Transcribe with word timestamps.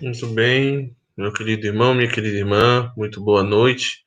Muito 0.00 0.26
bem, 0.28 0.94
meu 1.16 1.32
querido 1.32 1.66
irmão, 1.66 1.94
minha 1.94 2.10
querida 2.10 2.36
irmã, 2.36 2.92
muito 2.96 3.22
boa 3.22 3.42
noite. 3.42 4.04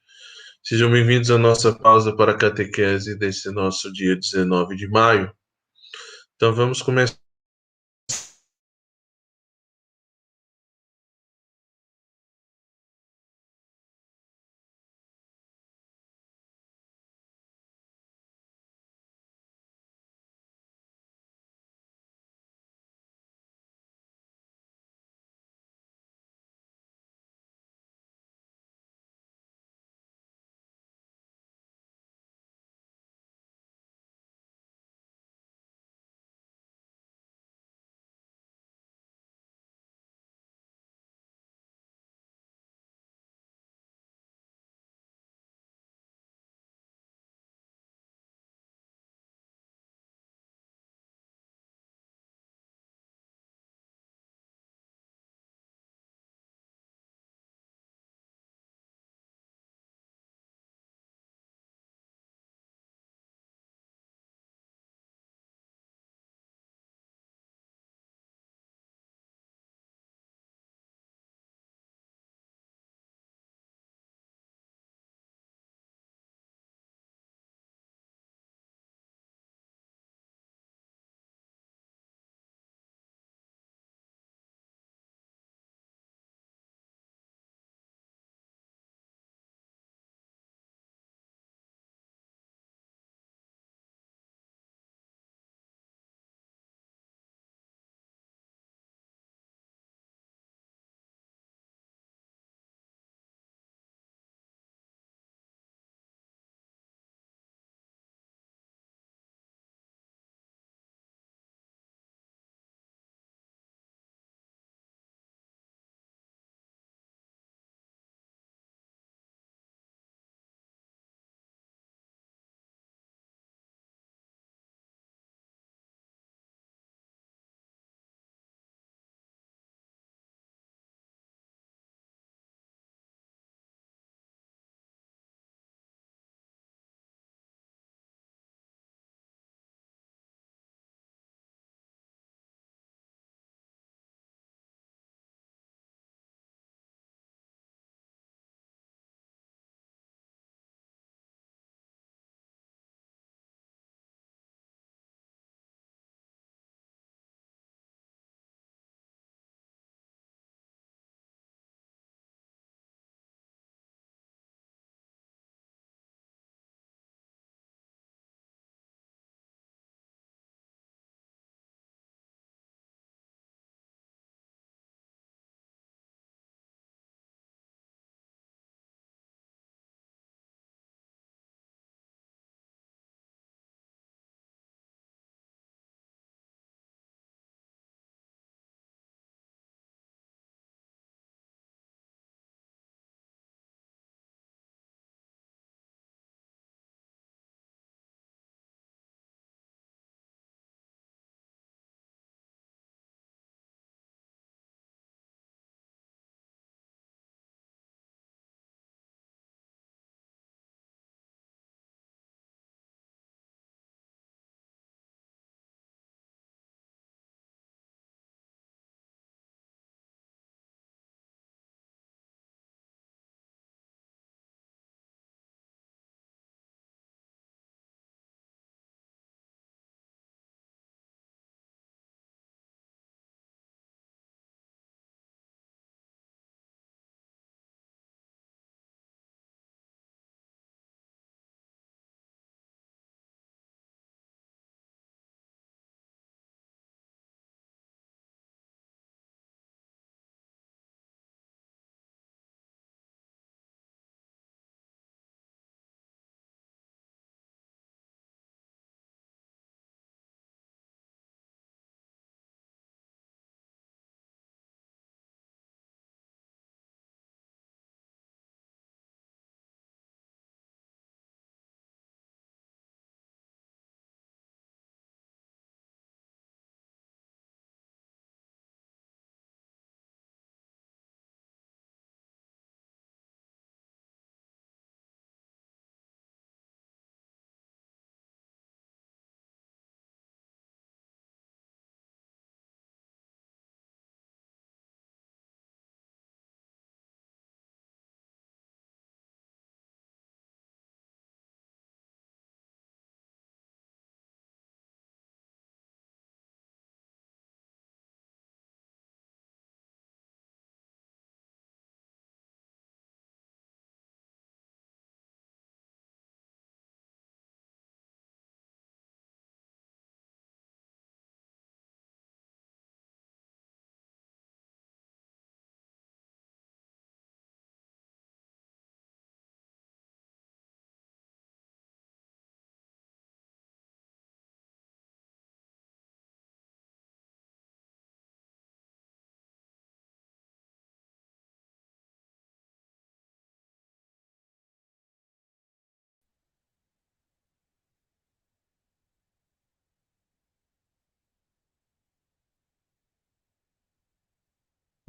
Sejam 0.63 0.91
bem-vindos 0.91 1.31
à 1.31 1.37
nossa 1.37 1.73
pausa 1.73 2.15
para 2.15 2.31
a 2.33 2.37
catequese 2.37 3.17
desse 3.17 3.51
nosso 3.51 3.91
dia 3.91 4.15
19 4.15 4.75
de 4.75 4.87
maio. 4.87 5.31
Então 6.35 6.53
vamos 6.53 6.81
começar 6.81 7.17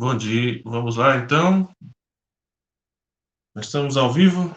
Bom 0.01 0.17
dia, 0.17 0.63
vamos 0.65 0.97
lá 0.97 1.19
então. 1.19 1.69
Nós 3.55 3.67
estamos 3.67 3.99
ao 3.99 4.11
vivo. 4.11 4.51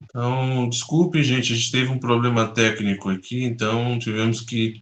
Então, 0.00 0.68
desculpe, 0.68 1.20
gente, 1.20 1.52
a 1.52 1.56
gente 1.56 1.72
teve 1.72 1.90
um 1.90 1.98
problema 1.98 2.54
técnico 2.54 3.10
aqui, 3.10 3.42
então 3.42 3.98
tivemos 3.98 4.40
que 4.40 4.80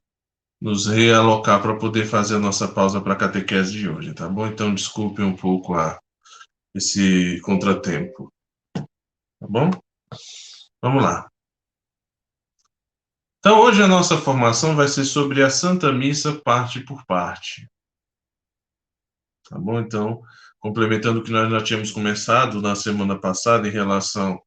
nos 0.61 0.87
realocar 0.87 1.63
para 1.63 1.79
poder 1.79 2.05
fazer 2.05 2.37
a 2.37 2.39
nossa 2.39 2.69
pausa 2.69 3.01
para 3.01 3.15
a 3.15 3.17
catequese 3.17 3.73
de 3.73 3.89
hoje, 3.89 4.13
tá 4.13 4.29
bom? 4.29 4.47
Então, 4.47 4.75
desculpe 4.75 5.23
um 5.23 5.35
pouco 5.35 5.73
a, 5.73 5.99
esse 6.75 7.41
contratempo. 7.41 8.31
Tá 8.75 9.49
bom? 9.49 9.71
Vamos 10.83 11.03
lá. 11.03 11.27
Então, 13.39 13.61
hoje 13.61 13.83
a 13.83 13.89
nossa 13.89 14.19
formação 14.19 14.77
vai 14.77 14.89
ser 14.89 15.07
sobre 15.07 15.43
a 15.43 15.49
Santa 15.49 15.91
Missa, 15.91 16.39
parte 16.43 16.81
por 16.81 17.03
parte. 17.07 17.67
Tá 19.53 19.59
bom? 19.59 19.79
Então, 19.81 20.23
complementando 20.59 21.21
o 21.21 21.23
que 21.23 21.31
nós 21.31 21.51
já 21.51 21.63
tínhamos 21.63 21.91
começado 21.91 22.63
na 22.63 22.75
semana 22.75 23.21
passada 23.21 23.69
em 23.69 23.71
relação 23.71 24.41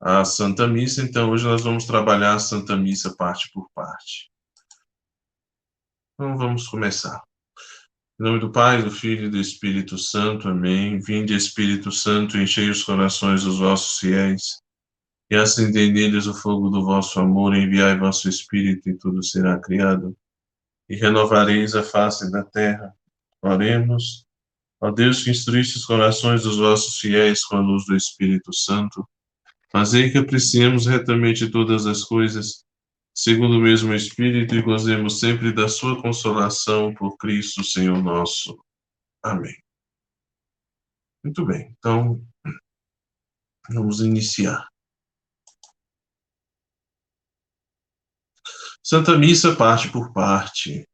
à 0.00 0.24
Santa 0.24 0.66
Missa, 0.66 1.02
então 1.02 1.30
hoje 1.30 1.44
nós 1.44 1.62
vamos 1.62 1.84
trabalhar 1.84 2.34
a 2.34 2.38
Santa 2.38 2.74
Missa 2.74 3.14
parte 3.14 3.50
por 3.52 3.68
parte. 3.74 4.30
Então, 6.14 6.38
vamos 6.38 6.66
começar. 6.66 7.22
Em 8.18 8.24
nome 8.24 8.40
do 8.40 8.50
Pai, 8.50 8.82
do 8.82 8.90
Filho 8.90 9.26
e 9.26 9.30
do 9.30 9.36
Espírito 9.36 9.98
Santo. 9.98 10.48
Amém. 10.48 10.98
Vinde, 10.98 11.34
Espírito 11.34 11.92
Santo, 11.92 12.38
enchei 12.38 12.70
os 12.70 12.82
corações 12.82 13.44
dos 13.44 13.58
vossos 13.58 13.98
fiéis 13.98 14.62
e 15.30 15.36
acendei 15.36 15.92
neles 15.92 16.26
o 16.26 16.32
fogo 16.32 16.70
do 16.70 16.82
vosso 16.82 17.20
amor, 17.20 17.54
enviai 17.54 17.98
vosso 17.98 18.30
Espírito 18.30 18.88
e 18.88 18.96
tudo 18.96 19.22
será 19.22 19.60
criado, 19.60 20.16
e 20.88 20.96
renovareis 20.96 21.74
a 21.74 21.82
face 21.82 22.30
da 22.32 22.42
terra. 22.42 22.94
Oremos. 23.42 24.27
Ó 24.80 24.90
Deus 24.90 25.24
que 25.24 25.30
instruíste 25.30 25.76
os 25.76 25.84
corações 25.84 26.42
dos 26.42 26.56
vossos 26.56 26.98
fiéis 26.98 27.44
com 27.44 27.56
a 27.56 27.60
luz 27.60 27.84
do 27.84 27.96
Espírito 27.96 28.54
Santo, 28.54 29.08
fazei 29.72 30.10
que 30.10 30.18
apreciemos 30.18 30.86
retamente 30.86 31.50
todas 31.50 31.84
as 31.86 32.04
coisas, 32.04 32.64
segundo 33.12 33.56
o 33.56 33.60
mesmo 33.60 33.92
Espírito, 33.92 34.54
e 34.54 34.62
gozemos 34.62 35.18
sempre 35.18 35.52
da 35.52 35.68
sua 35.68 36.00
consolação 36.00 36.94
por 36.94 37.16
Cristo, 37.16 37.64
Senhor 37.64 38.00
nosso. 38.02 38.56
Amém. 39.22 39.56
Muito 41.24 41.44
bem, 41.44 41.74
então, 41.76 42.24
vamos 43.68 44.00
iniciar. 44.00 44.68
Santa 48.82 49.18
Missa, 49.18 49.54
parte 49.54 49.90
por 49.90 50.12
parte. 50.12 50.88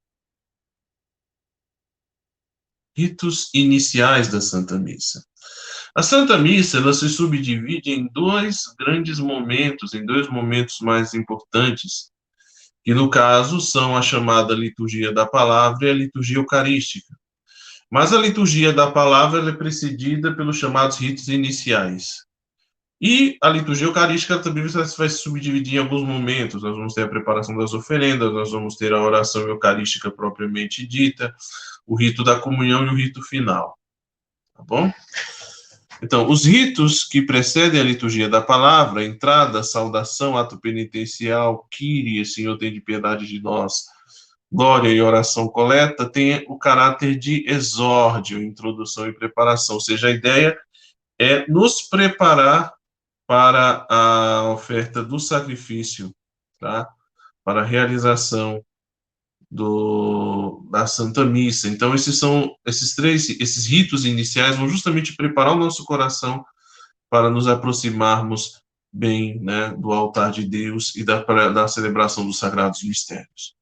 Ritos 2.96 3.50
iniciais 3.52 4.28
da 4.28 4.40
Santa 4.40 4.78
Missa. 4.78 5.24
A 5.96 6.02
Santa 6.02 6.36
Missa 6.38 6.78
ela 6.78 6.92
se 6.92 7.08
subdivide 7.08 7.90
em 7.90 8.08
dois 8.12 8.62
grandes 8.78 9.18
momentos, 9.18 9.94
em 9.94 10.04
dois 10.04 10.28
momentos 10.28 10.78
mais 10.80 11.14
importantes, 11.14 12.10
que 12.84 12.94
no 12.94 13.08
caso 13.08 13.60
são 13.60 13.96
a 13.96 14.02
chamada 14.02 14.54
liturgia 14.54 15.12
da 15.12 15.26
palavra 15.26 15.86
e 15.86 15.90
a 15.90 15.94
liturgia 15.94 16.36
eucarística. 16.36 17.14
Mas 17.90 18.12
a 18.12 18.18
liturgia 18.18 18.72
da 18.72 18.90
palavra 18.90 19.48
é 19.48 19.52
precedida 19.52 20.34
pelos 20.34 20.56
chamados 20.56 20.98
ritos 20.98 21.28
iniciais. 21.28 22.24
E 23.00 23.36
a 23.42 23.48
liturgia 23.48 23.86
eucarística 23.86 24.38
também 24.38 24.66
vai 24.66 25.08
se 25.08 25.18
subdividir 25.18 25.74
em 25.74 25.78
alguns 25.78 26.02
momentos. 26.02 26.62
Nós 26.62 26.76
vamos 26.76 26.94
ter 26.94 27.02
a 27.02 27.08
preparação 27.08 27.56
das 27.56 27.74
oferendas, 27.74 28.32
nós 28.32 28.52
vamos 28.52 28.76
ter 28.76 28.92
a 28.92 29.02
oração 29.02 29.42
eucarística 29.42 30.10
propriamente 30.10 30.86
dita, 30.86 31.34
o 31.86 31.96
rito 31.96 32.22
da 32.22 32.38
comunhão 32.38 32.86
e 32.86 32.88
o 32.88 32.94
rito 32.94 33.22
final. 33.22 33.76
Tá 34.54 34.62
bom? 34.62 34.92
Então, 36.02 36.28
os 36.28 36.44
ritos 36.44 37.04
que 37.04 37.22
precedem 37.22 37.80
a 37.80 37.84
liturgia 37.84 38.28
da 38.28 38.40
palavra, 38.40 39.04
entrada, 39.04 39.62
saudação, 39.62 40.36
ato 40.36 40.60
penitencial, 40.60 41.66
Kyrie, 41.70 42.24
Senhor, 42.24 42.58
tem 42.58 42.72
de 42.72 42.80
piedade 42.80 43.26
de 43.26 43.40
nós, 43.40 43.84
glória 44.50 44.88
e 44.88 45.00
oração 45.00 45.48
coleta, 45.48 46.08
tem 46.08 46.44
o 46.48 46.58
caráter 46.58 47.18
de 47.18 47.44
exórdio, 47.48 48.42
introdução 48.42 49.08
e 49.08 49.12
preparação. 49.12 49.76
Ou 49.76 49.80
seja, 49.80 50.08
a 50.08 50.10
ideia 50.10 50.56
é 51.18 51.46
nos 51.50 51.82
preparar 51.82 52.72
para 53.26 53.86
a 53.88 54.50
oferta 54.52 55.02
do 55.02 55.18
sacrifício, 55.18 56.14
tá? 56.60 56.88
Para 57.42 57.62
a 57.62 57.64
realização 57.64 58.62
do, 59.50 60.66
da 60.70 60.86
Santa 60.86 61.24
Missa. 61.24 61.68
Então, 61.68 61.94
esses 61.94 62.18
são 62.18 62.54
esses 62.66 62.94
três, 62.94 63.28
esses 63.40 63.66
ritos 63.66 64.04
iniciais 64.04 64.56
vão 64.56 64.68
justamente 64.68 65.14
preparar 65.14 65.54
o 65.54 65.58
nosso 65.58 65.84
coração 65.84 66.44
para 67.08 67.30
nos 67.30 67.46
aproximarmos 67.46 68.60
bem, 68.92 69.40
né, 69.40 69.74
do 69.78 69.92
altar 69.92 70.30
de 70.30 70.44
Deus 70.44 70.94
e 70.94 71.04
da, 71.04 71.22
da 71.50 71.68
celebração 71.68 72.26
dos 72.26 72.38
sagrados 72.38 72.82
mistérios. 72.82 73.54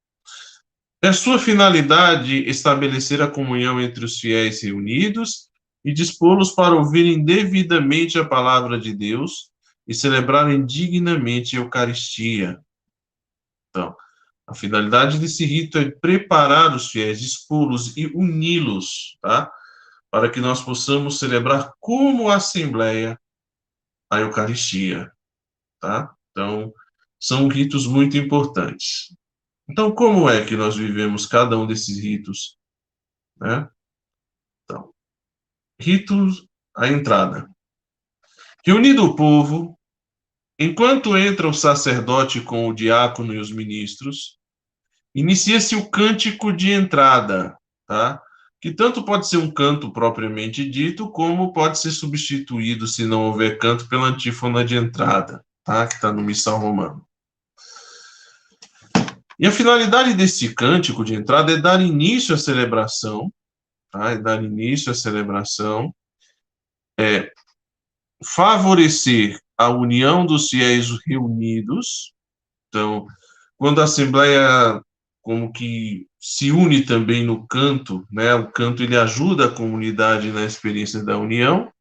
É 1.02 1.12
sua 1.12 1.38
finalidade 1.38 2.48
estabelecer 2.48 3.20
a 3.20 3.28
comunhão 3.28 3.80
entre 3.80 4.04
os 4.04 4.18
fiéis 4.18 4.62
reunidos 4.62 5.48
e 5.84 5.92
dispô-los 5.92 6.52
para 6.52 6.74
ouvirem 6.74 7.24
devidamente 7.24 8.18
a 8.18 8.24
palavra 8.24 8.78
de 8.78 8.94
Deus 8.94 9.51
e 9.92 9.94
celebrarem 9.94 10.64
dignamente 10.64 11.54
a 11.54 11.60
Eucaristia. 11.60 12.58
Então, 13.68 13.94
a 14.46 14.54
finalidade 14.54 15.18
desse 15.18 15.44
rito 15.44 15.78
é 15.78 15.90
preparar 15.90 16.74
os 16.74 16.88
fiéis, 16.90 17.20
expô-los 17.20 17.94
e 17.96 18.06
uni-los, 18.06 19.18
tá? 19.20 19.52
Para 20.10 20.30
que 20.30 20.40
nós 20.40 20.62
possamos 20.62 21.18
celebrar 21.18 21.72
como 21.78 22.30
assembleia 22.30 23.20
a 24.10 24.20
Eucaristia, 24.20 25.12
tá? 25.78 26.14
Então, 26.30 26.72
são 27.20 27.46
ritos 27.48 27.86
muito 27.86 28.16
importantes. 28.16 29.14
Então, 29.68 29.94
como 29.94 30.28
é 30.28 30.44
que 30.44 30.56
nós 30.56 30.74
vivemos 30.74 31.26
cada 31.26 31.56
um 31.58 31.66
desses 31.66 31.98
ritos, 31.98 32.58
né? 33.38 33.68
Então, 34.64 34.90
ritos, 35.78 36.46
a 36.74 36.88
entrada. 36.88 37.46
Reunido 38.64 39.04
o 39.04 39.16
povo, 39.16 39.76
enquanto 40.58 41.16
entra 41.16 41.48
o 41.48 41.54
sacerdote 41.54 42.40
com 42.40 42.68
o 42.68 42.74
diácono 42.74 43.34
e 43.34 43.38
os 43.38 43.50
ministros, 43.50 44.38
inicia-se 45.14 45.74
o 45.76 45.90
cântico 45.90 46.52
de 46.52 46.70
entrada, 46.70 47.56
tá? 47.86 48.20
Que 48.60 48.72
tanto 48.72 49.04
pode 49.04 49.28
ser 49.28 49.38
um 49.38 49.50
canto 49.50 49.92
propriamente 49.92 50.68
dito, 50.68 51.10
como 51.10 51.52
pode 51.52 51.78
ser 51.78 51.90
substituído, 51.90 52.86
se 52.86 53.04
não 53.04 53.26
houver 53.26 53.58
canto, 53.58 53.88
pela 53.88 54.06
antífona 54.06 54.64
de 54.64 54.76
entrada, 54.76 55.44
tá? 55.64 55.86
Que 55.86 55.94
está 55.94 56.12
no 56.12 56.22
missal 56.22 56.58
romano. 56.58 57.06
E 59.38 59.46
a 59.46 59.50
finalidade 59.50 60.14
desse 60.14 60.54
cântico 60.54 61.04
de 61.04 61.14
entrada 61.14 61.52
é 61.52 61.56
dar 61.56 61.80
início 61.80 62.34
à 62.34 62.38
celebração, 62.38 63.32
tá? 63.90 64.12
É 64.12 64.16
dar 64.16 64.42
início 64.42 64.92
à 64.92 64.94
celebração, 64.94 65.92
é 66.98 67.32
favorecer 68.24 69.40
a 69.66 69.70
união 69.70 70.24
dos 70.26 70.48
fiéis 70.48 70.88
reunidos. 71.06 72.12
Então, 72.68 73.06
quando 73.56 73.80
a 73.80 73.84
Assembleia 73.84 74.82
como 75.22 75.52
que 75.52 76.06
se 76.20 76.50
une 76.50 76.82
também 76.82 77.24
no 77.24 77.46
canto, 77.46 78.04
né? 78.10 78.34
O 78.34 78.50
canto 78.50 78.82
ele 78.82 78.96
ajuda 78.96 79.46
a 79.46 79.50
comunidade 79.50 80.30
na 80.32 80.44
experiência 80.44 81.02
da 81.02 81.16
união 81.16 81.72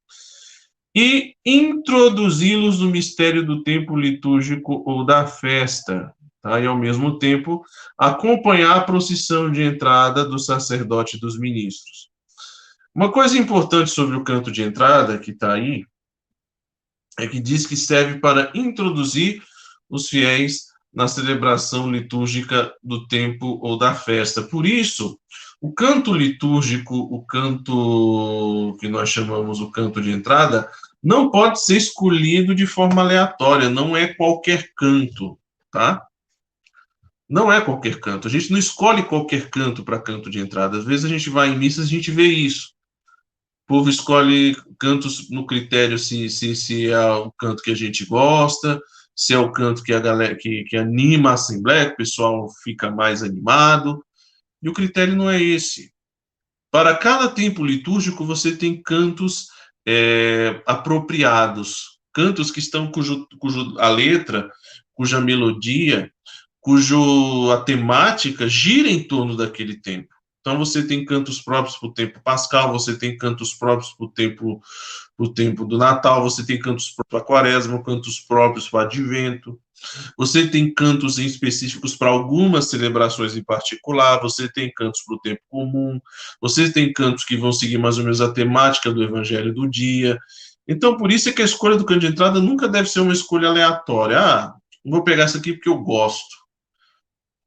e 0.95 1.33
introduzi-los 1.45 2.79
no 2.79 2.89
mistério 2.89 3.45
do 3.45 3.63
tempo 3.63 3.97
litúrgico 3.97 4.83
ou 4.85 5.05
da 5.05 5.25
festa, 5.25 6.13
tá? 6.41 6.59
E 6.59 6.67
ao 6.67 6.77
mesmo 6.77 7.17
tempo 7.17 7.63
acompanhar 7.97 8.77
a 8.77 8.83
procissão 8.83 9.51
de 9.51 9.63
entrada 9.63 10.23
do 10.23 10.37
sacerdote 10.37 11.17
e 11.17 11.19
dos 11.19 11.39
ministros. 11.39 12.09
Uma 12.93 13.11
coisa 13.11 13.37
importante 13.37 13.89
sobre 13.89 14.15
o 14.15 14.23
canto 14.23 14.51
de 14.51 14.61
entrada 14.61 15.17
que 15.17 15.31
está 15.31 15.53
aí 15.53 15.85
é 17.17 17.27
que 17.27 17.39
diz 17.39 17.65
que 17.65 17.75
serve 17.75 18.19
para 18.19 18.51
introduzir 18.55 19.43
os 19.89 20.07
fiéis 20.07 20.67
na 20.93 21.07
celebração 21.07 21.89
litúrgica 21.89 22.73
do 22.83 23.07
tempo 23.07 23.59
ou 23.61 23.77
da 23.77 23.93
festa. 23.93 24.41
Por 24.41 24.65
isso, 24.65 25.17
o 25.61 25.71
canto 25.71 26.13
litúrgico, 26.13 26.95
o 26.95 27.23
canto 27.25 28.75
que 28.79 28.87
nós 28.87 29.09
chamamos 29.09 29.61
o 29.61 29.71
canto 29.71 30.01
de 30.01 30.11
entrada, 30.11 30.69
não 31.01 31.31
pode 31.31 31.63
ser 31.63 31.77
escolhido 31.77 32.53
de 32.53 32.67
forma 32.67 33.01
aleatória, 33.01 33.69
não 33.69 33.95
é 33.95 34.13
qualquer 34.13 34.71
canto, 34.75 35.37
tá? 35.71 36.01
Não 37.29 37.51
é 37.51 37.61
qualquer 37.61 37.99
canto. 37.99 38.27
A 38.27 38.31
gente 38.31 38.51
não 38.51 38.59
escolhe 38.59 39.03
qualquer 39.03 39.49
canto 39.49 39.83
para 39.83 40.01
canto 40.01 40.29
de 40.29 40.39
entrada. 40.39 40.77
Às 40.77 40.83
vezes 40.83 41.05
a 41.05 41.09
gente 41.09 41.29
vai 41.29 41.49
em 41.49 41.57
missas, 41.57 41.85
a 41.85 41.89
gente 41.89 42.11
vê 42.11 42.25
isso 42.25 42.73
povo 43.71 43.89
escolhe 43.89 44.53
cantos 44.77 45.29
no 45.29 45.45
critério 45.45 45.97
se, 45.97 46.29
se, 46.29 46.53
se 46.57 46.89
é 46.89 47.05
o 47.11 47.31
canto 47.31 47.63
que 47.63 47.71
a 47.71 47.75
gente 47.75 48.05
gosta, 48.05 48.77
se 49.15 49.33
é 49.33 49.39
o 49.39 49.49
canto 49.49 49.81
que 49.81 49.93
a 49.93 49.99
galera 50.01 50.35
que, 50.35 50.65
que 50.65 50.75
anima 50.75 51.29
a 51.29 51.33
assembleia, 51.35 51.85
que 51.85 51.93
o 51.93 51.97
pessoal 51.97 52.49
fica 52.65 52.91
mais 52.91 53.23
animado. 53.23 54.03
E 54.61 54.67
o 54.67 54.73
critério 54.73 55.15
não 55.15 55.29
é 55.29 55.41
esse. 55.41 55.93
Para 56.69 56.97
cada 56.97 57.29
tempo 57.29 57.63
litúrgico, 57.63 58.25
você 58.25 58.53
tem 58.53 58.81
cantos 58.81 59.47
é, 59.87 60.61
apropriados, 60.65 61.97
cantos 62.13 62.51
que 62.51 62.59
estão 62.59 62.91
cujo, 62.91 63.25
cujo 63.39 63.79
a 63.79 63.87
letra, 63.87 64.49
cuja 64.93 65.21
melodia, 65.21 66.11
cujo 66.59 67.49
a 67.51 67.61
temática 67.61 68.49
gira 68.49 68.89
em 68.89 69.01
torno 69.01 69.37
daquele 69.37 69.79
tempo. 69.79 70.13
Então 70.41 70.57
você 70.57 70.83
tem 70.83 71.05
cantos 71.05 71.39
próprios 71.39 71.77
para 71.77 71.89
o 71.89 71.93
tempo 71.93 72.19
pascal, 72.23 72.73
você 72.73 72.97
tem 72.97 73.15
cantos 73.15 73.53
próprios 73.53 73.93
para 73.93 74.05
o 74.07 74.09
tempo, 74.09 74.61
pro 75.15 75.31
tempo 75.31 75.65
do 75.65 75.77
Natal, 75.77 76.21
você 76.23 76.43
tem 76.43 76.59
cantos 76.59 76.93
para 77.07 77.19
a 77.19 77.23
quaresma, 77.23 77.83
cantos 77.83 78.19
próprios 78.19 78.67
para 78.67 78.83
advento. 78.83 79.59
Você 80.17 80.47
tem 80.47 80.71
cantos 80.73 81.17
específicos 81.17 81.95
para 81.95 82.09
algumas 82.09 82.69
celebrações 82.69 83.35
em 83.35 83.43
particular, 83.43 84.21
você 84.21 84.51
tem 84.51 84.71
cantos 84.71 85.01
para 85.03 85.15
o 85.15 85.19
tempo 85.19 85.41
comum, 85.49 85.99
você 86.39 86.71
tem 86.71 86.91
cantos 86.93 87.23
que 87.23 87.37
vão 87.37 87.51
seguir 87.51 87.77
mais 87.77 87.97
ou 87.97 88.03
menos 88.03 88.21
a 88.21 88.31
temática 88.31 88.91
do 88.91 89.03
evangelho 89.03 89.53
do 89.53 89.67
dia. 89.67 90.19
Então, 90.67 90.97
por 90.97 91.11
isso 91.11 91.29
é 91.29 91.31
que 91.31 91.41
a 91.41 91.45
escolha 91.45 91.77
do 91.77 91.85
canto 91.85 92.01
de 92.01 92.07
entrada 92.07 92.39
nunca 92.39 92.67
deve 92.67 92.89
ser 92.89 92.99
uma 92.99 93.13
escolha 93.13 93.47
aleatória. 93.47 94.19
Ah, 94.19 94.53
vou 94.85 95.03
pegar 95.03 95.25
isso 95.25 95.37
aqui 95.37 95.53
porque 95.53 95.69
eu 95.69 95.79
gosto. 95.79 96.35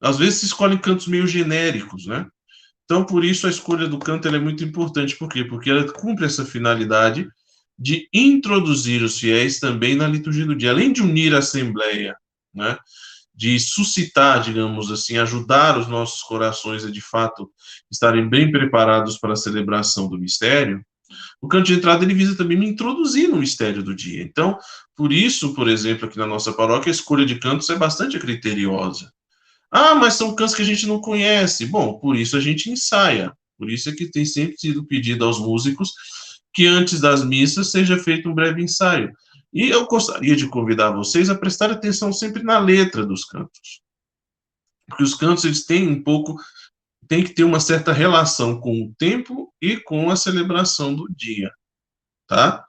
Às 0.01 0.19
vezes 0.19 0.41
se 0.41 0.47
escolhem 0.47 0.77
cantos 0.77 1.07
meio 1.07 1.27
genéricos, 1.27 2.07
né? 2.07 2.27
Então, 2.85 3.05
por 3.05 3.25
isso 3.25 3.47
a 3.47 3.51
escolha 3.51 3.89
do 3.89 3.99
canto 3.99 4.29
é 4.29 4.39
muito 4.39 4.63
importante. 4.63 5.17
Por 5.17 5.29
quê? 5.29 5.45
Porque 5.45 5.71
ela 5.71 5.91
cumpre 5.91 6.27
essa 6.27 6.45
finalidade 6.45 7.27
de 7.79 8.09
introduzir 8.13 9.03
os 9.03 9.19
fiéis 9.19 9.59
também 9.59 9.97
na 9.97 10.07
liturgia 10.07 10.47
do 10.47 10.55
dia, 10.55 10.71
além 10.71 10.93
de 10.93 11.03
unir 11.03 11.35
a 11.35 11.39
assembleia, 11.39 12.17
né? 12.55 12.77
De 13.35 13.59
suscitar, 13.59 14.41
digamos 14.41 14.93
assim, 14.93 15.17
ajudar 15.17 15.77
os 15.77 15.89
nossos 15.89 16.23
corações 16.23 16.85
a 16.85 16.91
de 16.91 17.01
fato 17.01 17.51
estarem 17.91 18.29
bem 18.29 18.51
preparados 18.51 19.19
para 19.19 19.33
a 19.33 19.37
celebração 19.37 20.09
do 20.09 20.19
mistério. 20.19 20.85
O 21.41 21.49
canto 21.49 21.67
de 21.67 21.75
entrada 21.75 22.05
ele 22.05 22.15
visa 22.15 22.37
também 22.37 22.57
me 22.57 22.69
introduzir 22.69 23.29
no 23.29 23.39
mistério 23.39 23.83
do 23.83 23.95
dia. 23.95 24.23
Então, 24.23 24.57
por 24.95 25.13
isso, 25.13 25.53
por 25.55 25.69
exemplo, 25.69 26.07
aqui 26.07 26.17
na 26.17 26.27
nossa 26.27 26.53
paróquia, 26.53 26.91
a 26.91 26.95
escolha 26.95 27.27
de 27.27 27.39
cantos 27.41 27.69
é 27.71 27.77
bastante 27.77 28.19
criteriosa. 28.19 29.13
Ah, 29.77 29.97
mas 29.97 30.15
são 30.15 30.33
cantos 30.37 30.55
que 30.55 30.63
a 30.63 30.65
gente 30.65 30.87
não 30.87 31.01
conhece. 31.01 31.67
Bom, 31.67 31.99
por 31.99 32.15
isso 32.15 32.37
a 32.37 32.41
gente 32.41 32.71
ensaia. 32.71 33.37
Por 33.59 33.69
isso 33.69 33.89
é 33.89 33.93
que 33.93 34.09
tem 34.09 34.25
sempre 34.25 34.57
sido 34.57 34.87
pedido 34.87 35.25
aos 35.25 35.41
músicos 35.41 35.91
que 36.53 36.65
antes 36.65 37.01
das 37.01 37.25
missas 37.25 37.73
seja 37.73 37.99
feito 37.99 38.29
um 38.29 38.35
breve 38.35 38.63
ensaio. 38.63 39.13
E 39.53 39.69
eu 39.69 39.85
gostaria 39.87 40.37
de 40.37 40.47
convidar 40.47 40.93
vocês 40.93 41.29
a 41.29 41.35
prestar 41.35 41.73
atenção 41.73 42.13
sempre 42.13 42.45
na 42.45 42.61
letra 42.61 43.05
dos 43.05 43.25
cantos. 43.25 43.83
Porque 44.87 45.03
os 45.03 45.17
cantos 45.17 45.45
eles 45.45 45.65
têm 45.65 45.89
um 45.89 46.01
pouco 46.01 46.37
tem 47.09 47.25
que 47.25 47.35
ter 47.35 47.43
uma 47.43 47.59
certa 47.59 47.93
relação 47.93 48.61
com 48.61 48.81
o 48.81 48.95
tempo 48.97 49.53
e 49.61 49.77
com 49.77 50.09
a 50.09 50.17
celebração 50.17 50.95
do 50.95 51.07
dia, 51.15 51.51
tá? 52.29 52.65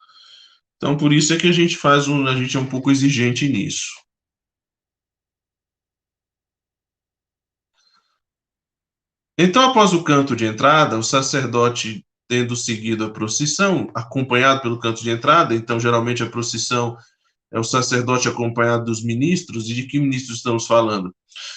Então 0.76 0.98
por 0.98 1.14
isso 1.14 1.34
é 1.34 1.38
que 1.38 1.48
a 1.48 1.52
gente 1.52 1.78
faz 1.78 2.08
um, 2.08 2.26
a 2.28 2.36
gente 2.36 2.58
é 2.58 2.60
um 2.60 2.66
pouco 2.66 2.90
exigente 2.90 3.48
nisso. 3.48 4.05
Então, 9.38 9.70
após 9.70 9.94
o 9.94 10.04
canto 10.04 10.36
de 10.36 10.46
entrada, 10.46 10.98
o 10.98 11.04
sacerdote 11.04 12.06
tendo 12.28 12.56
seguido 12.56 13.06
a 13.06 13.10
procissão, 13.10 13.90
acompanhado 13.94 14.62
pelo 14.62 14.80
canto 14.80 15.04
de 15.04 15.10
entrada, 15.10 15.54
então 15.54 15.80
geralmente 15.80 16.24
a 16.24 16.30
procissão 16.30 16.98
é 17.52 17.60
o 17.60 17.64
sacerdote 17.64 18.28
acompanhado 18.28 18.86
dos 18.86 19.04
ministros, 19.04 19.70
e 19.70 19.74
de 19.74 19.84
que 19.84 20.00
ministros 20.00 20.38
estamos 20.38 20.66
falando? 20.66 21.14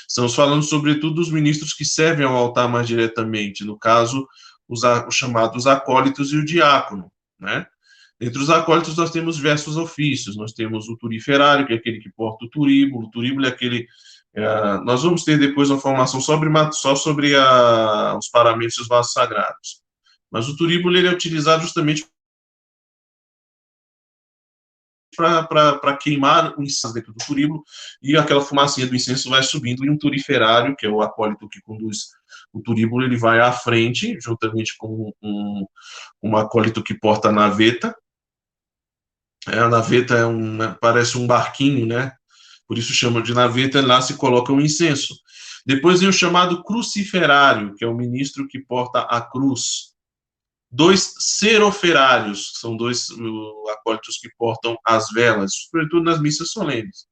Estamos 0.08 0.34
falando, 0.34 0.62
sobretudo, 0.62 1.14
dos 1.14 1.30
ministros 1.30 1.72
que 1.72 1.84
servem 1.84 2.26
ao 2.26 2.36
altar 2.36 2.68
mais 2.68 2.86
diretamente, 2.86 3.64
no 3.64 3.78
caso, 3.78 4.26
os, 4.68 4.82
os 4.84 5.14
chamados 5.14 5.66
acólitos 5.66 6.32
e 6.32 6.36
o 6.36 6.44
diácono, 6.44 7.10
né? 7.40 7.66
Entre 8.20 8.42
os 8.42 8.50
acólitos, 8.50 8.96
nós 8.96 9.10
temos 9.10 9.36
diversos 9.36 9.76
ofícios. 9.76 10.36
Nós 10.36 10.52
temos 10.52 10.88
o 10.88 10.96
turiferário, 10.96 11.66
que 11.66 11.72
é 11.72 11.76
aquele 11.76 12.00
que 12.00 12.10
porta 12.10 12.44
o 12.44 12.50
turíbulo. 12.50 13.06
O 13.06 13.10
turíbulo 13.10 13.46
é 13.46 13.48
aquele. 13.48 13.86
É, 14.34 14.78
nós 14.84 15.02
vamos 15.02 15.24
ter 15.24 15.38
depois 15.38 15.70
uma 15.70 15.80
formação 15.80 16.20
sobre, 16.20 16.50
só 16.72 16.94
sobre 16.94 17.34
a, 17.36 18.16
os 18.16 18.28
paramentos 18.28 18.76
e 18.78 18.82
os 18.82 18.88
vasos 18.88 19.12
sagrados. 19.12 19.82
Mas 20.30 20.48
o 20.48 20.56
turíbulo 20.56 20.96
ele 20.96 21.08
é 21.08 21.12
utilizado 21.12 21.62
justamente 21.62 22.06
para 25.16 25.96
queimar 25.96 26.56
o 26.56 26.62
incenso 26.62 26.94
dentro 26.94 27.12
do 27.12 27.24
turíbulo, 27.24 27.64
e 28.00 28.16
aquela 28.16 28.40
fumacinha 28.40 28.86
do 28.86 28.94
incenso 28.94 29.28
vai 29.28 29.42
subindo, 29.42 29.84
e 29.84 29.90
um 29.90 29.98
turiferário, 29.98 30.76
que 30.76 30.86
é 30.86 30.88
o 30.88 31.02
acólito 31.02 31.48
que 31.48 31.60
conduz 31.60 32.10
o 32.52 32.62
turíbulo, 32.62 33.04
ele 33.04 33.16
vai 33.16 33.40
à 33.40 33.50
frente, 33.50 34.16
juntamente 34.20 34.76
com 34.78 35.12
um, 35.20 35.66
um 36.22 36.36
acólito 36.36 36.84
que 36.84 36.94
porta 36.94 37.28
a 37.28 37.32
naveta. 37.32 37.96
É, 39.48 39.58
a 39.58 39.68
naveta 39.68 40.14
é 40.14 40.26
um, 40.26 40.58
parece 40.80 41.18
um 41.18 41.26
barquinho, 41.26 41.86
né? 41.86 42.17
Por 42.68 42.78
isso 42.78 42.92
chama 42.92 43.22
de 43.22 43.34
naveta, 43.34 43.84
lá 43.84 44.00
se 44.00 44.14
coloca 44.14 44.52
o 44.52 44.60
incenso. 44.60 45.14
Depois 45.66 46.00
vem 46.00 46.08
o 46.08 46.12
chamado 46.12 46.62
cruciferário, 46.62 47.74
que 47.74 47.84
é 47.84 47.88
o 47.88 47.96
ministro 47.96 48.46
que 48.46 48.60
porta 48.60 49.00
a 49.00 49.20
cruz 49.20 49.88
dois 50.70 51.14
seroferários, 51.18 52.50
que 52.52 52.58
são 52.58 52.76
dois 52.76 53.08
acólitos 53.72 54.18
que 54.18 54.28
portam 54.36 54.76
as 54.84 55.10
velas, 55.10 55.52
sobretudo 55.54 56.04
nas 56.04 56.20
missas 56.20 56.50
solenes. 56.50 57.06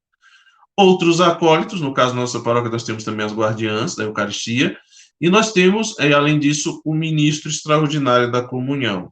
Outros 0.77 1.19
acólitos, 1.19 1.81
no 1.81 1.93
caso 1.93 2.13
da 2.13 2.21
nossa 2.21 2.39
paróquia, 2.39 2.69
nós 2.69 2.83
temos 2.83 3.03
também 3.03 3.25
as 3.25 3.33
guardiãs 3.33 3.95
da 3.95 4.03
Eucaristia, 4.03 4.77
e 5.19 5.29
nós 5.29 5.51
temos, 5.51 5.97
eh, 5.97 6.13
além 6.13 6.37
disso, 6.37 6.79
o 6.85 6.93
ministro 6.93 7.49
extraordinário 7.49 8.31
da 8.31 8.43
comunhão. 8.43 9.11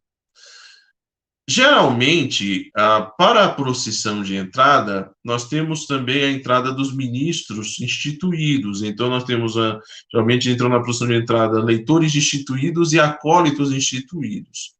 Geralmente, 1.47 2.71
para 3.17 3.45
a 3.45 3.53
procissão 3.53 4.23
de 4.23 4.35
entrada, 4.35 5.11
nós 5.23 5.47
temos 5.47 5.85
também 5.85 6.23
a 6.23 6.31
entrada 6.31 6.73
dos 6.73 6.95
ministros 6.95 7.79
instituídos. 7.79 8.81
Então, 8.81 9.09
nós 9.09 9.23
temos, 9.25 9.55
a, 9.55 9.79
geralmente, 10.11 10.49
entram 10.49 10.69
na 10.69 10.79
procissão 10.79 11.07
de 11.07 11.13
entrada 11.13 11.63
leitores 11.63 12.15
instituídos 12.15 12.93
e 12.93 12.99
acólitos 12.99 13.71
instituídos. 13.71 14.73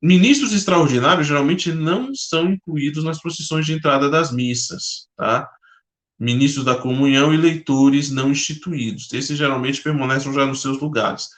Ministros 0.00 0.52
extraordinários 0.54 1.26
geralmente 1.26 1.70
não 1.70 2.14
são 2.14 2.52
incluídos 2.52 3.04
nas 3.04 3.20
procissões 3.20 3.66
de 3.66 3.72
entrada 3.72 4.08
das 4.08 4.32
missas, 4.32 5.08
tá? 5.16 5.46
Ministros 6.18 6.64
da 6.64 6.76
comunhão 6.76 7.34
e 7.34 7.36
leitores 7.36 8.10
não 8.10 8.30
instituídos. 8.30 9.12
Esses 9.12 9.36
geralmente 9.36 9.82
permanecem 9.82 10.32
já 10.32 10.46
nos 10.46 10.62
seus 10.62 10.80
lugares. 10.80 11.28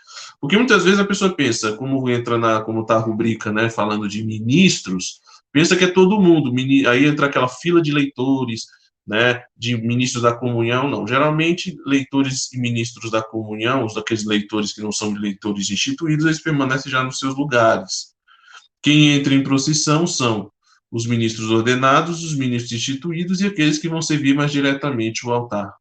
Porque 0.40 0.56
muitas 0.56 0.84
vezes 0.84 1.00
a 1.00 1.04
pessoa 1.04 1.34
pensa, 1.34 1.76
como 1.76 2.08
entra 2.08 2.38
na, 2.38 2.60
como 2.62 2.82
está 2.82 2.96
a 2.96 3.00
rubrica, 3.00 3.52
né, 3.52 3.68
falando 3.70 4.08
de 4.08 4.22
ministros, 4.24 5.20
pensa 5.52 5.76
que 5.76 5.84
é 5.84 5.88
todo 5.88 6.20
mundo, 6.20 6.52
aí 6.88 7.06
entra 7.06 7.26
aquela 7.26 7.48
fila 7.48 7.82
de 7.82 7.92
leitores, 7.92 8.66
né, 9.06 9.42
de 9.56 9.76
ministros 9.76 10.22
da 10.22 10.34
comunhão, 10.34 10.88
não. 10.88 11.06
Geralmente, 11.06 11.76
leitores 11.84 12.52
e 12.52 12.58
ministros 12.58 13.10
da 13.10 13.22
comunhão, 13.22 13.84
os 13.84 13.94
daqueles 13.94 14.24
leitores 14.24 14.72
que 14.72 14.80
não 14.80 14.92
são 14.92 15.12
leitores 15.12 15.70
instituídos, 15.70 16.26
eles 16.26 16.42
permanecem 16.42 16.90
já 16.92 17.02
nos 17.02 17.18
seus 17.18 17.36
lugares. 17.36 18.14
Quem 18.82 19.12
entra 19.12 19.34
em 19.34 19.42
procissão 19.42 20.06
são 20.06 20.50
os 20.90 21.06
ministros 21.06 21.50
ordenados, 21.50 22.24
os 22.24 22.34
ministros 22.34 22.72
instituídos 22.72 23.40
e 23.40 23.46
aqueles 23.46 23.78
que 23.78 23.88
vão 23.88 24.02
servir 24.02 24.34
mais 24.34 24.50
diretamente 24.50 25.26
o 25.26 25.32
altar, 25.32 25.74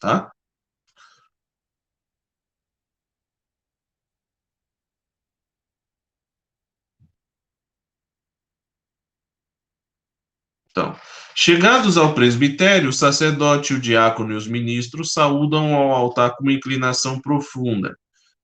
tá? 0.00 0.30
Então, 10.72 10.96
chegados 11.36 11.96
ao 11.96 12.14
presbitério, 12.14 12.88
o 12.88 12.92
sacerdote, 12.92 13.74
o 13.74 13.80
diácono 13.80 14.32
e 14.32 14.36
os 14.36 14.48
ministros 14.48 15.12
saúdam 15.12 15.74
ao 15.74 15.92
altar 15.92 16.34
com 16.34 16.42
uma 16.42 16.52
inclinação 16.52 17.20
profunda. 17.20 17.96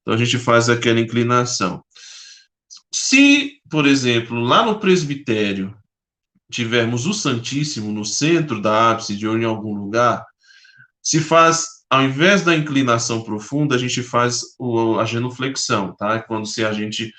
Então, 0.03 0.15
a 0.15 0.17
gente 0.17 0.39
faz 0.39 0.69
aquela 0.69 1.01
inclinação. 1.01 1.83
Se, 2.93 3.61
por 3.69 3.87
exemplo, 3.87 4.39
lá 4.39 4.65
no 4.65 4.79
presbitério, 4.79 5.75
tivermos 6.51 7.07
o 7.07 7.13
Santíssimo 7.13 7.93
no 7.93 8.05
centro 8.05 8.61
da 8.61 8.91
ábside 8.91 9.27
ou 9.27 9.37
em 9.39 9.45
algum 9.45 9.75
lugar, 9.75 10.25
se 11.03 11.21
faz, 11.21 11.65
ao 11.91 12.03
invés 12.03 12.43
da 12.43 12.55
inclinação 12.55 13.23
profunda, 13.23 13.75
a 13.75 13.79
gente 13.79 14.03
faz 14.03 14.43
a 15.01 15.05
genuflexão, 15.05 15.95
tá? 15.97 16.23
Quando 16.23 16.47
se 16.47 16.65
a 16.65 16.73
gente 16.73 17.13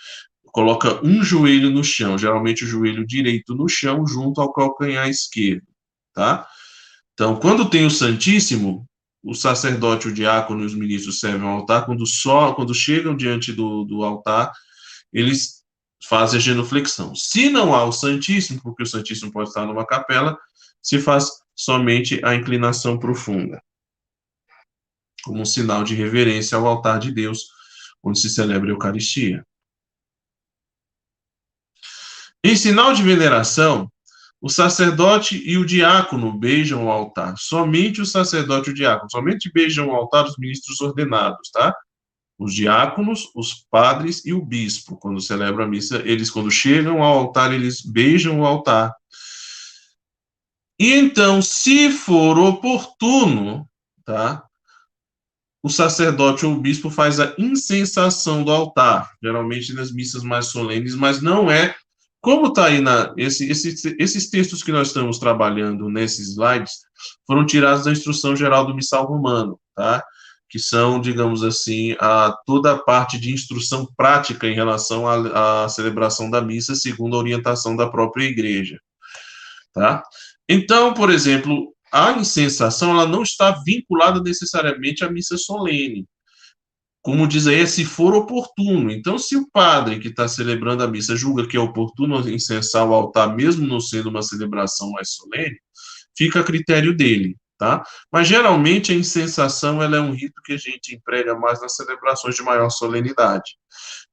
coloca 0.52 1.04
um 1.06 1.24
joelho 1.24 1.70
no 1.70 1.84
chão, 1.84 2.18
geralmente 2.18 2.64
o 2.64 2.68
joelho 2.68 3.06
direito 3.06 3.56
no 3.56 3.68
chão, 3.68 4.06
junto 4.06 4.42
ao 4.42 4.52
calcanhar 4.52 5.10
esquerdo, 5.10 5.68
tá? 6.14 6.48
Então, 7.14 7.36
quando 7.36 7.70
tem 7.70 7.86
o 7.86 7.92
Santíssimo, 7.92 8.88
o 9.24 9.34
sacerdote, 9.34 10.08
o 10.08 10.14
diácono 10.14 10.64
e 10.64 10.66
os 10.66 10.74
ministros 10.74 11.20
servem 11.20 11.48
ao 11.48 11.58
altar, 11.58 11.86
quando 11.86 12.06
só, 12.06 12.54
quando 12.54 12.74
chegam 12.74 13.16
diante 13.16 13.52
do, 13.52 13.84
do 13.84 14.04
altar, 14.04 14.52
eles 15.12 15.64
fazem 16.08 16.38
a 16.38 16.42
genuflexão. 16.42 17.14
Se 17.14 17.50
não 17.50 17.74
há 17.74 17.84
o 17.84 17.92
Santíssimo, 17.92 18.62
porque 18.62 18.84
o 18.84 18.88
Santíssimo 18.88 19.32
pode 19.32 19.50
estar 19.50 19.66
numa 19.66 19.86
capela, 19.86 20.38
se 20.82 21.00
faz 21.00 21.30
somente 21.56 22.24
a 22.24 22.36
inclinação 22.36 22.98
profunda, 22.98 23.62
como 25.24 25.42
um 25.42 25.46
sinal 25.46 25.84
de 25.84 25.94
reverência 25.94 26.58
ao 26.58 26.66
altar 26.66 27.00
de 27.00 27.12
Deus, 27.12 27.50
onde 28.02 28.20
se 28.20 28.30
celebra 28.30 28.70
a 28.70 28.74
Eucaristia. 28.74 29.46
Em 32.44 32.56
sinal 32.56 32.94
de 32.94 33.04
veneração, 33.04 33.92
o 34.42 34.50
sacerdote 34.50 35.42
e 35.46 35.58
o 35.58 35.66
diácono 35.66 36.32
beijam 36.32 36.86
o 36.86 36.90
altar. 36.90 37.36
Somente 37.38 38.02
o 38.02 38.06
sacerdote 38.06 38.70
e 38.70 38.72
o 38.72 38.76
diácono. 38.76 39.12
Somente 39.12 39.52
beijam 39.52 39.90
o 39.90 39.96
altar 39.96 40.26
os 40.26 40.38
ministros 40.38 40.80
ordenados, 40.80 41.50
tá? 41.52 41.76
Os 42.38 42.54
diáconos, 42.54 43.30
os 43.36 43.66
padres 43.70 44.26
e 44.26 44.32
o 44.32 44.42
bispo, 44.42 44.96
quando 44.96 45.20
celebram 45.20 45.66
a 45.66 45.68
missa, 45.68 46.02
eles, 46.06 46.32
quando 46.32 46.50
chegam 46.50 47.04
ao 47.04 47.18
altar, 47.18 47.54
eles 47.54 47.82
beijam 47.82 48.40
o 48.40 48.46
altar. 48.46 48.96
E 50.80 50.94
então, 50.94 51.42
se 51.42 51.92
for 51.92 52.40
oportuno, 52.40 53.70
tá? 54.06 54.46
O 55.62 55.70
sacerdote 55.70 56.46
ou 56.46 56.54
o 56.54 56.62
bispo 56.62 56.90
faz 56.90 57.20
a 57.20 57.36
incensação 57.38 58.46
do 58.46 58.52
altar, 58.52 59.12
geralmente 59.22 59.74
nas 59.74 59.92
missas 59.92 60.24
mais 60.24 60.46
solenes, 60.46 60.96
mas 60.96 61.22
não 61.22 61.52
é 61.52 61.76
como 62.22 62.48
está 62.48 62.66
aí 62.66 62.82
na. 62.82 63.14
Esse, 63.18 63.50
esse, 63.50 63.96
esses 63.98 64.30
textos 64.30 64.62
que 64.62 64.72
nós 64.72 64.88
estamos 64.88 65.20
trabalhando 65.20 65.90
nesses 65.90 66.30
slides 66.30 66.74
foram 67.26 67.46
tirados 67.46 67.86
da 67.86 67.92
instrução 67.92 68.36
geral 68.36 68.66
do 68.66 68.76
missal 68.76 69.06
romano, 69.06 69.60
tá? 69.76 70.04
Que 70.50 70.60
são, 70.60 71.00
digamos 71.00 71.44
assim, 71.44 71.96
a, 72.00 72.36
toda 72.46 72.74
a 72.74 72.78
parte 72.78 73.18
de 73.18 73.32
instrução 73.32 73.88
prática 73.96 74.48
em 74.48 74.54
relação 74.54 75.08
à, 75.08 75.70
celebração 75.70 76.30
da 76.30 76.42
missa, 76.42 76.76
segundo 76.76 77.16
a 77.16 77.20
orientação 77.20 77.76
da 77.76 77.90
própria 77.90 78.26
igreja, 78.26 78.80
tá? 79.74 80.04
Então, 80.48 80.94
por 80.94 81.10
exemplo, 81.10 81.74
a 81.92 82.12
incensação 82.14 82.92
ela 82.92 83.08
não 83.08 83.24
está 83.24 83.52
vinculada 83.64 84.22
necessariamente 84.22 85.06
à 85.06 85.10
missa 85.10 85.38
solene 85.38 86.06
como 87.02 87.28
diz 87.28 87.48
aí, 87.48 87.62
é 87.62 87.66
se 87.66 87.86
for 87.86 88.14
oportuno. 88.14 88.92
Então, 88.92 89.18
se 89.18 89.38
o 89.38 89.50
padre 89.52 90.00
que 90.00 90.10
está 90.10 90.28
celebrando 90.28 90.84
a 90.84 90.88
missa 90.88 91.16
julga 91.16 91.48
que 91.48 91.56
é 91.56 91.60
oportuno 91.60 92.30
incensar 92.30 92.88
o 92.88 92.94
altar, 92.94 93.36
mesmo 93.36 93.66
não 93.66 93.80
sendo 93.80 94.10
uma 94.10 94.22
celebração 94.22 94.92
mais 94.92 95.12
solene, 95.12 95.58
fica 96.18 96.42
a 96.42 96.44
critério 96.44 96.96
dele, 96.96 97.38
tá? 97.58 97.82
Mas 98.12 98.28
geralmente 98.28 98.92
a 98.92 98.96
incensação 98.96 99.82
ela 99.82 99.98
é 99.98 100.02
um 100.02 100.14
rito 100.14 100.42
que 100.44 100.54
a 100.54 100.58
gente 100.58 100.94
emprega 100.94 101.34
mais 101.36 101.62
nas 101.62 101.76
celebrações 101.76 102.36
de 102.36 102.44
maior 102.44 102.70
solenidade. 102.70 103.58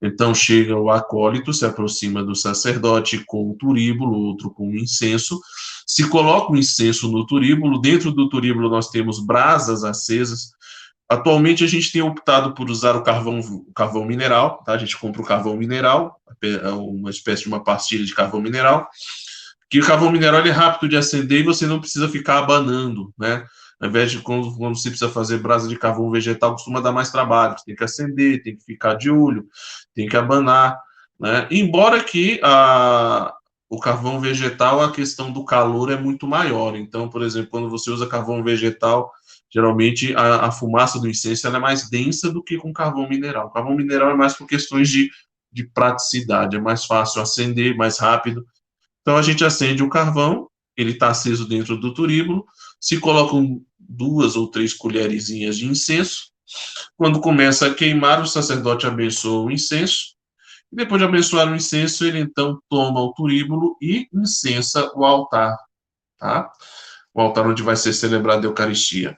Então 0.00 0.32
chega 0.34 0.76
o 0.76 0.90
acólito, 0.90 1.52
se 1.52 1.64
aproxima 1.64 2.22
do 2.22 2.34
sacerdote 2.34 3.24
com 3.26 3.50
o 3.50 3.56
turíbulo, 3.56 4.16
outro 4.16 4.50
com 4.50 4.68
o 4.68 4.76
incenso, 4.76 5.40
se 5.86 6.08
coloca 6.08 6.52
o 6.52 6.56
incenso 6.56 7.10
no 7.10 7.26
turíbulo, 7.26 7.80
dentro 7.80 8.12
do 8.12 8.28
turíbulo 8.28 8.68
nós 8.68 8.90
temos 8.90 9.24
brasas 9.24 9.82
acesas, 9.84 10.50
Atualmente 11.08 11.62
a 11.62 11.68
gente 11.68 11.92
tem 11.92 12.02
optado 12.02 12.52
por 12.52 12.68
usar 12.68 12.96
o 12.96 13.02
carvão, 13.02 13.38
o 13.38 13.72
carvão 13.72 14.04
mineral, 14.04 14.62
tá? 14.64 14.72
A 14.72 14.78
gente 14.78 14.96
compra 14.96 15.22
o 15.22 15.24
carvão 15.24 15.56
mineral, 15.56 16.20
é 16.42 16.68
uma 16.70 17.10
espécie 17.10 17.42
de 17.42 17.48
uma 17.48 17.62
pastilha 17.62 18.04
de 18.04 18.14
carvão 18.14 18.40
mineral, 18.40 18.88
que 19.70 19.78
o 19.78 19.86
carvão 19.86 20.10
mineral 20.10 20.44
é 20.44 20.50
rápido 20.50 20.88
de 20.88 20.96
acender 20.96 21.40
e 21.40 21.44
você 21.44 21.66
não 21.66 21.80
precisa 21.80 22.08
ficar 22.08 22.38
abanando, 22.38 23.12
né? 23.16 23.44
Ao 23.80 23.88
invés 23.88 24.10
de 24.10 24.20
quando, 24.20 24.56
quando 24.56 24.76
você 24.76 24.88
precisa 24.88 25.10
fazer 25.10 25.38
brasa 25.38 25.68
de 25.68 25.78
carvão 25.78 26.10
vegetal, 26.10 26.52
costuma 26.52 26.80
dar 26.80 26.92
mais 26.92 27.10
trabalho. 27.10 27.56
Você 27.58 27.66
tem 27.66 27.76
que 27.76 27.84
acender, 27.84 28.42
tem 28.42 28.56
que 28.56 28.64
ficar 28.64 28.94
de 28.94 29.10
olho, 29.10 29.46
tem 29.94 30.08
que 30.08 30.16
abanar, 30.16 30.80
né? 31.20 31.46
Embora 31.50 32.02
que 32.02 32.40
a, 32.42 33.32
o 33.68 33.78
carvão 33.78 34.18
vegetal, 34.18 34.82
a 34.82 34.92
questão 34.92 35.30
do 35.30 35.44
calor 35.44 35.92
é 35.92 35.96
muito 35.96 36.26
maior. 36.26 36.74
Então, 36.76 37.08
por 37.08 37.22
exemplo, 37.22 37.50
quando 37.50 37.70
você 37.70 37.90
usa 37.90 38.06
carvão 38.06 38.42
vegetal, 38.42 39.12
geralmente 39.52 40.14
a, 40.14 40.46
a 40.46 40.52
fumaça 40.52 40.98
do 40.98 41.08
incenso 41.08 41.46
é 41.46 41.58
mais 41.58 41.88
densa 41.88 42.30
do 42.30 42.42
que 42.42 42.56
com 42.56 42.72
carvão 42.72 43.08
mineral. 43.08 43.46
O 43.46 43.50
carvão 43.50 43.74
mineral 43.74 44.10
é 44.10 44.14
mais 44.14 44.34
por 44.34 44.46
questões 44.46 44.88
de, 44.88 45.10
de 45.52 45.64
praticidade, 45.64 46.56
é 46.56 46.60
mais 46.60 46.84
fácil 46.84 47.22
acender, 47.22 47.76
mais 47.76 47.98
rápido. 47.98 48.44
Então 49.00 49.16
a 49.16 49.22
gente 49.22 49.44
acende 49.44 49.82
o 49.82 49.88
carvão, 49.88 50.48
ele 50.76 50.92
está 50.92 51.08
aceso 51.08 51.48
dentro 51.48 51.76
do 51.76 51.94
turíbulo, 51.94 52.44
se 52.80 52.98
colocam 52.98 53.62
duas 53.78 54.36
ou 54.36 54.50
três 54.50 54.74
colherzinhas 54.74 55.56
de 55.56 55.66
incenso. 55.66 56.30
Quando 56.96 57.20
começa 57.20 57.66
a 57.66 57.74
queimar, 57.74 58.20
o 58.20 58.26
sacerdote 58.26 58.86
abençoa 58.86 59.46
o 59.46 59.50
incenso. 59.50 60.16
E 60.72 60.76
depois 60.76 61.00
de 61.00 61.06
abençoar 61.06 61.50
o 61.50 61.54
incenso, 61.54 62.04
ele 62.04 62.18
então 62.18 62.60
toma 62.68 63.00
o 63.00 63.12
turíbulo 63.12 63.76
e 63.80 64.08
incensa 64.12 64.90
o 64.94 65.04
altar, 65.04 65.56
tá? 66.18 66.50
O 67.14 67.20
altar 67.20 67.46
onde 67.46 67.62
vai 67.62 67.76
ser 67.76 67.92
celebrada 67.92 68.46
a 68.46 68.50
Eucaristia. 68.50 69.16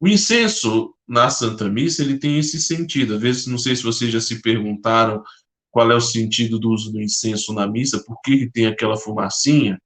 O 0.00 0.06
incenso 0.06 0.94
na 1.08 1.30
Santa 1.30 1.68
Missa, 1.68 2.02
ele 2.02 2.18
tem 2.18 2.38
esse 2.38 2.60
sentido. 2.60 3.14
Às 3.14 3.20
vezes, 3.20 3.46
não 3.46 3.58
sei 3.58 3.74
se 3.74 3.82
vocês 3.82 4.12
já 4.12 4.20
se 4.20 4.42
perguntaram 4.42 5.22
qual 5.70 5.90
é 5.90 5.94
o 5.94 6.00
sentido 6.00 6.58
do 6.58 6.70
uso 6.70 6.92
do 6.92 7.00
incenso 7.00 7.52
na 7.52 7.66
missa, 7.66 8.02
por 8.02 8.18
que, 8.22 8.50
tem 8.50 8.66
aquela 8.66 8.96
fumacinha. 8.96 9.78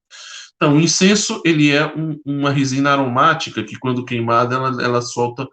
Então, 0.55 0.77
o 0.77 0.81
incenso, 0.81 1.43
ele 1.45 1.71
é 1.71 1.85
um, 1.87 2.21
uma 2.25 2.51
resina 2.51 2.91
aromática 2.91 3.65
que, 3.65 3.79
quando 3.79 4.05
queimada, 4.05 4.55
ela, 4.55 4.83
ela 4.83 5.03
solta 5.03 5.49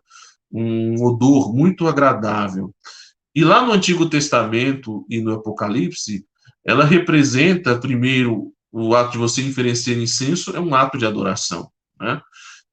um 0.51 1.03
odor 1.03 1.53
muito 1.55 1.87
agradável. 1.87 2.73
E 3.33 3.43
lá 3.43 3.65
no 3.65 3.71
Antigo 3.71 4.09
Testamento 4.09 5.05
e 5.09 5.21
no 5.21 5.33
Apocalipse, 5.33 6.25
ela 6.65 6.85
representa, 6.85 7.79
primeiro, 7.79 8.51
o 8.71 8.95
ato 8.95 9.13
de 9.13 9.17
você 9.17 9.41
oferecer 9.47 9.97
incenso 9.97 10.55
é 10.55 10.59
um 10.59 10.75
ato 10.75 10.97
de 10.97 11.05
adoração, 11.05 11.71
né? 11.99 12.21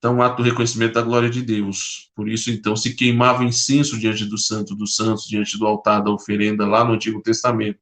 Então, 0.04 0.16
um 0.16 0.22
ato 0.22 0.42
de 0.42 0.50
reconhecimento 0.50 0.92
da 0.92 1.00
glória 1.00 1.30
de 1.30 1.40
Deus. 1.40 2.10
Por 2.14 2.28
isso, 2.28 2.50
então, 2.50 2.76
se 2.76 2.94
queimava 2.94 3.42
incenso 3.42 3.98
diante 3.98 4.26
do 4.26 4.36
Santo 4.36 4.76
dos 4.76 4.94
Santos, 4.96 5.26
diante 5.26 5.58
do 5.58 5.66
altar 5.66 6.02
da 6.02 6.10
oferenda 6.10 6.66
lá 6.66 6.84
no 6.84 6.92
Antigo 6.92 7.22
Testamento. 7.22 7.80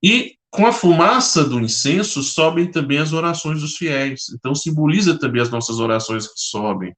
E 0.00 0.36
com 0.50 0.68
a 0.68 0.72
fumaça 0.72 1.42
do 1.42 1.58
incenso 1.58 2.22
sobem 2.22 2.70
também 2.70 2.98
as 2.98 3.12
orações 3.12 3.60
dos 3.60 3.76
fiéis. 3.76 4.28
Então, 4.28 4.54
simboliza 4.54 5.18
também 5.18 5.42
as 5.42 5.50
nossas 5.50 5.80
orações 5.80 6.28
que 6.28 6.38
sobem 6.38 6.94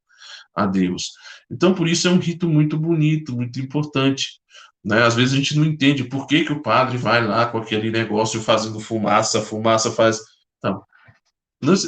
a 0.55 0.67
Deus. 0.67 1.13
Então, 1.51 1.73
por 1.73 1.89
isso 1.89 2.07
é 2.07 2.11
um 2.11 2.19
rito 2.19 2.47
muito 2.47 2.77
bonito, 2.77 3.35
muito 3.35 3.59
importante. 3.59 4.43
Né? 4.85 5.05
Às 5.05 5.15
vezes 5.15 5.33
a 5.33 5.37
gente 5.39 5.57
não 5.57 5.65
entende 5.65 6.05
por 6.05 6.27
que, 6.27 6.45
que 6.45 6.53
o 6.53 6.61
padre 6.61 6.99
vai 6.99 7.27
lá 7.27 7.47
com 7.47 7.57
aquele 7.57 7.91
negócio 7.91 8.43
fazendo 8.43 8.79
fumaça, 8.79 9.41
fumaça 9.41 9.91
faz. 9.91 10.21
Então, 10.59 10.83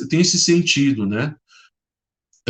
tem 0.09 0.22
esse 0.22 0.38
sentido, 0.38 1.05
né? 1.05 1.35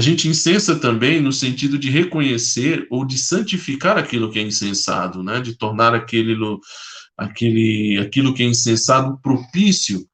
A 0.01 0.03
gente 0.03 0.29
incensa 0.29 0.81
também 0.81 1.21
no 1.21 1.31
sentido 1.31 1.79
de 1.79 1.91
reconhecer 1.91 2.87
ou 2.91 3.05
de 3.05 3.19
santificar 3.19 3.99
aquilo 3.99 4.31
que 4.31 4.39
é 4.39 4.43
incensado, 4.43 5.23
né? 5.23 5.43
De 5.43 5.55
tornar 5.55 5.95
aquele, 5.95 6.35
aquele, 7.19 7.99
aquilo 7.99 8.33
que 8.33 8.43
é 8.43 8.47
incensado 8.47 9.21
propício, 9.21 10.09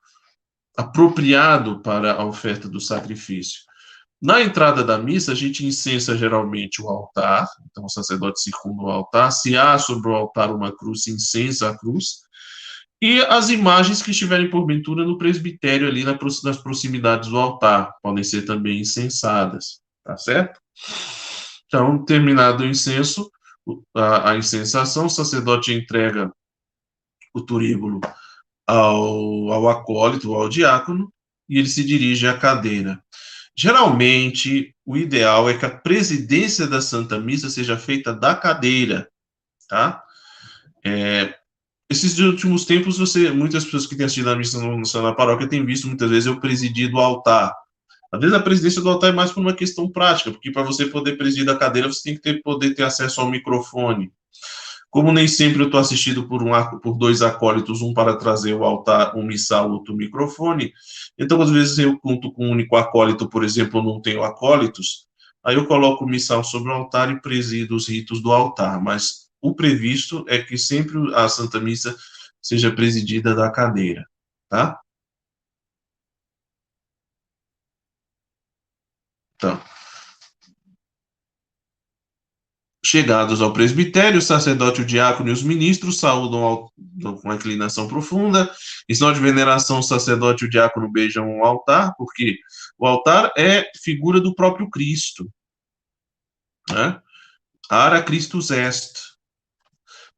apropriado 0.77 1.79
para 1.83 2.15
a 2.15 2.25
oferta 2.25 2.69
do 2.69 2.81
sacrifício. 2.81 3.61
Na 4.21 4.43
entrada 4.43 4.83
da 4.83 4.99
missa, 4.99 5.31
a 5.31 5.37
gente 5.37 5.65
incensa 5.65 6.19
geralmente 6.19 6.83
o 6.83 6.89
altar, 6.89 7.49
então 7.71 7.85
o 7.85 7.89
sacerdote 7.89 8.43
circunda 8.43 8.83
o 8.83 8.91
altar. 8.91 9.31
Se 9.31 9.57
há 9.57 9.79
sobre 9.79 10.09
o 10.09 10.17
altar 10.17 10.53
uma 10.53 10.77
cruz, 10.77 11.07
incensa 11.07 11.71
a 11.71 11.79
cruz. 11.79 12.26
E 13.07 13.21
as 13.27 13.51
imagens 13.51 14.03
que 14.03 14.11
estiverem 14.11 14.51
porventura 14.51 15.05
no 15.05 15.17
presbitério, 15.17 15.87
ali 15.87 16.03
nas 16.03 16.57
proximidades 16.61 17.29
do 17.29 17.39
altar, 17.39 17.95
podem 18.03 18.25
ser 18.25 18.43
também 18.43 18.81
incensadas, 18.81 19.81
tá 20.03 20.17
certo? 20.17 20.61
Então, 21.67 22.05
terminado 22.05 22.65
o 22.65 22.67
incenso, 22.67 23.31
a, 23.95 24.33
a 24.33 24.37
incensação, 24.37 25.07
o 25.07 25.09
sacerdote 25.09 25.73
entrega 25.73 26.33
o 27.33 27.41
turíbulo 27.41 28.01
ao, 28.67 29.53
ao 29.53 29.69
acólito, 29.69 30.35
ao 30.35 30.49
diácono, 30.49 31.09
e 31.49 31.61
ele 31.61 31.69
se 31.69 31.85
dirige 31.85 32.27
à 32.27 32.37
cadeira. 32.37 33.01
Geralmente, 33.57 34.75
o 34.85 34.97
ideal 34.97 35.49
é 35.49 35.57
que 35.57 35.65
a 35.65 35.71
presidência 35.71 36.67
da 36.67 36.81
Santa 36.81 37.21
Missa 37.21 37.51
seja 37.51 37.79
feita 37.79 38.13
da 38.13 38.35
cadeira, 38.35 39.09
tá? 39.69 40.03
É, 40.85 41.39
esses 41.89 42.19
últimos 42.19 42.65
tempos, 42.65 42.99
você, 42.99 43.31
muitas 43.31 43.65
pessoas 43.65 43.87
que 43.87 43.97
têm 43.97 44.07
assistido 44.07 44.31
a 44.31 44.37
missa 44.37 44.61
no, 44.61 44.83
na 45.03 45.15
paróquia 45.15 45.49
têm 45.49 45.65
visto 45.65 45.87
muitas 45.87 46.11
vezes 46.11 46.27
eu 46.27 46.41
presidir 46.41 46.91
do 46.91 46.99
altar. 46.99 47.55
Às 48.13 48.21
vezes 48.21 48.35
a 48.35 48.43
presidência 48.43 48.83
do 48.83 48.89
altar 48.89 49.11
é 49.11 49.13
mais 49.13 49.31
por 49.31 49.41
uma 49.41 49.53
questão 49.53 49.89
prática, 49.89 50.31
porque 50.31 50.51
para 50.51 50.63
você 50.63 50.87
poder 50.87 51.17
presidir 51.17 51.45
da 51.45 51.57
cadeira, 51.57 51.91
você 51.93 52.03
tem 52.03 52.15
que 52.15 52.23
ter, 52.23 52.43
poder 52.43 52.75
ter 52.75 52.83
acesso 52.83 53.21
ao 53.21 53.31
microfone. 53.31 54.11
Como 54.91 55.13
nem 55.13 55.29
sempre 55.29 55.61
eu 55.61 55.67
estou 55.67 55.79
assistido 55.79 56.27
por, 56.27 56.43
um, 56.43 56.51
por 56.81 56.97
dois 56.97 57.21
acólitos, 57.21 57.83
um 57.83 57.93
para 57.93 58.17
trazer 58.17 58.55
o 58.55 58.65
altar, 58.65 59.15
um 59.17 59.25
missal, 59.25 59.71
outro 59.71 59.95
microfone, 59.95 60.73
então 61.19 61.41
às 61.43 61.51
vezes 61.51 61.79
eu 61.79 61.99
conto 61.99 62.33
com 62.33 62.47
um 62.47 62.51
único 62.51 62.77
acólito, 62.77 63.29
por 63.29 63.45
exemplo, 63.45 63.81
eu 63.81 63.85
não 63.85 64.01
tenho 64.01 64.23
acólitos, 64.23 65.07
aí 65.45 65.57
eu 65.57 65.67
coloco 65.67 66.05
o 66.05 66.09
missal 66.09 66.43
sobre 66.43 66.71
o 66.71 66.75
altar 66.75 67.11
e 67.11 67.21
presido 67.21 67.77
os 67.77 67.89
ritos 67.89 68.23
do 68.23 68.33
altar, 68.33 68.83
mas 68.83 69.26
o 69.41 69.55
previsto 69.55 70.25
é 70.29 70.43
que 70.43 70.59
sempre 70.59 70.99
a 71.15 71.29
Santa 71.29 71.61
Missa 71.61 71.97
seja 72.43 72.71
presidida 72.75 73.35
da 73.35 73.51
cadeira, 73.51 74.07
tá? 74.49 74.81
Então, 79.37 79.61
Chegados 82.87 83.43
ao 83.43 83.53
presbitério, 83.53 84.21
o 84.21 84.23
sacerdote, 84.23 84.81
o 84.81 84.87
diácono 84.87 85.29
e 85.29 85.33
os 85.33 85.43
ministros 85.43 85.99
saúdam 85.99 86.71
com 87.21 87.35
inclinação 87.35 87.89
profunda. 87.89 88.49
Em 88.89 88.95
sinal 88.95 89.13
de 89.13 89.19
veneração, 89.19 89.81
o 89.81 89.83
sacerdote 89.83 90.45
e 90.45 90.47
o 90.47 90.51
diácono 90.51 90.89
beijam 90.89 91.41
o 91.41 91.45
altar, 91.45 91.93
porque 91.99 92.39
o 92.79 92.87
altar 92.87 93.33
é 93.37 93.69
figura 93.83 94.21
do 94.21 94.33
próprio 94.33 94.71
Cristo. 94.71 95.29
Né? 96.71 97.03
Ara 97.69 98.01
Christus 98.05 98.53
est. 98.53 99.16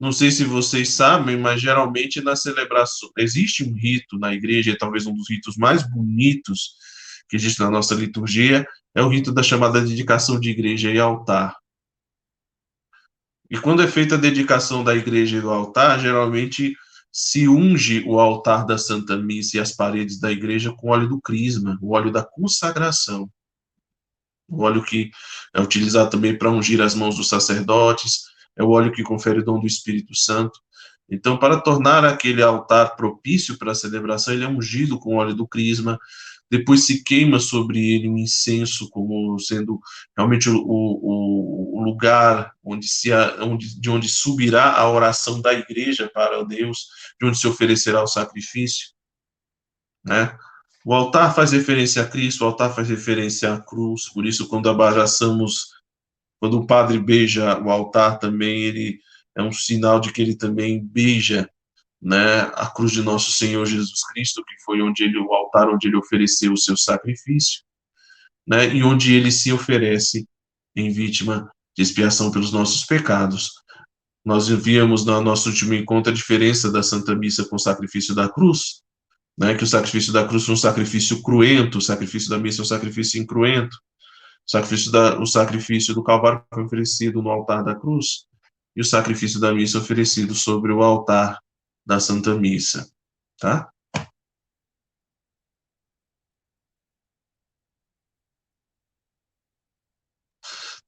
Não 0.00 0.12
sei 0.12 0.30
se 0.30 0.44
vocês 0.44 0.90
sabem, 0.94 1.36
mas 1.36 1.60
geralmente 1.60 2.20
na 2.20 2.36
celebração 2.36 3.10
existe 3.18 3.64
um 3.64 3.74
rito 3.74 4.16
na 4.16 4.32
igreja, 4.32 4.76
talvez 4.78 5.06
um 5.06 5.14
dos 5.14 5.28
ritos 5.28 5.56
mais 5.56 5.82
bonitos 5.82 6.76
que 7.28 7.36
existe 7.36 7.60
na 7.60 7.70
nossa 7.70 7.94
liturgia, 7.94 8.66
é 8.94 9.02
o 9.02 9.08
rito 9.08 9.32
da 9.32 9.42
chamada 9.42 9.80
dedicação 9.80 10.38
de 10.38 10.50
igreja 10.50 10.90
e 10.90 10.98
altar. 10.98 11.56
E 13.50 13.58
quando 13.58 13.82
é 13.82 13.88
feita 13.88 14.14
a 14.14 14.18
dedicação 14.18 14.84
da 14.84 14.94
igreja 14.94 15.38
e 15.38 15.40
do 15.40 15.50
altar, 15.50 15.98
geralmente 16.00 16.76
se 17.10 17.48
unge 17.48 18.04
o 18.06 18.20
altar 18.20 18.66
da 18.66 18.78
Santa 18.78 19.16
Missa 19.16 19.56
e 19.56 19.60
as 19.60 19.72
paredes 19.74 20.20
da 20.20 20.30
igreja 20.30 20.72
com 20.72 20.90
óleo 20.90 21.08
do 21.08 21.20
crisma, 21.20 21.78
o 21.82 21.94
óleo 21.94 22.12
da 22.12 22.22
consagração. 22.22 23.28
O 24.48 24.62
óleo 24.62 24.82
que 24.82 25.10
é 25.54 25.60
utilizado 25.60 26.10
também 26.10 26.36
para 26.36 26.50
ungir 26.50 26.80
as 26.80 26.94
mãos 26.94 27.16
dos 27.16 27.28
sacerdotes, 27.28 28.22
é 28.58 28.62
o 28.62 28.70
óleo 28.70 28.92
que 28.92 29.02
confere 29.02 29.38
o 29.38 29.44
dom 29.44 29.60
do 29.60 29.66
Espírito 29.66 30.14
Santo. 30.14 30.58
Então, 31.08 31.38
para 31.38 31.60
tornar 31.60 32.04
aquele 32.04 32.42
altar 32.42 32.96
propício 32.96 33.56
para 33.56 33.72
a 33.72 33.74
celebração, 33.74 34.34
ele 34.34 34.44
é 34.44 34.48
ungido 34.48 34.98
com 34.98 35.16
óleo 35.16 35.34
do 35.34 35.46
crisma, 35.46 35.98
depois 36.50 36.86
se 36.86 37.04
queima 37.04 37.38
sobre 37.38 37.78
ele 37.92 38.08
um 38.08 38.16
incenso 38.16 38.88
como 38.90 39.38
sendo 39.38 39.78
realmente 40.16 40.48
o, 40.48 40.56
o, 40.56 41.78
o 41.78 41.82
lugar 41.82 42.52
onde 42.64 42.88
se, 42.88 43.10
onde, 43.40 43.78
de 43.78 43.90
onde 43.90 44.08
subirá 44.08 44.72
a 44.72 44.90
oração 44.90 45.40
da 45.40 45.52
igreja 45.52 46.10
para 46.12 46.42
Deus, 46.44 46.86
de 47.20 47.26
onde 47.26 47.38
se 47.38 47.46
oferecerá 47.46 48.02
o 48.02 48.06
sacrifício, 48.06 48.88
né? 50.04 50.36
O 50.84 50.94
altar 50.94 51.34
faz 51.34 51.52
referência 51.52 52.02
a 52.02 52.06
Cristo, 52.06 52.42
o 52.42 52.46
altar 52.46 52.74
faz 52.74 52.88
referência 52.88 53.52
à 53.52 53.60
cruz, 53.60 54.08
por 54.08 54.24
isso 54.24 54.48
quando 54.48 54.70
abraçamos, 54.70 55.66
quando 56.40 56.58
o 56.58 56.66
padre 56.66 56.98
beija 56.98 57.58
o 57.60 57.70
altar 57.70 58.18
também, 58.18 58.62
ele 58.62 59.00
é 59.36 59.42
um 59.42 59.52
sinal 59.52 60.00
de 60.00 60.12
que 60.12 60.22
ele 60.22 60.36
também 60.36 60.84
beija 60.84 61.48
né, 62.00 62.40
a 62.54 62.66
cruz 62.66 62.92
de 62.92 63.02
nosso 63.02 63.32
Senhor 63.32 63.66
Jesus 63.66 64.04
Cristo, 64.12 64.44
que 64.44 64.62
foi 64.64 64.80
onde 64.80 65.02
ele 65.02 65.18
o 65.18 65.32
altar 65.32 65.68
onde 65.68 65.88
ele 65.88 65.96
ofereceu 65.96 66.52
o 66.52 66.56
seu 66.56 66.76
sacrifício, 66.76 67.62
né, 68.46 68.74
e 68.74 68.82
onde 68.82 69.14
ele 69.14 69.32
se 69.32 69.52
oferece 69.52 70.28
em 70.76 70.90
vítima 70.90 71.50
de 71.76 71.82
expiação 71.82 72.30
pelos 72.30 72.52
nossos 72.52 72.84
pecados. 72.84 73.50
Nós 74.24 74.48
víamos 74.48 75.04
no 75.04 75.20
nosso 75.20 75.48
último 75.48 75.74
encontro 75.74 76.12
a 76.12 76.14
diferença 76.14 76.70
da 76.70 76.82
Santa 76.82 77.14
Missa 77.14 77.44
com 77.44 77.56
o 77.56 77.60
sacrifício 77.60 78.14
da 78.14 78.28
cruz, 78.28 78.82
né, 79.38 79.54
que 79.54 79.64
o 79.64 79.66
sacrifício 79.66 80.12
da 80.12 80.26
cruz 80.26 80.44
foi 80.44 80.54
um 80.54 80.58
sacrifício 80.58 81.22
cruento, 81.22 81.78
o 81.78 81.82
sacrifício 81.82 82.28
da 82.28 82.38
missa 82.38 82.60
é 82.60 82.62
um 82.62 82.66
sacrifício 82.66 83.20
incruento, 83.20 83.76
o 84.48 84.50
sacrifício, 84.50 84.90
da, 84.90 85.20
o 85.20 85.26
sacrifício 85.26 85.94
do 85.94 86.02
Calvário 86.02 86.42
foi 86.52 86.64
oferecido 86.64 87.20
no 87.20 87.28
altar 87.28 87.62
da 87.62 87.74
cruz, 87.74 88.26
e 88.74 88.80
o 88.80 88.84
sacrifício 88.84 89.38
da 89.38 89.52
missa 89.52 89.78
oferecido 89.78 90.34
sobre 90.34 90.72
o 90.72 90.82
altar 90.82 91.38
da 91.84 92.00
Santa 92.00 92.34
Missa, 92.34 92.90
tá? 93.38 93.70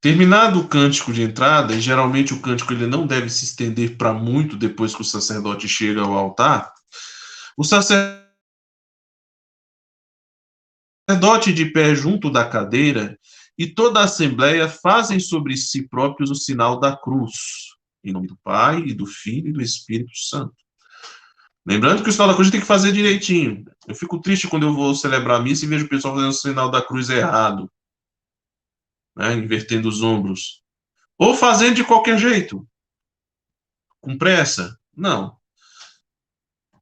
Terminado 0.00 0.60
o 0.60 0.66
cântico 0.66 1.12
de 1.12 1.20
entrada, 1.20 1.74
e 1.74 1.80
geralmente 1.82 2.32
o 2.32 2.40
cântico 2.40 2.72
ele 2.72 2.86
não 2.86 3.06
deve 3.06 3.28
se 3.28 3.44
estender 3.44 3.98
para 3.98 4.14
muito 4.14 4.56
depois 4.56 4.94
que 4.94 5.02
o 5.02 5.04
sacerdote 5.04 5.68
chega 5.68 6.00
ao 6.00 6.14
altar, 6.14 6.72
o 7.58 7.62
sacerdote 7.62 8.22
de 11.52 11.66
pé 11.66 11.94
junto 11.94 12.30
da 12.30 12.48
cadeira 12.48 13.18
e 13.60 13.66
toda 13.66 14.00
a 14.00 14.04
assembleia 14.04 14.70
fazem 14.70 15.20
sobre 15.20 15.54
si 15.54 15.86
próprios 15.86 16.30
o 16.30 16.34
sinal 16.34 16.80
da 16.80 16.96
cruz, 16.96 17.34
em 18.02 18.10
nome 18.10 18.26
do 18.26 18.38
Pai 18.38 18.78
e 18.78 18.94
do 18.94 19.04
Filho 19.04 19.50
e 19.50 19.52
do 19.52 19.60
Espírito 19.60 20.16
Santo. 20.16 20.56
Lembrando 21.66 22.02
que 22.02 22.08
o 22.08 22.12
sinal 22.12 22.28
da 22.28 22.34
cruz 22.34 22.50
tem 22.50 22.58
que 22.58 22.66
fazer 22.66 22.90
direitinho. 22.90 23.66
Eu 23.86 23.94
fico 23.94 24.18
triste 24.18 24.48
quando 24.48 24.62
eu 24.62 24.72
vou 24.72 24.94
celebrar 24.94 25.38
a 25.38 25.42
missa 25.42 25.66
e 25.66 25.68
vejo 25.68 25.84
o 25.84 25.88
pessoal 25.90 26.14
fazendo 26.14 26.30
o 26.30 26.32
sinal 26.32 26.70
da 26.70 26.80
cruz 26.80 27.10
errado. 27.10 27.70
Né, 29.14 29.34
invertendo 29.34 29.90
os 29.90 30.02
ombros. 30.02 30.62
Ou 31.18 31.34
fazendo 31.34 31.74
de 31.74 31.84
qualquer 31.84 32.18
jeito. 32.18 32.66
Com 34.00 34.16
pressa. 34.16 34.74
Não. 34.96 35.36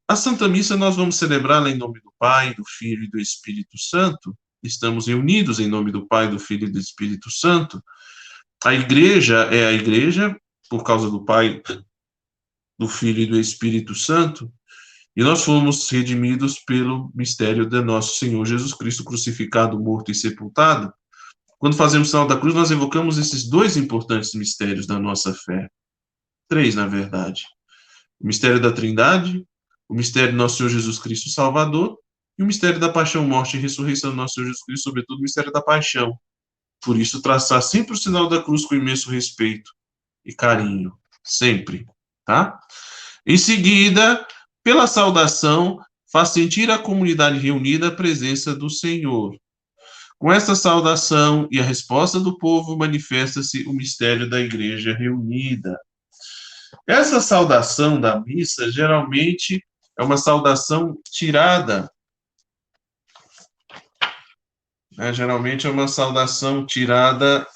A 0.07 0.15
Santa 0.15 0.47
Missa 0.47 0.77
nós 0.77 0.95
vamos 0.95 1.17
celebrá-la 1.17 1.69
em 1.69 1.77
nome 1.77 1.99
do 1.99 2.13
Pai, 2.17 2.55
do 2.55 2.63
Filho 2.65 3.03
e 3.03 3.09
do 3.09 3.19
Espírito 3.19 3.77
Santo. 3.77 4.33
Estamos 4.61 5.07
reunidos 5.07 5.59
em 5.59 5.67
nome 5.67 5.91
do 5.91 6.05
Pai, 6.05 6.29
do 6.29 6.37
Filho 6.37 6.67
e 6.67 6.71
do 6.71 6.79
Espírito 6.79 7.31
Santo. 7.31 7.81
A 8.63 8.73
igreja 8.73 9.43
é 9.51 9.67
a 9.67 9.71
igreja 9.71 10.35
por 10.69 10.83
causa 10.83 11.09
do 11.09 11.23
Pai, 11.23 11.61
do 12.77 12.87
Filho 12.87 13.21
e 13.21 13.25
do 13.25 13.39
Espírito 13.39 13.95
Santo. 13.95 14.51
E 15.15 15.23
nós 15.23 15.43
fomos 15.43 15.89
redimidos 15.89 16.59
pelo 16.59 17.11
mistério 17.15 17.65
de 17.65 17.81
nosso 17.81 18.17
Senhor 18.17 18.45
Jesus 18.45 18.73
Cristo 18.73 19.03
crucificado, 19.03 19.79
morto 19.79 20.11
e 20.11 20.15
sepultado. 20.15 20.93
Quando 21.57 21.75
fazemos 21.75 22.07
o 22.07 22.11
sinal 22.11 22.27
da 22.27 22.39
cruz, 22.39 22.53
nós 22.55 22.71
evocamos 22.71 23.17
esses 23.17 23.49
dois 23.49 23.75
importantes 23.75 24.33
mistérios 24.33 24.87
da 24.87 24.99
nossa 24.99 25.33
fé. 25.33 25.69
Três, 26.47 26.75
na 26.75 26.87
verdade. 26.87 27.43
O 28.19 28.27
mistério 28.27 28.61
da 28.61 28.71
Trindade, 28.71 29.45
o 29.87 29.93
mistério 29.93 30.31
do 30.31 30.37
nosso 30.37 30.57
Senhor 30.57 30.69
Jesus 30.69 30.99
Cristo 30.99 31.29
Salvador 31.29 31.98
e 32.39 32.43
o 32.43 32.45
mistério 32.45 32.79
da 32.79 32.87
paixão, 32.87 33.27
morte 33.27 33.57
e 33.57 33.59
ressurreição 33.59 34.11
do 34.11 34.15
nosso 34.15 34.35
Senhor 34.35 34.45
Jesus 34.45 34.63
Cristo, 34.63 34.83
sobretudo 34.83 35.19
o 35.19 35.21
mistério 35.21 35.51
da 35.51 35.61
paixão. 35.61 36.17
Por 36.81 36.97
isso, 36.97 37.21
traçar 37.21 37.61
sempre 37.61 37.91
o 37.93 37.97
sinal 37.97 38.29
da 38.29 38.41
cruz 38.41 38.63
com 38.63 38.75
imenso 38.75 39.11
respeito 39.11 39.69
e 40.25 40.33
carinho. 40.33 40.93
Sempre. 41.21 41.85
Tá? 42.25 42.57
Em 43.27 43.37
seguida, 43.37 44.25
pela 44.63 44.87
saudação, 44.87 45.79
faz 46.09 46.29
sentir 46.29 46.71
a 46.71 46.79
comunidade 46.79 47.37
reunida 47.37 47.89
a 47.89 47.95
presença 47.95 48.55
do 48.55 48.69
Senhor. 48.69 49.37
Com 50.17 50.31
essa 50.31 50.55
saudação 50.55 51.45
e 51.51 51.59
a 51.59 51.63
resposta 51.63 52.21
do 52.21 52.37
povo, 52.37 52.77
manifesta-se 52.77 53.63
o 53.67 53.73
mistério 53.73 54.29
da 54.29 54.39
igreja 54.39 54.93
reunida. 54.93 55.77
Essa 56.87 57.19
saudação 57.19 57.99
da 57.99 58.19
missa 58.21 58.71
geralmente 58.71 59.61
é 59.97 60.03
uma 60.03 60.17
saudação 60.17 60.97
tirada. 61.11 61.91
É, 64.99 65.13
geralmente 65.13 65.65
é 65.65 65.69
uma 65.69 65.87
saudação 65.87 66.65
tirada 66.65 67.47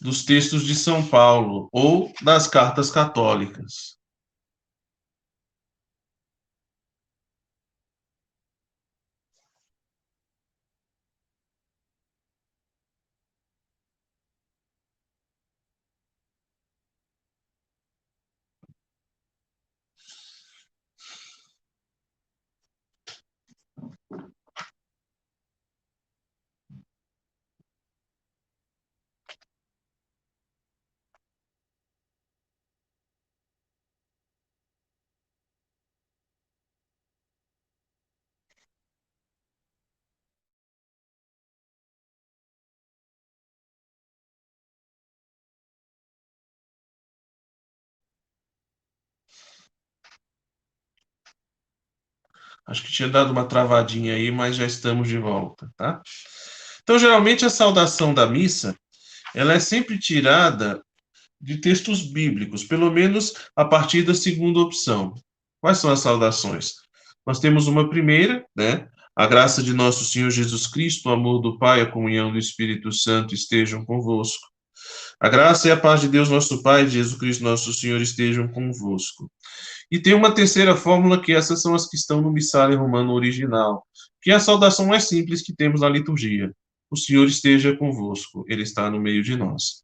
dos 0.00 0.24
textos 0.24 0.62
de 0.62 0.76
São 0.76 1.04
Paulo 1.04 1.68
ou 1.72 2.12
das 2.22 2.46
cartas 2.46 2.88
católicas. 2.88 3.99
Acho 52.70 52.84
que 52.84 52.92
tinha 52.92 53.08
dado 53.08 53.32
uma 53.32 53.46
travadinha 53.46 54.14
aí, 54.14 54.30
mas 54.30 54.54
já 54.54 54.64
estamos 54.64 55.08
de 55.08 55.18
volta, 55.18 55.68
tá? 55.76 56.00
Então, 56.84 57.00
geralmente 57.00 57.44
a 57.44 57.50
saudação 57.50 58.14
da 58.14 58.28
missa, 58.28 58.76
ela 59.34 59.52
é 59.52 59.58
sempre 59.58 59.98
tirada 59.98 60.80
de 61.40 61.56
textos 61.56 62.00
bíblicos, 62.00 62.62
pelo 62.62 62.88
menos 62.88 63.34
a 63.56 63.64
partir 63.64 64.04
da 64.04 64.14
segunda 64.14 64.60
opção. 64.60 65.14
Quais 65.60 65.78
são 65.78 65.90
as 65.90 65.98
saudações? 65.98 66.74
Nós 67.26 67.40
temos 67.40 67.66
uma 67.66 67.90
primeira, 67.90 68.46
né? 68.56 68.88
A 69.16 69.26
graça 69.26 69.62
de 69.62 69.74
nosso 69.74 70.04
Senhor 70.04 70.30
Jesus 70.30 70.68
Cristo, 70.68 71.08
o 71.08 71.12
amor 71.12 71.40
do 71.40 71.58
Pai, 71.58 71.80
a 71.80 71.90
comunhão 71.90 72.30
do 72.30 72.38
Espírito 72.38 72.92
Santo 72.92 73.34
estejam 73.34 73.84
convosco. 73.84 74.46
A 75.20 75.28
graça 75.28 75.68
e 75.68 75.70
a 75.70 75.76
paz 75.76 76.00
de 76.00 76.08
Deus, 76.08 76.30
nosso 76.30 76.62
Pai, 76.62 76.88
Jesus 76.88 77.18
Cristo, 77.18 77.44
nosso 77.44 77.74
Senhor, 77.74 78.00
estejam 78.00 78.48
convosco. 78.48 79.30
E 79.90 79.98
tem 79.98 80.14
uma 80.14 80.34
terceira 80.34 80.74
fórmula, 80.74 81.20
que 81.20 81.32
essas 81.32 81.60
são 81.60 81.74
as 81.74 81.86
que 81.86 81.94
estão 81.94 82.22
no 82.22 82.32
Missale 82.32 82.74
Romano 82.74 83.12
original, 83.12 83.86
que 84.22 84.30
é 84.30 84.34
a 84.34 84.40
saudação 84.40 84.86
mais 84.86 85.08
simples 85.08 85.42
que 85.42 85.54
temos 85.54 85.82
na 85.82 85.90
liturgia. 85.90 86.50
O 86.90 86.96
Senhor 86.96 87.26
esteja 87.26 87.76
convosco, 87.76 88.46
Ele 88.48 88.62
está 88.62 88.90
no 88.90 88.98
meio 88.98 89.22
de 89.22 89.36
nós. 89.36 89.82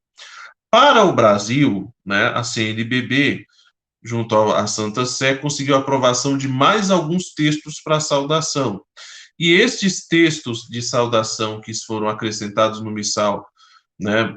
Para 0.71 1.05
o 1.05 1.13
Brasil, 1.13 1.93
né, 2.05 2.29
a 2.29 2.43
CNBB, 2.43 3.45
junto 4.03 4.35
à 4.53 4.67
Santa 4.67 5.05
Sé, 5.05 5.35
conseguiu 5.35 5.77
a 5.77 5.81
aprovação 5.81 6.39
de 6.39 6.49
mais 6.49 6.91
alguns 6.91 7.35
textos 7.35 7.81
para 7.83 8.01
saudação. 8.01 8.81
E 9.39 9.53
estes 9.53 10.07
textos 10.09 10.63
de 10.63 10.81
saudação 10.81 11.61
que 11.61 11.75
foram 11.85 12.09
acrescentados 12.09 12.81
no 12.81 12.91
missal, 12.91 13.47
né, 14.01 14.35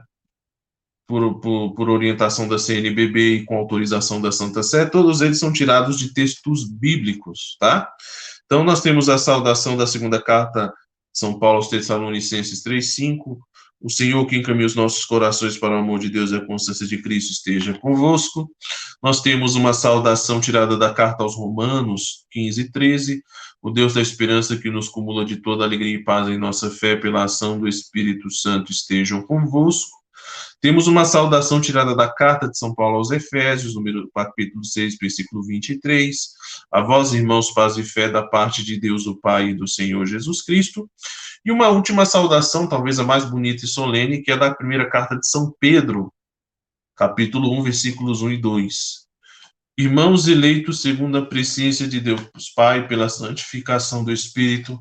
por, 1.09 1.39
por, 1.39 1.73
por, 1.73 1.89
orientação 1.89 2.47
da 2.47 2.59
CNBB 2.59 3.37
e 3.37 3.43
com 3.45 3.57
autorização 3.57 4.21
da 4.21 4.31
Santa 4.31 4.61
Sé, 4.61 4.85
todos 4.85 5.21
eles 5.21 5.39
são 5.39 5.51
tirados 5.51 5.97
de 5.97 6.13
textos 6.13 6.69
bíblicos, 6.69 7.57
tá? 7.59 7.91
Então, 8.45 8.63
nós 8.63 8.79
temos 8.79 9.09
a 9.09 9.17
saudação 9.17 9.75
da 9.75 9.87
segunda 9.87 10.21
carta 10.21 10.71
São 11.11 11.39
Paulo 11.39 11.57
aos 11.57 11.67
Tessalonicenses 11.67 12.63
3,5, 12.63 13.39
o 13.81 13.89
Senhor 13.89 14.23
que 14.27 14.35
encaminha 14.35 14.67
os 14.67 14.75
nossos 14.75 15.03
corações 15.03 15.57
para 15.57 15.73
o 15.73 15.79
amor 15.79 15.97
de 15.97 16.09
Deus 16.09 16.29
e 16.29 16.35
a 16.35 16.45
constância 16.45 16.85
de 16.85 17.01
Cristo 17.01 17.31
esteja 17.31 17.73
convosco. 17.73 18.47
Nós 19.01 19.19
temos 19.19 19.55
uma 19.55 19.73
saudação 19.73 20.39
tirada 20.39 20.77
da 20.77 20.93
carta 20.93 21.23
aos 21.23 21.35
Romanos 21.35 22.25
15 22.29 22.61
e 22.61 22.71
13. 22.71 23.23
O 23.63 23.71
Deus 23.71 23.95
da 23.95 24.01
esperança 24.01 24.57
que 24.57 24.69
nos 24.69 24.89
cumula 24.89 25.25
de 25.25 25.37
toda 25.37 25.63
alegria 25.63 25.95
e 25.95 26.03
paz 26.03 26.27
em 26.27 26.37
nossa 26.37 26.69
fé 26.69 26.95
pela 26.95 27.23
ação 27.23 27.59
do 27.59 27.67
Espírito 27.67 28.29
Santo 28.29 28.71
estejam 28.71 29.23
convosco. 29.23 29.98
Temos 30.61 30.87
uma 30.87 31.05
saudação 31.05 31.61
tirada 31.61 31.95
da 31.95 32.09
carta 32.09 32.49
de 32.49 32.57
São 32.57 32.75
Paulo 32.75 32.97
aos 32.97 33.11
Efésios, 33.11 33.75
número 33.75 34.09
capítulo 34.13 34.61
6, 34.61 34.97
versículo 34.99 35.41
23. 35.41 36.17
A 36.69 36.81
vós, 36.81 37.13
irmãos, 37.13 37.53
paz 37.53 37.77
e 37.77 37.83
fé 37.83 38.09
da 38.09 38.23
parte 38.23 38.61
de 38.61 38.77
Deus, 38.77 39.07
o 39.07 39.15
Pai 39.15 39.51
e 39.51 39.53
do 39.53 39.65
Senhor 39.65 40.05
Jesus 40.05 40.41
Cristo. 40.41 40.89
E 41.45 41.51
uma 41.51 41.69
última 41.69 42.05
saudação, 42.05 42.67
talvez 42.67 42.99
a 42.99 43.05
mais 43.05 43.23
bonita 43.23 43.63
e 43.63 43.69
solene, 43.69 44.21
que 44.21 44.33
é 44.33 44.37
da 44.37 44.53
primeira 44.53 44.89
carta 44.89 45.15
de 45.15 45.25
São 45.29 45.55
Pedro, 45.61 46.11
capítulo 46.93 47.57
1, 47.57 47.63
versículos 47.63 48.21
1 48.21 48.31
e 48.31 48.37
2. 48.37 49.07
Irmãos 49.77 50.27
eleitos 50.27 50.81
segundo 50.81 51.17
a 51.17 51.25
presciência 51.25 51.87
de 51.87 52.01
Deus 52.01 52.49
Pai, 52.53 52.85
pela 52.85 53.07
santificação 53.07 54.03
do 54.03 54.11
Espírito, 54.11 54.77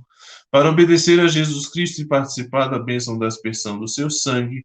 para 0.51 0.69
obedecer 0.69 1.21
a 1.21 1.29
Jesus 1.29 1.69
Cristo 1.69 2.03
e 2.03 2.09
participar 2.09 2.67
da 2.67 2.81
bênção 2.81 3.17
da 3.17 3.29
aspersão 3.29 3.79
do 3.79 3.87
seu 3.87 4.11
sangue, 4.11 4.65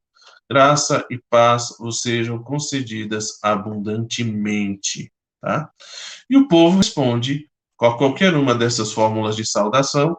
graça 0.50 1.06
e 1.10 1.20
paz 1.30 1.76
vos 1.80 2.02
sejam 2.02 2.42
concedidas 2.42 3.40
abundantemente. 3.42 5.12
Tá? 5.42 5.70
E 6.30 6.38
o 6.38 6.48
povo 6.48 6.78
responde 6.78 7.50
com 7.76 7.92
qualquer 7.98 8.36
uma 8.36 8.56
dessas 8.56 8.92
fórmulas 8.94 9.36
de 9.36 9.46
saudação, 9.46 10.18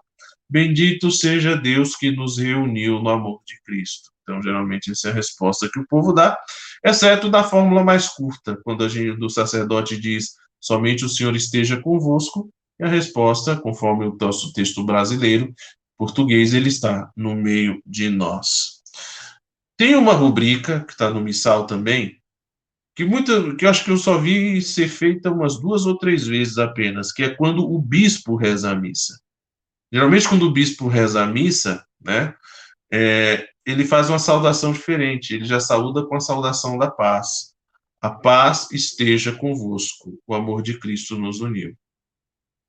Bendito 0.48 1.10
seja 1.10 1.56
Deus 1.56 1.96
que 1.96 2.10
nos 2.10 2.38
reuniu 2.38 3.00
no 3.00 3.08
amor 3.08 3.40
de 3.46 3.60
Cristo. 3.62 4.10
Então, 4.22 4.42
geralmente, 4.42 4.90
essa 4.90 5.08
é 5.08 5.10
a 5.10 5.14
resposta 5.14 5.68
que 5.72 5.78
o 5.78 5.86
povo 5.86 6.12
dá, 6.12 6.38
exceto 6.84 7.28
da 7.28 7.42
fórmula 7.42 7.82
mais 7.82 8.08
curta, 8.08 8.58
quando 8.62 8.84
a 8.84 8.88
gente, 8.88 9.16
do 9.18 9.28
sacerdote 9.28 9.98
diz 9.98 10.34
somente 10.60 11.04
o 11.04 11.08
Senhor 11.08 11.34
esteja 11.34 11.80
convosco, 11.80 12.50
e 12.78 12.84
a 12.84 12.88
resposta, 12.88 13.56
conforme 13.56 14.06
o 14.06 14.16
nosso 14.20 14.52
texto 14.52 14.84
brasileiro, 14.84 15.52
português, 15.98 16.54
ele 16.54 16.68
está 16.68 17.10
no 17.16 17.34
meio 17.34 17.80
de 17.84 18.08
nós. 18.08 18.73
Tem 19.76 19.96
uma 19.96 20.12
rubrica, 20.12 20.80
que 20.84 20.92
está 20.92 21.10
no 21.10 21.20
missal 21.20 21.66
também, 21.66 22.20
que, 22.96 23.04
muita, 23.04 23.54
que 23.56 23.64
eu 23.64 23.70
acho 23.70 23.84
que 23.84 23.90
eu 23.90 23.96
só 23.96 24.18
vi 24.18 24.62
ser 24.62 24.88
feita 24.88 25.30
umas 25.30 25.58
duas 25.58 25.84
ou 25.84 25.98
três 25.98 26.26
vezes 26.26 26.58
apenas, 26.58 27.10
que 27.10 27.24
é 27.24 27.34
quando 27.34 27.68
o 27.68 27.80
bispo 27.80 28.36
reza 28.36 28.70
a 28.70 28.74
missa. 28.74 29.18
Geralmente, 29.92 30.28
quando 30.28 30.46
o 30.46 30.52
bispo 30.52 30.86
reza 30.86 31.22
a 31.22 31.26
missa, 31.26 31.84
né, 32.00 32.34
é, 32.92 33.48
ele 33.66 33.84
faz 33.84 34.08
uma 34.08 34.18
saudação 34.18 34.72
diferente, 34.72 35.34
ele 35.34 35.44
já 35.44 35.58
saúda 35.58 36.06
com 36.06 36.14
a 36.14 36.20
saudação 36.20 36.78
da 36.78 36.90
paz. 36.90 37.54
A 38.00 38.10
paz 38.10 38.68
esteja 38.70 39.32
convosco, 39.32 40.20
o 40.26 40.34
amor 40.34 40.62
de 40.62 40.78
Cristo 40.78 41.18
nos 41.18 41.40
uniu. 41.40 41.76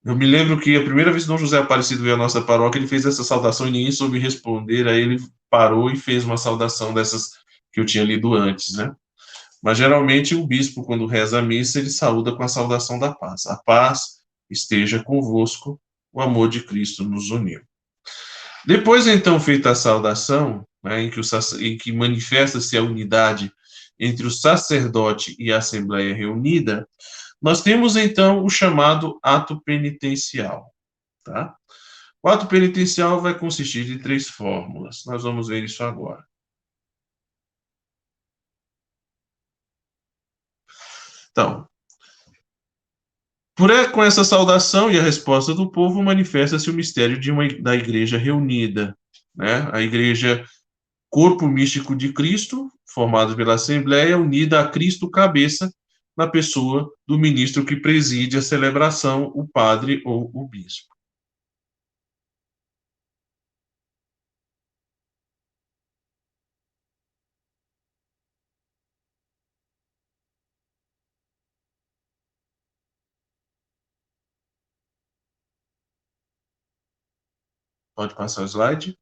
Eu 0.05 0.15
me 0.15 0.27
lembro 0.27 0.59
que 0.59 0.75
a 0.75 0.83
primeira 0.83 1.09
vez 1.09 1.23
que 1.23 1.29
Dom 1.29 1.37
José 1.37 1.57
Aparecido 1.57 2.03
veio 2.03 2.13
à 2.13 2.17
nossa 2.17 2.39
paróquia, 2.39 2.77
ele 2.77 2.87
fez 2.87 3.07
essa 3.07 3.23
saudação 3.23 3.67
e 3.67 3.71
ninguém 3.71 3.91
soube 3.91 4.19
responder, 4.19 4.87
aí 4.87 5.01
ele 5.01 5.17
parou 5.49 5.89
e 5.89 5.95
fez 5.95 6.23
uma 6.23 6.37
saudação 6.37 6.93
dessas 6.93 7.31
que 7.73 7.79
eu 7.79 7.85
tinha 7.85 8.03
lido 8.03 8.35
antes, 8.35 8.75
né? 8.75 8.95
Mas 9.63 9.79
geralmente 9.79 10.35
o 10.35 10.45
bispo, 10.45 10.83
quando 10.83 11.07
reza 11.07 11.39
a 11.39 11.41
missa, 11.41 11.79
ele 11.79 11.89
saúda 11.89 12.35
com 12.35 12.43
a 12.43 12.47
saudação 12.47 12.99
da 12.99 13.15
paz. 13.15 13.47
A 13.47 13.57
paz 13.57 14.19
esteja 14.47 15.03
convosco, 15.03 15.81
o 16.13 16.21
amor 16.21 16.49
de 16.49 16.61
Cristo 16.61 17.03
nos 17.03 17.31
uniu. 17.31 17.61
Depois, 18.63 19.07
então, 19.07 19.39
feita 19.39 19.71
a 19.71 19.75
saudação, 19.75 20.63
né, 20.83 21.01
em 21.01 21.09
que, 21.09 21.77
que 21.77 21.91
manifesta-se 21.91 22.77
a 22.77 22.83
unidade 22.83 23.51
entre 23.99 24.27
o 24.27 24.31
sacerdote 24.31 25.35
e 25.39 25.51
a 25.51 25.57
Assembleia 25.57 26.13
reunida, 26.13 26.87
nós 27.45 27.61
temos, 27.61 27.95
então, 27.95 28.43
o 28.43 28.49
chamado 28.49 29.19
ato 29.21 29.61
penitencial. 29.61 30.73
Tá? 31.23 31.55
O 32.23 32.27
ato 32.27 32.47
penitencial 32.47 33.21
vai 33.21 33.37
consistir 33.37 33.85
de 33.85 33.99
três 33.99 34.27
fórmulas. 34.27 35.03
Nós 35.05 35.21
vamos 35.21 35.47
ver 35.47 35.63
isso 35.63 35.83
agora. 35.83 36.25
Então, 41.29 41.69
por, 43.55 43.69
com 43.91 44.03
essa 44.03 44.23
saudação 44.23 44.89
e 44.89 44.97
a 44.97 45.03
resposta 45.03 45.53
do 45.53 45.69
povo, 45.69 46.01
manifesta-se 46.01 46.67
o 46.71 46.73
mistério 46.73 47.19
uma, 47.31 47.47
da 47.61 47.75
igreja 47.75 48.17
reunida. 48.17 48.97
Né? 49.35 49.69
A 49.71 49.81
igreja, 49.81 50.43
corpo 51.11 51.47
místico 51.47 51.95
de 51.95 52.11
Cristo, 52.11 52.71
formado 52.91 53.35
pela 53.35 53.53
Assembleia, 53.53 54.17
unida 54.17 54.59
a 54.59 54.67
Cristo 54.67 55.11
cabeça, 55.11 55.71
na 56.17 56.27
pessoa 56.27 56.91
do 57.07 57.17
ministro 57.17 57.65
que 57.65 57.75
preside 57.75 58.37
a 58.37 58.41
celebração, 58.41 59.31
o 59.35 59.47
padre 59.47 60.01
ou 60.05 60.31
o 60.33 60.47
bispo. 60.47 60.95
Pode 77.95 78.13
passar 78.15 78.43
o 78.43 78.45
slide. 78.45 78.97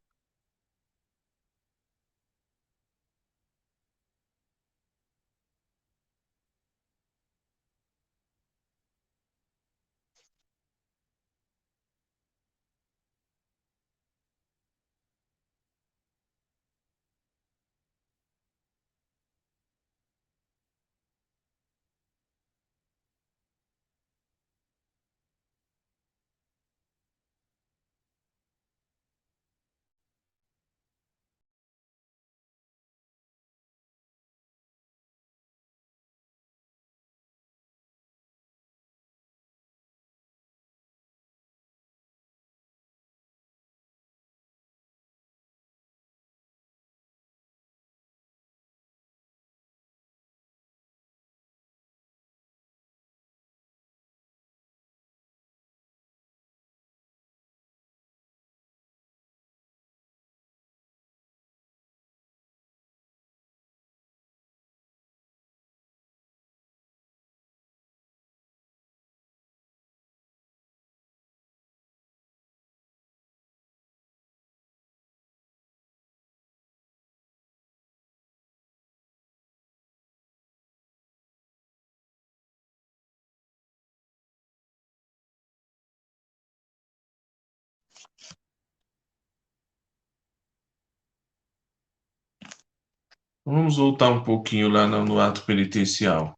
Vamos 93.45 93.75
voltar 93.77 94.09
um 94.09 94.23
pouquinho 94.23 94.69
lá 94.69 94.87
no, 94.87 95.03
no 95.03 95.19
ato 95.19 95.45
penitencial. 95.45 96.37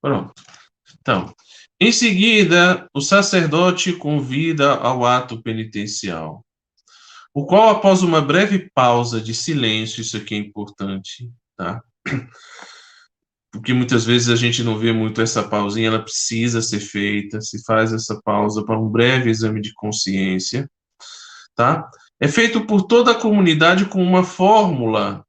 Pronto. 0.00 0.32
Então, 1.00 1.34
em 1.80 1.92
seguida, 1.92 2.88
o 2.94 3.00
sacerdote 3.00 3.92
convida 3.92 4.74
ao 4.74 5.04
ato 5.04 5.42
penitencial, 5.42 6.44
o 7.32 7.46
qual, 7.46 7.70
após 7.70 8.02
uma 8.02 8.20
breve 8.20 8.70
pausa 8.74 9.20
de 9.20 9.34
silêncio, 9.34 10.00
isso 10.00 10.16
aqui 10.16 10.34
é 10.34 10.38
importante, 10.38 11.30
tá? 11.56 11.82
Porque 13.52 13.72
muitas 13.72 14.04
vezes 14.04 14.28
a 14.28 14.36
gente 14.36 14.62
não 14.62 14.78
vê 14.78 14.92
muito 14.92 15.20
essa 15.20 15.42
pausinha, 15.42 15.88
ela 15.88 16.02
precisa 16.02 16.62
ser 16.62 16.80
feita, 16.80 17.40
se 17.40 17.62
faz 17.64 17.92
essa 17.92 18.20
pausa 18.22 18.64
para 18.64 18.78
um 18.78 18.88
breve 18.88 19.28
exame 19.28 19.60
de 19.60 19.72
consciência, 19.74 20.70
tá? 21.54 21.90
É 22.20 22.28
feito 22.28 22.64
por 22.64 22.82
toda 22.82 23.10
a 23.10 23.20
comunidade 23.20 23.86
com 23.86 24.02
uma 24.02 24.22
fórmula 24.22 25.24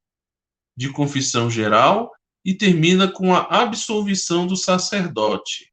de 0.77 0.89
confissão 0.89 1.49
geral 1.49 2.11
e 2.45 2.53
termina 2.53 3.07
com 3.07 3.33
a 3.33 3.41
absolvição 3.41 4.45
do 4.45 4.55
sacerdote. 4.55 5.71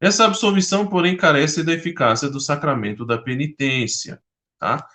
Essa 0.00 0.24
absolvição, 0.24 0.86
porém, 0.86 1.16
carece 1.16 1.62
da 1.62 1.72
eficácia 1.72 2.28
do 2.28 2.40
sacramento 2.40 3.06
da 3.06 3.18
penitência. 3.18 4.20
Tá? 4.58 4.86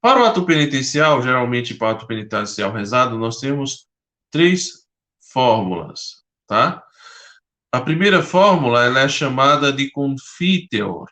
Para 0.00 0.22
o 0.22 0.24
ato 0.24 0.44
penitencial, 0.44 1.22
geralmente 1.22 1.74
para 1.74 1.88
o 1.88 1.90
ato 1.90 2.06
penitencial 2.06 2.72
rezado, 2.72 3.18
nós 3.18 3.38
temos 3.38 3.86
três 4.30 4.86
fórmulas. 5.32 6.25
Tá? 6.46 6.82
A 7.72 7.80
primeira 7.80 8.22
fórmula 8.22 8.84
ela 8.84 9.00
é 9.00 9.08
chamada 9.08 9.72
de 9.72 9.90
confiteor, 9.90 11.08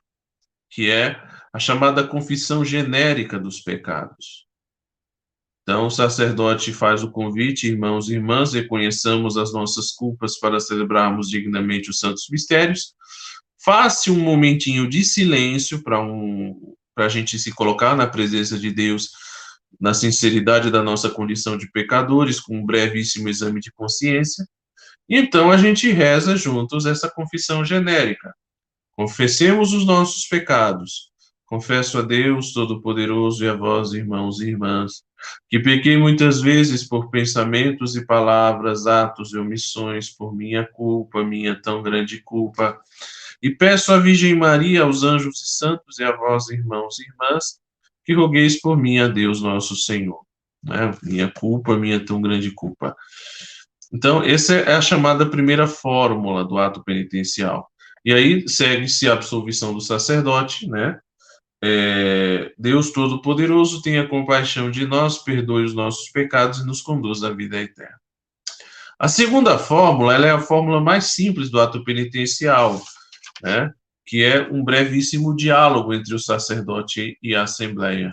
que 0.71 0.91
é 0.91 1.21
a 1.53 1.59
chamada 1.59 2.07
confissão 2.07 2.65
genérica 2.65 3.39
dos 3.39 3.61
pecados. 3.61 4.45
Então, 5.63 5.87
o 5.87 5.91
sacerdote 5.91 6.75
faz 6.75 7.03
o 7.03 7.11
convite, 7.11 7.67
irmãos 7.67 8.09
e 8.09 8.15
irmãs, 8.15 8.53
reconheçamos 8.53 9.39
as 9.39 9.53
nossas 9.53 9.93
culpas 9.93 10.39
para 10.39 10.61
celebrarmos 10.61 11.29
dignamente 11.31 11.89
os 11.89 11.99
santos 11.99 12.27
mistérios. 12.31 12.95
Faça 13.65 14.13
um 14.13 14.21
momentinho 14.21 14.87
de 14.87 15.03
silêncio 15.03 15.83
para 15.83 16.03
um, 16.03 16.75
a 16.99 17.09
gente 17.09 17.39
se 17.39 17.51
colocar 17.51 17.97
na 17.97 18.07
presença 18.07 18.59
de 18.59 18.71
Deus, 18.71 19.09
na 19.81 19.95
sinceridade 19.95 20.71
da 20.71 20.83
nossa 20.83 21.09
condição 21.09 21.57
de 21.57 21.71
pecadores, 21.71 22.39
com 22.41 22.59
um 22.59 22.67
brevíssimo 22.67 23.31
exame 23.31 23.59
de 23.59 23.73
consciência. 23.73 24.47
Então 25.09 25.51
a 25.51 25.57
gente 25.57 25.91
reza 25.91 26.37
juntos 26.37 26.87
essa 26.87 27.11
confissão 27.11 27.65
genérica. 27.65 28.35
Confessemos 28.93 29.73
os 29.73 29.85
nossos 29.85 30.27
pecados. 30.27 31.13
Confesso 31.47 31.99
a 31.99 32.03
Deus 32.03 32.53
Todo-Poderoso 32.53 33.45
e 33.45 33.49
a 33.49 33.55
vós, 33.55 33.93
irmãos 33.93 34.41
e 34.41 34.49
irmãs 34.49 35.05
que 35.49 35.59
pequei 35.59 35.97
muitas 35.97 36.41
vezes 36.41 36.87
por 36.87 37.11
pensamentos 37.11 37.97
e 37.97 38.05
palavras, 38.05 38.87
atos 38.87 39.33
e 39.33 39.39
omissões, 39.39 40.11
por 40.11 40.35
minha 40.35 40.67
culpa, 40.67 41.25
minha 41.25 41.61
tão 41.61 41.83
grande 41.83 42.21
culpa. 42.23 42.79
E 43.43 43.51
peço 43.51 43.93
à 43.93 43.99
Virgem 43.99 44.35
Maria, 44.35 44.83
aos 44.83 45.03
anjos 45.03 45.43
e 45.43 45.57
santos 45.57 45.99
e 45.99 46.05
a 46.05 46.13
vós, 46.17 46.49
irmãos 46.49 46.99
e 46.99 47.05
irmãs, 47.05 47.59
que 48.05 48.15
rogueis 48.15 48.61
por 48.61 48.77
mim 48.77 48.99
a 48.99 49.09
Deus 49.09 49.41
nosso 49.41 49.77
Senhor. 49.77 50.21
Né? 50.63 50.93
Minha 51.03 51.31
culpa, 51.31 51.77
minha 51.77 52.05
tão 52.05 52.21
grande 52.21 52.51
culpa. 52.51 52.97
Então, 53.95 54.25
essa 54.25 54.57
é 54.57 54.75
a 54.75 54.83
chamada 54.83 55.25
primeira 55.25 55.69
fórmula 55.69 56.45
do 56.45 56.59
ato 56.59 56.83
penitencial. 56.83 57.71
E 58.05 58.13
aí 58.13 58.49
segue-se 58.49 59.09
a 59.09 59.13
absolvição 59.13 59.73
do 59.73 59.81
sacerdote, 59.81 60.69
né? 60.69 60.99
É, 61.63 62.53
Deus 62.59 62.91
Todo-Poderoso, 62.91 63.81
tenha 63.81 64.09
compaixão 64.09 64.69
de 64.69 64.85
nós, 64.85 65.19
perdoe 65.19 65.65
os 65.65 65.75
nossos 65.75 66.11
pecados 66.11 66.59
e 66.59 66.67
nos 66.67 66.83
conduz 66.83 67.23
à 67.23 67.31
vida 67.31 67.57
eterna. 67.57 67.97
A 68.99 69.07
segunda 69.07 69.59
fórmula, 69.59 70.13
ela 70.13 70.27
é 70.27 70.31
a 70.31 70.41
fórmula 70.41 70.81
mais 70.81 71.05
simples 71.15 71.49
do 71.49 71.61
ato 71.61 71.85
penitencial, 71.85 72.83
né? 73.43 73.73
que 74.05 74.25
é 74.25 74.43
um 74.51 74.63
brevíssimo 74.65 75.35
diálogo 75.35 75.95
entre 75.95 76.15
o 76.15 76.19
sacerdote 76.19 77.17
e 77.23 77.35
a 77.35 77.45
assembleia. 77.45 78.11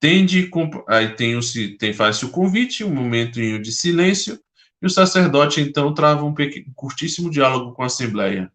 Tende, 0.00 0.50
aí 0.88 1.14
tem, 1.14 1.38
tem 1.78 1.92
faz-se 1.94 2.26
o 2.26 2.30
convite, 2.30 2.84
um 2.84 2.92
momento 2.92 3.40
de 3.58 3.72
silêncio, 3.72 4.38
e 4.84 4.86
o 4.86 4.90
sacerdote 4.90 5.62
então 5.62 5.94
trava 5.94 6.26
um 6.26 6.34
pequeno, 6.34 6.70
curtíssimo 6.74 7.30
diálogo 7.30 7.72
com 7.72 7.82
a 7.82 7.86
assembleia. 7.86 8.52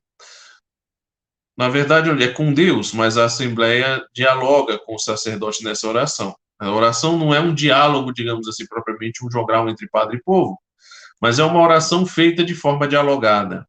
Na 1.58 1.70
verdade, 1.70 2.12
é 2.24 2.28
com 2.28 2.54
Deus, 2.54 2.94
mas 2.94 3.18
a 3.18 3.26
Assembleia 3.26 4.06
dialoga 4.14 4.78
com 4.78 4.94
o 4.94 5.00
sacerdote 5.00 5.64
nessa 5.64 5.88
oração. 5.88 6.38
A 6.60 6.70
oração 6.70 7.18
não 7.18 7.34
é 7.34 7.40
um 7.40 7.52
diálogo, 7.52 8.14
digamos 8.14 8.48
assim, 8.48 8.64
propriamente 8.68 9.26
um 9.26 9.32
jogral 9.32 9.68
entre 9.70 9.90
padre 9.90 10.18
e 10.18 10.22
povo, 10.22 10.56
mas 11.20 11.40
é 11.40 11.44
uma 11.44 11.60
oração 11.60 12.06
feita 12.06 12.44
de 12.44 12.54
forma 12.54 12.88
dialogada. 12.88 13.68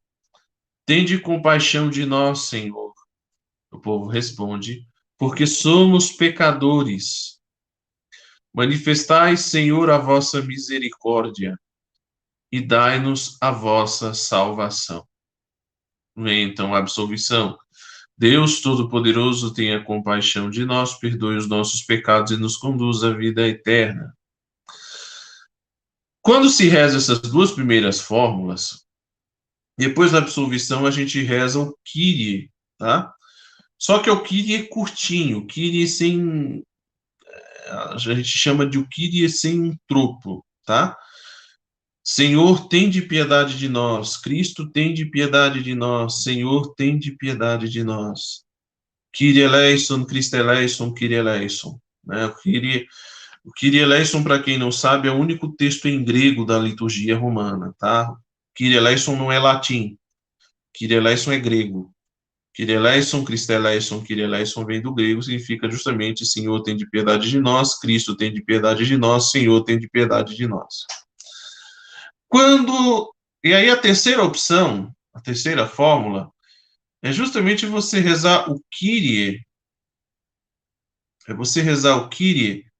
Tende 0.85 1.19
compaixão 1.19 1.89
de 1.89 2.05
nós, 2.05 2.41
Senhor. 2.41 2.93
O 3.73 3.79
povo 3.79 4.07
responde, 4.07 4.87
porque 5.17 5.47
somos 5.47 6.13
pecadores. 6.13 7.39
Manifestai, 8.53 9.39
Senhor, 9.39 9.89
a 9.89 9.97
vossa 9.97 10.43
misericórdia 10.43 11.59
e 12.51 12.61
dai-nos 12.61 13.37
a 13.41 13.51
vossa 13.51 14.13
salvação. 14.15 15.07
Vem 16.17 16.45
então 16.45 16.75
a 16.75 16.79
absolvição. 16.79 17.57
Deus 18.17 18.61
Todo-Poderoso, 18.61 19.55
tenha 19.55 19.83
compaixão 19.83 20.51
de 20.51 20.65
nós, 20.65 20.99
perdoe 20.99 21.37
os 21.37 21.49
nossos 21.49 21.83
pecados 21.83 22.33
e 22.33 22.37
nos 22.37 22.57
conduz 22.57 23.03
à 23.03 23.13
vida 23.13 23.49
eterna. 23.49 24.15
Quando 26.21 26.51
se 26.51 26.69
reza 26.69 26.99
essas 26.99 27.21
duas 27.21 27.51
primeiras 27.51 28.01
fórmulas, 28.01 28.85
depois 29.79 30.13
da 30.13 30.19
absolvição 30.19 30.85
a 30.85 30.91
gente 30.91 31.23
reza 31.23 31.61
o 31.61 31.75
Kyrie, 31.83 32.51
tá? 32.77 33.15
Só 33.79 34.01
que 34.01 34.11
o 34.11 34.23
Kyrie 34.23 34.57
é 34.57 34.63
curtinho, 34.65 35.39
o 35.39 35.47
Kyrie 35.47 35.89
sem 35.89 36.63
a 37.71 37.97
gente 37.97 38.25
chama 38.25 38.67
de 38.67 38.79
o 38.79 38.87
Kyrie 38.87 39.31
sem 39.31 39.61
um 39.61 39.77
tropo, 39.87 40.45
tá? 40.67 40.97
Senhor, 42.13 42.67
tem 42.67 42.91
de 42.91 43.03
piedade 43.03 43.57
de 43.57 43.69
nós. 43.69 44.17
Cristo, 44.17 44.69
tem 44.69 44.93
de 44.93 45.07
piedade 45.07 45.63
de 45.63 45.77
nós. 45.77 46.25
Senhor, 46.25 46.75
tem 46.75 46.99
de 46.99 47.13
piedade 47.13 47.69
de 47.69 47.85
nós. 47.85 48.43
Kyrie 49.15 49.43
eleison, 49.43 50.05
Cristo 50.05 50.35
eleison, 50.35 50.93
Kyrie 50.93 51.19
eleison. 51.19 51.79
Né? 52.05 52.27
O 52.27 52.35
Kyrie, 52.35 52.89
Kyrie 53.57 53.79
eleison, 53.79 54.25
para 54.25 54.43
quem 54.43 54.59
não 54.59 54.73
sabe, 54.73 55.07
é 55.07 55.13
o 55.13 55.15
único 55.15 55.53
texto 55.53 55.87
em 55.87 56.03
grego 56.03 56.45
da 56.45 56.59
liturgia 56.59 57.17
romana, 57.17 57.73
tá? 57.79 58.13
Kyrie 58.57 58.77
eleison 58.77 59.15
não 59.15 59.31
é 59.31 59.39
latim. 59.39 59.97
Kyrie 60.77 60.97
eleison 60.97 61.31
é 61.31 61.39
grego. 61.39 61.95
Kyrie 62.53 62.75
eleison, 62.75 63.25
Cristo 63.25 63.53
eleison, 63.53 64.03
Kyrie 64.03 64.25
eleison 64.25 64.67
vem 64.67 64.83
do 64.83 64.93
grego, 64.93 65.23
significa 65.23 65.71
justamente 65.71 66.27
Senhor, 66.27 66.61
tem 66.65 66.77
de 66.77 66.91
piedade 66.91 67.31
de 67.31 67.39
nós. 67.39 67.79
Cristo, 67.79 68.17
tem 68.17 68.35
de 68.35 68.43
piedade 68.43 68.85
de 68.85 68.97
nós. 68.97 69.31
Senhor, 69.31 69.63
tem 69.63 69.79
de 69.79 69.89
piedade 69.89 70.35
de 70.35 70.49
nós. 70.49 70.75
Quando. 72.31 73.13
E 73.43 73.53
aí 73.53 73.69
a 73.69 73.77
terceira 73.77 74.23
opção, 74.23 74.95
a 75.13 75.21
terceira 75.21 75.67
fórmula, 75.67 76.33
é 77.03 77.11
justamente 77.13 77.67
você 77.67 77.99
rezar 77.99 78.49
o 78.51 78.63
Kyrie. 78.71 79.45
É 81.27 81.35
você 81.35 81.61
rezar 81.61 81.97
o 81.97 82.09
Kyrie 82.09 82.71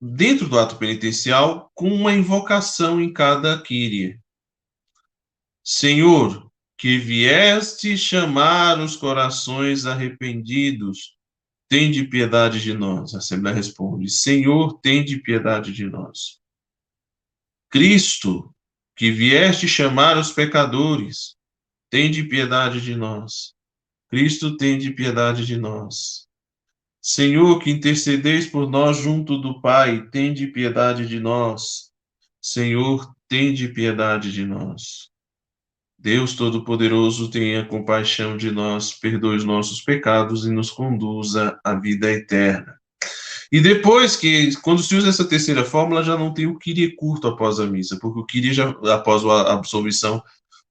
dentro 0.00 0.48
do 0.48 0.58
ato 0.58 0.76
penitencial 0.76 1.70
com 1.74 1.92
uma 1.92 2.12
invocação 2.12 3.00
em 3.00 3.12
cada 3.12 3.60
Kyrie. 3.60 4.20
Senhor, 5.64 6.48
que 6.78 6.98
vieste 6.98 7.98
chamar 7.98 8.78
os 8.78 8.94
corações 8.94 9.84
arrependidos, 9.84 11.16
tem 11.68 11.90
de 11.90 12.04
piedade 12.04 12.60
de 12.60 12.72
nós. 12.72 13.14
A 13.14 13.18
Assembleia 13.18 13.56
responde: 13.56 14.08
Senhor, 14.08 14.78
tem 14.80 15.04
de 15.04 15.18
piedade 15.18 15.72
de 15.72 15.86
nós. 15.86 16.40
Cristo, 17.76 18.50
que 18.96 19.10
vieste 19.10 19.68
chamar 19.68 20.16
os 20.16 20.32
pecadores, 20.32 21.36
tem 21.90 22.10
de 22.10 22.24
piedade 22.24 22.80
de 22.80 22.96
nós. 22.96 23.52
Cristo 24.08 24.56
tem 24.56 24.78
de 24.78 24.92
piedade 24.92 25.44
de 25.44 25.58
nós. 25.58 26.26
Senhor, 27.02 27.58
que 27.58 27.70
intercedeis 27.70 28.46
por 28.46 28.66
nós 28.70 28.96
junto 28.96 29.36
do 29.36 29.60
Pai, 29.60 30.08
tem 30.08 30.32
de 30.32 30.46
piedade 30.46 31.06
de 31.06 31.20
nós. 31.20 31.92
Senhor, 32.40 33.14
tem 33.28 33.52
de 33.52 33.68
piedade 33.68 34.32
de 34.32 34.46
nós. 34.46 35.10
Deus 35.98 36.34
Todo-Poderoso, 36.34 37.30
tenha 37.30 37.68
compaixão 37.68 38.38
de 38.38 38.50
nós, 38.50 38.94
perdoe 38.94 39.36
os 39.36 39.44
nossos 39.44 39.82
pecados 39.82 40.46
e 40.46 40.50
nos 40.50 40.70
conduza 40.70 41.60
à 41.62 41.74
vida 41.74 42.10
eterna. 42.10 42.80
E 43.52 43.60
depois 43.60 44.16
que, 44.16 44.54
quando 44.60 44.82
se 44.82 44.94
usa 44.96 45.08
essa 45.08 45.24
terceira 45.24 45.64
fórmula, 45.64 46.02
já 46.02 46.16
não 46.16 46.34
tem 46.34 46.46
o 46.46 46.58
Kyrie 46.58 46.96
curto 46.96 47.28
após 47.28 47.60
a 47.60 47.66
missa, 47.66 47.98
porque 48.00 48.18
o 48.20 48.24
Kyrie 48.24 48.52
já, 48.52 48.70
após 48.92 49.24
a 49.24 49.52
absolvição, 49.52 50.22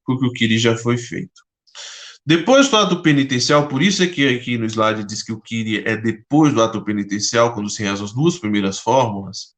porque 0.05 0.25
o 0.25 0.31
Kyrie 0.31 0.59
já 0.59 0.77
foi 0.77 0.97
feito. 0.97 1.45
Depois 2.25 2.69
do 2.69 2.77
ato 2.77 3.01
penitencial, 3.01 3.67
por 3.67 3.81
isso 3.81 4.01
é 4.01 4.07
que 4.07 4.27
aqui 4.27 4.57
no 4.57 4.65
slide 4.65 5.03
diz 5.05 5.21
que 5.21 5.31
o 5.31 5.39
Kyrie 5.39 5.83
é 5.85 5.95
depois 5.95 6.53
do 6.53 6.61
ato 6.61 6.83
penitencial, 6.83 7.53
quando 7.53 7.69
se 7.69 7.83
reza 7.83 8.03
as 8.03 8.13
duas 8.13 8.37
primeiras 8.39 8.79
fórmulas, 8.79 9.53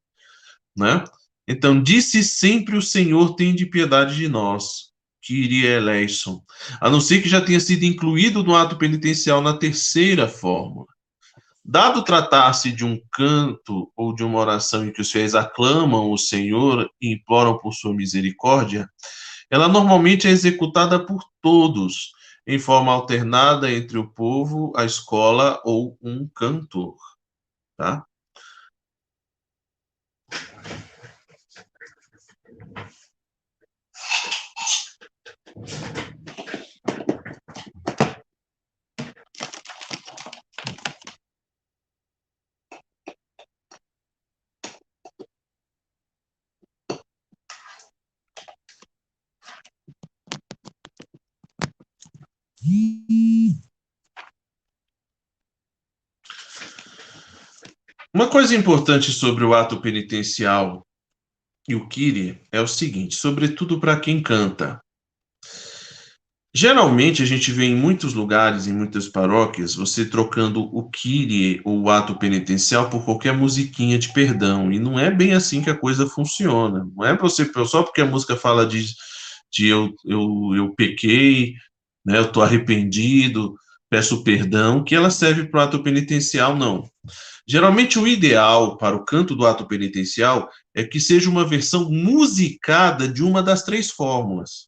né? 0.75 1.03
Então, 1.47 1.81
disse 1.81 2.23
sempre 2.23 2.75
o 2.75 2.81
Senhor, 2.81 3.35
tem 3.35 3.55
de 3.55 3.65
piedade 3.65 4.17
de 4.17 4.27
nós, 4.27 4.91
Kyrie 5.23 5.65
eleison, 5.65 6.43
a 6.81 6.89
não 6.89 6.99
ser 6.99 7.21
que 7.21 7.29
já 7.29 7.41
tenha 7.41 7.59
sido 7.59 7.83
incluído 7.83 8.43
no 8.43 8.53
ato 8.53 8.77
penitencial 8.77 9.41
na 9.41 9.57
terceira 9.57 10.27
fórmula. 10.27 10.87
Dado 11.69 12.01
tratar-se 12.01 12.71
de 12.71 12.85
um 12.85 12.97
canto 13.11 13.91
ou 13.93 14.15
de 14.15 14.23
uma 14.23 14.39
oração 14.39 14.85
em 14.85 14.91
que 14.93 15.01
os 15.01 15.11
fiéis 15.11 15.35
aclamam 15.35 16.09
o 16.09 16.17
Senhor 16.17 16.89
e 17.01 17.11
imploram 17.11 17.57
por 17.57 17.73
sua 17.73 17.93
misericórdia, 17.93 18.89
ela 19.51 19.67
normalmente 19.67 20.29
é 20.29 20.31
executada 20.31 20.97
por 21.05 21.21
todos, 21.41 22.13
em 22.47 22.57
forma 22.57 22.93
alternada 22.93 23.69
entre 23.69 23.97
o 23.97 24.07
povo, 24.07 24.71
a 24.77 24.85
escola 24.85 25.61
ou 25.65 25.97
um 26.01 26.25
cantor, 26.33 26.95
tá? 27.75 28.05
Uma 58.17 58.27
coisa 58.27 58.55
importante 58.55 59.11
sobre 59.11 59.43
o 59.43 59.53
ato 59.53 59.79
penitencial 59.79 60.83
e 61.69 61.75
o 61.75 61.87
Kiri 61.87 62.41
é 62.51 62.59
o 62.59 62.67
seguinte, 62.67 63.13
sobretudo 63.13 63.79
para 63.79 63.99
quem 63.99 64.23
canta. 64.23 64.81
Geralmente 66.51 67.21
a 67.21 67.27
gente 67.27 67.51
vê 67.51 67.65
em 67.65 67.75
muitos 67.75 68.15
lugares, 68.15 68.65
em 68.65 68.73
muitas 68.73 69.07
paróquias, 69.07 69.75
você 69.75 70.03
trocando 70.03 70.63
o 70.75 70.89
Kyrie 70.89 71.61
ou 71.63 71.83
o 71.83 71.89
ato 71.91 72.17
penitencial 72.17 72.89
por 72.89 73.05
qualquer 73.05 73.33
musiquinha 73.37 73.99
de 73.99 74.11
perdão. 74.11 74.71
E 74.73 74.79
não 74.79 74.99
é 74.99 75.11
bem 75.11 75.33
assim 75.33 75.61
que 75.61 75.69
a 75.69 75.77
coisa 75.77 76.07
funciona. 76.07 76.89
Não 76.95 77.05
é 77.05 77.15
você 77.15 77.47
só 77.67 77.83
porque 77.83 78.01
a 78.01 78.07
música 78.07 78.35
fala 78.35 78.65
de, 78.65 78.83
de 79.53 79.67
eu, 79.67 79.93
eu, 80.03 80.55
eu 80.55 80.73
pequei, 80.73 81.53
né, 82.03 82.17
eu 82.17 82.23
estou 82.23 82.41
arrependido, 82.41 83.53
peço 83.89 84.23
perdão, 84.23 84.83
que 84.83 84.95
ela 84.95 85.09
serve 85.09 85.45
para 85.45 85.59
o 85.59 85.63
ato 85.63 85.83
penitencial, 85.83 86.55
não. 86.55 86.89
Geralmente 87.47 87.97
o 87.97 88.07
ideal 88.07 88.77
para 88.77 88.95
o 88.95 89.05
canto 89.05 89.35
do 89.35 89.45
ato 89.45 89.65
penitencial 89.65 90.49
é 90.75 90.83
que 90.83 90.99
seja 90.99 91.29
uma 91.29 91.47
versão 91.47 91.89
musicada 91.89 93.07
de 93.07 93.23
uma 93.23 93.41
das 93.41 93.63
três 93.63 93.89
fórmulas. 93.89 94.67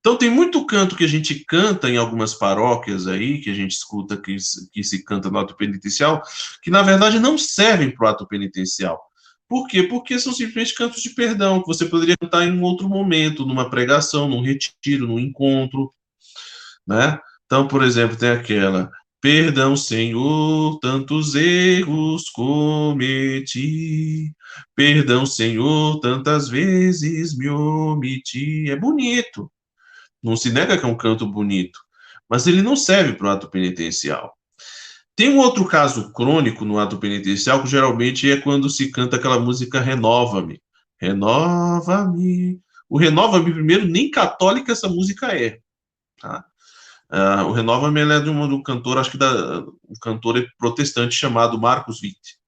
Então 0.00 0.16
tem 0.16 0.30
muito 0.30 0.64
canto 0.66 0.96
que 0.96 1.04
a 1.04 1.08
gente 1.08 1.44
canta 1.44 1.88
em 1.88 1.96
algumas 1.96 2.34
paróquias 2.34 3.06
aí, 3.06 3.40
que 3.40 3.50
a 3.50 3.54
gente 3.54 3.72
escuta 3.72 4.16
que, 4.16 4.36
que 4.72 4.82
se 4.82 5.04
canta 5.04 5.30
no 5.30 5.38
ato 5.38 5.56
penitencial, 5.56 6.22
que 6.62 6.70
na 6.70 6.82
verdade 6.82 7.18
não 7.18 7.36
servem 7.36 7.90
para 7.90 8.06
o 8.06 8.08
ato 8.08 8.26
penitencial. 8.26 9.00
Por 9.46 9.66
quê? 9.66 9.82
Porque 9.82 10.18
são 10.18 10.32
simplesmente 10.32 10.74
cantos 10.74 11.02
de 11.02 11.10
perdão, 11.10 11.60
que 11.60 11.66
você 11.66 11.84
poderia 11.84 12.16
cantar 12.16 12.46
em 12.46 12.52
um 12.52 12.62
outro 12.62 12.88
momento, 12.88 13.44
numa 13.44 13.68
pregação, 13.68 14.28
num 14.28 14.42
retiro, 14.42 15.06
num 15.06 15.18
encontro, 15.18 15.90
né? 16.86 17.18
Então, 17.50 17.66
por 17.66 17.82
exemplo, 17.82 18.16
tem 18.16 18.30
aquela 18.30 18.92
Perdão, 19.20 19.76
Senhor, 19.76 20.78
tantos 20.80 21.34
erros 21.34 22.30
cometi. 22.30 24.32
Perdão, 24.74 25.26
Senhor, 25.26 26.00
tantas 26.00 26.48
vezes 26.48 27.36
me 27.36 27.48
omiti. 27.50 28.70
É 28.70 28.76
bonito. 28.76 29.50
Não 30.22 30.36
se 30.36 30.50
nega 30.50 30.78
que 30.78 30.84
é 30.86 30.88
um 30.88 30.96
canto 30.96 31.26
bonito, 31.26 31.78
mas 32.28 32.46
ele 32.46 32.62
não 32.62 32.76
serve 32.76 33.14
para 33.14 33.26
o 33.26 33.30
ato 33.30 33.50
penitencial. 33.50 34.32
Tem 35.16 35.28
um 35.28 35.38
outro 35.38 35.66
caso 35.66 36.12
crônico 36.12 36.64
no 36.64 36.78
ato 36.78 36.98
penitencial, 36.98 37.62
que 37.62 37.68
geralmente 37.68 38.30
é 38.30 38.40
quando 38.40 38.70
se 38.70 38.90
canta 38.90 39.16
aquela 39.16 39.40
música 39.40 39.80
Renova-me. 39.80 40.62
Renova-me. 41.00 42.60
O 42.88 42.98
Renova-me, 42.98 43.52
primeiro, 43.52 43.86
nem 43.86 44.10
católica 44.10 44.72
essa 44.72 44.88
música 44.88 45.28
é. 45.36 45.60
Tá? 46.20 46.44
Uh, 47.12 47.42
o 47.48 47.52
Renova-me 47.52 48.00
é 48.00 48.20
de 48.20 48.30
um, 48.30 48.48
de 48.48 48.54
um 48.54 48.62
cantor, 48.62 48.98
acho 48.98 49.10
que 49.10 49.18
da, 49.18 49.60
um 49.60 49.98
cantor 50.00 50.46
protestante 50.56 51.14
chamado 51.14 51.60
Marcos 51.60 52.00
Witt. 52.00 52.38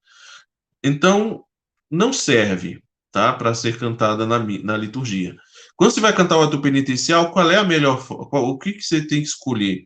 Então, 0.81 1.43
não 1.91 2.13
serve 2.13 2.81
tá, 3.11 3.33
para 3.33 3.53
ser 3.53 3.77
cantada 3.77 4.25
na, 4.25 4.39
na 4.39 4.77
liturgia. 4.77 5.35
Quando 5.75 5.91
você 5.91 5.99
vai 5.99 6.15
cantar 6.15 6.37
o 6.37 6.43
ato 6.43 6.61
penitencial, 6.61 7.31
qual 7.31 7.51
é 7.51 7.57
a 7.57 7.63
melhor 7.63 8.05
qual, 8.07 8.45
o 8.45 8.57
que, 8.57 8.71
que 8.73 8.81
você 8.81 9.05
tem 9.05 9.21
que 9.21 9.27
escolher? 9.27 9.85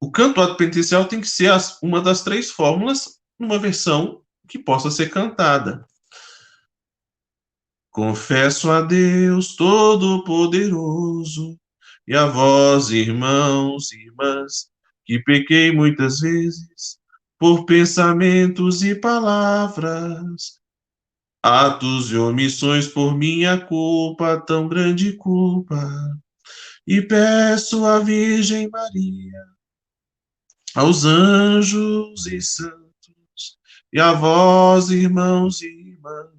O 0.00 0.10
canto 0.10 0.40
ato 0.40 0.56
penitencial 0.56 1.04
tem 1.04 1.20
que 1.20 1.28
ser 1.28 1.52
as, 1.52 1.78
uma 1.82 2.00
das 2.00 2.22
três 2.22 2.50
fórmulas 2.50 3.20
numa 3.38 3.58
versão 3.58 4.22
que 4.48 4.58
possa 4.58 4.90
ser 4.90 5.10
cantada. 5.10 5.84
Confesso 7.90 8.70
a 8.70 8.80
Deus 8.80 9.54
Todo-Poderoso 9.54 11.58
e 12.06 12.16
a 12.16 12.26
vós, 12.26 12.90
irmãos 12.90 13.92
e 13.92 14.06
irmãs, 14.06 14.68
que 15.04 15.18
pequei 15.20 15.72
muitas 15.72 16.20
vezes 16.20 16.98
por 17.38 17.64
pensamentos 17.64 18.82
e 18.82 18.94
palavras, 18.94 20.60
atos 21.42 22.10
e 22.10 22.16
omissões 22.16 22.86
por 22.86 23.16
minha 23.16 23.58
culpa, 23.58 24.40
tão 24.40 24.68
grande 24.68 25.16
culpa. 25.16 25.76
E 26.86 27.00
peço 27.02 27.84
à 27.84 27.98
Virgem 27.98 28.68
Maria, 28.68 29.44
aos 30.74 31.04
anjos 31.04 32.26
e 32.26 32.40
santos, 32.40 33.58
e 33.92 34.00
a 34.00 34.12
vós, 34.12 34.90
irmãos 34.90 35.60
e 35.62 35.66
irmãs, 35.66 36.31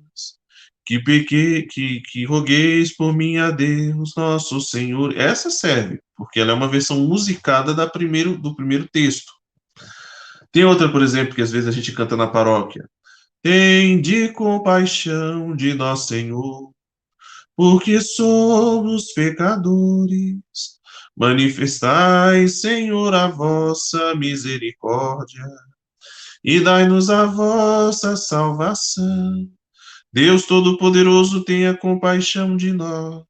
que 0.86 1.00
pequei, 1.00 1.64
que, 1.64 2.02
que 2.02 2.26
rogueis 2.26 2.96
por 2.96 3.16
mim 3.16 3.38
a 3.38 3.52
Deus, 3.52 4.14
nosso 4.16 4.60
Senhor. 4.60 5.18
Essa 5.18 5.50
serve, 5.50 6.02
porque 6.16 6.40
ela 6.40 6.52
é 6.52 6.54
uma 6.54 6.68
versão 6.68 7.00
musicada 7.00 7.74
da 7.74 7.88
primeiro, 7.88 8.38
do 8.38 8.56
primeiro 8.56 8.88
texto. 8.88 9.32
Tem 10.52 10.66
outra, 10.66 10.92
por 10.92 11.02
exemplo, 11.02 11.34
que 11.34 11.42
às 11.42 11.52
vezes 11.52 11.68
a 11.68 11.72
gente 11.72 11.92
canta 11.94 12.16
na 12.16 12.28
paróquia. 12.28 12.88
Tem 13.42 14.00
de 14.02 14.30
compaixão 14.30 15.56
de 15.56 15.74
nosso 15.74 16.10
Senhor, 16.10 16.72
porque 17.56 18.02
somos 18.02 19.14
pecadores. 19.14 20.42
Manifestai, 21.16 22.48
Senhor, 22.48 23.14
a 23.14 23.28
vossa 23.28 24.16
misericórdia 24.16 25.46
e 26.44 26.60
dai-nos 26.60 27.10
a 27.10 27.26
vossa 27.26 28.18
salvação 28.18 29.48
Deus 30.14 30.46
Todo-Poderoso, 30.46 31.44
tenha 31.44 31.76
compaixão 31.76 32.56
de 32.56 32.72
nós, 32.72 33.26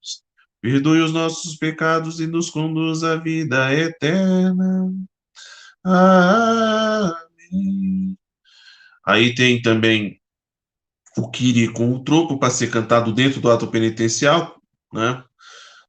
perdoe 0.61 0.99
os 0.99 1.13
nossos 1.13 1.55
pecados 1.55 2.19
e 2.19 2.27
nos 2.27 2.49
conduz 2.49 3.05
à 3.05 3.15
vida 3.15 3.73
eterna. 3.73 4.91
Amém. 5.81 7.17
Aí 9.05 9.33
tem 9.33 9.61
também 9.61 10.19
o 11.15 11.29
Kiri 11.29 11.69
com 11.71 11.93
o 11.93 12.03
troco 12.03 12.37
para 12.37 12.49
ser 12.49 12.69
cantado 12.69 13.13
dentro 13.13 13.39
do 13.39 13.49
ato 13.49 13.67
penitencial, 13.67 14.61
né? 14.91 15.23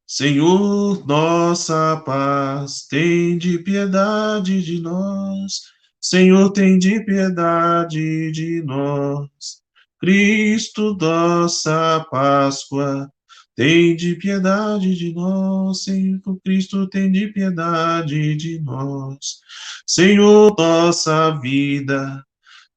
Senhor, 0.07 1.05
nossa 1.09 1.97
paz, 2.07 2.87
tem 2.87 3.37
de 3.37 3.59
piedade 3.59 4.63
de 4.63 4.81
nós. 4.81 5.63
Senhor, 6.01 6.51
tem 6.51 6.79
de 6.79 7.05
piedade 7.05 8.31
de 8.31 8.63
nós. 8.63 9.64
Cristo, 10.01 10.97
nossa 11.01 12.05
Páscoa, 12.11 13.09
tem 13.57 13.95
de 13.95 14.17
piedade 14.17 14.97
de 14.97 15.15
nós, 15.15 15.85
Senhor 15.85 16.21
Cristo, 16.45 16.89
tem 16.89 17.11
de 17.11 17.29
piedade 17.29 18.35
de 18.37 18.59
nós. 18.61 19.39
Senhor, 19.87 20.55
nossa 20.59 21.31
vida, 21.41 22.25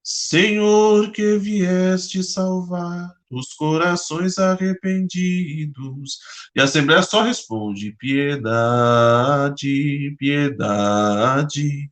Senhor 0.04 1.14
que 1.14 1.38
vieste 1.38 2.22
salvar 2.26 3.21
os 3.32 3.54
corações 3.54 4.38
arrependidos. 4.38 6.20
E 6.56 6.62
a 6.62 6.66
Assembleia 6.66 7.02
só 7.02 7.24
responde: 7.24 7.96
piedade, 7.98 9.66
piedade, 10.18 11.90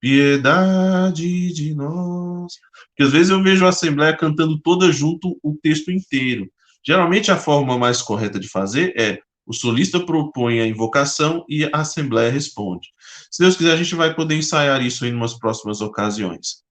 piedade 0.00 1.52
de 1.52 1.74
nós. 1.74 2.52
Porque 2.88 3.04
às 3.04 3.12
vezes 3.12 3.30
eu 3.30 3.42
vejo 3.42 3.64
a 3.64 3.70
Assembleia 3.70 4.16
cantando 4.16 4.58
toda 4.60 4.92
junto 4.92 5.38
o 5.42 5.56
texto 5.62 5.90
inteiro. 5.90 6.50
Geralmente 6.84 7.30
a 7.30 7.36
forma 7.36 7.78
mais 7.78 8.02
correta 8.02 8.40
de 8.40 8.48
fazer 8.48 8.92
é 8.98 9.20
o 9.46 9.52
solista 9.52 10.04
propõe 10.04 10.60
a 10.60 10.66
invocação 10.66 11.44
e 11.48 11.64
a 11.64 11.80
Assembleia 11.80 12.30
responde. 12.30 12.88
Se 13.30 13.42
Deus 13.42 13.56
quiser, 13.56 13.72
a 13.72 13.76
gente 13.76 13.94
vai 13.94 14.14
poder 14.14 14.36
ensaiar 14.36 14.84
isso 14.84 15.04
em 15.04 15.14
umas 15.14 15.34
próximas 15.38 15.80
ocasiões. 15.80 16.62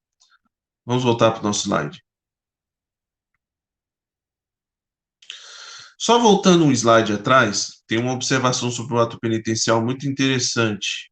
Vamos 0.86 1.04
voltar 1.04 1.32
para 1.32 1.42
o 1.42 1.44
nosso 1.44 1.64
slide. 1.68 2.02
Só 6.02 6.18
voltando 6.18 6.66
um 6.66 6.72
slide 6.72 7.14
atrás, 7.14 7.84
tem 7.86 8.00
uma 8.00 8.14
observação 8.14 8.72
sobre 8.72 8.96
o 8.96 9.00
ato 9.00 9.20
penitencial 9.20 9.86
muito 9.86 10.10
interessante. 10.10 11.12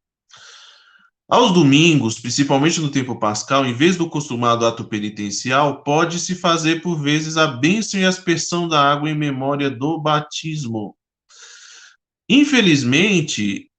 Aos 1.30 1.54
domingos, 1.54 2.20
principalmente 2.20 2.82
no 2.82 2.90
tempo 2.90 3.20
pascal, 3.20 3.68
em 3.68 3.74
vez 3.76 3.96
do 3.98 4.10
costumado 4.10 4.66
ato 4.66 4.84
penitencial, 4.84 5.84
pode-se 5.84 6.34
fazer 6.34 6.82
por 6.82 7.00
vezes 7.00 7.38
a 7.38 7.46
bênção 7.46 8.00
e 8.00 8.04
aspersão 8.04 8.68
da 8.68 8.82
água 8.82 9.08
em 9.08 9.16
memória 9.16 9.70
do 9.70 10.02
batismo. 10.02 10.98
Infelizmente, 12.28 13.70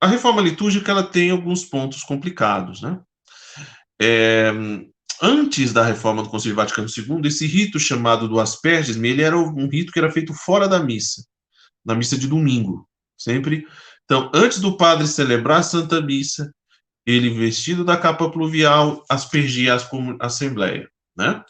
a 0.00 0.06
reforma 0.06 0.40
litúrgica 0.40 0.92
ela 0.92 1.02
tem 1.02 1.30
alguns 1.30 1.62
pontos 1.62 2.02
complicados, 2.02 2.80
né? 2.80 2.98
É, 4.00 4.50
antes 5.22 5.72
da 5.72 5.84
reforma 5.84 6.22
do 6.22 6.28
Concílio 6.28 6.56
Vaticano 6.56 6.88
II, 6.88 7.20
esse 7.24 7.46
rito 7.46 7.78
chamado 7.78 8.28
do 8.28 8.40
Asperges, 8.40 8.96
ele 8.96 9.22
era 9.22 9.38
um 9.38 9.68
rito 9.68 9.92
que 9.92 9.98
era 10.00 10.10
feito 10.10 10.34
fora 10.34 10.68
da 10.68 10.82
missa, 10.82 11.22
na 11.84 11.94
missa 11.94 12.18
de 12.18 12.26
domingo, 12.26 12.88
sempre. 13.16 13.64
Então, 14.04 14.30
antes 14.34 14.58
do 14.58 14.76
padre 14.76 15.06
celebrar 15.06 15.60
a 15.60 15.62
Santa 15.62 16.00
Missa, 16.00 16.52
ele 17.06 17.30
vestido 17.30 17.84
da 17.84 17.96
capa 17.96 18.28
pluvial 18.30 19.04
aspergia 19.08 19.74
a 19.74 20.26
assembleia, 20.26 20.88
né? 21.16 21.42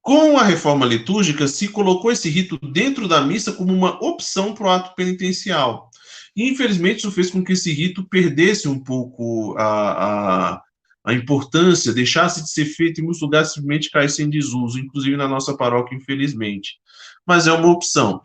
Com 0.00 0.38
a 0.38 0.42
reforma 0.42 0.86
litúrgica, 0.86 1.46
se 1.46 1.68
colocou 1.68 2.10
esse 2.10 2.30
rito 2.30 2.58
dentro 2.72 3.06
da 3.06 3.20
missa 3.20 3.52
como 3.52 3.74
uma 3.74 4.02
opção 4.02 4.54
para 4.54 4.66
o 4.66 4.70
ato 4.70 4.94
penitencial. 4.94 5.90
E, 6.34 6.48
infelizmente, 6.48 7.00
isso 7.00 7.10
fez 7.10 7.30
com 7.30 7.44
que 7.44 7.52
esse 7.52 7.70
rito 7.72 8.08
perdesse 8.08 8.68
um 8.68 8.82
pouco 8.82 9.54
a, 9.58 10.54
a 10.54 10.62
a 11.08 11.14
importância 11.14 11.94
deixasse 11.94 12.42
de 12.42 12.50
ser 12.50 12.66
feita 12.66 13.00
em 13.00 13.04
muitos 13.04 13.22
lugares 13.22 13.54
simplesmente 13.54 13.90
caísse 13.90 14.22
em 14.22 14.28
desuso, 14.28 14.78
inclusive 14.78 15.16
na 15.16 15.26
nossa 15.26 15.56
paróquia, 15.56 15.96
infelizmente. 15.96 16.78
Mas 17.26 17.46
é 17.46 17.52
uma 17.52 17.72
opção. 17.72 18.20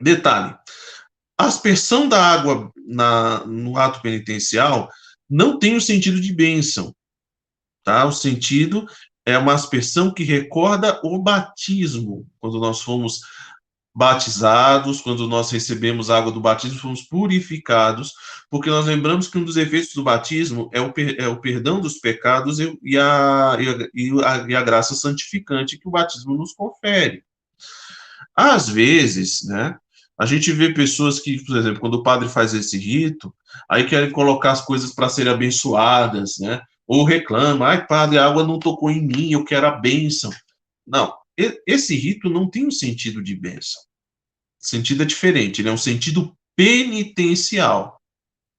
Detalhe: 0.00 0.52
a 1.38 1.44
aspersão 1.44 2.08
da 2.08 2.20
água 2.20 2.72
na, 2.84 3.46
no 3.46 3.78
ato 3.78 4.02
penitencial 4.02 4.90
não 5.30 5.60
tem 5.60 5.76
o 5.76 5.80
sentido 5.80 6.20
de 6.20 6.34
bênção. 6.34 6.92
Tá? 7.84 8.04
O 8.04 8.10
sentido 8.10 8.84
é 9.24 9.38
uma 9.38 9.54
aspersão 9.54 10.12
que 10.12 10.24
recorda 10.24 11.00
o 11.04 11.20
batismo, 11.20 12.26
quando 12.40 12.58
nós 12.58 12.80
fomos 12.80 13.20
batizados, 13.96 15.00
quando 15.00 15.26
nós 15.26 15.50
recebemos 15.50 16.10
a 16.10 16.18
água 16.18 16.30
do 16.30 16.38
batismo, 16.38 16.78
fomos 16.78 17.00
purificados, 17.00 18.12
porque 18.50 18.68
nós 18.68 18.84
lembramos 18.84 19.26
que 19.26 19.38
um 19.38 19.44
dos 19.44 19.56
efeitos 19.56 19.94
do 19.94 20.02
batismo 20.02 20.68
é 20.70 20.82
o, 20.82 20.92
é 21.16 21.26
o 21.26 21.40
perdão 21.40 21.80
dos 21.80 21.94
pecados 21.94 22.60
e, 22.60 22.78
e, 22.82 22.98
a, 22.98 23.56
e, 23.94 24.10
a, 24.22 24.50
e 24.50 24.54
a 24.54 24.62
graça 24.62 24.94
santificante 24.94 25.78
que 25.78 25.88
o 25.88 25.90
batismo 25.90 26.36
nos 26.36 26.52
confere. 26.52 27.24
Às 28.36 28.68
vezes, 28.68 29.44
né, 29.44 29.78
a 30.20 30.26
gente 30.26 30.52
vê 30.52 30.74
pessoas 30.74 31.18
que, 31.18 31.42
por 31.46 31.56
exemplo, 31.56 31.80
quando 31.80 31.94
o 31.94 32.02
padre 32.02 32.28
faz 32.28 32.52
esse 32.52 32.76
rito, 32.76 33.34
aí 33.66 33.86
querem 33.86 34.10
colocar 34.10 34.52
as 34.52 34.60
coisas 34.60 34.94
para 34.94 35.08
serem 35.08 35.32
abençoadas, 35.32 36.36
né? 36.38 36.60
Ou 36.86 37.02
reclama, 37.02 37.68
ai, 37.68 37.86
padre, 37.86 38.18
a 38.18 38.26
água 38.26 38.46
não 38.46 38.58
tocou 38.58 38.90
em 38.90 39.06
mim, 39.06 39.32
eu 39.32 39.42
quero 39.42 39.66
a 39.66 39.70
bênção. 39.70 40.30
Não, 40.86 41.14
esse 41.66 41.94
rito 41.94 42.30
não 42.30 42.48
tem 42.48 42.66
um 42.66 42.70
sentido 42.70 43.22
de 43.22 43.34
bênção. 43.36 43.82
O 44.62 44.66
sentido 44.66 45.02
é 45.02 45.06
diferente, 45.06 45.60
ele 45.60 45.68
é 45.68 45.72
um 45.72 45.78
sentido 45.78 46.34
penitencial, 46.56 48.00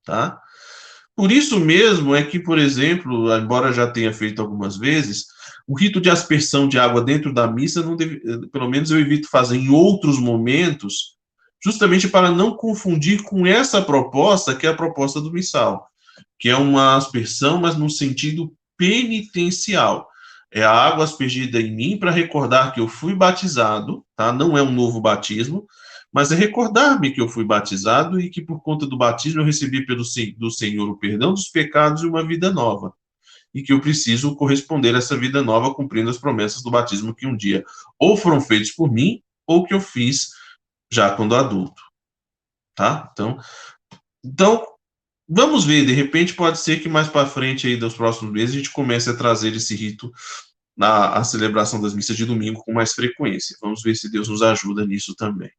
tá? 0.05 0.39
Por 1.15 1.31
isso 1.31 1.59
mesmo 1.59 2.13
é 2.13 2.23
que, 2.23 2.39
por 2.39 2.59
exemplo, 2.59 3.35
embora 3.35 3.73
já 3.73 3.89
tenha 3.89 4.13
feito 4.13 4.39
algumas 4.39 4.77
vezes, 4.77 5.25
o 5.67 5.77
rito 5.77 5.99
de 5.99 6.11
aspersão 6.11 6.67
de 6.67 6.77
água 6.77 7.01
dentro 7.01 7.33
da 7.33 7.47
missa, 7.47 7.81
deve, 7.95 8.21
pelo 8.49 8.69
menos 8.69 8.91
eu 8.91 8.99
evito 8.99 9.27
fazer 9.27 9.57
em 9.57 9.69
outros 9.69 10.19
momentos, 10.19 11.17
justamente 11.63 12.07
para 12.07 12.31
não 12.31 12.55
confundir 12.55 13.23
com 13.23 13.47
essa 13.47 13.81
proposta, 13.81 14.55
que 14.55 14.67
é 14.67 14.69
a 14.69 14.75
proposta 14.75 15.19
do 15.19 15.33
missal, 15.33 15.87
que 16.39 16.49
é 16.49 16.55
uma 16.55 16.95
aspersão, 16.95 17.59
mas 17.59 17.75
no 17.75 17.89
sentido 17.89 18.53
penitencial 18.77 20.07
é 20.51 20.63
a 20.63 20.71
água 20.71 21.03
aspergida 21.03 21.59
em 21.59 21.75
mim 21.75 21.97
para 21.97 22.11
recordar 22.11 22.73
que 22.73 22.79
eu 22.79 22.87
fui 22.87 23.13
batizado, 23.13 24.05
tá? 24.15 24.31
Não 24.31 24.57
é 24.57 24.61
um 24.61 24.71
novo 24.71 25.01
batismo, 25.01 25.67
mas 26.11 26.31
é 26.31 26.35
recordar-me 26.35 27.11
que 27.11 27.21
eu 27.21 27.27
fui 27.27 27.43
batizado 27.43 28.19
e 28.19 28.29
que 28.29 28.41
por 28.41 28.61
conta 28.61 28.85
do 28.85 28.97
batismo 28.97 29.41
eu 29.41 29.45
recebi 29.45 29.85
pelo 29.85 30.03
do 30.37 30.51
Senhor 30.51 30.89
o 30.89 30.97
perdão 30.97 31.33
dos 31.33 31.49
pecados 31.49 32.03
e 32.03 32.07
uma 32.07 32.25
vida 32.25 32.51
nova. 32.51 32.93
E 33.53 33.61
que 33.61 33.73
eu 33.73 33.81
preciso 33.81 34.35
corresponder 34.35 34.95
a 34.95 34.99
essa 34.99 35.17
vida 35.17 35.41
nova 35.41 35.73
cumprindo 35.73 36.09
as 36.09 36.17
promessas 36.17 36.61
do 36.61 36.71
batismo 36.71 37.13
que 37.13 37.27
um 37.27 37.35
dia 37.35 37.63
ou 37.99 38.15
foram 38.15 38.39
feitos 38.39 38.71
por 38.71 38.91
mim 38.91 39.21
ou 39.45 39.65
que 39.65 39.73
eu 39.73 39.81
fiz 39.81 40.29
já 40.91 41.13
quando 41.15 41.35
adulto. 41.35 41.81
Tá? 42.75 43.09
Então, 43.11 43.37
então 44.23 44.65
Vamos 45.29 45.65
ver, 45.65 45.85
de 45.85 45.93
repente 45.93 46.33
pode 46.33 46.57
ser 46.59 46.81
que 46.81 46.87
mais 46.87 47.09
para 47.09 47.27
frente 47.27 47.67
aí 47.67 47.75
dos 47.77 47.93
próximos 47.95 48.31
meses 48.31 48.55
a 48.55 48.57
gente 48.59 48.71
comece 48.71 49.09
a 49.09 49.15
trazer 49.17 49.53
esse 49.53 49.75
rito 49.75 50.09
na 50.75 51.13
a 51.17 51.23
celebração 51.23 51.81
das 51.81 51.93
missas 51.93 52.15
de 52.17 52.25
domingo 52.25 52.63
com 52.63 52.73
mais 52.73 52.93
frequência. 52.93 53.57
Vamos 53.61 53.81
ver 53.81 53.95
se 53.95 54.11
Deus 54.11 54.29
nos 54.29 54.41
ajuda 54.41 54.85
nisso 54.85 55.15
também. 55.15 55.51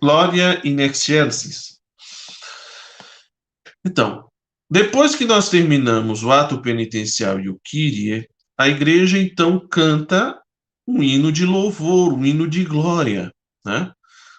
Glória 0.00 0.60
in 0.64 0.80
excelsis. 0.80 1.78
Então, 3.84 4.28
depois 4.70 5.14
que 5.14 5.24
nós 5.24 5.50
terminamos 5.50 6.22
o 6.22 6.32
ato 6.32 6.62
penitencial 6.62 7.40
e 7.40 7.48
o 7.50 7.60
Kyrie, 7.64 8.28
a 8.60 8.68
igreja 8.68 9.18
então 9.18 9.58
canta 9.58 10.38
um 10.86 11.02
hino 11.02 11.32
de 11.32 11.46
louvor, 11.46 12.12
um 12.12 12.26
hino 12.26 12.46
de 12.46 12.62
glória. 12.62 13.32
Né? 13.64 13.90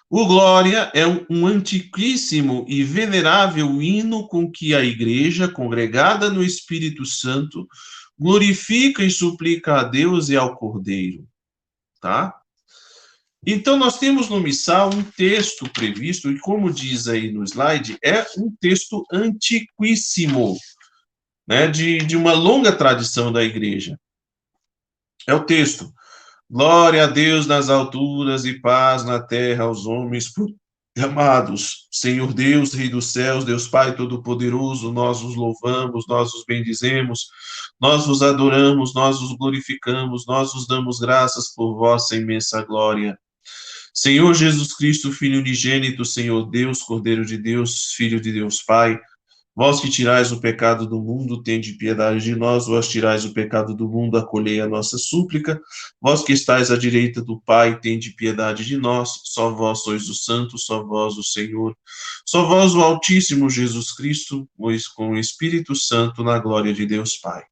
O 0.08 0.26
Glória 0.26 0.92
é 0.94 1.04
um 1.28 1.44
antiquíssimo 1.44 2.64
e 2.68 2.84
venerável 2.84 3.82
hino 3.82 4.28
com 4.28 4.48
que 4.48 4.76
a 4.76 4.84
igreja, 4.84 5.48
congregada 5.48 6.30
no 6.30 6.40
Espírito 6.40 7.04
Santo, 7.04 7.66
glorifica 8.16 9.02
e 9.02 9.10
suplica 9.10 9.80
a 9.80 9.82
Deus 9.82 10.28
e 10.28 10.36
ao 10.36 10.56
Cordeiro. 10.56 11.26
Tá? 12.00 12.32
Então, 13.44 13.76
nós 13.76 13.98
temos 13.98 14.28
no 14.28 14.38
missal 14.38 14.94
um 14.94 15.02
texto 15.02 15.68
previsto, 15.70 16.30
e 16.30 16.38
como 16.38 16.72
diz 16.72 17.08
aí 17.08 17.32
no 17.32 17.42
slide, 17.42 17.98
é 18.04 18.24
um 18.38 18.54
texto 18.60 19.04
antiquíssimo, 19.12 20.56
né, 21.44 21.66
de, 21.66 21.98
de 21.98 22.16
uma 22.16 22.34
longa 22.34 22.70
tradição 22.70 23.32
da 23.32 23.42
igreja. 23.42 23.98
É 25.26 25.34
o 25.34 25.44
texto. 25.44 25.92
Glória 26.50 27.04
a 27.04 27.06
Deus 27.06 27.46
nas 27.46 27.70
alturas 27.70 28.44
e 28.44 28.60
paz 28.60 29.04
na 29.04 29.20
terra 29.20 29.64
aos 29.64 29.86
homens 29.86 30.30
amados. 31.00 31.88
Senhor 31.90 32.34
Deus, 32.34 32.74
Rei 32.74 32.88
dos 32.88 33.06
céus, 33.06 33.44
Deus 33.44 33.66
Pai 33.66 33.96
Todo-Poderoso, 33.96 34.92
nós 34.92 35.22
os 35.22 35.34
louvamos, 35.34 36.06
nós 36.06 36.34
os 36.34 36.44
bendizemos, 36.44 37.28
nós 37.80 38.06
vos 38.06 38.22
adoramos, 38.22 38.94
nós 38.94 39.20
os 39.22 39.32
glorificamos, 39.32 40.26
nós 40.26 40.52
os 40.54 40.66
damos 40.66 40.98
graças 40.98 41.54
por 41.54 41.74
vossa 41.76 42.16
imensa 42.16 42.62
glória. 42.62 43.18
Senhor 43.94 44.34
Jesus 44.34 44.74
Cristo, 44.74 45.12
Filho 45.12 45.40
unigênito, 45.40 46.04
Senhor 46.04 46.50
Deus, 46.50 46.82
Cordeiro 46.82 47.24
de 47.24 47.36
Deus, 47.36 47.92
Filho 47.94 48.20
de 48.20 48.32
Deus 48.32 48.62
Pai, 48.62 48.98
Vós 49.54 49.80
que 49.80 49.90
tirais 49.90 50.32
o 50.32 50.40
pecado 50.40 50.86
do 50.86 50.98
mundo, 50.98 51.42
tende 51.42 51.74
piedade 51.74 52.24
de 52.24 52.34
nós. 52.34 52.66
Vós 52.66 52.88
tirais 52.88 53.24
o 53.26 53.34
pecado 53.34 53.74
do 53.74 53.86
mundo, 53.86 54.16
acolhei 54.16 54.60
a 54.62 54.66
nossa 54.66 54.96
súplica. 54.96 55.60
Vós 56.00 56.22
que 56.22 56.32
estáis 56.32 56.70
à 56.70 56.76
direita 56.76 57.22
do 57.22 57.38
Pai, 57.40 57.78
tende 57.78 58.14
piedade 58.14 58.64
de 58.64 58.78
nós. 58.78 59.20
Só 59.24 59.50
vós 59.50 59.82
sois 59.82 60.08
o 60.08 60.14
Santo, 60.14 60.56
só 60.58 60.82
vós 60.82 61.18
o 61.18 61.22
Senhor. 61.22 61.76
Só 62.26 62.46
vós 62.46 62.74
o 62.74 62.80
Altíssimo 62.80 63.50
Jesus 63.50 63.92
Cristo, 63.92 64.48
pois 64.56 64.88
com 64.88 65.10
o 65.10 65.18
Espírito 65.18 65.74
Santo 65.74 66.24
na 66.24 66.38
glória 66.38 66.72
de 66.72 66.86
Deus 66.86 67.18
Pai. 67.18 67.42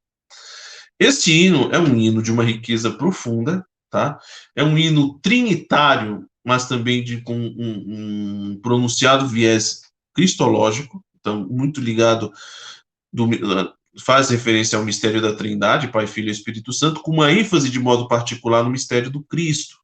Este 0.98 1.32
hino 1.32 1.70
é 1.70 1.78
um 1.78 1.96
hino 1.96 2.22
de 2.22 2.32
uma 2.32 2.44
riqueza 2.44 2.90
profunda, 2.90 3.64
tá? 3.90 4.18
É 4.56 4.64
um 4.64 4.76
hino 4.76 5.18
trinitário, 5.20 6.26
mas 6.44 6.66
também 6.66 7.04
de, 7.04 7.20
com 7.20 7.36
um, 7.36 8.52
um 8.54 8.60
pronunciado 8.62 9.26
viés 9.26 9.80
cristológico, 10.14 11.02
então, 11.20 11.46
muito 11.48 11.80
ligado, 11.80 12.32
do, 13.12 13.28
faz 13.98 14.30
referência 14.30 14.78
ao 14.78 14.84
mistério 14.84 15.20
da 15.20 15.34
Trindade, 15.34 15.88
Pai, 15.88 16.06
Filho 16.06 16.28
e 16.28 16.32
Espírito 16.32 16.72
Santo, 16.72 17.00
com 17.00 17.12
uma 17.12 17.32
ênfase 17.32 17.68
de 17.70 17.78
modo 17.78 18.08
particular 18.08 18.62
no 18.62 18.70
mistério 18.70 19.10
do 19.10 19.22
Cristo. 19.22 19.76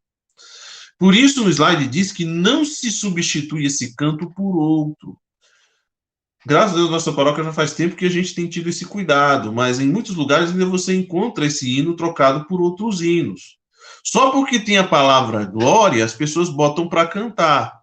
Por 0.99 1.15
isso, 1.15 1.45
no 1.45 1.51
slide 1.51 1.87
diz 1.89 2.11
que 2.11 2.25
não 2.25 2.65
se 2.65 2.91
substitui 2.91 3.67
esse 3.67 3.95
canto 3.95 4.31
por 4.31 4.57
outro. 4.57 5.19
Graças 6.47 6.73
a 6.73 6.77
Deus, 6.77 6.91
nossa 6.91 7.13
paróquia 7.13 7.43
já 7.43 7.53
faz 7.53 7.75
tempo 7.75 7.97
que 7.97 8.07
a 8.07 8.11
gente 8.11 8.35
tem 8.35 8.49
tido 8.49 8.69
esse 8.69 8.87
cuidado, 8.87 9.53
mas 9.53 9.81
em 9.81 9.89
muitos 9.89 10.15
lugares 10.15 10.51
ainda 10.51 10.65
você 10.65 10.95
encontra 10.95 11.45
esse 11.45 11.77
hino 11.77 11.97
trocado 11.97 12.47
por 12.47 12.61
outros 12.61 13.03
hinos. 13.03 13.59
Só 14.05 14.31
porque 14.31 14.61
tem 14.61 14.79
a 14.79 14.87
palavra 14.87 15.45
glória, 15.45 16.05
as 16.05 16.15
pessoas 16.15 16.49
botam 16.49 16.89
para 16.89 17.07
cantar. 17.07 17.81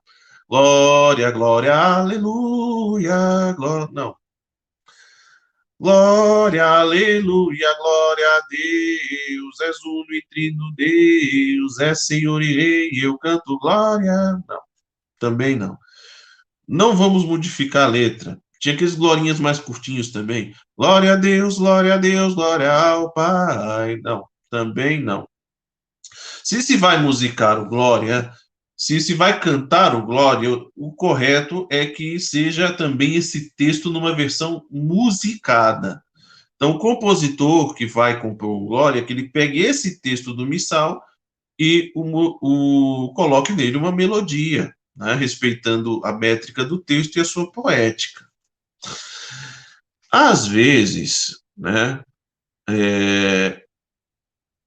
Glória, 0.49 1.31
glória, 1.31 1.75
aleluia, 1.75 3.53
glória. 3.57 3.89
Não. 3.91 4.15
Glória, 5.79 6.65
aleluia, 6.65 7.77
glória 7.77 8.25
a 8.37 8.41
Deus, 8.49 9.59
és 9.61 9.77
uno 9.83 10.13
e 10.13 10.23
trino 10.29 10.73
Deus, 10.75 11.79
é 11.79 11.93
Senhor 11.93 12.41
e 12.41 12.53
Rei, 12.53 12.89
eu 13.03 13.17
canto 13.17 13.59
glória. 13.59 14.13
Não, 14.47 14.61
também 15.19 15.55
não. 15.55 15.77
Não 16.67 16.95
vamos 16.95 17.25
modificar 17.25 17.87
a 17.87 17.91
letra. 17.91 18.39
Tinha 18.61 18.75
aqueles 18.75 18.95
glorinhas 18.95 19.41
mais 19.41 19.59
curtinhos 19.59 20.11
também. 20.11 20.53
Glória 20.77 21.13
a 21.13 21.15
Deus, 21.17 21.57
glória 21.57 21.95
a 21.95 21.97
Deus, 21.97 22.33
glória 22.33 22.71
ao 22.71 23.11
Pai. 23.11 23.97
Não, 24.01 24.23
também 24.49 25.01
não. 25.01 25.27
Se 26.43 26.61
se 26.61 26.77
vai 26.77 26.97
musicar 27.01 27.59
o 27.59 27.67
glória, 27.67 28.31
se 28.75 28.99
se 28.99 29.13
vai 29.13 29.39
cantar 29.39 29.95
o 29.95 30.05
Glória, 30.05 30.49
o 30.75 30.91
correto 30.93 31.67
é 31.69 31.85
que 31.85 32.19
seja 32.19 32.73
também 32.73 33.15
esse 33.15 33.55
texto 33.55 33.89
numa 33.89 34.15
versão 34.15 34.65
musicada. 34.69 36.03
Então, 36.55 36.71
o 36.71 36.79
compositor 36.79 37.73
que 37.75 37.85
vai 37.85 38.19
compor 38.21 38.49
o 38.49 38.65
Glória, 38.65 39.03
que 39.03 39.13
ele 39.13 39.29
pegue 39.29 39.59
esse 39.59 39.99
texto 40.01 40.33
do 40.33 40.45
missal 40.45 41.03
e 41.59 41.91
o, 41.95 43.07
o 43.07 43.13
coloque 43.13 43.53
nele 43.53 43.77
uma 43.77 43.91
melodia, 43.91 44.73
né, 44.95 45.13
respeitando 45.13 46.01
a 46.03 46.11
métrica 46.11 46.63
do 46.63 46.77
texto 46.77 47.17
e 47.17 47.21
a 47.21 47.25
sua 47.25 47.51
poética. 47.51 48.25
Às 50.11 50.47
vezes, 50.47 51.39
né, 51.57 52.01
é, 52.69 53.62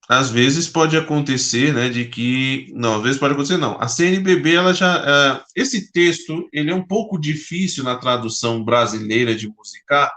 às 0.09 0.31
vezes 0.31 0.69
pode 0.69 0.97
acontecer, 0.97 1.75
né, 1.75 1.89
de 1.89 2.05
que, 2.05 2.73
não, 2.75 2.97
às 2.97 3.03
vezes 3.03 3.19
pode 3.19 3.35
acontecer, 3.35 3.57
não. 3.57 3.77
A 3.81 3.89
CNBB, 3.89 4.55
ela 4.55 4.73
já, 4.73 5.01
uh, 5.01 5.45
esse 5.55 5.91
texto, 5.91 6.49
ele 6.53 6.71
é 6.71 6.75
um 6.75 6.87
pouco 6.87 7.19
difícil 7.19 7.83
na 7.83 7.97
tradução 7.97 8.63
brasileira 8.63 9.35
de 9.35 9.49
musicar, 9.49 10.13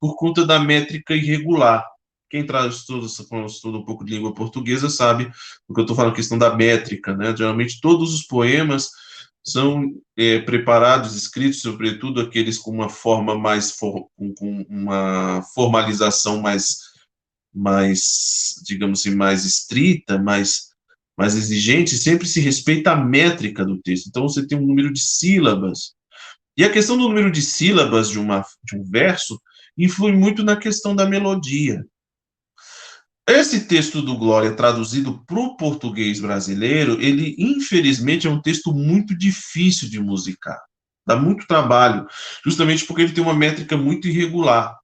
por 0.00 0.16
conta 0.16 0.44
da 0.44 0.58
métrica 0.58 1.14
irregular. 1.14 1.84
Quem 2.30 2.44
traz 2.44 2.76
estuda, 2.76 3.06
estuda 3.06 3.78
um 3.78 3.84
pouco 3.84 4.04
de 4.04 4.14
língua 4.14 4.34
portuguesa 4.34 4.88
sabe 4.88 5.30
do 5.68 5.74
que 5.74 5.80
eu 5.80 5.82
estou 5.82 5.96
falando, 5.96 6.14
questão 6.14 6.38
da 6.38 6.54
métrica, 6.54 7.14
né? 7.16 7.34
Geralmente 7.36 7.80
todos 7.80 8.12
os 8.12 8.22
poemas 8.22 8.90
são 9.44 9.92
é, 10.16 10.40
preparados, 10.40 11.14
escritos, 11.14 11.60
sobretudo 11.60 12.20
aqueles 12.20 12.58
com 12.58 12.72
uma 12.72 12.88
forma 12.88 13.38
mais, 13.38 13.70
for, 13.70 14.08
com, 14.16 14.34
com 14.34 14.66
uma 14.68 15.40
formalização 15.54 16.40
mais 16.40 16.85
mais, 17.56 18.54
digamos 18.64 19.00
assim, 19.00 19.14
mais 19.14 19.44
estrita, 19.44 20.18
mais, 20.18 20.68
mais 21.16 21.34
exigente, 21.34 21.96
sempre 21.96 22.28
se 22.28 22.40
respeita 22.40 22.92
a 22.92 22.96
métrica 22.96 23.64
do 23.64 23.80
texto. 23.80 24.08
Então, 24.08 24.28
você 24.28 24.46
tem 24.46 24.58
um 24.58 24.66
número 24.66 24.92
de 24.92 25.00
sílabas. 25.00 25.94
E 26.56 26.64
a 26.64 26.70
questão 26.70 26.96
do 26.96 27.08
número 27.08 27.30
de 27.30 27.40
sílabas 27.42 28.10
de, 28.10 28.18
uma, 28.18 28.44
de 28.62 28.76
um 28.76 28.84
verso 28.84 29.40
influi 29.76 30.12
muito 30.12 30.44
na 30.44 30.56
questão 30.56 30.94
da 30.94 31.06
melodia. 31.06 31.84
Esse 33.28 33.66
texto 33.66 34.00
do 34.00 34.16
Glória, 34.16 34.54
traduzido 34.54 35.24
para 35.26 35.38
o 35.38 35.56
português 35.56 36.20
brasileiro, 36.20 37.00
ele, 37.00 37.34
infelizmente, 37.38 38.26
é 38.26 38.30
um 38.30 38.40
texto 38.40 38.72
muito 38.72 39.16
difícil 39.16 39.90
de 39.90 39.98
musicar. 39.98 40.60
Dá 41.04 41.16
muito 41.16 41.46
trabalho, 41.46 42.06
justamente 42.44 42.84
porque 42.84 43.02
ele 43.02 43.12
tem 43.12 43.22
uma 43.22 43.34
métrica 43.34 43.76
muito 43.76 44.06
irregular. 44.06 44.78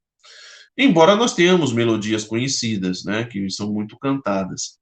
Embora 0.77 1.15
nós 1.15 1.35
tenhamos 1.35 1.71
melodias 1.73 2.25
conhecidas, 2.25 3.05
né, 3.05 3.25
que 3.25 3.51
são 3.51 3.71
muito 3.71 3.99
cantadas. 3.99 4.79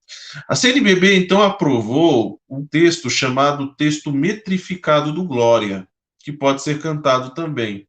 A 0.49 0.55
CNBB, 0.55 1.17
então, 1.17 1.43
aprovou 1.43 2.41
um 2.49 2.65
texto 2.65 3.11
chamado 3.11 3.75
Texto 3.75 4.13
Metrificado 4.13 5.13
do 5.13 5.25
Glória, 5.25 5.89
que 6.21 6.33
pode 6.33 6.63
ser 6.63 6.81
cantado 6.81 7.35
também. 7.35 7.89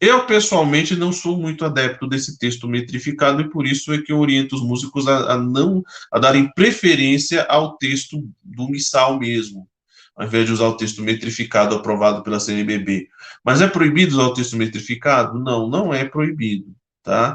Eu, 0.00 0.26
pessoalmente, 0.26 0.96
não 0.96 1.12
sou 1.12 1.36
muito 1.36 1.64
adepto 1.64 2.06
desse 2.06 2.38
texto 2.38 2.66
metrificado 2.66 3.42
e 3.42 3.50
por 3.50 3.66
isso 3.66 3.92
é 3.92 4.00
que 4.00 4.12
eu 4.12 4.18
oriento 4.18 4.56
os 4.56 4.62
músicos 4.62 5.06
a, 5.06 5.34
a 5.34 5.38
não 5.38 5.82
a 6.10 6.18
darem 6.18 6.50
preferência 6.52 7.42
ao 7.44 7.76
texto 7.76 8.26
do 8.42 8.68
missal 8.68 9.18
mesmo, 9.18 9.68
ao 10.16 10.26
invés 10.26 10.46
de 10.46 10.52
usar 10.52 10.66
o 10.66 10.76
texto 10.76 11.02
metrificado 11.02 11.74
aprovado 11.74 12.22
pela 12.22 12.40
CNBB. 12.40 13.08
Mas 13.44 13.60
é 13.60 13.66
proibido 13.66 14.14
usar 14.14 14.28
o 14.28 14.34
texto 14.34 14.56
metrificado? 14.56 15.38
Não, 15.38 15.68
não 15.68 15.92
é 15.92 16.04
proibido 16.04 16.74
tá? 17.04 17.34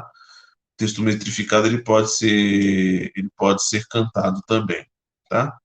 O 0.74 0.76
texto 0.76 1.02
metrificado 1.02 1.66
ele 1.66 1.82
pode 1.82 2.10
ser 2.12 3.12
ele 3.16 3.30
pode 3.36 3.66
ser 3.66 3.86
cantado 3.88 4.42
também, 4.46 4.84
tá? 5.28 5.56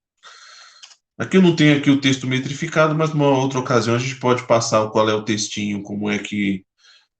Aqui 1.18 1.38
eu 1.38 1.42
não 1.42 1.56
tenho 1.56 1.78
aqui 1.78 1.90
o 1.90 2.00
texto 2.02 2.28
metrificado, 2.28 2.94
mas 2.96 3.12
numa 3.12 3.30
outra 3.30 3.60
ocasião 3.60 3.96
a 3.96 4.00
gente 4.00 4.18
pode 4.18 4.46
passar 4.48 4.90
qual 4.90 5.10
é 5.10 5.14
o 5.14 5.24
textinho, 5.24 5.82
como 5.82 6.10
é 6.10 6.20
que 6.20 6.66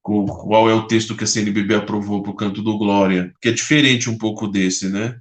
qual 0.02 0.70
é 0.70 0.74
o 0.74 0.86
texto 0.86 1.16
que 1.16 1.24
a 1.24 1.26
CNBB 1.26 1.74
aprovou 1.74 2.22
para 2.22 2.30
o 2.30 2.36
Canto 2.36 2.62
do 2.62 2.78
Glória, 2.78 3.34
que 3.40 3.48
é 3.48 3.52
diferente 3.52 4.08
um 4.08 4.16
pouco 4.16 4.46
desse, 4.46 4.88
né? 4.88 5.18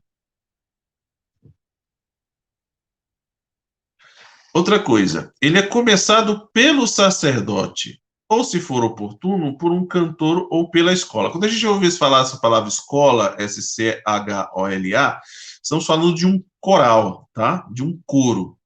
Outra 4.54 4.80
coisa, 4.80 5.34
ele 5.42 5.58
é 5.58 5.64
começado 5.64 6.48
pelo 6.54 6.88
sacerdote 6.88 8.00
ou 8.28 8.44
se 8.44 8.60
for 8.60 8.84
oportuno, 8.84 9.58
por 9.58 9.72
um 9.72 9.86
cantor 9.86 10.48
ou 10.50 10.70
pela 10.70 10.92
escola. 10.92 11.30
Quando 11.32 11.44
a 11.44 11.48
gente 11.48 11.66
ouve 11.68 11.92
falar 11.92 12.22
essa 12.22 12.38
palavra 12.38 12.70
escola, 12.70 13.36
S-C-H-O-L-A, 13.38 15.22
estamos 15.62 15.86
falando 15.86 16.16
de 16.16 16.26
um 16.26 16.44
coral, 16.60 17.30
tá? 17.34 17.68
De 17.72 17.84
um 17.84 18.00
coro. 18.06 18.58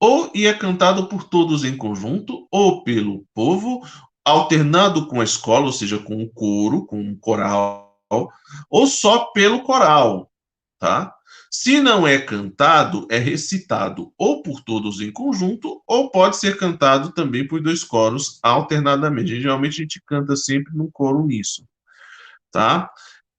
Ou 0.00 0.30
e 0.34 0.46
é 0.46 0.54
cantado 0.54 1.06
por 1.08 1.24
todos 1.24 1.62
em 1.62 1.76
conjunto, 1.76 2.48
ou 2.50 2.82
pelo 2.82 3.26
povo, 3.34 3.82
alternado 4.24 5.06
com 5.06 5.20
a 5.20 5.24
escola, 5.24 5.66
ou 5.66 5.72
seja, 5.72 5.98
com 5.98 6.22
o 6.22 6.30
coro, 6.30 6.86
com 6.86 6.98
um 6.98 7.18
coral, 7.18 7.98
ou 8.70 8.86
só 8.86 9.26
pelo 9.32 9.62
coral, 9.62 10.30
tá? 10.78 11.14
Se 11.52 11.80
não 11.80 12.06
é 12.06 12.16
cantado, 12.16 13.08
é 13.10 13.18
recitado 13.18 14.12
ou 14.16 14.40
por 14.40 14.62
todos 14.62 15.00
em 15.00 15.10
conjunto, 15.10 15.82
ou 15.84 16.08
pode 16.08 16.36
ser 16.36 16.56
cantado 16.56 17.12
também 17.12 17.44
por 17.46 17.60
dois 17.60 17.82
coros 17.82 18.38
alternadamente. 18.40 19.40
Geralmente 19.40 19.74
a 19.74 19.82
gente 19.82 20.00
canta 20.06 20.36
sempre 20.36 20.72
num 20.76 20.88
coro 20.88 21.18
uníssono, 21.18 21.66
tá? 22.52 22.88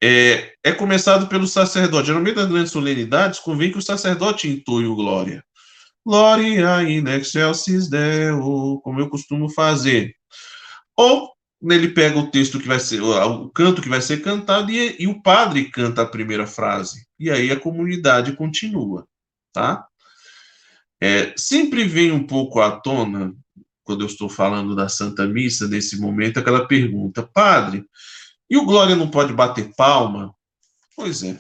É, 0.04 0.54
é 0.62 0.74
começado 0.74 1.28
pelo 1.28 1.48
sacerdote. 1.48 2.08
Geralmente 2.08 2.36
nas 2.36 2.50
grandes 2.50 2.72
solenidades 2.74 3.40
convém 3.40 3.72
que 3.72 3.78
o 3.78 3.82
sacerdote 3.82 4.50
entoie 4.50 4.88
o 4.88 4.96
glória. 4.96 5.42
Glória 6.06 6.84
in 6.84 7.08
excelsis 7.08 7.88
Deo, 7.88 8.82
como 8.84 9.00
eu 9.00 9.08
costumo 9.08 9.50
fazer. 9.50 10.14
Ou 10.98 11.30
ele 11.70 11.90
pega 11.90 12.18
o 12.18 12.32
texto 12.32 12.60
que 12.60 12.68
vai 12.68 12.80
ser, 12.80 13.02
o 13.02 13.50
canto 13.50 13.82
que 13.82 13.90
vai 13.90 14.02
ser 14.02 14.22
cantado 14.22 14.72
e, 14.72 14.96
e, 15.00 15.08
o 15.08 15.22
padre 15.22 15.70
canta 15.70 16.02
a 16.02 16.08
primeira 16.08 16.48
frase. 16.48 17.06
E 17.20 17.30
aí 17.30 17.52
a 17.52 17.60
comunidade 17.60 18.36
continua, 18.36 19.08
tá? 19.54 19.86
É, 21.00 21.34
sempre 21.38 21.84
vem 21.84 22.12
um 22.12 22.26
pouco 22.26 22.60
à 22.62 22.72
tona, 22.72 23.36
quando 23.84 24.02
eu 24.02 24.08
estou 24.08 24.28
falando 24.28 24.76
da 24.76 24.90
Santa 24.90 25.28
Missa, 25.28 25.68
nesse 25.68 26.00
momento, 26.00 26.40
aquela 26.40 26.68
pergunta, 26.68 27.22
padre, 27.24 27.86
e 28.50 28.58
o 28.58 28.66
Glória 28.66 28.96
não 28.96 29.10
pode 29.10 29.34
bater 29.34 29.72
palma? 29.76 30.34
Pois 30.96 31.22
é. 31.24 31.38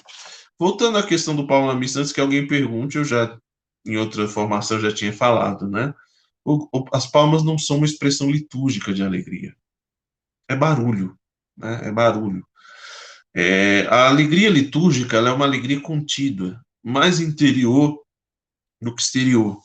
Voltando 0.58 0.98
à 0.98 1.04
questão 1.04 1.36
do 1.36 1.48
palma 1.48 1.74
na 1.74 1.80
missa, 1.80 2.00
antes 2.00 2.12
que 2.12 2.22
alguém 2.22 2.48
pergunte, 2.48 2.98
eu 2.98 3.04
já, 3.04 3.38
em 3.86 3.98
outra 3.98 4.28
formação, 4.28 4.80
já 4.80 4.92
tinha 4.92 5.12
falado, 5.12 5.68
né? 5.68 5.94
O, 6.46 6.68
as 6.94 7.08
palmas 7.08 7.44
não 7.44 7.58
são 7.58 7.78
uma 7.78 7.86
expressão 7.86 8.30
litúrgica 8.30 8.94
de 8.94 9.04
alegria 9.04 9.56
é 10.52 10.56
barulho, 10.56 11.18
né? 11.58 11.88
É 11.88 11.92
barulho. 11.92 12.46
É, 13.34 13.88
a 13.90 14.10
alegria 14.10 14.50
litúrgica 14.50 15.18
é 15.18 15.32
uma 15.32 15.46
alegria 15.46 15.80
contida, 15.80 16.60
mais 16.84 17.20
interior 17.20 18.00
do 18.82 18.94
que 18.94 19.02
exterior. 19.02 19.58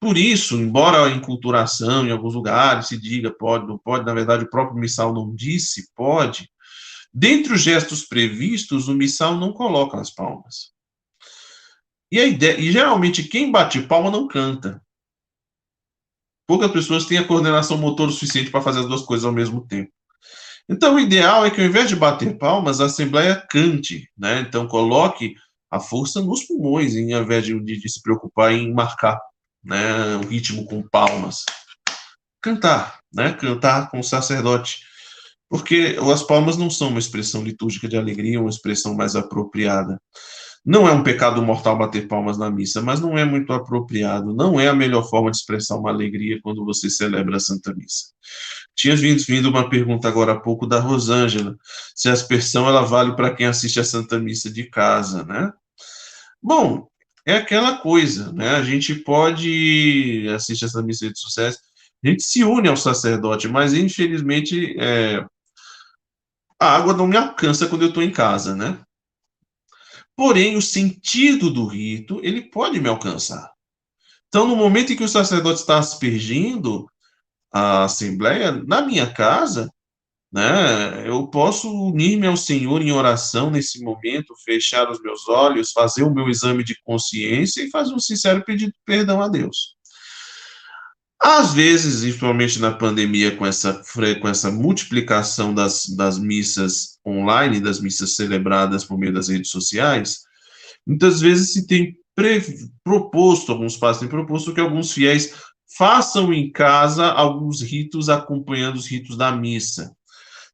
Por 0.00 0.18
isso, 0.18 0.56
embora 0.56 1.04
a 1.04 1.10
enculturação 1.10 2.04
em 2.04 2.10
alguns 2.10 2.34
lugares 2.34 2.88
se 2.88 2.98
diga 2.98 3.30
pode, 3.30 3.68
não 3.68 3.78
pode, 3.78 4.04
na 4.04 4.12
verdade 4.12 4.44
o 4.44 4.50
próprio 4.50 4.80
missal 4.80 5.14
não 5.14 5.32
disse 5.32 5.92
pode, 5.94 6.50
dentre 7.14 7.52
os 7.52 7.60
gestos 7.60 8.02
previstos, 8.02 8.88
o 8.88 8.94
missal 8.94 9.36
não 9.36 9.52
coloca 9.52 10.00
as 10.00 10.10
palmas. 10.10 10.72
E, 12.10 12.18
ideia, 12.18 12.58
e 12.58 12.72
geralmente 12.72 13.22
quem 13.22 13.52
bate 13.52 13.80
palma 13.82 14.10
não 14.10 14.26
canta. 14.26 14.81
Poucas 16.46 16.70
pessoas 16.70 17.06
têm 17.06 17.18
a 17.18 17.26
coordenação 17.26 17.78
motor 17.78 18.10
suficiente 18.10 18.50
para 18.50 18.62
fazer 18.62 18.80
as 18.80 18.86
duas 18.86 19.02
coisas 19.02 19.24
ao 19.24 19.32
mesmo 19.32 19.66
tempo. 19.66 19.90
Então, 20.68 20.94
o 20.94 21.00
ideal 21.00 21.44
é 21.44 21.50
que, 21.50 21.60
ao 21.60 21.66
invés 21.66 21.88
de 21.88 21.96
bater 21.96 22.38
palmas, 22.38 22.80
a 22.80 22.86
Assembleia 22.86 23.36
cante, 23.50 24.08
né? 24.16 24.40
Então, 24.40 24.66
coloque 24.66 25.34
a 25.70 25.80
força 25.80 26.20
nos 26.20 26.44
pulmões, 26.44 26.94
em, 26.94 27.12
invés 27.12 27.44
de, 27.44 27.58
de, 27.60 27.88
se 27.88 28.00
preocupar 28.02 28.52
em 28.52 28.72
marcar 28.72 29.18
né, 29.64 30.16
o 30.16 30.26
ritmo 30.26 30.64
com 30.64 30.82
palmas. 30.82 31.44
Cantar, 32.40 33.00
né? 33.12 33.32
Cantar 33.32 33.90
com 33.90 34.00
o 34.00 34.04
sacerdote. 34.04 34.80
Porque 35.48 35.96
as 36.12 36.22
palmas 36.22 36.56
não 36.56 36.70
são 36.70 36.88
uma 36.88 36.98
expressão 36.98 37.42
litúrgica 37.42 37.88
de 37.88 37.96
alegria, 37.96 38.40
uma 38.40 38.50
expressão 38.50 38.94
mais 38.94 39.14
apropriada. 39.14 40.00
Não 40.64 40.86
é 40.86 40.92
um 40.92 41.02
pecado 41.02 41.42
mortal 41.42 41.76
bater 41.76 42.06
palmas 42.06 42.38
na 42.38 42.48
missa, 42.48 42.80
mas 42.80 43.00
não 43.00 43.18
é 43.18 43.24
muito 43.24 43.52
apropriado. 43.52 44.32
Não 44.32 44.60
é 44.60 44.68
a 44.68 44.74
melhor 44.74 45.08
forma 45.08 45.30
de 45.30 45.36
expressar 45.36 45.76
uma 45.76 45.90
alegria 45.90 46.40
quando 46.40 46.64
você 46.64 46.88
celebra 46.88 47.36
a 47.36 47.40
Santa 47.40 47.74
Missa. 47.74 48.12
Tinha 48.74 48.94
vindo, 48.96 49.48
uma 49.48 49.68
pergunta 49.68 50.06
agora 50.08 50.32
há 50.32 50.40
pouco 50.40 50.66
da 50.66 50.78
Rosângela, 50.78 51.56
se 51.94 52.08
a 52.08 52.12
aspersão 52.12 52.68
ela 52.68 52.82
vale 52.82 53.16
para 53.16 53.34
quem 53.34 53.46
assiste 53.46 53.80
a 53.80 53.84
Santa 53.84 54.18
Missa 54.18 54.50
de 54.50 54.64
casa, 54.70 55.24
né? 55.24 55.52
Bom, 56.40 56.88
é 57.26 57.36
aquela 57.36 57.78
coisa, 57.78 58.32
né? 58.32 58.50
A 58.50 58.62
gente 58.62 58.94
pode 58.94 60.26
assistir 60.34 60.64
essa 60.64 60.82
missa 60.82 61.10
de 61.10 61.18
sucesso, 61.18 61.58
a 62.04 62.08
gente 62.08 62.22
se 62.22 62.42
une 62.42 62.68
ao 62.68 62.76
sacerdote, 62.76 63.46
mas 63.48 63.74
infelizmente 63.74 64.76
é, 64.78 65.24
a 66.58 66.76
água 66.76 66.94
não 66.94 67.06
me 67.06 67.16
alcança 67.16 67.66
quando 67.68 67.82
eu 67.82 67.88
estou 67.88 68.02
em 68.02 68.10
casa, 68.10 68.54
né? 68.56 68.78
Porém, 70.16 70.56
o 70.56 70.62
sentido 70.62 71.50
do 71.50 71.66
rito, 71.66 72.20
ele 72.22 72.42
pode 72.42 72.80
me 72.80 72.88
alcançar. 72.88 73.50
Então, 74.28 74.46
no 74.46 74.56
momento 74.56 74.92
em 74.92 74.96
que 74.96 75.04
o 75.04 75.08
sacerdote 75.08 75.60
está 75.60 75.78
aspergindo 75.78 76.86
a 77.52 77.84
assembleia, 77.84 78.52
na 78.52 78.82
minha 78.82 79.10
casa, 79.12 79.70
né? 80.32 81.06
Eu 81.06 81.26
posso 81.26 81.70
unir-me 81.70 82.26
ao 82.26 82.36
Senhor 82.36 82.80
em 82.80 82.90
oração 82.90 83.50
nesse 83.50 83.84
momento, 83.84 84.34
fechar 84.42 84.90
os 84.90 85.00
meus 85.02 85.28
olhos, 85.28 85.72
fazer 85.72 86.02
o 86.02 86.14
meu 86.14 86.30
exame 86.30 86.64
de 86.64 86.74
consciência 86.82 87.62
e 87.62 87.70
fazer 87.70 87.92
um 87.92 87.98
sincero 87.98 88.42
pedido 88.42 88.72
de 88.72 88.78
perdão 88.86 89.20
a 89.20 89.28
Deus. 89.28 89.76
Às 91.20 91.52
vezes, 91.52 92.00
principalmente 92.00 92.58
na 92.58 92.72
pandemia, 92.72 93.36
com 93.36 93.44
essa, 93.44 93.82
com 94.20 94.28
essa 94.28 94.50
multiplicação 94.50 95.54
das, 95.54 95.86
das 95.94 96.18
missas 96.18 96.91
online, 97.04 97.60
das 97.60 97.80
missas 97.80 98.14
celebradas 98.14 98.84
por 98.84 98.98
meio 98.98 99.12
das 99.12 99.28
redes 99.28 99.50
sociais, 99.50 100.20
muitas 100.86 101.20
vezes 101.20 101.52
se 101.52 101.66
tem 101.66 101.96
proposto, 102.84 103.52
alguns 103.52 103.76
pais 103.76 103.98
têm 103.98 104.08
proposto 104.08 104.52
que 104.52 104.60
alguns 104.60 104.92
fiéis 104.92 105.34
façam 105.76 106.32
em 106.32 106.50
casa 106.50 107.06
alguns 107.06 107.62
ritos 107.62 108.08
acompanhando 108.08 108.76
os 108.76 108.86
ritos 108.86 109.16
da 109.16 109.32
missa. 109.32 109.96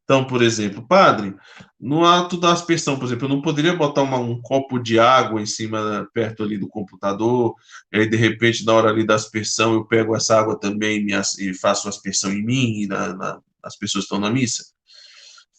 Então, 0.05 0.27
por 0.27 0.41
exemplo, 0.41 0.87
padre, 0.87 1.35
no 1.79 2.03
ato 2.03 2.39
da 2.39 2.51
aspersão, 2.51 2.99
por 2.99 3.05
exemplo, 3.05 3.27
eu 3.27 3.29
não 3.29 3.43
poderia 3.43 3.77
botar 3.77 4.03
uma, 4.03 4.17
um 4.17 4.41
copo 4.41 4.79
de 4.79 4.99
água 4.99 5.39
em 5.39 5.45
cima, 5.45 6.09
perto 6.15 6.43
ali 6.43 6.57
do 6.57 6.67
computador, 6.67 7.55
e 7.93 7.99
aí, 7.99 8.09
de 8.09 8.17
repente, 8.17 8.65
na 8.65 8.73
hora 8.73 8.89
ali 8.89 9.05
da 9.05 9.17
aspersão, 9.17 9.75
eu 9.75 9.85
pego 9.85 10.17
essa 10.17 10.39
água 10.39 10.59
também 10.59 11.07
e 11.39 11.53
faço 11.53 11.91
aspersão 11.91 12.33
em 12.33 12.43
mim 12.43 12.81
e 12.81 12.87
na, 12.87 13.15
na, 13.15 13.41
as 13.63 13.77
pessoas 13.77 14.05
estão 14.05 14.19
na 14.19 14.31
missa? 14.31 14.65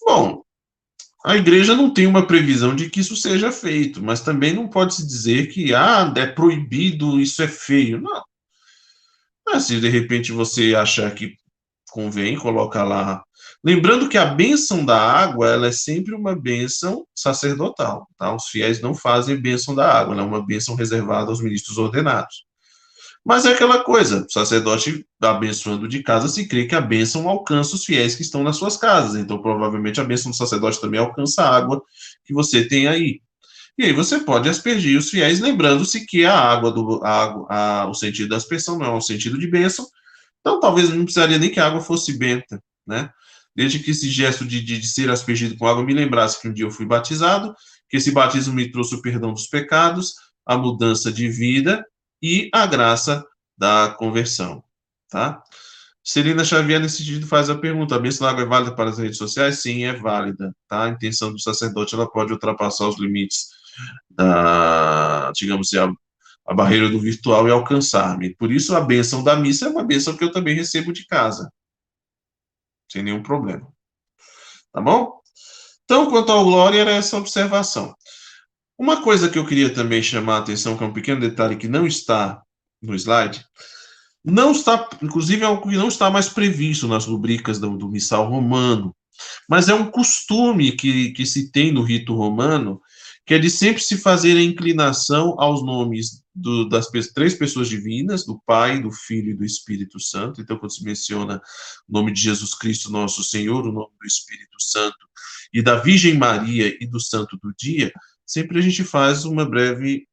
Bom, 0.04 0.44
a 1.26 1.36
igreja 1.36 1.76
não 1.76 1.94
tem 1.94 2.08
uma 2.08 2.26
previsão 2.26 2.76
de 2.76 2.90
que 2.90 3.02
isso 3.02 3.16
seja 3.16 3.52
feito, 3.52 4.02
mas 4.02 4.22
também 4.22 4.54
não 4.54 4.68
pode 4.68 4.96
se 4.96 5.06
dizer 5.06 5.48
que, 5.48 5.74
ah, 5.74 6.12
é 6.16 6.26
proibido, 6.26 7.20
isso 7.20 7.42
é 7.42 7.48
feio. 7.48 8.00
Não. 8.02 8.24
Mas 9.46 9.64
se 9.66 9.80
de 9.80 9.90
repente 9.90 10.32
você 10.32 10.76
achar 10.76 11.14
que 11.14 11.36
convém, 11.92 12.38
coloca 12.38 12.84
lá 12.84 13.24
Lembrando 13.64 14.08
que 14.08 14.18
a 14.18 14.26
bênção 14.26 14.86
da 14.86 14.98
água, 14.98 15.50
ela 15.50 15.68
é 15.68 15.72
sempre 15.72 16.16
uma 16.16 16.34
bênção 16.34 17.06
sacerdotal, 17.14 18.08
tá? 18.18 18.34
Os 18.34 18.46
fiéis 18.46 18.80
não 18.80 18.96
fazem 18.96 19.36
bênção 19.36 19.76
da 19.76 19.92
água, 19.92 20.14
ela 20.14 20.24
é 20.24 20.26
uma 20.26 20.46
bênção 20.46 20.76
reservada 20.76 21.30
aos 21.30 21.42
ministros 21.42 21.78
ordenados. 21.78 22.46
Mas 23.26 23.46
é 23.46 23.52
aquela 23.52 23.84
coisa, 23.84 24.26
o 24.26 24.32
sacerdote 24.32 25.06
abençoando 25.22 25.88
de 25.88 26.02
casa, 26.02 26.28
se 26.28 26.48
crê 26.48 26.66
que 26.66 26.76
a 26.76 26.82
bênção 26.82 27.28
alcança 27.30 27.76
os 27.76 27.86
fiéis 27.86 28.16
que 28.16 28.22
estão 28.22 28.44
nas 28.44 28.58
suas 28.58 28.78
casas. 28.78 29.20
Então, 29.20 29.42
provavelmente, 29.42 30.00
a 30.00 30.04
bênção 30.04 30.32
do 30.32 30.38
sacerdote 30.38 30.82
também 30.82 31.00
alcança 31.00 31.44
a 31.44 31.56
água 31.56 31.82
que 32.26 32.34
você 32.34 32.66
tem 32.66 32.88
aí. 32.88 33.22
E 33.78 33.84
aí 33.84 33.94
você 33.94 34.20
pode 34.20 34.50
aspergir 34.50 34.98
os 34.98 35.10
fiéis, 35.10 35.40
lembrando-se 35.40 36.06
que 36.06 36.26
a 36.26 36.38
água, 36.38 36.72
do, 36.72 37.02
a 37.04 37.46
a, 37.50 37.90
o 37.90 37.94
sentido 37.94 38.30
da 38.30 38.38
aspersão 38.38 38.78
não 38.78 38.86
é 38.86 38.92
um 38.92 39.02
sentido 39.02 39.38
de 39.38 39.48
bênção, 39.48 39.88
então 40.40 40.60
talvez 40.60 40.90
não 40.90 41.04
precisaria 41.04 41.38
nem 41.38 41.50
que 41.50 41.60
a 41.60 41.68
água 41.68 41.82
fosse 41.82 42.18
benta, 42.18 42.62
né? 42.86 43.10
desde 43.56 43.80
que 43.80 43.92
esse 43.92 44.10
gesto 44.10 44.46
de, 44.46 44.62
de, 44.62 44.80
de, 44.80 44.88
ser 44.88 45.10
aspergido 45.10 45.58
com 45.58 45.68
água 45.68 45.84
me 45.84 45.94
lembrasse 45.94 46.42
que 46.42 46.48
um 46.48 46.54
dia 46.54 46.66
eu 46.66 46.72
fui 46.72 46.86
batizado, 46.86 47.54
que 47.90 47.98
esse 47.98 48.12
batismo 48.12 48.54
me 48.54 48.72
trouxe 48.72 48.96
o 48.96 49.02
perdão 49.02 49.34
dos 49.34 49.48
pecados, 49.48 50.14
a 50.46 50.58
mudança 50.58 51.12
de 51.12 51.28
vida 51.28 51.86
e 52.22 52.50
a 52.54 52.66
graça 52.66 53.26
da 53.58 53.90
conversão, 53.98 54.64
tá? 55.10 55.44
Celina 56.04 56.44
Xavier, 56.44 56.80
nesse 56.80 56.98
sentido, 56.98 57.28
faz 57.28 57.50
a 57.50 57.58
pergunta: 57.58 57.96
a 57.96 58.00
bênção 58.00 58.26
da 58.26 58.32
água 58.32 58.44
é 58.44 58.48
válida 58.48 58.76
para 58.76 58.90
as 58.90 58.98
redes 58.98 59.18
sociais? 59.18 59.62
Sim, 59.62 59.84
é 59.84 59.94
válida, 59.94 60.56
tá? 60.68 60.86
A 60.86 60.90
intenção 60.90 61.32
do 61.32 61.40
sacerdote, 61.40 61.94
ela 61.94 62.10
pode 62.10 62.34
ultrapassar 62.34 62.88
os 62.88 62.98
limites 62.98 63.50
da, 64.10 65.32
digamos 65.36 65.68
assim, 65.68 65.78
a, 65.78 66.52
a 66.52 66.54
barreira 66.54 66.90
do 66.90 67.00
virtual 67.00 67.48
e 67.48 67.52
alcançar-me. 67.52 68.36
Por 68.36 68.52
isso, 68.52 68.76
a 68.76 68.82
bênção 68.82 69.24
da 69.24 69.36
missa 69.36 69.66
é 69.66 69.70
uma 69.70 69.84
bênção 69.84 70.16
que 70.16 70.24
eu 70.24 70.32
também 70.32 70.56
recebo 70.56 70.92
de 70.92 71.06
casa, 71.06 71.52
sem 72.92 73.04
nenhum 73.04 73.22
problema. 73.22 73.68
Tá 74.72 74.82
bom? 74.82 75.20
Então, 75.84 76.10
quanto 76.10 76.32
ao 76.32 76.44
glória, 76.44 76.80
era 76.80 76.92
essa 76.92 77.18
observação. 77.18 77.96
Uma 78.80 79.02
coisa 79.02 79.28
que 79.28 79.38
eu 79.38 79.46
queria 79.46 79.70
também 79.74 80.02
chamar 80.02 80.36
a 80.36 80.40
atenção, 80.40 80.78
que 80.78 80.84
é 80.86 80.88
um 80.88 80.94
pequeno 80.94 81.20
detalhe 81.20 81.58
que 81.58 81.68
não 81.68 81.86
está 81.86 82.42
no 82.82 82.96
slide, 82.96 83.46
não 84.24 84.54
está, 84.54 84.90
inclusive 85.02 85.44
é 85.44 85.46
algo 85.46 85.70
que 85.70 85.76
não 85.76 85.90
está 85.90 86.10
mais 86.10 86.30
previsto 86.30 86.88
nas 86.88 87.06
rubricas 87.06 87.60
do, 87.60 87.76
do 87.76 87.90
missal 87.90 88.30
romano, 88.30 88.96
mas 89.50 89.68
é 89.68 89.74
um 89.74 89.92
costume 89.92 90.72
que, 90.72 91.12
que 91.12 91.26
se 91.26 91.52
tem 91.52 91.74
no 91.74 91.84
rito 91.84 92.16
romano, 92.16 92.82
que 93.26 93.34
é 93.34 93.38
de 93.38 93.50
sempre 93.50 93.84
se 93.84 93.98
fazer 93.98 94.38
a 94.38 94.42
inclinação 94.42 95.36
aos 95.38 95.62
nomes 95.62 96.24
do, 96.34 96.70
das 96.70 96.88
três 97.14 97.34
pessoas 97.34 97.68
divinas, 97.68 98.26
do 98.26 98.42
Pai, 98.46 98.82
do 98.82 98.94
Filho 98.94 99.32
e 99.32 99.36
do 99.36 99.44
Espírito 99.44 100.00
Santo. 100.00 100.40
Então, 100.40 100.58
quando 100.58 100.74
se 100.74 100.86
menciona 100.86 101.42
o 101.86 101.92
nome 101.92 102.14
de 102.14 102.22
Jesus 102.22 102.54
Cristo, 102.54 102.90
nosso 102.90 103.26
Senhor, 103.26 103.68
o 103.68 103.74
nome 103.74 103.92
do 104.00 104.08
Espírito 104.08 104.56
Santo, 104.58 104.98
e 105.54 105.62
da 105.62 105.76
Virgem 105.76 106.18
Maria 106.18 106.76
e 106.80 106.88
do 106.88 107.00
Santo 107.00 107.38
do 107.42 107.54
Dia, 107.58 107.92
sempre 108.30 108.60
a 108.60 108.62
gente 108.62 108.84
faz 108.84 109.26
uma 109.26 109.44
breve 109.44 110.08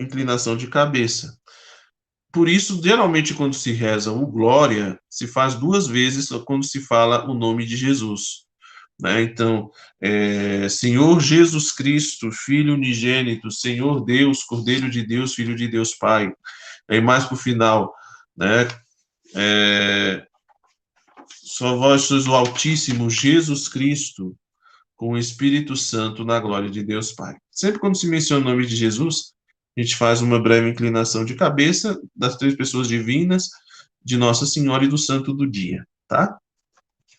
inclinação 0.00 0.56
de 0.56 0.68
cabeça. 0.68 1.38
Por 2.32 2.48
isso, 2.48 2.80
geralmente, 2.82 3.34
quando 3.34 3.54
se 3.54 3.72
reza 3.72 4.10
o 4.10 4.26
Glória, 4.26 4.98
se 5.08 5.26
faz 5.26 5.54
duas 5.54 5.86
vezes 5.86 6.28
quando 6.46 6.64
se 6.64 6.80
fala 6.80 7.28
o 7.28 7.34
nome 7.34 7.66
de 7.66 7.76
Jesus. 7.76 8.46
Né? 8.98 9.22
Então, 9.22 9.70
é, 10.00 10.68
Senhor 10.68 11.20
Jesus 11.20 11.70
Cristo, 11.70 12.32
Filho 12.32 12.74
unigênito, 12.74 13.50
Senhor 13.50 14.02
Deus, 14.04 14.42
Cordeiro 14.42 14.90
de 14.90 15.04
Deus, 15.04 15.34
Filho 15.34 15.54
de 15.54 15.68
Deus 15.68 15.94
Pai. 15.94 16.32
Aí 16.88 17.00
mais 17.00 17.24
para 17.24 17.34
o 17.34 17.38
final, 17.38 17.94
né? 18.36 18.66
É, 19.34 20.26
só 21.28 21.76
vós 21.76 22.02
sois 22.02 22.26
o 22.26 22.34
Altíssimo 22.34 23.10
Jesus 23.10 23.68
Cristo, 23.68 24.34
com 24.96 25.12
o 25.12 25.18
Espírito 25.18 25.76
Santo 25.76 26.24
na 26.24 26.40
glória 26.40 26.70
de 26.70 26.82
Deus 26.82 27.12
Pai. 27.12 27.36
Sempre 27.58 27.80
quando 27.80 27.98
se 27.98 28.06
menciona 28.06 28.46
o 28.46 28.48
nome 28.50 28.64
de 28.64 28.76
Jesus, 28.76 29.32
a 29.76 29.80
gente 29.80 29.96
faz 29.96 30.22
uma 30.22 30.40
breve 30.40 30.70
inclinação 30.70 31.24
de 31.24 31.34
cabeça 31.34 32.00
das 32.14 32.36
três 32.36 32.54
pessoas 32.54 32.86
divinas, 32.86 33.48
de 34.00 34.16
Nossa 34.16 34.46
Senhora 34.46 34.84
e 34.84 34.88
do 34.88 34.96
Santo 34.96 35.32
do 35.32 35.44
Dia, 35.44 35.84
tá? 36.06 36.38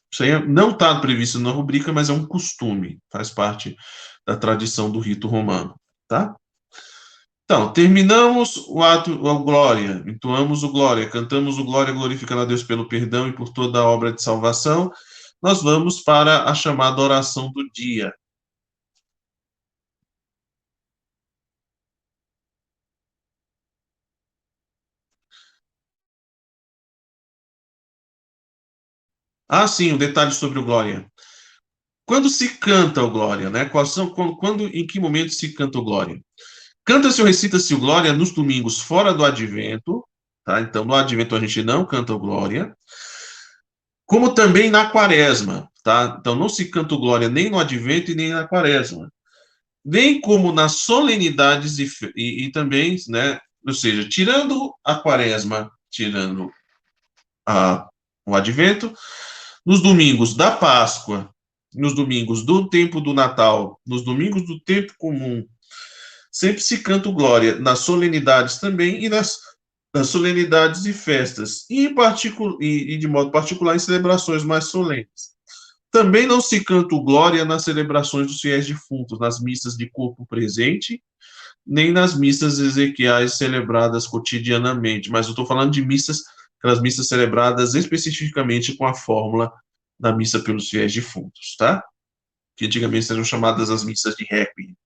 Isso 0.10 0.24
aí 0.24 0.48
não 0.48 0.72
está 0.72 0.98
previsto 1.02 1.40
na 1.40 1.52
rubrica, 1.52 1.92
mas 1.92 2.10
é 2.10 2.14
um 2.14 2.26
costume, 2.26 3.00
faz 3.12 3.30
parte 3.30 3.76
da 4.26 4.38
tradição 4.38 4.90
do 4.90 5.00
rito 5.00 5.28
romano, 5.28 5.76
tá? 6.08 6.34
Então, 7.44 7.74
terminamos 7.74 8.56
o 8.70 8.82
ato, 8.82 9.12
o 9.12 9.44
glória, 9.44 10.06
entoamos 10.08 10.64
o 10.64 10.72
glória, 10.72 11.10
cantamos 11.10 11.58
o 11.58 11.66
glória, 11.66 11.94
glorificando 11.94 12.44
a 12.44 12.46
Deus 12.46 12.64
pelo 12.64 12.88
perdão 12.88 13.28
e 13.28 13.34
por 13.34 13.50
toda 13.50 13.80
a 13.80 13.86
obra 13.86 14.14
de 14.14 14.24
salvação. 14.24 14.90
nós 15.42 15.62
vamos 15.62 16.00
para 16.00 16.46
a 16.46 16.56
chamada 16.56 17.02
oração 17.02 17.52
do 17.52 17.70
dia. 17.74 18.14
Ah, 29.50 29.68
sim, 29.68 29.92
um 29.94 29.98
detalhe 29.98 30.32
sobre 30.32 30.60
o 30.60 30.64
Glória. 30.64 31.10
Quando 32.06 32.30
se 32.30 32.50
canta 32.58 33.02
o 33.02 33.10
Glória, 33.10 33.50
né? 33.50 33.66
Quais 33.66 33.90
são, 33.90 34.12
quando, 34.12 34.68
em 34.68 34.86
que 34.86 35.00
momento 35.00 35.34
se 35.34 35.54
canta 35.54 35.80
o 35.80 35.84
Glória? 35.84 36.22
Canta-se 36.86 37.20
ou 37.20 37.26
recita-se 37.28 37.74
o 37.74 37.80
Glória 37.80 38.14
nos 38.14 38.32
domingos 38.32 38.80
fora 38.80 39.12
do 39.12 39.26
Advento, 39.26 40.04
tá? 40.46 40.62
Então, 40.62 40.86
no 40.86 40.94
Advento 40.94 41.36
a 41.36 41.40
gente 41.40 41.64
não 41.64 41.84
canta 41.84 42.14
o 42.14 42.20
Glória. 42.20 42.76
Como 44.06 44.36
também 44.36 44.70
na 44.70 44.92
Quaresma, 44.92 45.68
tá? 45.84 46.18
Então, 46.20 46.36
não 46.36 46.48
se 46.50 46.66
canta 46.66 46.94
o 46.94 47.00
Glória 47.00 47.28
nem 47.28 47.50
no 47.50 47.60
Advento 47.60 48.12
e 48.12 48.16
nem 48.16 48.30
na 48.30 48.48
Quaresma. 48.48 49.12
Nem 49.84 50.22
como 50.22 50.52
nas 50.52 50.74
solenidades 50.78 51.80
e, 51.80 51.90
e, 52.16 52.46
e 52.46 52.52
também, 52.52 52.98
né? 53.08 53.40
Ou 53.68 53.74
seja, 53.74 54.08
tirando 54.08 54.74
a 54.84 54.96
Quaresma, 54.96 55.72
tirando 55.90 56.52
a, 57.48 57.88
o 58.26 58.36
Advento, 58.36 58.94
nos 59.66 59.82
domingos 59.82 60.36
da 60.36 60.52
Páscoa, 60.52 61.30
nos 61.74 61.94
domingos 61.94 62.44
do 62.44 62.70
tempo 62.70 63.00
do 63.00 63.14
Natal, 63.14 63.80
nos 63.86 64.04
domingos 64.04 64.46
do 64.46 64.60
tempo 64.60 64.94
comum, 64.98 65.46
sempre 66.32 66.62
se 66.62 66.80
canta 66.80 67.12
glória, 67.12 67.56
nas 67.60 67.80
solenidades 67.80 68.58
também 68.58 69.04
e 69.04 69.10
nas, 69.10 69.38
nas 69.94 70.08
solenidades 70.08 70.86
e 70.86 70.94
festas, 70.94 71.66
e, 71.70 71.88
em 71.88 71.96
e, 72.62 72.94
e 72.94 72.98
de 72.98 73.08
modo 73.08 73.32
particular 73.32 73.76
em 73.76 73.80
celebrações 73.80 74.44
mais 74.44 74.66
solenes. 74.66 75.38
Também 75.92 76.28
não 76.28 76.40
se 76.40 76.64
canta 76.64 76.96
glória 76.98 77.44
nas 77.44 77.64
celebrações 77.64 78.28
dos 78.28 78.40
fiéis 78.40 78.68
defuntos, 78.68 79.20
nas 79.20 79.40
missas 79.40 79.76
de 79.76 79.90
corpo 79.90 80.26
presente, 80.28 81.02
nem 81.66 81.92
nas 81.92 82.18
missas 82.18 82.60
ezequiais 82.60 83.38
celebradas 83.38 84.08
cotidianamente, 84.08 85.10
mas 85.10 85.26
eu 85.26 85.32
estou 85.32 85.46
falando 85.46 85.72
de 85.72 85.84
missas 85.84 86.24
aquelas 86.60 86.82
missas 86.82 87.08
celebradas 87.08 87.74
especificamente 87.74 88.76
com 88.76 88.86
a 88.86 88.94
fórmula 88.94 89.52
da 90.00 90.14
missa 90.14 90.40
pelos 90.40 90.70
fiéis 90.70 90.94
defuntos, 90.94 91.56
tá? 91.58 91.84
Que 92.56 92.66
antigamente 92.66 93.12
eram 93.12 93.24
chamadas 93.24 93.70
as 93.70 93.84
missas 93.84 94.16
de 94.16 94.26
Requiem. 94.26 94.78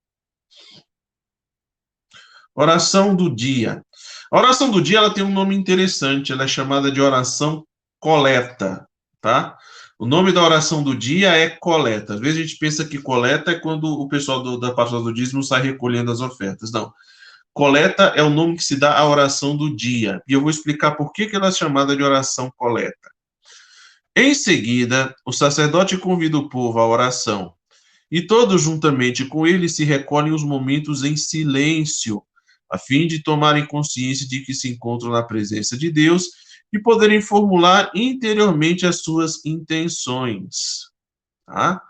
Oração 2.56 3.16
do 3.16 3.34
dia. 3.34 3.84
A 4.32 4.38
oração 4.38 4.70
do 4.70 4.82
dia 4.82 5.00
ela 5.00 5.14
tem 5.14 5.24
um 5.24 5.32
nome 5.32 5.56
interessante, 5.56 6.32
ela 6.32 6.44
é 6.44 6.48
chamada 6.48 6.92
de 6.92 7.02
oração 7.02 7.66
coleta, 8.00 8.88
tá? 9.20 9.58
O 9.98 10.06
nome 10.06 10.32
da 10.32 10.44
oração 10.44 10.84
do 10.84 10.96
dia 10.96 11.32
é 11.32 11.50
coleta. 11.50 12.16
Às 12.16 12.20
vezes 12.20 12.40
a 12.40 12.42
gente 12.42 12.58
pensa 12.58 12.86
que 12.86 13.02
coleta 13.02 13.52
é 13.52 13.60
quando 13.60 13.86
o 13.86 14.08
pessoal 14.08 14.44
do, 14.44 14.60
da 14.60 14.74
pastoral 14.74 15.04
do 15.04 15.14
dízimo 15.14 15.42
sai 15.42 15.62
recolhendo 15.62 16.12
as 16.12 16.20
ofertas. 16.20 16.72
Não. 16.72 16.94
Coleta 17.54 18.14
é 18.16 18.24
o 18.24 18.32
nome 18.32 18.58
que 18.58 18.64
se 18.64 18.76
dá 18.76 18.98
à 18.98 19.08
oração 19.08 19.56
do 19.56 19.76
dia. 19.76 20.22
E 20.28 20.34
eu 20.34 20.42
vou 20.42 20.50
explicar 20.50 20.92
por 20.92 21.14
que, 21.14 21.30
ela 21.32 21.50
é 21.50 21.52
chamada 21.52 21.96
de 21.96 22.02
oração 22.02 22.52
coleta. 22.58 23.12
Em 24.16 24.34
seguida, 24.34 25.16
o 25.26 25.32
sacerdote 25.32 25.98
convida 25.98 26.38
o 26.38 26.50
povo 26.50 26.80
à 26.80 26.88
oração. 26.88 27.54
E 28.12 28.22
todos, 28.22 28.64
juntamente 28.64 29.26
com 29.26 29.46
ele, 29.46 29.70
se 29.70 29.84
recolhem 29.84 30.34
os 30.34 30.44
momentos 30.44 31.04
em 31.04 31.16
silêncio, 31.16 32.24
a 32.72 32.78
fim 32.78 33.08
de 33.08 33.22
tomarem 33.22 33.66
consciência 33.66 34.28
de 34.28 34.42
que 34.42 34.54
se 34.54 34.70
encontram 34.70 35.12
na 35.12 35.24
presença 35.24 35.78
de 35.78 35.92
Deus 35.92 36.30
e 36.72 36.80
poderem 36.80 37.22
formular 37.22 37.92
interiormente 37.94 38.86
as 38.86 39.02
suas 39.02 39.46
intenções. 39.46 40.90
Tá? 41.46 41.82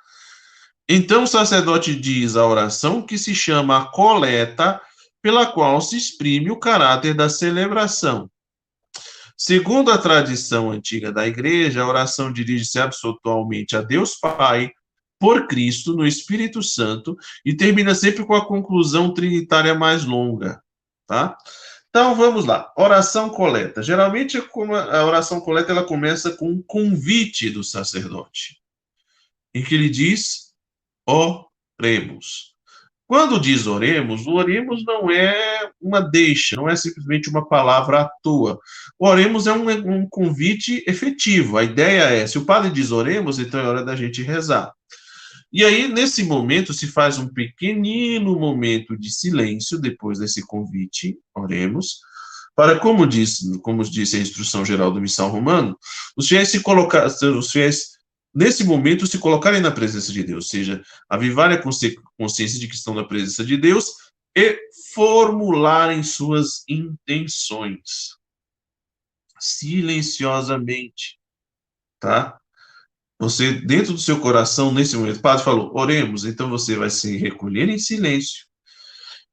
Então, 0.88 1.24
o 1.24 1.28
sacerdote 1.28 1.96
diz 1.96 2.36
a 2.36 2.46
oração 2.46 3.02
que 3.02 3.18
se 3.18 3.34
chama 3.34 3.90
coleta 3.92 4.82
pela 5.24 5.48
qual 5.48 5.80
se 5.80 5.96
exprime 5.96 6.52
o 6.52 6.60
caráter 6.60 7.14
da 7.14 7.30
celebração. 7.30 8.30
Segundo 9.38 9.90
a 9.90 9.98
tradição 9.98 10.70
antiga 10.70 11.14
da 11.14 11.26
Igreja, 11.26 11.82
a 11.82 11.88
oração 11.88 12.32
dirige-se 12.32 12.78
absolutamente 12.78 13.76
a 13.76 13.82
Deus 13.82 14.16
Pai, 14.16 14.72
por 15.18 15.48
Cristo, 15.48 15.96
no 15.96 16.06
Espírito 16.06 16.62
Santo, 16.62 17.16
e 17.46 17.56
termina 17.56 17.96
sempre 17.96 18.26
com 18.26 18.36
a 18.36 18.46
conclusão 18.46 19.14
trinitária 19.14 19.74
mais 19.74 20.04
longa, 20.04 20.62
tá? 21.08 21.38
Então 21.90 22.14
vamos 22.16 22.46
lá, 22.46 22.74
oração 22.78 23.30
coleta. 23.30 23.82
Geralmente 23.82 24.38
a 24.38 25.06
oração 25.06 25.40
coleta 25.40 25.72
ela 25.72 25.86
começa 25.86 26.36
com 26.36 26.50
um 26.50 26.62
convite 26.62 27.50
do 27.50 27.64
sacerdote, 27.64 28.58
em 29.54 29.64
que 29.64 29.74
ele 29.74 29.90
diz: 29.90 30.54
oremos. 31.08 32.53
Quando 33.06 33.40
diz 33.40 33.68
oremos, 33.68 34.26
o 34.26 34.32
oremos 34.32 34.84
não 34.86 35.12
é 35.12 35.70
uma 35.82 36.00
deixa, 36.00 36.56
não 36.56 36.70
é 36.70 36.76
simplesmente 36.76 37.30
uma 37.30 37.48
palavra 37.48 38.02
à 38.02 38.10
toa. 38.24 38.58
O 38.98 39.08
oremos 39.08 39.46
é 39.46 39.54
um, 39.54 39.70
um 39.70 40.08
convite 40.10 40.84
efetivo. 40.88 41.58
A 41.58 41.64
ideia 41.64 42.04
é, 42.04 42.26
se 42.26 42.38
o 42.38 42.46
padre 42.46 42.72
diz 42.72 42.92
oremos, 42.92 43.40
então 43.40 43.60
é 43.60 43.68
hora 43.68 43.84
da 43.84 43.96
gente 43.96 44.24
rezar. 44.24 44.72
E 45.52 45.64
aí, 45.64 45.88
nesse 45.88 46.24
momento, 46.24 46.74
se 46.74 46.88
faz 46.88 47.20
um 47.20 47.28
pequenino 47.28 48.40
momento 48.40 48.98
de 48.98 49.12
silêncio 49.12 49.80
depois 49.80 50.18
desse 50.18 50.42
convite, 50.48 51.16
oremos, 51.36 52.00
para, 52.56 52.80
como 52.80 53.06
diz, 53.06 53.40
como 53.62 53.84
disse 53.84 54.16
a 54.16 54.20
instrução 54.20 54.66
geral 54.66 54.92
do 54.92 55.02
missal 55.02 55.30
romano, 55.30 55.78
os 56.18 56.28
fiéis 56.28 56.50
se 56.50 56.62
colocar, 56.62 57.06
os 57.06 57.52
fiéis 57.52 57.94
nesse 58.34 58.64
momento, 58.64 59.08
se 59.08 59.20
colocarem 59.20 59.62
na 59.62 59.72
presença 59.72 60.12
de 60.12 60.24
Deus, 60.24 60.46
ou 60.46 60.50
seja, 60.50 60.84
avivarem 61.10 61.58
a 61.58 61.62
consciência 61.62 62.60
de 62.60 62.68
que 62.68 62.76
estão 62.76 62.94
na 62.94 63.04
presença 63.04 63.46
de 63.46 63.58
Deus 63.58 63.94
e 64.36 64.60
formularem 64.94 66.02
suas 66.04 66.64
intenções 66.68 68.18
silenciosamente, 69.40 71.20
tá? 72.00 72.40
Você, 73.20 73.54
dentro 73.54 73.94
do 73.94 74.00
seu 74.00 74.20
coração, 74.20 74.74
nesse 74.74 74.96
momento, 74.96 75.18
o 75.18 75.22
padre 75.22 75.44
falou, 75.44 75.72
oremos, 75.76 76.26
então 76.26 76.50
você 76.50 76.76
vai 76.76 76.90
se 76.90 77.18
recolher 77.18 77.70
em 77.70 77.78
silêncio 77.78 78.46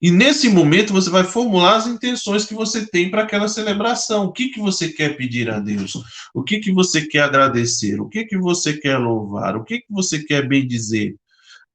e 0.03 0.11
nesse 0.11 0.49
momento 0.49 0.93
você 0.93 1.11
vai 1.11 1.25
formular 1.25 1.77
as 1.77 1.87
intenções 1.87 2.47
que 2.47 2.55
você 2.55 2.87
tem 2.87 3.11
para 3.11 3.23
aquela 3.23 3.49
celebração. 3.49 4.25
O 4.25 4.33
que, 4.33 4.49
que 4.49 4.59
você 4.59 4.89
quer 4.89 5.17
pedir 5.17 5.51
a 5.51 5.61
Deus? 5.61 5.93
O 6.35 6.43
que, 6.43 6.59
que 6.59 6.73
você 6.73 7.07
quer 7.07 7.25
agradecer? 7.25 8.01
O 8.01 8.09
que, 8.09 8.25
que 8.25 8.39
você 8.39 8.73
quer 8.73 8.97
louvar? 8.97 9.57
O 9.57 9.65
que, 9.65 9.81
que 9.81 9.93
você 9.93 10.23
quer 10.23 10.49
bem 10.49 10.67
dizer 10.67 11.17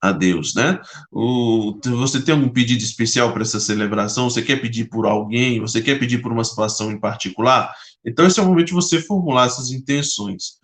a 0.01 0.11
Deus, 0.11 0.55
né? 0.55 0.79
O, 1.11 1.79
você 1.83 2.21
tem 2.21 2.33
algum 2.33 2.49
pedido 2.49 2.83
especial 2.83 3.31
para 3.31 3.43
essa 3.43 3.59
celebração? 3.59 4.29
Você 4.29 4.41
quer 4.41 4.57
pedir 4.57 4.85
por 4.85 5.05
alguém? 5.05 5.59
Você 5.59 5.81
quer 5.81 5.99
pedir 5.99 6.19
por 6.19 6.31
uma 6.31 6.43
situação 6.43 6.91
em 6.91 6.99
particular? 6.99 7.73
Então, 8.03 8.25
esse 8.25 8.39
é 8.39 8.43
o 8.43 8.45
momento 8.45 8.67
de 8.67 8.73
você 8.73 8.99
formular 9.01 9.47
essas 9.47 9.71
intenções. 9.71 10.55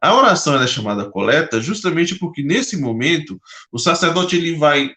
A 0.00 0.14
oração 0.14 0.60
é 0.60 0.66
chamada 0.66 1.10
coleta 1.10 1.60
justamente 1.60 2.14
porque, 2.14 2.42
nesse 2.42 2.76
momento, 2.76 3.40
o 3.72 3.78
sacerdote 3.78 4.36
ele 4.36 4.56
vai 4.56 4.90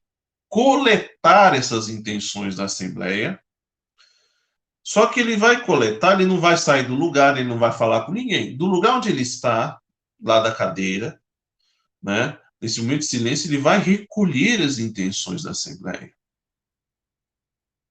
coletar 0.50 1.56
essas 1.56 1.88
intenções 1.88 2.56
da 2.56 2.66
Assembleia. 2.66 3.40
Só 4.84 5.06
que 5.06 5.20
ele 5.20 5.38
vai 5.38 5.64
coletar, 5.64 6.14
ele 6.14 6.26
não 6.26 6.40
vai 6.40 6.58
sair 6.58 6.88
do 6.88 6.96
lugar, 6.96 7.38
ele 7.38 7.48
não 7.48 7.60
vai 7.60 7.72
falar 7.72 8.06
com 8.06 8.12
ninguém. 8.12 8.58
Do 8.58 8.66
lugar 8.66 8.98
onde 8.98 9.10
ele 9.10 9.22
está, 9.22 9.80
lá 10.22 10.40
da 10.40 10.54
cadeira, 10.54 11.22
né? 12.02 12.38
Nesse 12.60 12.82
momento 12.82 13.02
de 13.02 13.06
silêncio, 13.06 13.48
ele 13.48 13.60
vai 13.60 13.80
recolher 13.80 14.62
as 14.62 14.80
intenções 14.80 15.44
da 15.44 15.52
Assembleia. 15.52 16.12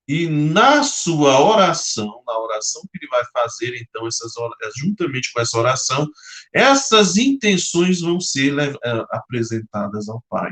E 0.07 0.27
na 0.27 0.83
sua 0.83 1.41
oração, 1.41 2.23
na 2.27 2.39
oração 2.39 2.83
que 2.91 2.99
ele 2.99 3.09
vai 3.09 3.23
fazer, 3.33 3.77
então, 3.77 4.07
essas 4.07 4.33
juntamente 4.77 5.31
com 5.33 5.41
essa 5.41 5.59
oração, 5.59 6.09
essas 6.53 7.17
intenções 7.17 8.01
vão 8.01 8.19
ser 8.19 8.59
eh, 8.59 9.05
apresentadas 9.11 10.09
ao 10.09 10.23
Pai. 10.29 10.51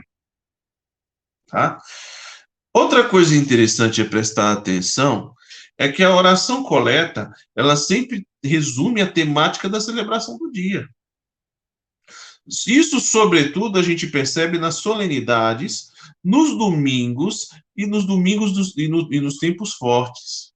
Tá? 1.47 1.81
Outra 2.75 3.09
coisa 3.09 3.35
interessante 3.35 4.03
a 4.03 4.09
prestar 4.09 4.53
atenção 4.53 5.35
é 5.79 5.91
que 5.91 6.03
a 6.03 6.15
oração 6.15 6.63
coleta, 6.63 7.31
ela 7.55 7.77
sempre 7.77 8.27
resume 8.43 9.01
a 9.01 9.11
temática 9.11 9.69
da 9.69 9.81
celebração 9.81 10.37
do 10.39 10.51
dia. 10.51 10.89
Isso, 12.67 13.01
sobretudo, 13.01 13.79
a 13.79 13.83
gente 13.83 14.07
percebe 14.07 14.59
nas 14.59 14.77
solenidades, 14.77 15.91
nos 16.23 16.57
domingos 16.57 17.49
e 17.77 17.87
nos 17.87 18.07
domingos 18.07 18.53
dos, 18.53 18.77
e, 18.77 18.89
no, 18.89 19.13
e 19.13 19.21
nos 19.21 19.39
tempos 19.39 19.75
fortes. 19.75 20.53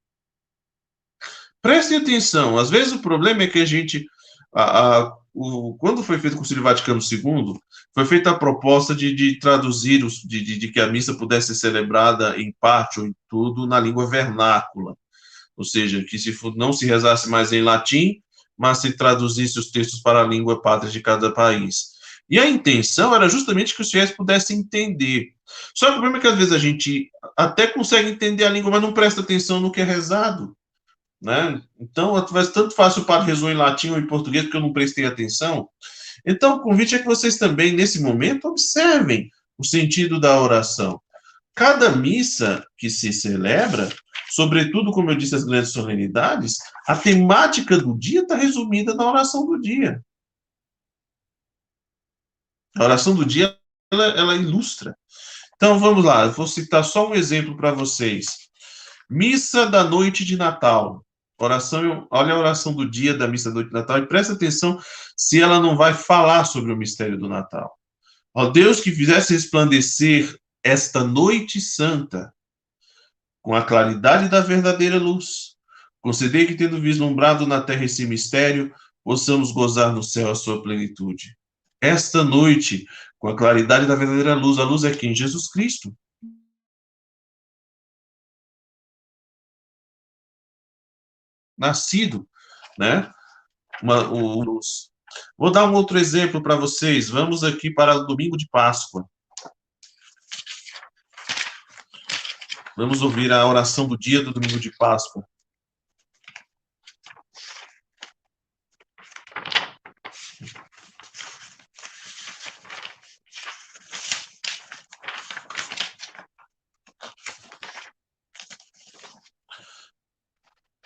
Prestem 1.61 1.97
atenção, 1.97 2.57
às 2.57 2.69
vezes 2.69 2.93
o 2.93 3.01
problema 3.01 3.43
é 3.43 3.47
que 3.47 3.59
a 3.59 3.65
gente, 3.65 4.05
a, 4.53 4.97
a, 4.97 5.17
o, 5.33 5.75
quando 5.77 6.01
foi 6.01 6.17
feito 6.17 6.33
o 6.33 6.37
Concílio 6.37 6.63
Vaticano 6.63 6.99
II, 6.99 7.59
foi 7.93 8.05
feita 8.05 8.31
a 8.31 8.37
proposta 8.37 8.95
de, 8.95 9.13
de 9.13 9.37
traduzir, 9.39 10.03
os, 10.03 10.15
de, 10.21 10.41
de, 10.41 10.57
de, 10.57 10.67
que 10.69 10.79
a 10.79 10.87
missa 10.87 11.13
pudesse 11.13 11.47
ser 11.47 11.55
celebrada 11.55 12.39
em 12.39 12.53
parte 12.59 12.99
ou 12.99 13.05
em 13.05 13.15
tudo 13.29 13.67
na 13.67 13.79
língua 13.79 14.09
vernácula, 14.09 14.95
ou 15.57 15.65
seja, 15.65 16.03
que 16.03 16.17
se 16.17 16.35
não 16.55 16.71
se 16.71 16.85
rezasse 16.85 17.29
mais 17.29 17.51
em 17.51 17.61
latim, 17.61 18.21
mas 18.57 18.79
se 18.79 18.93
traduzisse 18.93 19.59
os 19.59 19.71
textos 19.71 19.99
para 19.99 20.21
a 20.21 20.27
língua 20.27 20.61
pátria 20.61 20.91
de 20.91 21.01
cada 21.01 21.31
país. 21.33 21.91
E 22.29 22.39
a 22.39 22.49
intenção 22.49 23.13
era 23.13 23.27
justamente 23.27 23.75
que 23.75 23.81
os 23.81 23.91
fiéis 23.91 24.11
pudessem 24.11 24.59
entender. 24.59 25.33
Só 25.75 25.87
que 25.87 25.91
o 25.91 25.95
problema 25.95 26.17
é 26.17 26.21
que 26.21 26.27
às 26.27 26.37
vezes 26.37 26.53
a 26.53 26.57
gente 26.57 27.09
até 27.35 27.67
consegue 27.67 28.09
entender 28.09 28.45
a 28.45 28.49
língua, 28.49 28.71
mas 28.71 28.81
não 28.81 28.93
presta 28.93 29.19
atenção 29.19 29.59
no 29.59 29.71
que 29.71 29.81
é 29.81 29.83
rezado. 29.83 30.55
Né? 31.21 31.61
Então, 31.79 32.15
ser 32.27 32.51
tanto 32.51 32.73
fácil 32.73 33.03
para 33.03 33.23
rezar 33.23 33.51
em 33.51 33.55
latim 33.55 33.89
ou 33.89 33.99
em 33.99 34.07
português, 34.07 34.45
porque 34.45 34.57
eu 34.57 34.61
não 34.61 34.73
prestei 34.73 35.05
atenção. 35.05 35.67
Então, 36.25 36.57
o 36.57 36.61
convite 36.61 36.95
é 36.95 36.99
que 36.99 37.05
vocês 37.05 37.37
também, 37.37 37.73
nesse 37.73 38.01
momento, 38.01 38.47
observem 38.47 39.29
o 39.57 39.65
sentido 39.65 40.19
da 40.19 40.39
oração. 40.39 41.01
Cada 41.55 41.95
missa 41.95 42.65
que 42.77 42.89
se 42.89 43.11
celebra, 43.11 43.89
sobretudo, 44.31 44.91
como 44.91 45.11
eu 45.11 45.15
disse, 45.15 45.35
as 45.35 45.43
grandes 45.43 45.71
solenidades, 45.71 46.55
a 46.87 46.95
temática 46.95 47.77
do 47.77 47.97
dia 47.97 48.21
está 48.21 48.35
resumida 48.35 48.93
na 48.93 49.09
oração 49.09 49.45
do 49.45 49.59
dia. 49.59 50.03
A 52.77 52.83
oração 52.83 53.13
do 53.13 53.25
dia, 53.25 53.57
ela, 53.91 54.05
ela 54.05 54.35
ilustra. 54.35 54.95
Então, 55.55 55.77
vamos 55.77 56.03
lá, 56.03 56.25
eu 56.25 56.31
vou 56.31 56.47
citar 56.47 56.83
só 56.83 57.09
um 57.09 57.13
exemplo 57.13 57.55
para 57.55 57.71
vocês. 57.71 58.49
Missa 59.09 59.65
da 59.65 59.83
noite 59.83 60.23
de 60.23 60.37
Natal. 60.37 61.05
Oração, 61.37 62.07
olha 62.09 62.33
a 62.33 62.39
oração 62.39 62.73
do 62.73 62.89
dia 62.89 63.13
da 63.13 63.27
missa 63.27 63.49
da 63.49 63.55
noite 63.55 63.67
de 63.67 63.73
Natal 63.73 63.97
e 63.97 64.07
presta 64.07 64.33
atenção 64.33 64.79
se 65.21 65.39
ela 65.39 65.59
não 65.59 65.77
vai 65.77 65.93
falar 65.93 66.45
sobre 66.45 66.73
o 66.73 66.75
mistério 66.75 67.15
do 67.15 67.29
Natal. 67.29 67.77
Ó 68.33 68.49
Deus 68.49 68.81
que 68.81 68.91
fizesse 68.91 69.33
resplandecer 69.33 70.35
esta 70.63 71.03
noite 71.03 71.61
santa 71.61 72.33
com 73.39 73.53
a 73.53 73.63
claridade 73.63 74.29
da 74.29 74.41
verdadeira 74.41 74.97
luz, 74.97 75.55
concedei 76.01 76.47
que, 76.47 76.55
tendo 76.55 76.81
vislumbrado 76.81 77.45
na 77.45 77.61
terra 77.61 77.85
esse 77.85 78.03
mistério, 78.07 78.73
possamos 79.03 79.51
gozar 79.51 79.93
no 79.93 80.01
céu 80.01 80.31
a 80.31 80.35
sua 80.35 80.61
plenitude. 80.63 81.37
Esta 81.79 82.23
noite, 82.23 82.87
com 83.19 83.27
a 83.27 83.37
claridade 83.37 83.85
da 83.85 83.93
verdadeira 83.93 84.33
luz, 84.33 84.57
a 84.57 84.63
luz 84.63 84.83
é 84.83 84.91
quem? 84.91 85.13
Jesus 85.13 85.47
Cristo. 85.51 85.95
Nascido, 91.55 92.27
né? 92.79 93.13
Uma, 93.83 94.11
os... 94.11 94.90
Vou 95.37 95.51
dar 95.51 95.65
um 95.65 95.73
outro 95.73 95.97
exemplo 95.97 96.41
para 96.41 96.55
vocês. 96.55 97.09
Vamos 97.09 97.43
aqui 97.43 97.71
para 97.71 97.95
o 97.95 98.05
domingo 98.05 98.37
de 98.37 98.47
Páscoa. 98.49 99.05
Vamos 102.77 103.01
ouvir 103.01 103.31
a 103.31 103.45
oração 103.45 103.87
do 103.87 103.97
dia 103.97 104.23
do 104.23 104.33
domingo 104.33 104.59
de 104.59 104.75
Páscoa. 104.77 105.25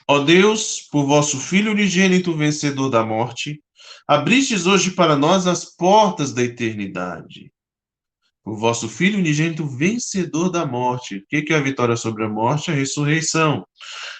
Ó 0.07 0.19
Deus, 0.19 0.81
por 0.91 1.05
vosso 1.05 1.39
Filho 1.39 1.71
unigênito 1.71 2.35
vencedor 2.37 2.89
da 2.89 3.03
morte, 3.03 3.63
abristes 4.07 4.65
hoje 4.65 4.91
para 4.91 5.15
nós 5.15 5.47
as 5.47 5.65
portas 5.65 6.33
da 6.33 6.43
eternidade 6.43 7.51
o 8.45 8.55
vosso 8.55 8.87
Filho 8.87 9.17
unigênito 9.17 9.65
vencedor 9.67 10.49
da 10.49 10.65
morte. 10.65 11.17
O 11.17 11.25
que 11.27 11.51
é 11.51 11.57
a 11.57 11.61
vitória 11.61 11.97
sobre 11.97 12.23
a 12.23 12.29
morte? 12.29 12.69
A 12.69 12.75
ressurreição. 12.75 13.65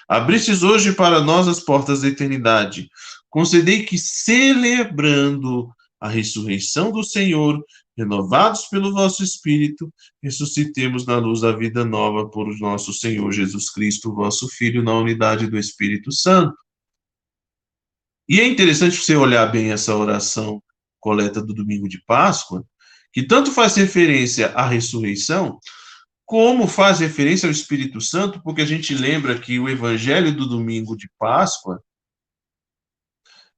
Abristes 0.08 0.64
hoje 0.64 0.92
para 0.92 1.20
nós 1.20 1.46
as 1.46 1.60
portas 1.60 2.02
da 2.02 2.08
eternidade. 2.08 2.88
Concedei 3.30 3.84
que, 3.84 3.96
celebrando 3.96 5.68
a 6.00 6.08
ressurreição 6.08 6.90
do 6.90 7.04
Senhor, 7.04 7.64
renovados 7.96 8.66
pelo 8.66 8.92
vosso 8.92 9.22
Espírito, 9.22 9.92
ressuscitemos 10.22 11.06
na 11.06 11.18
luz 11.18 11.40
da 11.40 11.52
vida 11.52 11.84
nova 11.84 12.28
por 12.28 12.46
nosso 12.58 12.92
Senhor 12.92 13.30
Jesus 13.32 13.70
Cristo, 13.70 14.12
vosso 14.12 14.48
Filho, 14.48 14.82
na 14.82 14.92
unidade 14.98 15.46
do 15.46 15.56
Espírito 15.56 16.10
Santo. 16.10 16.56
E 18.28 18.40
é 18.40 18.46
interessante 18.46 18.96
você 18.96 19.14
olhar 19.14 19.46
bem 19.46 19.70
essa 19.70 19.94
oração 19.94 20.62
coleta 20.98 21.40
do 21.40 21.54
domingo 21.54 21.88
de 21.88 22.02
Páscoa, 22.04 22.64
que 23.12 23.22
tanto 23.22 23.52
faz 23.52 23.76
referência 23.76 24.48
à 24.48 24.66
ressurreição, 24.66 25.60
como 26.24 26.66
faz 26.66 26.98
referência 26.98 27.46
ao 27.46 27.52
Espírito 27.52 28.00
Santo, 28.00 28.42
porque 28.42 28.62
a 28.62 28.66
gente 28.66 28.92
lembra 28.94 29.38
que 29.38 29.60
o 29.60 29.68
evangelho 29.68 30.34
do 30.34 30.46
domingo 30.46 30.96
de 30.96 31.08
Páscoa 31.16 31.80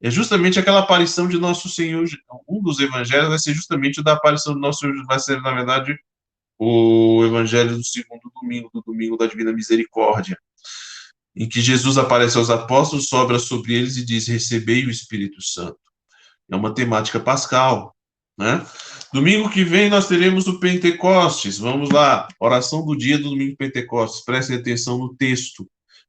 é 0.00 0.10
justamente 0.10 0.60
aquela 0.60 0.80
aparição 0.80 1.26
de 1.26 1.38
nosso 1.38 1.68
Senhor. 1.68 2.06
Um 2.46 2.62
dos 2.62 2.78
evangelhos 2.78 3.30
vai 3.30 3.38
ser 3.38 3.54
justamente 3.54 4.00
o 4.00 4.04
da 4.04 4.12
aparição 4.12 4.52
do 4.52 4.60
nosso 4.60 4.80
Senhor, 4.80 4.94
vai 5.06 5.18
ser, 5.18 5.40
na 5.40 5.52
verdade, 5.52 5.98
o 6.58 7.24
evangelho 7.24 7.76
do 7.76 7.84
segundo 7.84 8.30
domingo, 8.34 8.70
do 8.72 8.82
domingo 8.82 9.16
da 9.16 9.26
Divina 9.26 9.52
Misericórdia, 9.52 10.38
em 11.38 11.48
que 11.48 11.60
Jesus 11.60 11.96
aparece 11.96 12.36
aos 12.36 12.50
apóstolos, 12.50 13.08
sobra 13.08 13.38
sobre 13.38 13.72
eles 13.74 13.96
e 13.96 14.04
diz: 14.04 14.26
Recebei 14.26 14.84
o 14.84 14.90
Espírito 14.90 15.40
Santo. 15.40 15.78
É 16.50 16.56
uma 16.56 16.74
temática 16.74 17.20
pascal, 17.20 17.94
né? 18.36 18.66
Domingo 19.12 19.48
que 19.48 19.62
vem 19.62 19.88
nós 19.88 20.08
teremos 20.08 20.48
o 20.48 20.58
Pentecostes. 20.58 21.58
Vamos 21.58 21.90
lá, 21.90 22.26
oração 22.40 22.84
do 22.84 22.96
dia 22.96 23.16
do 23.16 23.30
domingo 23.30 23.56
Pentecostes. 23.56 24.24
Prestem 24.24 24.56
atenção 24.56 24.98
no 24.98 25.14
texto, 25.14 25.66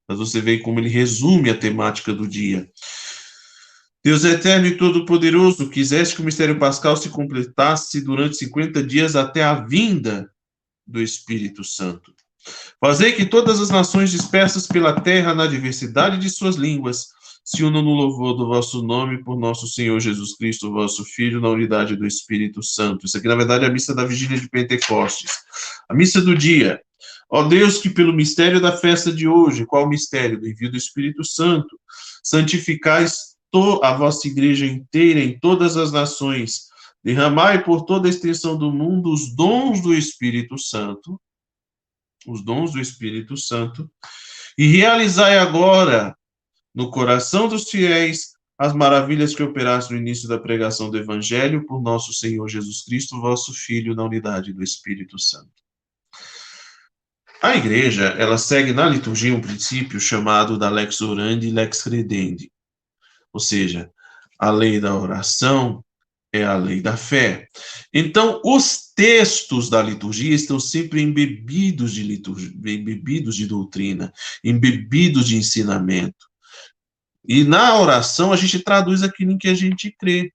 mas 0.07 0.17
você 0.17 0.41
vê 0.41 0.57
como 0.57 0.80
ele 0.80 0.89
resume 0.89 1.51
a 1.51 1.57
temática 1.57 2.11
do 2.11 2.27
dia. 2.27 2.67
Deus 4.03 4.23
eterno 4.23 4.65
e 4.65 4.77
todo-poderoso, 4.77 5.69
quiseste 5.69 6.15
que 6.15 6.21
o 6.21 6.25
mistério 6.25 6.57
pascal 6.57 6.97
se 6.97 7.09
completasse 7.09 8.01
durante 8.01 8.38
50 8.38 8.82
dias 8.82 9.15
até 9.15 9.43
a 9.43 9.53
vinda 9.53 10.32
do 10.88 11.01
Espírito 11.01 11.63
Santo. 11.63 12.13
Fazei 12.80 13.12
que 13.12 13.26
todas 13.26 13.60
as 13.60 13.70
nações 13.70 14.12
dispersas 14.12 14.68
pela 14.68 15.00
terra 15.00 15.34
na 15.34 15.47
diversidade 15.47 16.18
de 16.18 16.30
suas 16.30 16.56
línguas 16.56 17.08
se 17.43 17.64
unam 17.64 17.82
no 17.82 17.93
louvor 17.93 18.36
do 18.36 18.47
vosso 18.47 18.84
nome 18.84 19.24
por 19.24 19.38
nosso 19.38 19.68
Senhor 19.68 20.00
Jesus 20.00 20.36
Cristo, 20.36 20.72
vosso 20.72 21.04
Filho, 21.04 21.41
na 21.41 21.50
unidade 21.50 21.95
do 21.95 22.06
Espírito 22.06 22.62
Santo. 22.62 23.08
Isso 23.08 23.18
aqui, 23.18 23.28
na 23.28 23.36
verdade, 23.36 23.66
é 23.66 23.68
a 23.68 23.72
missa 23.72 23.93
da 23.95 24.06
vigília 24.06 24.39
de 24.39 24.47
Pentecostes. 24.47 25.32
A 25.89 25.95
missa 25.95 26.22
do 26.22 26.36
dia. 26.36 26.80
Ó 27.28 27.43
Deus, 27.43 27.80
que 27.80 27.89
pelo 27.89 28.14
mistério 28.14 28.62
da 28.62 28.72
festa 28.72 29.12
de 29.12 29.28
hoje, 29.28 29.66
qual 29.66 29.86
o 29.86 29.89
mistério? 29.89 30.39
Do 30.39 30.47
envio 30.47 30.70
do 30.70 30.78
Espírito 30.78 31.24
Santo, 31.24 31.80
santificais 32.24 33.30
a 33.82 33.93
vossa 33.93 34.28
igreja 34.28 34.66
inteira 34.66 35.20
em 35.20 35.39
todas 35.39 35.76
as 35.76 35.91
nações, 35.91 36.68
derramai 37.04 37.64
por 37.64 37.84
toda 37.84 38.08
a 38.08 38.10
extensão 38.12 38.56
do 38.56 38.72
mundo 38.72 39.12
os 39.12 39.36
dons 39.36 39.82
do 39.82 39.93
Espírito 39.93 40.58
Santo, 40.58 41.20
os 42.28 42.43
dons 42.43 42.74
do 42.74 42.80
Espírito 42.80 43.36
Santo, 43.38 43.89
e 44.57 44.67
realizai 44.67 45.38
agora 45.38 46.15
no 46.74 46.89
coração 46.91 47.47
dos 47.47 47.70
fiéis 47.70 48.34
as 48.57 48.74
maravilhas 48.74 49.34
que 49.34 49.41
operaste 49.41 49.93
no 49.93 49.99
início 49.99 50.28
da 50.28 50.38
pregação 50.38 50.89
do 50.89 50.97
Evangelho 50.97 51.65
por 51.65 51.82
nosso 51.82 52.13
Senhor 52.13 52.47
Jesus 52.49 52.84
Cristo, 52.84 53.22
vosso 53.22 53.53
Filho, 53.53 53.95
na 53.95 54.03
unidade 54.03 54.51
do 54.51 54.61
Espírito 54.61 55.17
Santo. 55.17 55.49
A 57.41 57.55
igreja, 57.55 58.07
ela 58.17 58.38
segue 58.38 58.74
na 58.74 58.86
liturgia 58.86 59.34
um 59.34 59.39
princípio 59.39 59.97
chamado 59.97 60.57
da 60.57 60.70
lex 60.70 60.99
orandi 60.99 61.47
e 61.47 61.51
lex 61.51 61.84
credendi. 61.84 62.51
Ou 63.32 63.39
seja, 63.39 63.89
a 64.38 64.51
lei 64.51 64.78
da 64.78 64.93
oração 64.93 65.84
é 66.34 66.43
a 66.43 66.57
lei 66.57 66.82
da 66.82 66.97
fé. 66.97 67.47
Então, 67.93 68.41
os 68.43 68.89
textos 69.00 69.70
da 69.70 69.82
liturgia 69.82 70.36
estão 70.36 70.60
sempre 70.60 71.02
embebidos 71.02 71.93
de 71.93 72.04
liturgia, 72.04 72.52
embebidos 72.66 73.34
de 73.34 73.47
doutrina, 73.47 74.12
embebidos 74.43 75.26
de 75.26 75.38
ensinamento. 75.38 76.28
E 77.26 77.45
na 77.45 77.80
oração 77.80 78.34
a 78.34 78.36
gente 78.36 78.60
traduz 78.60 79.02
aquilo 79.02 79.32
em 79.32 79.38
que 79.38 79.47
a 79.47 79.54
gente 79.54 79.89
crê. 79.97 80.34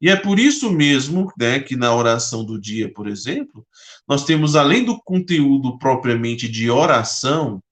E 0.00 0.08
é 0.08 0.16
por 0.16 0.38
isso 0.38 0.72
mesmo 0.72 1.30
né, 1.38 1.60
que 1.60 1.76
na 1.76 1.94
oração 1.94 2.46
do 2.46 2.58
dia, 2.58 2.90
por 2.90 3.06
exemplo, 3.06 3.66
nós 4.08 4.24
temos, 4.24 4.56
além 4.56 4.86
do 4.86 4.98
conteúdo 5.02 5.76
propriamente 5.76 6.48
de 6.48 6.70
oração, 6.70 7.62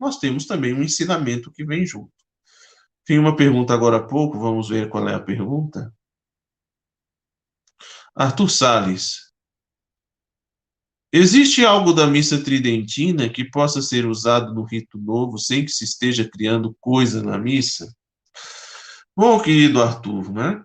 nós 0.00 0.18
temos 0.18 0.44
também 0.44 0.74
um 0.74 0.82
ensinamento 0.82 1.52
que 1.52 1.64
vem 1.64 1.86
junto. 1.86 2.10
Tem 3.04 3.16
uma 3.16 3.36
pergunta 3.36 3.72
agora 3.72 3.98
há 3.98 4.02
pouco, 4.02 4.40
vamos 4.40 4.70
ver 4.70 4.88
qual 4.88 5.08
é 5.08 5.14
a 5.14 5.20
pergunta. 5.20 5.94
Arthur 8.12 8.50
Sales, 8.50 9.25
Existe 11.12 11.64
algo 11.64 11.92
da 11.92 12.06
missa 12.06 12.42
tridentina 12.42 13.28
que 13.28 13.44
possa 13.44 13.80
ser 13.80 14.06
usado 14.06 14.52
no 14.52 14.64
rito 14.64 14.98
novo 14.98 15.38
sem 15.38 15.64
que 15.64 15.70
se 15.70 15.84
esteja 15.84 16.28
criando 16.28 16.76
coisa 16.80 17.22
na 17.22 17.38
missa? 17.38 17.92
Bom, 19.16 19.40
querido 19.40 19.82
Arthur, 19.82 20.32
né? 20.32 20.62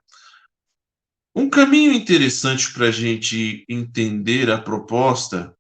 Um 1.34 1.50
caminho 1.50 1.94
interessante 1.94 2.74
para 2.74 2.88
a 2.88 2.92
gente 2.92 3.66
entender 3.70 4.52
a 4.52 4.58
proposta 4.58 5.56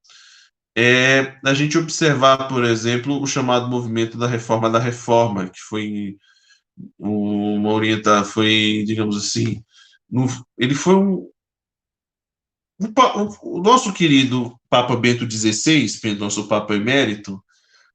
é 0.75 1.37
a 1.45 1.53
gente 1.53 1.77
observar, 1.77 2.47
por 2.47 2.63
exemplo, 2.63 3.21
o 3.21 3.27
chamado 3.27 3.69
movimento 3.69 4.17
da 4.17 4.27
reforma 4.27 4.69
da 4.69 4.79
reforma, 4.79 5.49
que 5.49 5.59
foi 5.59 6.17
uma 6.97 7.71
orientada, 7.71 8.25
foi, 8.25 8.83
digamos 8.85 9.15
assim, 9.17 9.63
no, 10.09 10.27
ele 10.57 10.75
foi 10.75 10.95
um, 10.95 11.29
o, 12.81 13.57
o, 13.57 13.61
nosso 13.61 13.93
querido 13.93 14.57
Papa 14.69 14.95
Bento 14.95 15.29
XVI, 15.29 16.15
nosso 16.17 16.47
Papa 16.47 16.73
Emérito, 16.73 17.41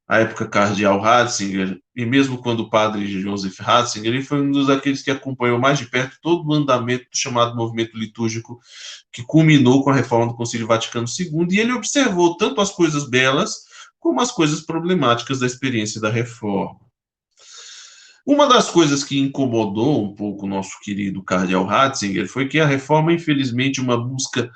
à 0.08 0.18
época 0.18 0.46
cardeal 0.46 1.00
Ratzinger, 1.00 1.80
e 1.96 2.06
mesmo 2.06 2.38
quando 2.38 2.60
o 2.60 2.70
padre 2.70 3.06
Joseph 3.20 3.58
Ratzinger, 3.58 4.14
ele 4.14 4.22
foi 4.22 4.40
um 4.40 4.52
dos 4.52 4.70
aqueles 4.70 5.02
que 5.02 5.10
acompanhou 5.10 5.58
mais 5.58 5.78
de 5.78 5.86
perto 5.86 6.16
todo 6.22 6.46
o 6.46 6.54
andamento 6.54 7.04
do 7.10 7.18
chamado 7.18 7.56
movimento 7.56 7.98
litúrgico 7.98 8.60
que 9.10 9.24
culminou 9.24 9.82
com 9.82 9.90
a 9.90 9.94
reforma 9.94 10.28
do 10.28 10.36
Concílio 10.36 10.66
Vaticano 10.66 11.06
II, 11.08 11.48
e 11.50 11.58
ele 11.58 11.72
observou 11.72 12.36
tanto 12.36 12.60
as 12.60 12.70
coisas 12.70 13.08
belas 13.08 13.64
como 13.98 14.20
as 14.20 14.30
coisas 14.30 14.60
problemáticas 14.60 15.40
da 15.40 15.46
experiência 15.46 16.00
da 16.00 16.10
reforma. 16.10 16.78
Uma 18.24 18.46
das 18.48 18.70
coisas 18.70 19.02
que 19.02 19.18
incomodou 19.18 20.04
um 20.04 20.14
pouco 20.14 20.46
o 20.46 20.48
nosso 20.48 20.80
querido 20.80 21.22
cardeal 21.22 21.64
Ratzinger 21.64 22.28
foi 22.28 22.48
que 22.48 22.60
a 22.60 22.66
reforma, 22.66 23.12
infelizmente, 23.12 23.80
uma 23.80 23.96
busca 23.96 24.50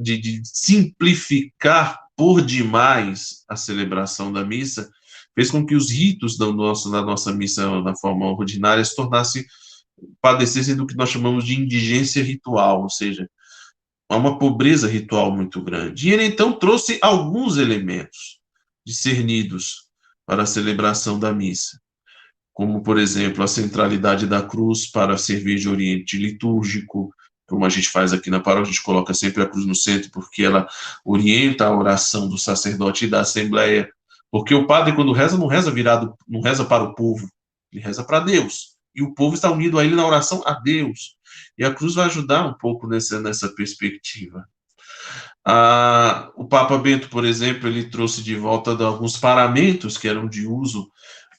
de, 0.00 0.18
de 0.18 0.40
simplificar 0.44 1.98
por 2.16 2.42
demais 2.42 3.44
a 3.48 3.56
celebração 3.56 4.32
da 4.32 4.44
missa, 4.44 4.90
fez 5.34 5.50
com 5.50 5.64
que 5.64 5.74
os 5.74 5.90
ritos 5.90 6.36
da, 6.36 6.46
da 6.46 7.02
nossa 7.02 7.32
missa 7.32 7.80
na 7.82 7.96
forma 7.96 8.26
ordinária 8.26 8.84
se 8.84 8.94
tornassem, 8.94 9.44
padecessem 10.20 10.76
do 10.76 10.86
que 10.86 10.96
nós 10.96 11.08
chamamos 11.08 11.44
de 11.44 11.60
indigência 11.60 12.22
ritual, 12.22 12.82
ou 12.82 12.90
seja, 12.90 13.28
há 14.08 14.16
uma 14.16 14.38
pobreza 14.38 14.88
ritual 14.88 15.34
muito 15.34 15.62
grande. 15.62 16.08
E 16.08 16.12
ele 16.12 16.24
então 16.24 16.52
trouxe 16.52 16.98
alguns 17.00 17.56
elementos 17.56 18.40
discernidos 18.84 19.88
para 20.26 20.42
a 20.42 20.46
celebração 20.46 21.18
da 21.18 21.32
missa, 21.32 21.80
como, 22.52 22.82
por 22.82 22.98
exemplo, 22.98 23.42
a 23.42 23.46
centralidade 23.46 24.26
da 24.26 24.42
cruz 24.42 24.90
para 24.90 25.16
servir 25.16 25.58
de 25.58 25.68
oriente 25.68 26.18
litúrgico, 26.18 27.10
como 27.50 27.66
a 27.66 27.68
gente 27.68 27.88
faz 27.88 28.12
aqui 28.12 28.30
na 28.30 28.38
paróquia, 28.38 28.70
a 28.70 28.72
gente 28.72 28.82
coloca 28.82 29.12
sempre 29.12 29.42
a 29.42 29.46
cruz 29.46 29.66
no 29.66 29.74
centro, 29.74 30.08
porque 30.12 30.44
ela 30.44 30.68
orienta 31.04 31.66
a 31.66 31.76
oração 31.76 32.28
do 32.28 32.38
sacerdote 32.38 33.04
e 33.04 33.08
da 33.08 33.20
assembleia. 33.20 33.90
Porque 34.30 34.54
o 34.54 34.68
padre, 34.68 34.94
quando 34.94 35.12
reza, 35.12 35.36
não 35.36 35.48
reza 35.48 35.70
virado, 35.72 36.14
não 36.28 36.40
reza 36.40 36.64
para 36.64 36.84
o 36.84 36.94
povo, 36.94 37.28
ele 37.72 37.82
reza 37.82 38.04
para 38.04 38.20
Deus. 38.20 38.76
E 38.94 39.02
o 39.02 39.12
povo 39.12 39.34
está 39.34 39.50
unido 39.50 39.80
a 39.80 39.84
ele 39.84 39.96
na 39.96 40.06
oração 40.06 40.42
a 40.46 40.54
Deus. 40.54 41.16
E 41.58 41.64
a 41.64 41.74
cruz 41.74 41.94
vai 41.94 42.06
ajudar 42.06 42.46
um 42.46 42.54
pouco 42.54 42.86
nessa, 42.86 43.20
nessa 43.20 43.48
perspectiva. 43.48 44.46
Ah, 45.44 46.30
o 46.36 46.46
Papa 46.46 46.78
Bento, 46.78 47.08
por 47.08 47.24
exemplo, 47.24 47.68
ele 47.68 47.90
trouxe 47.90 48.22
de 48.22 48.36
volta 48.36 48.70
alguns 48.84 49.16
paramentos 49.16 49.98
que 49.98 50.06
eram 50.06 50.28
de 50.28 50.46
uso 50.46 50.88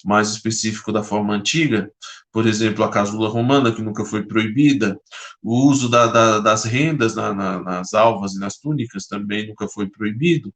mais 0.04 0.30
específico 0.30 0.92
da 0.92 1.04
forma 1.04 1.34
antiga, 1.34 1.90
por 2.32 2.48
exemplo, 2.48 2.84
a 2.84 2.90
casula 2.90 3.28
romana, 3.30 3.74
que 3.74 3.82
nunca 3.82 4.06
foi 4.06 4.24
proibida, 4.24 4.98
o 5.44 5.68
uso 5.68 5.90
da, 5.90 6.08
da, 6.08 6.40
das 6.40 6.64
rendas 6.64 7.16
na, 7.16 7.34
na, 7.34 7.60
nas 7.60 7.94
alvas 7.94 8.34
e 8.34 8.40
nas 8.40 8.58
túnicas 8.58 9.06
também 9.06 9.48
nunca 9.48 9.68
foi 9.68 9.90
proibido, 9.90 10.54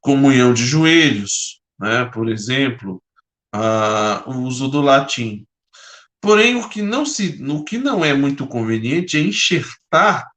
comunhão 0.00 0.52
de 0.52 0.66
joelhos, 0.66 1.60
né, 1.78 2.04
por 2.06 2.28
exemplo, 2.28 3.00
a, 3.52 4.24
o 4.26 4.40
uso 4.40 4.68
do 4.68 4.80
latim. 4.80 5.46
Porém, 6.20 6.56
o 6.56 6.68
que, 6.68 6.82
não 6.82 7.06
se, 7.06 7.40
o 7.48 7.64
que 7.64 7.78
não 7.78 8.04
é 8.04 8.12
muito 8.12 8.46
conveniente 8.46 9.16
é 9.16 9.20
enxertar 9.20 10.28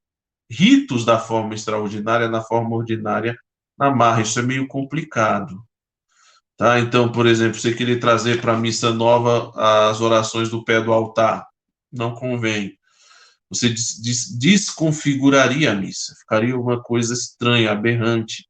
ritos 0.49 1.03
da 1.03 1.19
forma 1.19 1.55
extraordinária 1.55 2.27
na 2.27 2.41
forma 2.41 2.75
ordinária 2.75 3.37
na 3.77 3.93
marra. 3.93 4.21
Isso 4.21 4.39
é 4.39 4.41
meio 4.43 4.67
complicado. 4.67 5.63
Tá? 6.57 6.79
Então, 6.79 7.11
por 7.11 7.25
exemplo, 7.25 7.59
você 7.59 7.73
querer 7.73 7.99
trazer 7.99 8.41
para 8.41 8.53
a 8.53 8.57
missa 8.57 8.93
nova 8.93 9.51
as 9.89 9.99
orações 9.99 10.49
do 10.49 10.63
pé 10.63 10.81
do 10.81 10.93
altar, 10.93 11.45
não 11.91 12.13
convém. 12.13 12.77
Você 13.49 13.69
des 13.69 14.01
des 14.01 14.37
desconfiguraria 14.37 15.71
a 15.71 15.75
missa, 15.75 16.15
ficaria 16.19 16.57
uma 16.57 16.81
coisa 16.81 17.13
estranha, 17.13 17.71
aberrante. 17.71 18.45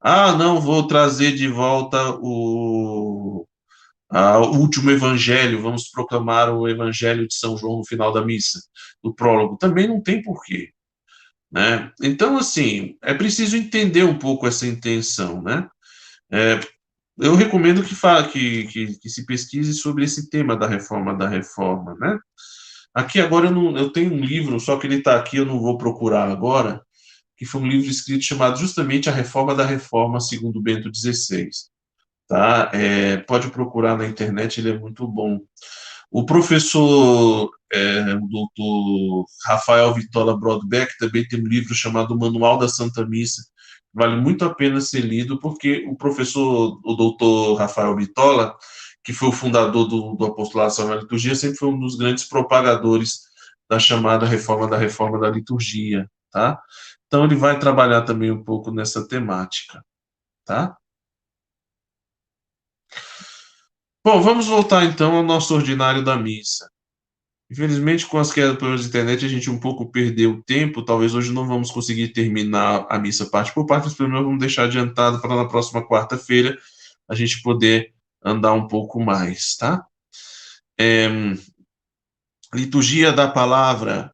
Ah, 0.00 0.32
não, 0.32 0.60
vou 0.60 0.86
trazer 0.86 1.34
de 1.34 1.48
volta 1.48 2.10
o, 2.20 3.46
a, 4.10 4.38
o 4.38 4.58
último 4.58 4.90
evangelho, 4.90 5.62
vamos 5.62 5.88
proclamar 5.90 6.52
o 6.54 6.68
evangelho 6.68 7.26
de 7.26 7.34
São 7.34 7.56
João 7.56 7.78
no 7.78 7.86
final 7.86 8.12
da 8.12 8.24
missa, 8.24 8.60
no 9.02 9.14
prólogo. 9.14 9.56
Também 9.56 9.88
não 9.88 10.00
tem 10.00 10.22
porquê. 10.22 10.70
Né? 11.50 11.90
Então, 12.02 12.36
assim, 12.36 12.96
é 13.02 13.14
preciso 13.14 13.56
entender 13.56 14.04
um 14.04 14.18
pouco 14.18 14.46
essa 14.46 14.66
intenção, 14.66 15.42
né? 15.42 15.68
É, 16.30 16.60
eu 17.20 17.34
recomendo 17.34 17.82
que, 17.82 17.94
que, 18.32 18.66
que, 18.66 18.98
que, 18.98 19.10
se 19.10 19.26
pesquise 19.26 19.74
sobre 19.74 20.04
esse 20.04 20.30
tema 20.30 20.56
da 20.56 20.66
reforma 20.66 21.14
da 21.16 21.28
reforma, 21.28 21.94
né? 21.98 22.18
Aqui 22.94 23.20
agora 23.20 23.46
eu, 23.46 23.50
não, 23.52 23.76
eu 23.76 23.90
tenho 23.90 24.12
um 24.12 24.20
livro, 24.20 24.58
só 24.58 24.76
que 24.76 24.86
ele 24.86 24.96
está 24.96 25.16
aqui, 25.16 25.36
eu 25.36 25.46
não 25.46 25.60
vou 25.60 25.76
procurar 25.78 26.30
agora, 26.30 26.82
que 27.36 27.44
foi 27.44 27.60
um 27.60 27.66
livro 27.66 27.88
escrito 27.90 28.24
chamado 28.24 28.58
justamente 28.58 29.08
A 29.08 29.12
Reforma 29.12 29.54
da 29.54 29.64
Reforma, 29.64 30.20
segundo 30.20 30.60
Bento 30.60 30.90
XVI. 30.92 31.48
Tá? 32.26 32.70
É, 32.74 33.18
pode 33.18 33.50
procurar 33.50 33.96
na 33.96 34.06
internet, 34.06 34.58
ele 34.60 34.70
é 34.70 34.78
muito 34.78 35.06
bom. 35.06 35.38
O 36.10 36.24
professor, 36.24 37.50
é, 37.72 38.14
o 38.14 38.26
doutor 38.26 39.26
Rafael 39.46 39.94
Vitola 39.94 40.38
Brodbeck, 40.38 40.96
também 40.98 41.26
tem 41.28 41.40
um 41.40 41.46
livro 41.46 41.74
chamado 41.74 42.18
Manual 42.18 42.58
da 42.58 42.68
Santa 42.68 43.06
Missa, 43.06 43.42
vale 43.98 44.16
muito 44.16 44.44
a 44.44 44.54
pena 44.54 44.80
ser 44.80 45.00
lido, 45.00 45.38
porque 45.38 45.84
o 45.88 45.96
professor, 45.96 46.80
o 46.84 46.94
doutor 46.94 47.56
Rafael 47.56 47.94
Bitola, 47.94 48.56
que 49.04 49.12
foi 49.12 49.28
o 49.28 49.32
fundador 49.32 49.86
do, 49.88 50.14
do 50.14 50.24
Apostolado 50.26 50.74
da 50.86 50.96
Liturgia, 50.96 51.34
sempre 51.34 51.58
foi 51.58 51.68
um 51.68 51.78
dos 51.78 51.96
grandes 51.96 52.24
propagadores 52.24 53.20
da 53.68 53.78
chamada 53.78 54.24
reforma 54.24 54.68
da 54.68 54.78
reforma 54.78 55.18
da 55.18 55.28
liturgia, 55.28 56.10
tá? 56.30 56.60
Então 57.06 57.24
ele 57.24 57.36
vai 57.36 57.58
trabalhar 57.58 58.02
também 58.02 58.30
um 58.30 58.42
pouco 58.42 58.70
nessa 58.70 59.06
temática, 59.06 59.84
tá? 60.44 60.76
Bom, 64.04 64.22
vamos 64.22 64.46
voltar 64.46 64.84
então 64.84 65.16
ao 65.16 65.22
nosso 65.22 65.54
ordinário 65.54 66.02
da 66.02 66.16
missa. 66.16 66.70
Infelizmente, 67.50 68.06
com 68.06 68.18
as 68.18 68.30
quedas 68.30 68.58
pela 68.58 68.74
internet, 68.76 69.24
a 69.24 69.28
gente 69.28 69.48
um 69.48 69.58
pouco 69.58 69.90
perdeu 69.90 70.32
o 70.32 70.42
tempo. 70.42 70.84
Talvez 70.84 71.14
hoje 71.14 71.32
não 71.32 71.46
vamos 71.46 71.70
conseguir 71.70 72.08
terminar 72.08 72.86
a 72.90 72.98
missa 72.98 73.24
parte 73.24 73.54
por 73.54 73.64
parte, 73.64 73.84
mas 73.84 73.94
pelo 73.94 74.10
menos 74.10 74.24
vamos 74.24 74.38
deixar 74.38 74.64
adiantado 74.64 75.20
para 75.20 75.34
na 75.34 75.48
próxima 75.48 75.86
quarta-feira 75.86 76.58
a 77.08 77.14
gente 77.14 77.40
poder 77.40 77.94
andar 78.22 78.52
um 78.52 78.68
pouco 78.68 79.00
mais, 79.00 79.56
tá? 79.56 79.86
É, 80.78 81.08
liturgia 82.52 83.12
da 83.12 83.26
palavra. 83.26 84.12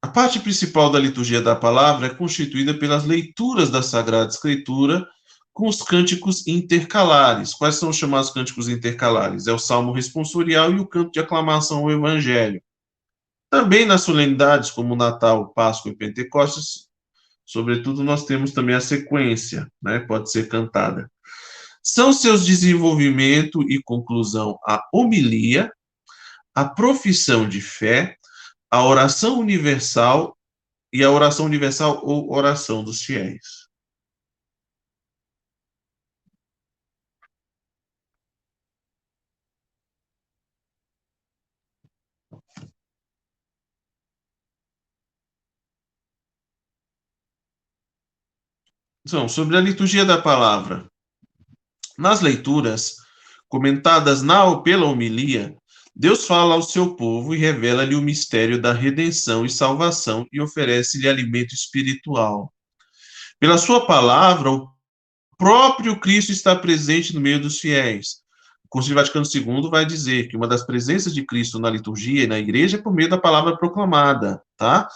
A 0.00 0.08
parte 0.08 0.40
principal 0.40 0.90
da 0.90 0.98
liturgia 0.98 1.42
da 1.42 1.54
palavra 1.54 2.06
é 2.06 2.14
constituída 2.14 2.72
pelas 2.72 3.04
leituras 3.04 3.70
da 3.70 3.82
Sagrada 3.82 4.30
Escritura 4.30 5.06
com 5.54 5.68
os 5.68 5.80
cânticos 5.80 6.46
intercalares. 6.48 7.54
Quais 7.54 7.76
são 7.76 7.88
os 7.90 7.96
chamados 7.96 8.30
cânticos 8.30 8.68
intercalares? 8.68 9.46
É 9.46 9.52
o 9.52 9.58
salmo 9.58 9.92
responsorial 9.92 10.72
e 10.72 10.80
o 10.80 10.86
canto 10.86 11.12
de 11.12 11.20
aclamação 11.20 11.78
ao 11.78 11.92
evangelho. 11.92 12.60
Também 13.48 13.86
nas 13.86 14.02
solenidades 14.02 14.72
como 14.72 14.96
Natal, 14.96 15.52
Páscoa 15.54 15.92
e 15.92 15.96
Pentecostes, 15.96 16.88
sobretudo 17.46 18.02
nós 18.02 18.24
temos 18.24 18.50
também 18.50 18.74
a 18.74 18.80
sequência, 18.80 19.70
né? 19.80 20.00
Pode 20.00 20.28
ser 20.28 20.48
cantada. 20.48 21.08
São 21.80 22.12
seus 22.12 22.44
desenvolvimento 22.44 23.62
e 23.70 23.80
conclusão 23.80 24.58
a 24.66 24.82
homilia, 24.92 25.72
a 26.52 26.64
profissão 26.64 27.48
de 27.48 27.60
fé, 27.60 28.16
a 28.68 28.84
oração 28.84 29.38
universal 29.38 30.36
e 30.92 31.04
a 31.04 31.10
oração 31.10 31.46
universal 31.46 32.00
ou 32.04 32.32
oração 32.32 32.82
dos 32.82 33.02
fiéis. 33.02 33.63
Então, 49.06 49.28
sobre 49.28 49.56
a 49.56 49.60
liturgia 49.60 50.04
da 50.04 50.16
palavra. 50.16 50.86
Nas 51.98 52.20
leituras 52.20 52.96
comentadas 53.48 54.22
na 54.22 54.44
ou 54.44 54.62
pela 54.62 54.86
homilia, 54.86 55.54
Deus 55.94 56.26
fala 56.26 56.54
ao 56.54 56.62
seu 56.62 56.96
povo 56.96 57.34
e 57.34 57.38
revela-lhe 57.38 57.94
o 57.94 58.02
mistério 58.02 58.60
da 58.60 58.72
redenção 58.72 59.44
e 59.44 59.50
salvação 59.50 60.26
e 60.32 60.40
oferece-lhe 60.40 61.08
alimento 61.08 61.54
espiritual. 61.54 62.52
Pela 63.38 63.58
sua 63.58 63.86
palavra, 63.86 64.50
o 64.50 64.68
próprio 65.38 66.00
Cristo 66.00 66.32
está 66.32 66.56
presente 66.56 67.14
no 67.14 67.20
meio 67.20 67.38
dos 67.38 67.60
fiéis. 67.60 68.22
O 68.64 68.68
Concílio 68.68 68.96
Vaticano 68.96 69.26
II 69.32 69.70
vai 69.70 69.84
dizer 69.84 70.28
que 70.28 70.36
uma 70.36 70.48
das 70.48 70.64
presenças 70.64 71.14
de 71.14 71.24
Cristo 71.24 71.60
na 71.60 71.70
liturgia 71.70 72.24
e 72.24 72.26
na 72.26 72.38
igreja 72.38 72.78
é 72.78 72.82
por 72.82 72.92
meio 72.92 73.10
da 73.10 73.18
palavra 73.18 73.56
proclamada, 73.56 74.42
tá? 74.56 74.88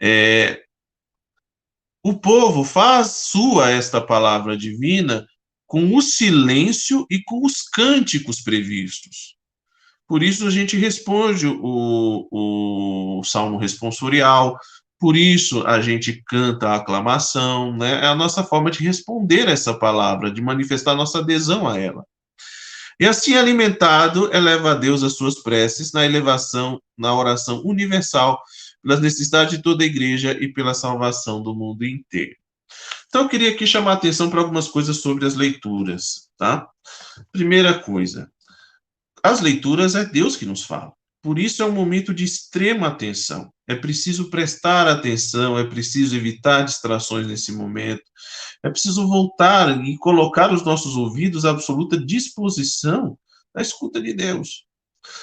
É, 0.00 0.62
o 2.04 2.12
povo 2.12 2.64
faz 2.64 3.08
sua 3.28 3.70
esta 3.70 3.98
palavra 3.98 4.58
divina 4.58 5.26
com 5.66 5.96
o 5.96 6.02
silêncio 6.02 7.06
e 7.10 7.22
com 7.22 7.44
os 7.44 7.62
cânticos 7.62 8.42
previstos. 8.42 9.34
Por 10.06 10.22
isso 10.22 10.46
a 10.46 10.50
gente 10.50 10.76
responde 10.76 11.46
o, 11.46 12.28
o 12.30 13.24
salmo 13.24 13.56
responsorial, 13.56 14.58
por 15.00 15.16
isso 15.16 15.66
a 15.66 15.80
gente 15.80 16.22
canta 16.26 16.68
a 16.68 16.74
aclamação, 16.76 17.74
né? 17.74 18.04
É 18.04 18.06
a 18.06 18.14
nossa 18.14 18.44
forma 18.44 18.70
de 18.70 18.84
responder 18.84 19.48
essa 19.48 19.72
palavra, 19.72 20.30
de 20.30 20.42
manifestar 20.42 20.94
nossa 20.94 21.20
adesão 21.20 21.66
a 21.66 21.78
ela. 21.78 22.04
E 23.00 23.06
assim 23.06 23.34
alimentado, 23.34 24.32
eleva 24.32 24.72
a 24.72 24.74
Deus 24.74 25.02
as 25.02 25.16
suas 25.16 25.42
preces 25.42 25.90
na 25.92 26.04
elevação, 26.04 26.78
na 26.96 27.14
oração 27.14 27.62
universal, 27.64 28.40
pelas 28.84 29.00
necessidades 29.00 29.56
de 29.56 29.62
toda 29.62 29.82
a 29.82 29.86
igreja 29.86 30.36
e 30.38 30.52
pela 30.52 30.74
salvação 30.74 31.42
do 31.42 31.54
mundo 31.54 31.84
inteiro. 31.86 32.36
Então, 33.08 33.22
eu 33.22 33.28
queria 33.28 33.50
aqui 33.50 33.66
chamar 33.66 33.92
a 33.92 33.94
atenção 33.94 34.28
para 34.28 34.40
algumas 34.40 34.68
coisas 34.68 34.98
sobre 34.98 35.24
as 35.24 35.34
leituras, 35.34 36.28
tá? 36.36 36.68
Primeira 37.32 37.78
coisa, 37.78 38.30
as 39.22 39.40
leituras 39.40 39.94
é 39.94 40.04
Deus 40.04 40.36
que 40.36 40.44
nos 40.44 40.64
fala. 40.64 40.92
Por 41.22 41.38
isso 41.38 41.62
é 41.62 41.64
um 41.64 41.72
momento 41.72 42.12
de 42.12 42.24
extrema 42.24 42.88
atenção. 42.88 43.50
É 43.66 43.74
preciso 43.74 44.28
prestar 44.28 44.86
atenção, 44.86 45.58
é 45.58 45.64
preciso 45.64 46.14
evitar 46.14 46.64
distrações 46.64 47.26
nesse 47.26 47.50
momento. 47.50 48.02
É 48.62 48.68
preciso 48.68 49.08
voltar 49.08 49.82
e 49.82 49.96
colocar 49.96 50.52
os 50.52 50.62
nossos 50.62 50.96
ouvidos 50.96 51.46
à 51.46 51.50
absoluta 51.50 51.96
disposição 51.96 53.16
da 53.54 53.62
escuta 53.62 54.02
de 54.02 54.12
Deus. 54.12 54.63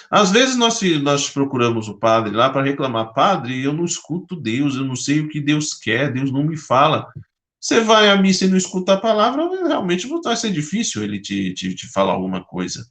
Às 0.09 0.31
vezes 0.31 0.55
nós, 0.55 0.79
nós 1.01 1.29
procuramos 1.29 1.87
o 1.87 1.97
padre 1.97 2.35
lá 2.35 2.49
para 2.49 2.63
reclamar, 2.63 3.13
padre, 3.13 3.63
eu 3.63 3.73
não 3.73 3.85
escuto 3.85 4.35
Deus, 4.35 4.75
eu 4.75 4.83
não 4.83 4.95
sei 4.95 5.21
o 5.21 5.29
que 5.29 5.39
Deus 5.39 5.73
quer, 5.73 6.11
Deus 6.11 6.31
não 6.31 6.43
me 6.43 6.57
fala. 6.57 7.07
Você 7.59 7.81
vai 7.81 8.09
à 8.09 8.15
missa 8.15 8.45
e 8.45 8.47
não 8.47 8.57
escuta 8.57 8.93
a 8.93 8.99
palavra, 8.99 9.47
realmente 9.67 10.07
vai 10.23 10.35
ser 10.35 10.51
difícil 10.51 11.03
ele 11.03 11.19
te, 11.19 11.53
te, 11.53 11.75
te 11.75 11.87
falar 11.91 12.13
alguma 12.13 12.43
coisa. 12.43 12.85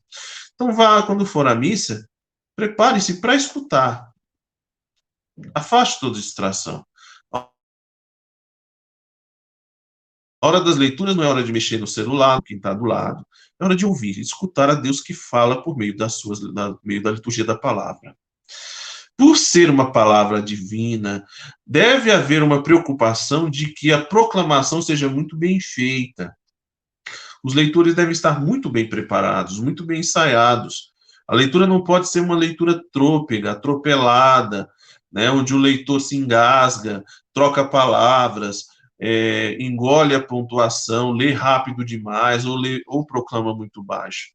Então 0.55 0.73
vá, 0.73 1.03
quando 1.03 1.27
for 1.27 1.47
à 1.47 1.55
missa, 1.55 2.09
prepare-se 2.55 3.21
para 3.21 3.35
escutar. 3.35 4.11
Afaste 5.55 6.01
toda 6.01 6.19
distração. 6.19 6.85
Hora 10.47 10.61
das 10.61 10.77
leituras 10.77 11.15
não 11.15 11.25
é 11.25 11.29
hora 11.29 11.43
de 11.43 11.53
mexer 11.53 11.79
no 11.79 11.87
celular, 11.87 12.41
quem 12.43 12.57
está 12.57 12.73
do 12.73 12.85
lado. 12.85 13.25
É 13.61 13.65
hora 13.65 13.77
de 13.77 13.85
ouvir, 13.85 14.19
escutar 14.19 14.71
a 14.71 14.75
Deus 14.75 15.01
que 15.01 15.13
fala 15.13 15.63
por 15.63 15.77
meio 15.77 15.97
das 15.97 16.15
suas, 16.15 16.41
da, 16.53 16.75
meio 16.83 17.03
da 17.03 17.11
liturgia 17.11 17.45
da 17.45 17.55
palavra. 17.55 18.17
Por 19.17 19.37
ser 19.37 19.69
uma 19.69 19.93
palavra 19.93 20.41
divina, 20.41 21.23
deve 21.67 22.11
haver 22.11 22.43
uma 22.43 22.63
preocupação 22.63 23.51
de 23.51 23.75
que 23.75 23.93
a 23.93 24.03
proclamação 24.03 24.81
seja 24.81 25.11
muito 25.11 25.37
bem 25.37 25.61
feita. 25.61 26.35
Os 27.45 27.53
leitores 27.53 27.95
devem 27.95 28.13
estar 28.13 28.41
muito 28.41 28.71
bem 28.71 28.89
preparados, 28.89 29.61
muito 29.61 29.85
bem 29.85 30.01
ensaiados. 30.01 30.91
A 31.29 31.35
leitura 31.35 31.67
não 31.67 31.85
pode 31.85 32.09
ser 32.09 32.21
uma 32.21 32.35
leitura 32.35 32.81
trôpega, 32.93 33.53
atropelada, 33.53 34.69
né, 35.13 35.31
onde 35.31 35.55
o 35.55 35.59
leitor 35.59 36.01
se 36.01 36.17
engasga, 36.17 37.05
troca 37.33 37.65
palavras, 37.65 38.67
é, 39.01 39.57
engole 39.61 40.15
a 40.15 40.23
pontuação, 40.23 41.13
lê 41.13 41.33
rápido 41.33 41.85
demais 41.85 42.45
ou, 42.45 42.57
lê, 42.57 42.83
ou 42.87 43.07
proclama 43.07 43.55
muito 43.55 43.83
baixo. 43.83 44.29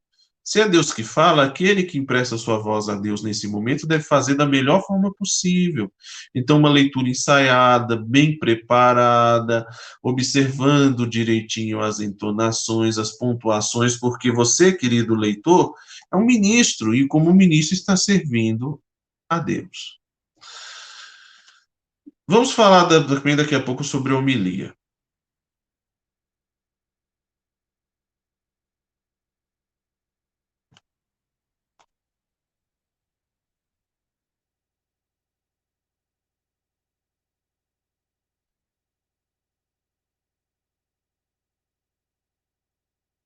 Se 0.48 0.62
é 0.62 0.70
Deus 0.70 0.94
que 0.94 1.04
fala, 1.04 1.44
aquele 1.44 1.82
que 1.82 1.98
empresta 1.98 2.38
sua 2.38 2.60
voz 2.60 2.88
a 2.88 2.94
Deus 2.94 3.24
nesse 3.24 3.48
momento 3.48 3.88
deve 3.88 4.04
fazer 4.04 4.36
da 4.36 4.46
melhor 4.46 4.86
forma 4.86 5.12
possível. 5.16 5.92
Então, 6.36 6.60
uma 6.60 6.70
leitura 6.70 7.10
ensaiada, 7.10 7.96
bem 7.96 8.38
preparada, 8.38 9.66
observando 10.04 11.10
direitinho 11.10 11.80
as 11.80 12.00
entonações, 12.00 13.00
as 13.00 13.18
pontuações, 13.18 13.98
porque 13.98 14.32
você, 14.32 14.72
querido 14.72 15.16
leitor, 15.16 15.74
é 16.14 16.16
um 16.16 16.24
ministro 16.24 16.94
e, 16.94 17.08
como 17.08 17.34
ministro, 17.34 17.74
está 17.74 17.98
servindo 17.98 18.80
a 19.28 19.40
Deus. 19.40 20.00
Vamos 22.28 22.52
falar 22.54 22.88
também 22.88 23.36
daqui 23.36 23.56
a 23.56 23.64
pouco 23.64 23.84
sobre 23.84 24.14
a 24.14 24.18
homilia. 24.18 24.76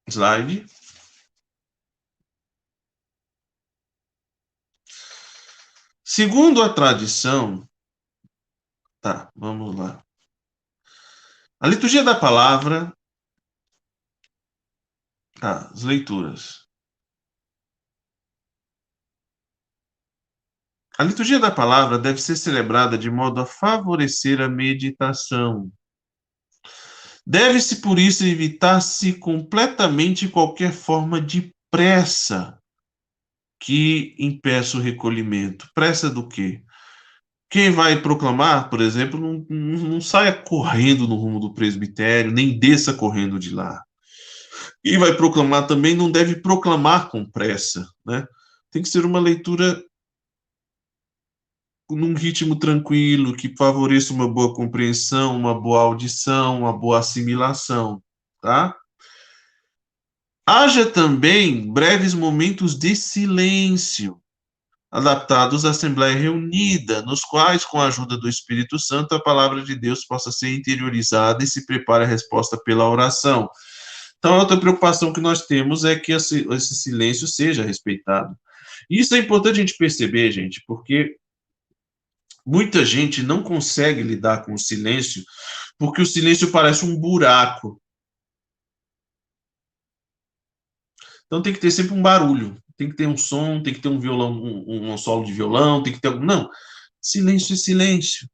Slide. 0.10 0.66
Segundo 6.04 6.62
a 6.64 6.74
tradição, 6.74 7.69
Tá, 9.02 9.32
vamos 9.36 9.76
lá. 9.76 10.04
A 11.60 11.68
liturgia 11.68 12.04
da 12.04 12.16
palavra. 12.16 12.94
Tá, 15.40 15.70
as 15.72 15.84
leituras. 15.84 16.68
A 20.98 21.04
liturgia 21.04 21.40
da 21.40 21.50
palavra 21.50 21.98
deve 21.98 22.22
ser 22.22 22.36
celebrada 22.36 22.98
de 22.98 23.10
modo 23.10 23.40
a 23.40 23.46
favorecer 23.46 24.42
a 24.42 24.50
meditação. 24.50 25.72
Deve-se, 27.26 27.80
por 27.80 27.98
isso, 27.98 28.26
evitar-se 28.26 29.14
completamente 29.14 30.28
qualquer 30.28 30.74
forma 30.74 31.22
de 31.22 31.56
pressa 31.72 32.62
que 33.62 34.16
impeça 34.20 34.78
o 34.78 34.82
recolhimento. 34.82 35.70
Pressa 35.74 36.10
do 36.10 36.28
quê? 36.28 36.64
Quem 37.50 37.72
vai 37.72 38.00
proclamar, 38.00 38.70
por 38.70 38.80
exemplo, 38.80 39.20
não, 39.20 39.46
não, 39.50 40.00
saia 40.00 40.32
correndo 40.32 41.08
no 41.08 41.16
rumo 41.16 41.40
do 41.40 41.54
presbitério, 41.54 42.32
nem 42.32 42.60
desça 42.60 42.94
correndo 42.94 43.40
de 43.40 43.54
lá. 43.54 43.84
Quem 44.84 45.00
vai 45.00 45.16
proclamar 45.16 45.66
também 45.66 45.96
não 45.96 46.12
deve 46.12 46.42
proclamar 46.42 47.10
com 47.10 47.30
pressa, 47.30 47.88
né? 48.06 48.26
Tem 48.72 48.84
que 48.84 48.90
ser 48.90 49.04
uma 49.04 49.20
leitura 49.20 49.84
num 51.90 52.14
ritmo 52.14 52.56
tranquilo, 52.56 53.36
que 53.36 53.56
favoreça 53.58 54.14
uma 54.14 54.32
boa 54.32 54.54
compreensão, 54.54 55.36
uma 55.36 55.60
boa 55.60 55.82
audição, 55.82 56.60
uma 56.60 56.78
boa 56.78 57.00
assimilação, 57.00 58.02
tá? 58.40 58.76
Haja 60.48 60.86
também 60.86 61.72
breves 61.72 62.14
momentos 62.14 62.78
de 62.78 62.96
silêncio, 62.96 64.22
adaptados 64.92 65.66
à 65.66 65.70
Assembleia 65.70 66.16
reunida, 66.16 67.02
nos 67.04 67.22
quais, 67.22 67.64
com 67.64 67.80
a 67.80 67.88
ajuda 67.88 68.18
do 68.18 68.28
Espírito 68.28 68.80
Santo, 68.80 69.14
a 69.14 69.22
palavra 69.22 69.62
de 69.62 69.76
Deus 69.76 70.06
possa 70.06 70.32
ser 70.32 70.54
interiorizada 70.54 71.44
e 71.44 71.48
se 71.48 71.66
prepare 71.66 72.06
a 72.06 72.08
resposta 72.08 72.58
pela 72.58 72.90
oração. 72.90 73.48
Então, 74.18 74.34
a 74.34 74.40
outra 74.40 74.60
preocupação 74.60 75.14
que 75.14 75.22
nós 75.22 75.46
temos 75.46 75.86
é 75.86 75.96
que 75.96 76.12
esse, 76.12 76.46
esse 76.52 76.76
silêncio 76.76 77.28
seja 77.28 77.64
respeitado. 77.64 78.36
Isso 78.90 79.16
é 79.16 79.20
importante 79.20 79.58
a 79.58 79.62
gente 79.62 79.78
perceber, 79.78 80.32
gente, 80.32 80.62
porque 80.68 81.16
muita 82.46 82.84
gente 82.84 83.22
não 83.22 83.44
consegue 83.44 84.02
lidar 84.02 84.44
com 84.44 84.54
o 84.54 84.60
silêncio, 84.60 85.24
porque 85.78 86.02
o 86.02 86.06
silêncio 86.06 86.52
parece 86.52 86.84
um 86.84 86.98
buraco. 87.00 87.80
Então 91.30 91.42
tem 91.42 91.54
que 91.54 91.60
ter 91.60 91.72
sempre 91.72 91.94
um 91.94 92.02
barulho 92.02 92.58
tem 92.80 92.90
que 92.90 92.96
ter 92.96 93.08
um 93.08 93.18
som, 93.18 93.62
tem 93.62 93.74
que 93.74 93.82
ter 93.82 93.90
um 93.90 94.00
violão, 94.00 94.32
um, 94.42 94.94
um 94.94 94.98
solo 94.98 95.26
de 95.26 95.34
violão, 95.34 95.84
tem 95.84 95.92
que 95.92 96.00
ter. 96.00 96.18
Não. 96.18 96.50
Silêncio 97.02 97.54
é 97.54 97.58
silêncio. 97.58 98.26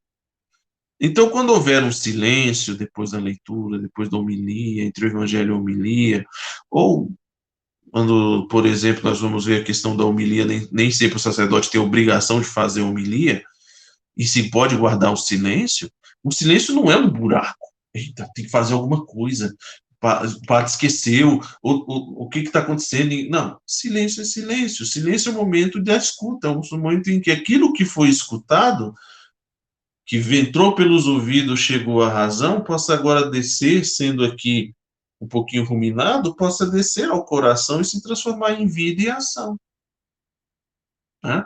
Então, 1.00 1.28
quando 1.30 1.50
houver 1.50 1.82
um 1.82 1.90
silêncio 1.90 2.76
depois 2.76 3.10
da 3.10 3.18
leitura, 3.18 3.76
depois 3.76 4.08
da 4.08 4.16
homilia, 4.16 4.84
entre 4.84 5.04
o 5.04 5.08
evangelho 5.08 5.50
e 5.50 5.52
a 5.52 5.58
homilia, 5.58 6.24
ou 6.70 7.12
quando, 7.90 8.46
por 8.48 8.64
exemplo, 8.66 9.02
nós 9.02 9.20
vamos 9.20 9.44
ver 9.44 9.62
a 9.62 9.64
questão 9.64 9.96
da 9.96 10.04
homilia, 10.04 10.44
nem, 10.44 10.68
nem 10.70 10.92
sempre 10.92 11.16
o 11.16 11.20
sacerdote 11.20 11.68
tem 11.68 11.80
obrigação 11.80 12.40
de 12.40 12.46
fazer 12.46 12.82
homilia, 12.82 13.42
e 14.16 14.24
se 14.24 14.48
pode 14.48 14.76
guardar 14.76 15.12
o 15.12 15.16
silêncio, 15.16 15.90
o 16.22 16.30
silêncio 16.30 16.72
não 16.72 16.90
é 16.90 16.96
um 16.96 17.10
buraco. 17.10 17.66
Eita, 17.92 18.30
tem 18.32 18.44
que 18.44 18.50
fazer 18.50 18.74
alguma 18.74 19.04
coisa 19.04 19.52
o 20.02 20.46
padre 20.46 20.70
esqueceu, 20.70 21.40
o, 21.62 21.72
o, 21.72 22.24
o 22.24 22.28
que 22.28 22.40
está 22.40 22.60
acontecendo. 22.60 23.14
Não, 23.30 23.58
silêncio 23.66 24.22
é 24.22 24.24
silêncio. 24.24 24.84
Silêncio 24.84 25.30
é 25.30 25.32
o 25.32 25.36
momento 25.36 25.82
da 25.82 25.96
escuta, 25.96 26.48
é 26.48 26.50
o 26.50 26.60
momento 26.78 27.08
em 27.08 27.20
que 27.20 27.30
aquilo 27.30 27.72
que 27.72 27.84
foi 27.84 28.08
escutado, 28.08 28.94
que 30.04 30.18
entrou 30.18 30.74
pelos 30.74 31.06
ouvidos, 31.06 31.60
chegou 31.60 32.02
à 32.02 32.08
razão, 32.08 32.62
possa 32.62 32.94
agora 32.94 33.30
descer, 33.30 33.84
sendo 33.84 34.24
aqui 34.24 34.74
um 35.20 35.26
pouquinho 35.26 35.64
ruminado, 35.64 36.36
possa 36.36 36.70
descer 36.70 37.08
ao 37.08 37.24
coração 37.24 37.80
e 37.80 37.84
se 37.84 38.02
transformar 38.02 38.52
em 38.52 38.66
vida 38.66 39.02
e 39.02 39.10
ação. 39.10 39.58
Né? 41.24 41.44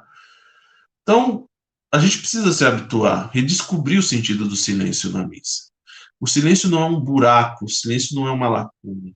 Então, 1.03 1.49
a 1.93 1.99
gente 1.99 2.19
precisa 2.19 2.53
se 2.53 2.65
habituar, 2.65 3.31
redescobrir 3.33 3.99
o 3.99 4.03
sentido 4.03 4.47
do 4.47 4.57
silêncio 4.57 5.11
na 5.11 5.27
missa. 5.27 5.70
O 6.21 6.27
silêncio 6.27 6.69
não 6.69 6.83
é 6.83 6.85
um 6.85 7.01
buraco, 7.01 7.65
o 7.65 7.69
silêncio 7.69 8.15
não 8.15 8.29
é 8.29 8.31
uma 8.31 8.49
lacuna. 8.49 9.13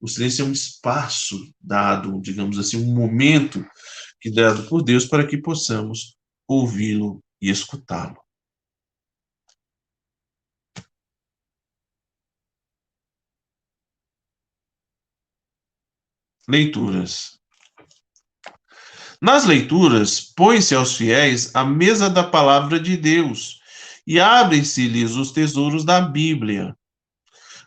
O 0.00 0.08
silêncio 0.08 0.44
é 0.44 0.48
um 0.48 0.52
espaço 0.52 1.36
dado, 1.60 2.18
digamos 2.22 2.58
assim, 2.58 2.78
um 2.78 2.94
momento 2.94 3.62
que 4.20 4.30
dado 4.30 4.66
por 4.66 4.82
Deus 4.82 5.04
para 5.04 5.26
que 5.26 5.36
possamos 5.36 6.16
ouvi-lo 6.46 7.22
e 7.40 7.50
escutá-lo. 7.50 8.16
Leituras. 16.48 17.38
Nas 19.20 19.44
leituras, 19.44 20.20
põe-se 20.20 20.74
aos 20.74 20.96
fiéis 20.96 21.54
a 21.54 21.62
mesa 21.62 22.08
da 22.08 22.24
palavra 22.24 22.80
de 22.80 22.96
Deus 22.96 23.58
e 24.08 24.18
abrem-se-lhes 24.18 25.16
os 25.16 25.32
tesouros 25.32 25.84
da 25.84 26.00
Bíblia. 26.00 26.74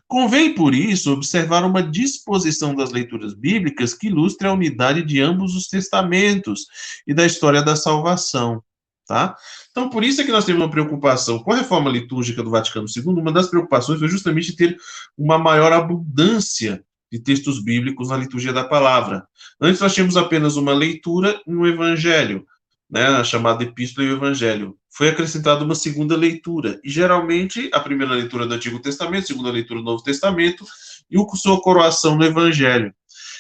Convém, 0.08 0.56
por 0.56 0.74
isso, 0.74 1.14
observar 1.14 1.64
uma 1.64 1.84
disposição 1.84 2.74
das 2.74 2.90
leituras 2.90 3.36
bíblicas 3.36 3.94
que 3.94 4.08
ilustre 4.08 4.48
a 4.48 4.54
unidade 4.54 5.04
de 5.04 5.22
ambos 5.22 5.56
os 5.56 5.68
testamentos 5.68 6.66
e 7.06 7.14
da 7.14 7.28
história 7.28 7.62
da 7.62 7.76
salvação. 7.76 8.62
Tá? 9.08 9.36
Então, 9.70 9.88
por 9.88 10.04
isso 10.04 10.20
é 10.20 10.24
que 10.24 10.32
nós 10.32 10.44
temos 10.44 10.64
uma 10.64 10.72
preocupação 10.72 11.38
com 11.38 11.54
a 11.54 11.58
reforma 11.58 11.92
litúrgica 11.92 12.42
do 12.42 12.50
Vaticano 12.50 12.88
II. 12.88 13.04
Uma 13.06 13.32
das 13.32 13.48
preocupações 13.48 14.00
foi 14.00 14.08
justamente 14.08 14.56
ter 14.56 14.76
uma 15.16 15.38
maior 15.38 15.72
abundância 15.72 16.84
de 17.12 17.20
textos 17.20 17.64
bíblicos 17.64 18.10
na 18.10 18.18
liturgia 18.18 18.52
da 18.52 18.64
palavra. 18.64 19.28
Antes 19.62 19.80
nós 19.80 19.94
tínhamos 19.94 20.18
apenas 20.18 20.56
uma 20.56 20.74
leitura 20.74 21.40
no 21.46 21.68
Evangelho, 21.68 22.48
né, 22.90 23.24
chamada 23.24 23.64
Epístola 23.64 24.08
e 24.08 24.10
o 24.10 24.16
Evangelho 24.16 24.76
foi 24.92 25.10
acrescentada 25.10 25.64
uma 25.64 25.74
segunda 25.74 26.16
leitura. 26.16 26.80
E 26.84 26.90
geralmente 26.90 27.70
a 27.74 27.80
primeira 27.80 28.14
leitura 28.14 28.46
do 28.46 28.54
Antigo 28.54 28.80
Testamento, 28.80 29.24
a 29.24 29.28
segunda 29.28 29.50
leitura 29.50 29.80
do 29.80 29.86
Novo 29.86 30.04
Testamento 30.04 30.66
e 31.10 31.18
o 31.18 31.28
sua 31.36 31.62
coroação 31.62 32.16
no 32.16 32.26
Evangelho. 32.26 32.94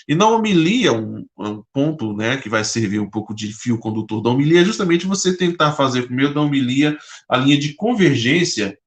E 0.07 0.15
na 0.15 0.27
homilia, 0.27 0.93
um, 0.93 1.25
um, 1.37 1.63
ponto 1.71 2.15
né, 2.15 2.37
que 2.37 2.49
vai 2.49 2.63
servir 2.63 2.99
um 2.99 3.09
pouco 3.09 3.35
de 3.35 3.53
fio 3.53 3.77
condutor 3.77 4.21
da 4.21 4.29
homilia 4.29 4.61
é 4.61 4.65
justamente 4.65 5.05
você 5.05 5.35
tentar 5.35 5.73
fazer, 5.73 6.03
por 6.03 6.11
meio 6.11 6.33
da 6.33 6.41
homilia, 6.41 6.97
a 7.29 7.37
linha 7.37 7.57
de 7.57 7.73
convergência 7.75 8.77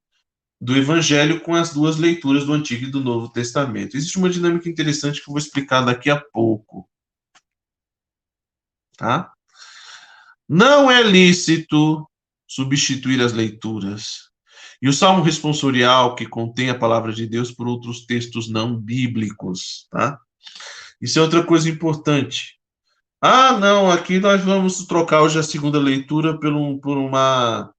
do 0.61 0.77
Evangelho 0.77 1.41
com 1.41 1.55
as 1.55 1.73
duas 1.73 1.99
leituras 1.99 2.45
do 2.45 2.53
Antigo 2.53 2.86
e 2.86 2.91
do 2.91 3.01
Novo 3.01 3.28
Testamento. 3.28 3.97
Existe 3.97 4.19
uma 4.19 4.31
dinâmica 4.31 4.69
interessante 4.69 5.23
que 5.23 5.28
eu 5.28 5.32
vou 5.32 5.39
explicar 5.39 5.82
daqui 5.82 6.11
a 6.11 6.19
pouco. 6.19 6.89
Tá? 8.97 9.32
Não 10.49 10.91
é 10.91 11.03
lícito 11.03 12.09
substituir 12.55 13.20
as 13.20 13.32
leituras. 13.32 14.31
E 14.81 14.89
o 14.89 14.93
Salmo 14.93 15.22
responsorial, 15.22 16.14
que 16.14 16.24
contém 16.24 16.70
a 16.70 16.78
palavra 16.78 17.12
de 17.12 17.26
Deus, 17.26 17.51
por 17.51 17.66
outros 17.66 18.06
textos 18.06 18.48
não 18.48 18.76
bíblicos, 18.76 19.89
tá? 19.90 20.18
Isso 21.01 21.18
é 21.18 21.22
outra 21.22 21.43
coisa 21.43 21.68
importante. 21.68 22.56
Ah, 23.20 23.59
não, 23.59 23.90
aqui 23.90 24.20
nós 24.20 24.44
vamos 24.44 24.86
trocar 24.86 25.22
hoje 25.22 25.39
a 25.39 25.43
segunda 25.43 25.81
leitura 25.81 26.39
por, 26.39 26.52
um, 26.52 26.78
por 26.78 26.97
uma 26.97 27.72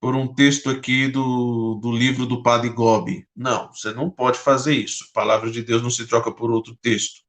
por 0.00 0.14
um 0.14 0.32
texto 0.32 0.70
aqui 0.70 1.08
do, 1.08 1.80
do 1.82 1.90
livro 1.90 2.26
do 2.26 2.42
Padre 2.42 2.68
Gobi. 2.68 3.26
Não, 3.34 3.72
você 3.72 3.92
não 3.92 4.08
pode 4.08 4.38
fazer 4.38 4.74
isso. 4.74 5.04
A 5.10 5.14
palavra 5.14 5.50
de 5.50 5.62
Deus 5.62 5.82
não 5.82 5.90
se 5.90 6.06
troca 6.06 6.30
por 6.30 6.50
outro 6.50 6.76
texto. 6.80 7.22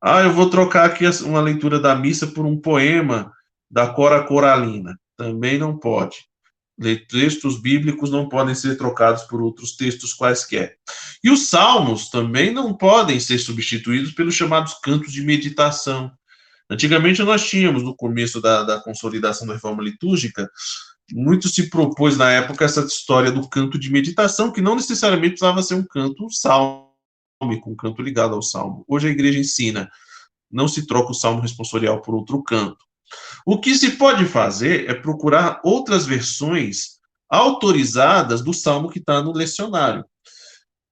Ah, 0.00 0.20
eu 0.20 0.32
vou 0.32 0.48
trocar 0.48 0.84
aqui 0.84 1.04
uma 1.24 1.40
leitura 1.40 1.80
da 1.80 1.94
missa 1.94 2.26
por 2.28 2.46
um 2.46 2.60
poema 2.60 3.32
da 3.70 3.88
Cora 3.88 4.22
Coralina 4.22 4.96
também 5.16 5.58
não 5.58 5.78
pode. 5.78 6.16
Textos 7.08 7.60
bíblicos 7.60 8.10
não 8.10 8.28
podem 8.28 8.54
ser 8.54 8.76
trocados 8.76 9.22
por 9.24 9.40
outros 9.40 9.76
textos 9.76 10.12
quaisquer. 10.12 10.76
E 11.22 11.30
os 11.30 11.48
salmos 11.48 12.10
também 12.10 12.52
não 12.52 12.74
podem 12.74 13.20
ser 13.20 13.38
substituídos 13.38 14.12
pelos 14.12 14.34
chamados 14.34 14.74
cantos 14.82 15.12
de 15.12 15.22
meditação. 15.22 16.10
Antigamente 16.68 17.22
nós 17.22 17.48
tínhamos, 17.48 17.82
no 17.82 17.94
começo 17.94 18.40
da, 18.40 18.64
da 18.64 18.80
consolidação 18.80 19.46
da 19.46 19.54
reforma 19.54 19.82
litúrgica, 19.82 20.50
muito 21.12 21.48
se 21.48 21.68
propôs 21.68 22.16
na 22.16 22.30
época 22.30 22.64
essa 22.64 22.80
história 22.80 23.30
do 23.30 23.48
canto 23.48 23.78
de 23.78 23.90
meditação, 23.90 24.50
que 24.50 24.62
não 24.62 24.74
necessariamente 24.74 25.32
precisava 25.34 25.62
ser 25.62 25.74
um 25.74 25.84
canto 25.84 26.30
salmo, 26.30 26.90
com 27.38 27.72
um 27.72 27.76
canto 27.76 28.02
ligado 28.02 28.34
ao 28.34 28.42
salmo. 28.42 28.84
Hoje 28.88 29.08
a 29.08 29.10
igreja 29.10 29.38
ensina, 29.38 29.90
não 30.50 30.66
se 30.66 30.86
troca 30.86 31.12
o 31.12 31.14
salmo 31.14 31.40
responsorial 31.40 32.00
por 32.00 32.14
outro 32.14 32.42
canto. 32.42 32.84
O 33.46 33.60
que 33.60 33.74
se 33.74 33.92
pode 33.92 34.24
fazer 34.24 34.88
é 34.88 34.94
procurar 34.94 35.60
outras 35.64 36.06
versões 36.06 36.98
autorizadas 37.28 38.42
do 38.42 38.52
salmo 38.52 38.90
que 38.90 38.98
está 38.98 39.22
no 39.22 39.32
lecionário. 39.32 40.04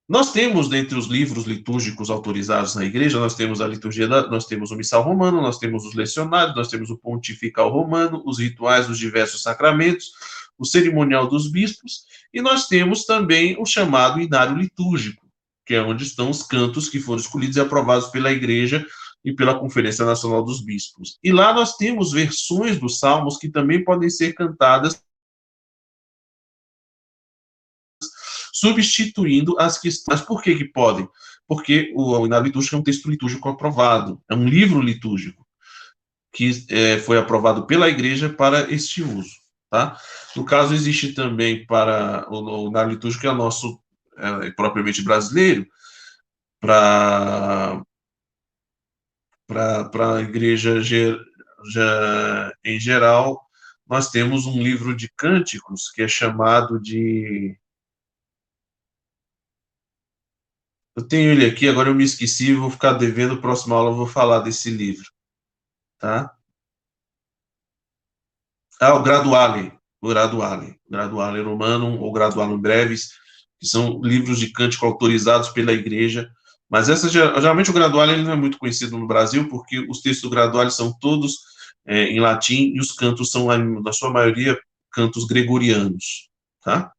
Nós 0.09 0.33
temos, 0.33 0.69
dentre 0.69 0.99
os 0.99 1.07
livros 1.07 1.45
litúrgicos 1.45 2.11
autorizados 2.11 2.75
na 2.75 2.85
igreja, 2.85 3.19
nós 3.19 3.35
temos 3.35 3.61
a 3.61 3.67
liturgia, 3.67 4.09
da, 4.09 4.29
nós 4.29 4.45
temos 4.45 4.71
o 4.71 4.77
missal 4.77 5.03
romano, 5.03 5.41
nós 5.41 5.59
temos 5.59 5.87
os 5.87 5.95
lecionários, 5.95 6.55
nós 6.57 6.69
temos 6.69 6.91
o 6.91 6.99
pontifical 6.99 7.71
romano, 7.71 8.23
os 8.27 8.39
rituais 8.39 8.87
dos 8.89 8.99
diversos 8.99 9.43
sacramentos, 9.43 10.11
o 10.59 10.67
cerimonial 10.67 11.29
dos 11.29 11.51
bispos, 11.51 12.05
e 12.35 12.43
nós 12.43 12.67
temos 12.67 13.07
também 13.07 13.57
o 13.59 13.65
chamado 13.65 14.21
inário 14.21 14.57
litúrgico, 14.57 15.25
que 15.65 15.75
é 15.75 15.81
onde 15.81 16.05
estão 16.05 16.29
os 16.29 16.43
cantos 16.43 16.89
que 16.89 17.01
foram 17.01 17.21
escolhidos 17.21 17.57
e 17.57 17.61
aprovados 17.61 18.09
pela 18.09 18.33
igreja 18.33 18.85
e 19.25 19.33
pela 19.33 19.59
Conferência 19.59 20.05
Nacional 20.05 20.43
dos 20.43 20.61
Bispos. 20.61 21.19
E 21.23 21.33
lá 21.33 21.53
nós 21.53 21.77
temos 21.77 22.13
versões 22.13 22.79
dos 22.79 22.99
salmos 22.99 23.37
que 23.37 23.49
também 23.49 23.85
podem 23.85 24.11
ser 24.11 24.33
cantadas 24.33 25.03
substituindo 28.53 29.59
as 29.59 29.79
questões. 29.79 30.19
Mas 30.19 30.27
por 30.27 30.43
que 30.43 30.57
que 30.57 30.65
podem? 30.65 31.09
Porque 31.47 31.93
o 31.95 32.25
Inário 32.25 32.47
Litúrgico 32.47 32.77
é 32.77 32.79
um 32.79 32.83
texto 32.83 33.11
litúrgico 33.11 33.49
aprovado, 33.49 34.23
é 34.29 34.35
um 34.35 34.49
livro 34.49 34.81
litúrgico 34.81 35.47
que 36.33 36.51
é, 36.71 36.99
foi 36.99 37.19
aprovado 37.19 37.67
pela 37.67 37.91
Igreja 37.91 38.31
para 38.31 38.73
este 38.73 39.03
uso. 39.03 39.43
Tá? 39.71 39.99
No 40.35 40.45
caso, 40.45 40.75
existe 40.75 41.13
também 41.13 41.67
para 41.67 42.27
o, 42.31 42.65
o 42.65 42.69
Inário 42.69 42.93
Litúrgico, 42.93 43.23
que 43.23 43.27
é 43.27 43.33
nosso 43.33 43.79
é, 44.17 44.51
propriamente 44.51 45.03
brasileiro, 45.03 45.67
para 46.59 47.83
para 49.47 50.17
a 50.17 50.21
igreja 50.21 50.81
já, 50.81 52.53
em 52.65 52.79
geral, 52.79 53.41
nós 53.87 54.11
temos 54.11 54.47
um 54.47 54.63
livro 54.63 54.97
de 54.97 55.09
cânticos 55.09 55.91
que 55.91 56.03
é 56.03 56.09
chamado 56.09 56.81
de. 56.81 57.59
Eu 60.97 61.07
tenho 61.07 61.31
ele 61.31 61.47
aqui, 61.47 61.69
agora 61.69 61.89
eu 61.89 61.95
me 61.95 62.05
esqueci, 62.05 62.55
vou 62.55 62.71
ficar 62.71 62.95
devendo, 62.95 63.41
próxima 63.41 63.77
aula 63.77 63.91
eu 63.91 63.97
vou 63.97 64.07
falar 64.07 64.41
desse 64.41 64.71
livro. 64.71 65.11
Tá? 65.99 66.37
Ah, 68.81 68.95
o 68.95 69.03
Graduale, 69.03 69.73
o 70.01 70.09
Graduale, 70.09 70.79
Graduale 70.91 71.41
Romanum 71.41 72.01
ou 72.01 72.13
Graduale 72.13 72.59
Breves, 72.59 73.13
que 73.59 73.67
são 73.67 74.03
livros 74.03 74.39
de 74.39 74.53
cântico 74.53 74.85
autorizados 74.85 75.51
pela 75.51 75.73
igreja 75.73 76.31
mas 76.73 76.89
essa, 76.89 77.07
geralmente 77.07 77.69
o 77.69 77.75
gradual 77.75 78.09
ele 78.09 78.23
não 78.23 78.33
é 78.33 78.37
muito 78.37 78.57
conhecido 78.57 78.97
no 78.97 79.07
Brasil, 79.07 79.47
porque 79.47 79.79
os 79.91 80.01
textos 80.01 80.23
do 80.23 80.31
gradual 80.31 80.71
são 80.71 80.91
todos 80.91 81.41
é, 81.85 82.05
em 82.05 82.19
latim 82.19 82.73
e 82.75 82.81
os 82.81 82.93
cantos 82.93 83.31
são, 83.31 83.49
na 83.83 83.93
sua 83.93 84.11
maioria, 84.11 84.59
cantos 84.91 85.27
gregorianos, 85.27 86.31
tá? 86.63 86.91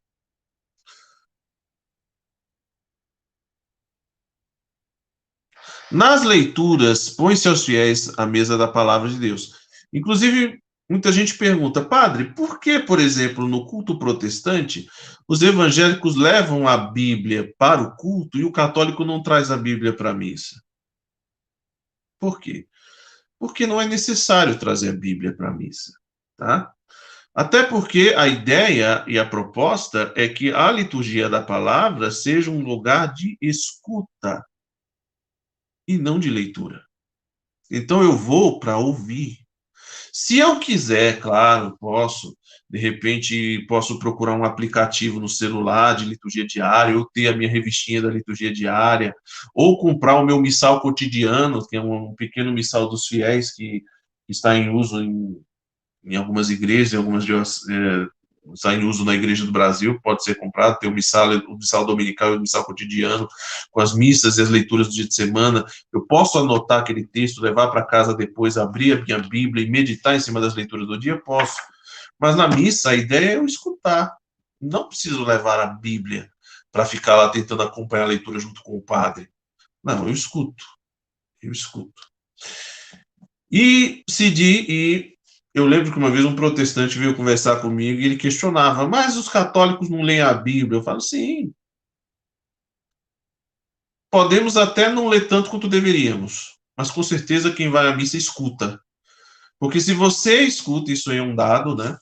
Nas 5.92 6.24
leituras, 6.24 7.10
põe-se 7.10 7.48
aos 7.48 7.66
fiéis 7.66 8.12
à 8.16 8.28
mesa 8.28 8.56
da 8.56 8.68
palavra 8.68 9.10
de 9.10 9.18
Deus. 9.18 9.56
Inclusive, 9.92 10.63
Muita 10.90 11.12
gente 11.12 11.38
pergunta, 11.38 11.84
padre, 11.84 12.34
por 12.34 12.60
que, 12.60 12.80
por 12.80 13.00
exemplo, 13.00 13.48
no 13.48 13.66
culto 13.66 13.98
protestante, 13.98 14.88
os 15.28 15.42
evangélicos 15.42 16.16
levam 16.16 16.68
a 16.68 16.76
Bíblia 16.78 17.54
para 17.58 17.82
o 17.82 17.96
culto 17.96 18.38
e 18.38 18.44
o 18.44 18.52
católico 18.52 19.06
não 19.06 19.24
traz 19.24 19.50
a 19.50 19.58
Bíblia 19.58 19.96
para 19.96 20.12
a 20.12 20.14
missa? 20.14 20.62
Por 22.20 22.40
quê? 22.40 22.68
Porque 23.40 23.66
não 23.66 23.82
é 23.82 23.86
necessário 23.86 24.60
trazer 24.60 24.90
a 24.90 24.98
Bíblia 24.98 25.36
para 25.36 25.50
a 25.50 25.54
missa, 25.54 25.94
tá? 26.38 26.74
Até 27.34 27.64
porque 27.64 28.14
a 28.16 28.28
ideia 28.28 29.04
e 29.08 29.18
a 29.18 29.28
proposta 29.28 30.14
é 30.16 30.30
que 30.30 30.54
a 30.54 30.72
liturgia 30.72 31.28
da 31.28 31.42
palavra 31.42 32.12
seja 32.12 32.52
um 32.52 32.62
lugar 32.62 33.12
de 33.14 33.38
escuta 33.42 34.46
e 35.88 35.98
não 35.98 36.20
de 36.20 36.30
leitura. 36.30 36.86
Então 37.72 38.04
eu 38.04 38.16
vou 38.16 38.60
para 38.60 38.78
ouvir. 38.78 39.43
Se 40.16 40.38
eu 40.38 40.60
quiser, 40.60 41.20
claro, 41.20 41.76
posso, 41.80 42.38
de 42.70 42.78
repente, 42.78 43.66
posso 43.68 43.98
procurar 43.98 44.38
um 44.38 44.44
aplicativo 44.44 45.20
no 45.20 45.28
celular 45.28 45.96
de 45.96 46.06
liturgia 46.06 46.46
diária, 46.46 46.96
ou 46.96 47.04
ter 47.04 47.30
a 47.30 47.36
minha 47.36 47.50
revistinha 47.50 48.00
da 48.00 48.12
liturgia 48.12 48.54
diária, 48.54 49.16
ou 49.56 49.76
comprar 49.80 50.20
o 50.20 50.26
meu 50.26 50.40
missal 50.40 50.80
cotidiano, 50.82 51.66
que 51.68 51.76
é 51.76 51.82
um 51.82 52.14
pequeno 52.14 52.54
missal 52.54 52.88
dos 52.88 53.08
fiéis 53.08 53.52
que 53.56 53.82
está 54.30 54.56
em 54.56 54.70
uso 54.70 55.02
em, 55.02 55.42
em 56.06 56.16
algumas 56.16 56.52
igrejas, 56.52 56.94
em 56.94 56.98
algumas 56.98 57.26
é, 57.68 58.08
está 58.54 58.74
em 58.74 58.84
uso 58.84 59.06
na 59.06 59.14
Igreja 59.14 59.46
do 59.46 59.52
Brasil, 59.52 60.00
pode 60.02 60.24
ser 60.24 60.36
comprado, 60.36 60.78
tem 60.80 60.90
o 60.90 60.94
missal, 60.94 61.30
o 61.48 61.56
missal 61.56 61.86
dominical 61.86 62.34
e 62.34 62.38
o 62.38 62.42
missal 62.42 62.66
cotidiano, 62.66 63.28
com 63.72 63.80
as 63.80 63.94
missas 63.94 64.38
e 64.38 64.42
as 64.42 64.50
leituras 64.50 64.88
do 64.88 64.94
dia 64.94 65.08
de 65.08 65.14
semana. 65.14 65.66
Eu 65.94 66.06
posso 66.06 66.38
anotar 66.38 66.80
aquele 66.82 67.06
texto, 67.06 67.42
levar 67.42 67.68
para 67.70 67.86
casa 67.86 68.14
depois, 68.14 68.58
abrir 68.58 68.94
a 68.94 69.02
minha 69.02 69.20
Bíblia 69.20 69.66
e 69.66 69.70
meditar 69.70 70.16
em 70.16 70.20
cima 70.20 70.42
das 70.42 70.56
leituras 70.56 70.88
do 70.88 71.00
dia? 71.00 71.18
Posso. 71.22 71.56
Mas 72.20 72.36
na 72.36 72.48
missa, 72.48 72.92
a 72.92 72.96
ideia 72.96 73.32
é 73.32 73.36
eu 73.36 73.46
escutar. 73.46 74.16
Não 74.62 74.88
preciso 74.88 75.24
levar 75.24 75.60
a 75.60 75.68
Bíblia 75.68 76.30
para 76.72 76.86
ficar 76.86 77.16
lá 77.16 77.30
tentando 77.30 77.64
acompanhar 77.64 78.04
a 78.04 78.08
leitura 78.08 78.40
junto 78.40 78.64
com 78.64 78.78
o 78.78 78.82
padre. 78.82 79.30
Não, 79.84 80.08
eu 80.08 80.14
escuto. 80.14 80.64
Eu 81.42 81.52
escuto. 81.52 82.02
E 83.52 84.04
Cidi 84.10 84.66
e 84.68 85.13
eu 85.54 85.68
lembro 85.68 85.92
que 85.92 85.98
uma 85.98 86.10
vez 86.10 86.26
um 86.26 86.36
protestante 86.36 86.98
veio 86.98 87.16
conversar 87.16 87.62
comigo 87.62 88.02
e 88.02 88.06
ele 88.06 88.18
questionava, 88.18 88.88
mas 88.88 89.16
os 89.16 89.30
católicos 89.30 89.88
não 89.88 90.02
leem 90.02 90.22
a 90.22 90.34
Bíblia? 90.34 90.80
Eu 90.80 90.84
falo, 90.84 91.00
sim. 91.00 91.54
Podemos 94.10 94.58
até 94.58 94.92
não 94.92 95.08
ler 95.08 95.28
tanto 95.28 95.52
quanto 95.52 95.68
deveríamos, 95.68 96.58
mas 96.76 96.90
com 96.90 97.04
certeza 97.04 97.54
quem 97.54 97.70
vai 97.70 97.88
à 97.88 97.96
missa 97.96 98.18
escuta. 98.18 98.82
Porque 99.60 99.80
se 99.80 99.94
você 99.94 100.42
escuta, 100.42 100.92
isso 100.92 101.12
aí 101.12 101.18
é 101.18 101.24
um 101.24 101.36
dado, 101.36 101.76
né? 101.76 101.98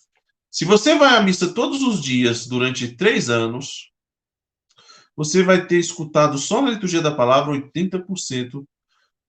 Se 0.50 0.64
você 0.64 0.96
vai 0.96 1.16
à 1.16 1.22
missa 1.22 1.54
todos 1.54 1.82
os 1.82 2.02
dias 2.02 2.48
durante 2.48 2.96
três 2.96 3.30
anos, 3.30 3.92
você 5.16 5.44
vai 5.44 5.66
ter 5.66 5.78
escutado 5.78 6.38
só 6.38 6.62
na 6.62 6.72
liturgia 6.72 7.02
da 7.02 7.14
palavra 7.14 7.54
80% 7.54 8.66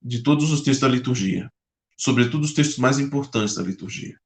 de 0.00 0.22
todos 0.22 0.50
os 0.50 0.60
textos 0.60 0.80
da 0.80 0.88
liturgia 0.88 1.50
sobretudo 2.02 2.42
os 2.42 2.52
textos 2.52 2.78
mais 2.78 2.98
importantes 2.98 3.54
da 3.54 3.62
liturgia. 3.62 4.16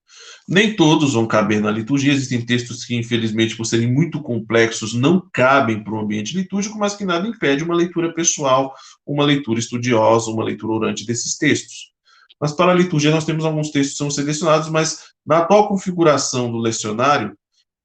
Nem 0.49 0.75
todos 0.75 1.13
vão 1.13 1.27
caber 1.27 1.61
na 1.61 1.71
liturgia, 1.71 2.11
existem 2.11 2.41
textos 2.41 2.87
que, 2.87 2.97
infelizmente, 2.97 3.55
por 3.55 3.67
serem 3.67 3.93
muito 3.93 4.23
complexos, 4.23 4.95
não 4.95 5.29
cabem 5.31 5.85
para 5.85 5.93
o 5.93 6.01
ambiente 6.01 6.35
litúrgico, 6.35 6.79
mas 6.79 6.95
que 6.95 7.05
nada 7.05 7.29
impede 7.29 7.63
uma 7.63 7.75
leitura 7.75 8.15
pessoal, 8.15 8.75
uma 9.07 9.27
leitura 9.27 9.59
estudiosa, 9.59 10.31
uma 10.31 10.43
leitura 10.43 10.73
orante 10.73 11.05
desses 11.05 11.37
textos. 11.37 11.93
Mas 12.41 12.53
para 12.53 12.73
a 12.73 12.75
liturgia 12.75 13.11
nós 13.11 13.27
temos 13.27 13.45
alguns 13.45 13.71
textos 13.71 13.93
que 13.93 13.99
são 13.99 14.11
selecionados, 14.11 14.71
mas 14.71 15.09
na 15.27 15.39
atual 15.39 15.69
configuração 15.69 16.51
do 16.51 16.57
lecionário, 16.57 17.37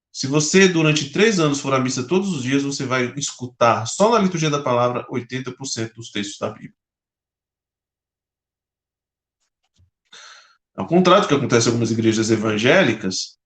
se 0.09 0.25
você 0.25 0.69
durante 0.69 1.09
três 1.09 1.37
anos 1.37 1.59
for 1.59 1.73
à 1.73 1.79
missa 1.81 2.03
todos 2.03 2.33
os 2.33 2.43
dias, 2.43 2.63
você 2.63 2.85
vai 2.85 3.13
escutar 3.17 3.85
só 3.87 4.09
na 4.09 4.19
liturgia 4.19 4.49
da 4.49 4.61
palavra 4.61 5.05
80% 5.11 5.95
dos 5.95 6.11
textos 6.11 6.37
da 6.39 6.49
Bíblia. 6.49 6.80
Ao 10.75 10.87
contrário 10.87 11.23
do 11.23 11.27
que 11.27 11.33
acontece 11.33 11.67
em 11.67 11.69
algumas 11.69 11.91
igrejas 11.91 12.31
evangélicas, 12.31 13.37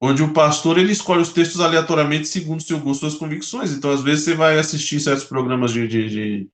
onde 0.00 0.22
o 0.22 0.32
pastor 0.32 0.78
ele 0.78 0.92
escolhe 0.92 1.22
os 1.22 1.32
textos 1.32 1.60
aleatoriamente 1.60 2.28
segundo 2.28 2.60
o 2.60 2.62
seu 2.62 2.78
gosto 2.78 3.00
suas 3.00 3.14
convicções. 3.14 3.72
Então, 3.72 3.90
às 3.90 4.02
vezes, 4.02 4.24
você 4.24 4.34
vai 4.34 4.58
assistir 4.58 5.00
certos 5.00 5.24
programas 5.24 5.72
de, 5.72 5.86
de, 5.86 6.08
de, 6.08 6.48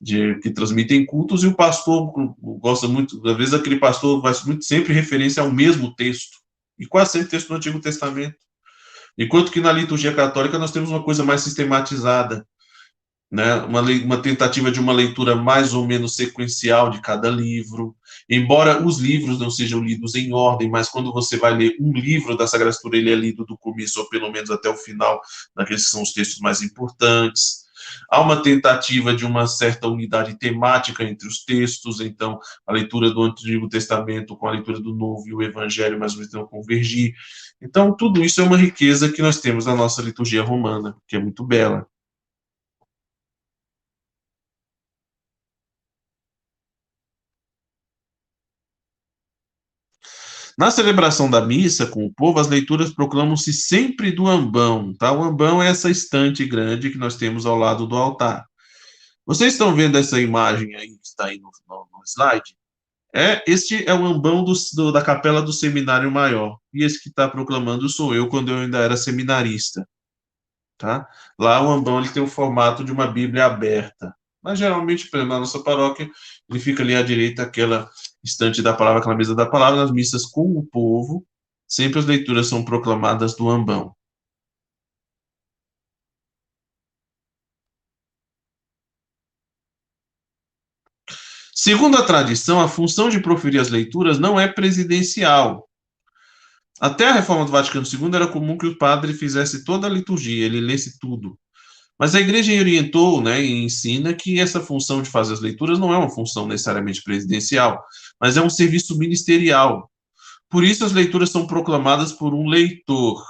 de, 0.00 0.40
que 0.40 0.50
transmitem 0.50 1.04
cultos 1.04 1.42
e 1.42 1.46
o 1.46 1.54
pastor 1.54 2.12
gosta 2.40 2.86
muito, 2.86 3.20
às 3.26 3.36
vezes, 3.36 3.54
aquele 3.54 3.78
pastor 3.78 4.22
faz 4.22 4.44
muito 4.44 4.64
sempre 4.64 4.92
referência 4.92 5.42
ao 5.42 5.50
mesmo 5.50 5.94
texto, 5.94 6.38
e 6.78 6.86
quase 6.86 7.12
sempre 7.12 7.28
texto 7.28 7.48
do 7.48 7.54
Antigo 7.54 7.80
Testamento. 7.80 8.36
Enquanto 9.16 9.50
que 9.50 9.60
na 9.60 9.72
liturgia 9.72 10.14
católica 10.14 10.58
nós 10.58 10.70
temos 10.70 10.90
uma 10.90 11.02
coisa 11.02 11.24
mais 11.24 11.40
sistematizada 11.40 12.46
né, 13.30 13.56
uma, 13.56 13.82
uma 13.82 14.22
tentativa 14.22 14.70
de 14.70 14.80
uma 14.80 14.92
leitura 14.92 15.36
mais 15.36 15.74
ou 15.74 15.86
menos 15.86 16.16
sequencial 16.16 16.90
de 16.90 17.00
cada 17.00 17.28
livro, 17.28 17.94
embora 18.28 18.82
os 18.82 18.98
livros 18.98 19.38
não 19.38 19.50
sejam 19.50 19.82
lidos 19.82 20.14
em 20.14 20.32
ordem, 20.32 20.70
mas 20.70 20.88
quando 20.88 21.12
você 21.12 21.36
vai 21.36 21.54
ler 21.54 21.76
um 21.78 21.92
livro 21.92 22.36
da 22.36 22.46
Sagrada 22.46 22.70
Escritura, 22.70 22.96
ele 22.96 23.12
é 23.12 23.14
lido 23.14 23.44
do 23.44 23.56
começo 23.56 24.00
ou 24.00 24.08
pelo 24.08 24.32
menos 24.32 24.50
até 24.50 24.68
o 24.68 24.76
final, 24.76 25.20
naqueles 25.54 25.84
que 25.84 25.90
são 25.90 26.02
os 26.02 26.12
textos 26.12 26.40
mais 26.40 26.62
importantes. 26.62 27.68
Há 28.10 28.20
uma 28.20 28.42
tentativa 28.42 29.14
de 29.14 29.24
uma 29.24 29.46
certa 29.46 29.86
unidade 29.86 30.38
temática 30.38 31.04
entre 31.04 31.28
os 31.28 31.44
textos, 31.44 32.00
então 32.00 32.38
a 32.66 32.72
leitura 32.72 33.10
do 33.10 33.22
Antigo 33.22 33.68
Testamento 33.68 34.36
com 34.36 34.48
a 34.48 34.52
leitura 34.52 34.80
do 34.80 34.94
Novo 34.94 35.28
e 35.28 35.34
o 35.34 35.42
Evangelho 35.42 35.98
mais 35.98 36.14
ou 36.14 36.20
menos 36.20 36.50
convergir. 36.50 37.14
Então, 37.60 37.94
tudo 37.94 38.22
isso 38.22 38.40
é 38.40 38.44
uma 38.44 38.56
riqueza 38.56 39.10
que 39.10 39.22
nós 39.22 39.40
temos 39.40 39.66
na 39.66 39.74
nossa 39.74 40.02
liturgia 40.02 40.42
romana, 40.42 40.96
que 41.06 41.16
é 41.16 41.18
muito 41.18 41.44
bela. 41.44 41.86
Na 50.58 50.72
celebração 50.72 51.30
da 51.30 51.40
missa 51.40 51.86
com 51.86 52.04
o 52.04 52.12
povo, 52.12 52.40
as 52.40 52.48
leituras 52.48 52.92
proclamam-se 52.92 53.52
sempre 53.52 54.10
do 54.10 54.26
ambão, 54.26 54.92
tá? 54.92 55.12
O 55.12 55.22
ambão 55.22 55.62
é 55.62 55.68
essa 55.68 55.88
estante 55.88 56.44
grande 56.44 56.90
que 56.90 56.98
nós 56.98 57.14
temos 57.14 57.46
ao 57.46 57.56
lado 57.56 57.86
do 57.86 57.94
altar. 57.96 58.44
Vocês 59.24 59.52
estão 59.52 59.72
vendo 59.72 59.96
essa 59.96 60.20
imagem 60.20 60.74
aí 60.74 60.88
que 60.88 61.06
está 61.06 61.26
aí 61.26 61.38
no, 61.38 61.48
no, 61.68 61.88
no 61.92 62.02
slide? 62.04 62.56
É, 63.14 63.44
este 63.46 63.88
é 63.88 63.94
o 63.94 64.04
ambão 64.04 64.42
do, 64.42 64.52
do, 64.74 64.90
da 64.90 65.00
capela 65.00 65.40
do 65.40 65.52
seminário 65.52 66.10
maior. 66.10 66.58
E 66.74 66.84
esse 66.84 67.00
que 67.00 67.08
está 67.08 67.28
proclamando 67.28 67.88
sou 67.88 68.12
eu 68.12 68.26
quando 68.26 68.50
eu 68.50 68.58
ainda 68.58 68.78
era 68.78 68.96
seminarista. 68.96 69.88
Tá? 70.76 71.08
Lá 71.38 71.62
o 71.62 71.70
ambão 71.70 72.00
ele 72.00 72.08
tem 72.08 72.22
o 72.22 72.26
formato 72.26 72.82
de 72.82 72.90
uma 72.90 73.06
Bíblia 73.06 73.46
aberta. 73.46 74.12
Mas 74.42 74.58
geralmente, 74.58 75.08
na 75.12 75.24
nossa 75.24 75.62
paróquia, 75.62 76.10
ele 76.48 76.60
fica 76.60 76.82
ali 76.82 76.94
à 76.94 77.02
direita, 77.02 77.42
aquela 77.42 77.90
estante 78.24 78.62
da 78.62 78.72
palavra, 78.72 79.00
aquela 79.00 79.16
mesa 79.16 79.34
da 79.34 79.46
palavra, 79.46 79.80
nas 79.80 79.90
missas 79.90 80.24
com 80.24 80.58
o 80.58 80.66
povo, 80.66 81.26
sempre 81.66 81.98
as 81.98 82.06
leituras 82.06 82.46
são 82.46 82.64
proclamadas 82.64 83.36
do 83.36 83.48
ambão. 83.48 83.94
Segundo 91.54 91.98
a 91.98 92.06
tradição, 92.06 92.60
a 92.60 92.68
função 92.68 93.10
de 93.10 93.20
proferir 93.20 93.60
as 93.60 93.68
leituras 93.68 94.18
não 94.18 94.38
é 94.38 94.46
presidencial. 94.46 95.68
Até 96.80 97.08
a 97.08 97.12
reforma 97.12 97.44
do 97.44 97.50
Vaticano 97.50 97.84
II 97.84 98.14
era 98.14 98.28
comum 98.28 98.56
que 98.56 98.66
o 98.66 98.78
padre 98.78 99.12
fizesse 99.12 99.64
toda 99.64 99.86
a 99.88 99.90
liturgia, 99.90 100.46
ele 100.46 100.60
lesse 100.60 100.98
tudo. 101.00 101.36
Mas 101.98 102.14
a 102.14 102.20
igreja 102.20 102.52
orientou 102.52 103.20
né, 103.20 103.42
e 103.42 103.64
ensina 103.64 104.14
que 104.14 104.38
essa 104.38 104.60
função 104.60 105.02
de 105.02 105.10
fazer 105.10 105.34
as 105.34 105.40
leituras 105.40 105.78
não 105.78 105.92
é 105.92 105.98
uma 105.98 106.10
função 106.10 106.46
necessariamente 106.46 107.02
presidencial, 107.02 107.82
mas 108.20 108.36
é 108.36 108.42
um 108.42 108.48
serviço 108.48 108.96
ministerial. 108.96 109.90
Por 110.48 110.62
isso 110.62 110.84
as 110.84 110.92
leituras 110.92 111.30
são 111.30 111.46
proclamadas 111.46 112.12
por 112.12 112.32
um 112.32 112.46
leitor, 112.46 113.24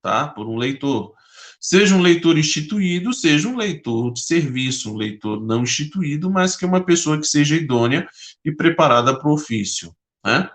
tá? 0.00 0.28
Por 0.28 0.48
um 0.48 0.56
leitor. 0.56 1.12
Seja 1.60 1.96
um 1.96 2.00
leitor 2.00 2.38
instituído, 2.38 3.12
seja 3.12 3.48
um 3.48 3.56
leitor 3.56 4.12
de 4.12 4.20
serviço, 4.20 4.92
um 4.92 4.96
leitor 4.96 5.44
não 5.44 5.64
instituído, 5.64 6.30
mas 6.30 6.54
que 6.54 6.64
é 6.64 6.68
uma 6.68 6.84
pessoa 6.84 7.18
que 7.18 7.26
seja 7.26 7.56
idônea 7.56 8.08
e 8.44 8.52
preparada 8.52 9.18
para 9.18 9.28
o 9.28 9.34
ofício, 9.34 9.92
né? 10.24 10.48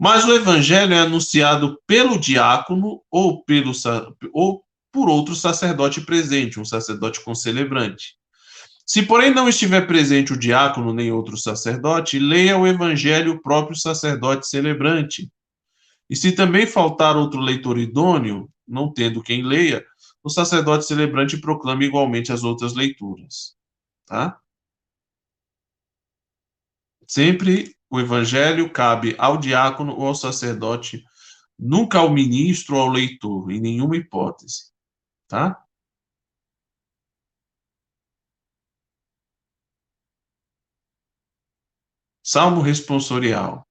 Mas 0.00 0.24
o 0.24 0.32
evangelho 0.32 0.94
é 0.94 1.00
anunciado 1.00 1.78
pelo 1.86 2.18
diácono 2.18 3.02
ou 3.10 3.44
pelo 3.44 3.72
ou 4.32 4.62
por 4.92 5.08
outro 5.08 5.34
sacerdote 5.34 6.00
presente, 6.00 6.58
um 6.58 6.64
sacerdote 6.64 7.22
concelebrante. 7.22 8.16
Se, 8.86 9.02
porém, 9.02 9.30
não 9.34 9.48
estiver 9.48 9.86
presente 9.86 10.32
o 10.32 10.38
diácono 10.38 10.94
nem 10.94 11.12
outro 11.12 11.36
sacerdote, 11.36 12.18
leia 12.18 12.56
o 12.56 12.66
evangelho 12.66 13.32
o 13.32 13.42
próprio 13.42 13.76
sacerdote 13.76 14.48
celebrante. 14.48 15.30
E 16.08 16.16
se 16.16 16.32
também 16.32 16.66
faltar 16.66 17.14
outro 17.14 17.38
leitor 17.38 17.78
idôneo, 17.78 18.48
não 18.66 18.90
tendo 18.90 19.22
quem 19.22 19.42
leia, 19.42 19.84
o 20.22 20.30
sacerdote 20.30 20.86
celebrante 20.86 21.36
proclama 21.36 21.84
igualmente 21.84 22.32
as 22.32 22.42
outras 22.42 22.74
leituras. 22.74 23.54
Tá? 24.06 24.40
Sempre 27.06 27.76
o 27.90 28.00
evangelho 28.00 28.70
cabe 28.72 29.14
ao 29.18 29.36
diácono 29.36 29.94
ou 29.94 30.06
ao 30.06 30.14
sacerdote, 30.14 31.04
nunca 31.58 31.98
ao 31.98 32.10
ministro 32.10 32.76
ou 32.76 32.82
ao 32.82 32.88
leitor, 32.88 33.50
em 33.50 33.60
nenhuma 33.60 33.96
hipótese 33.96 34.68
tá? 35.28 35.62
Salmo 42.24 42.60
responsorial. 42.60 43.66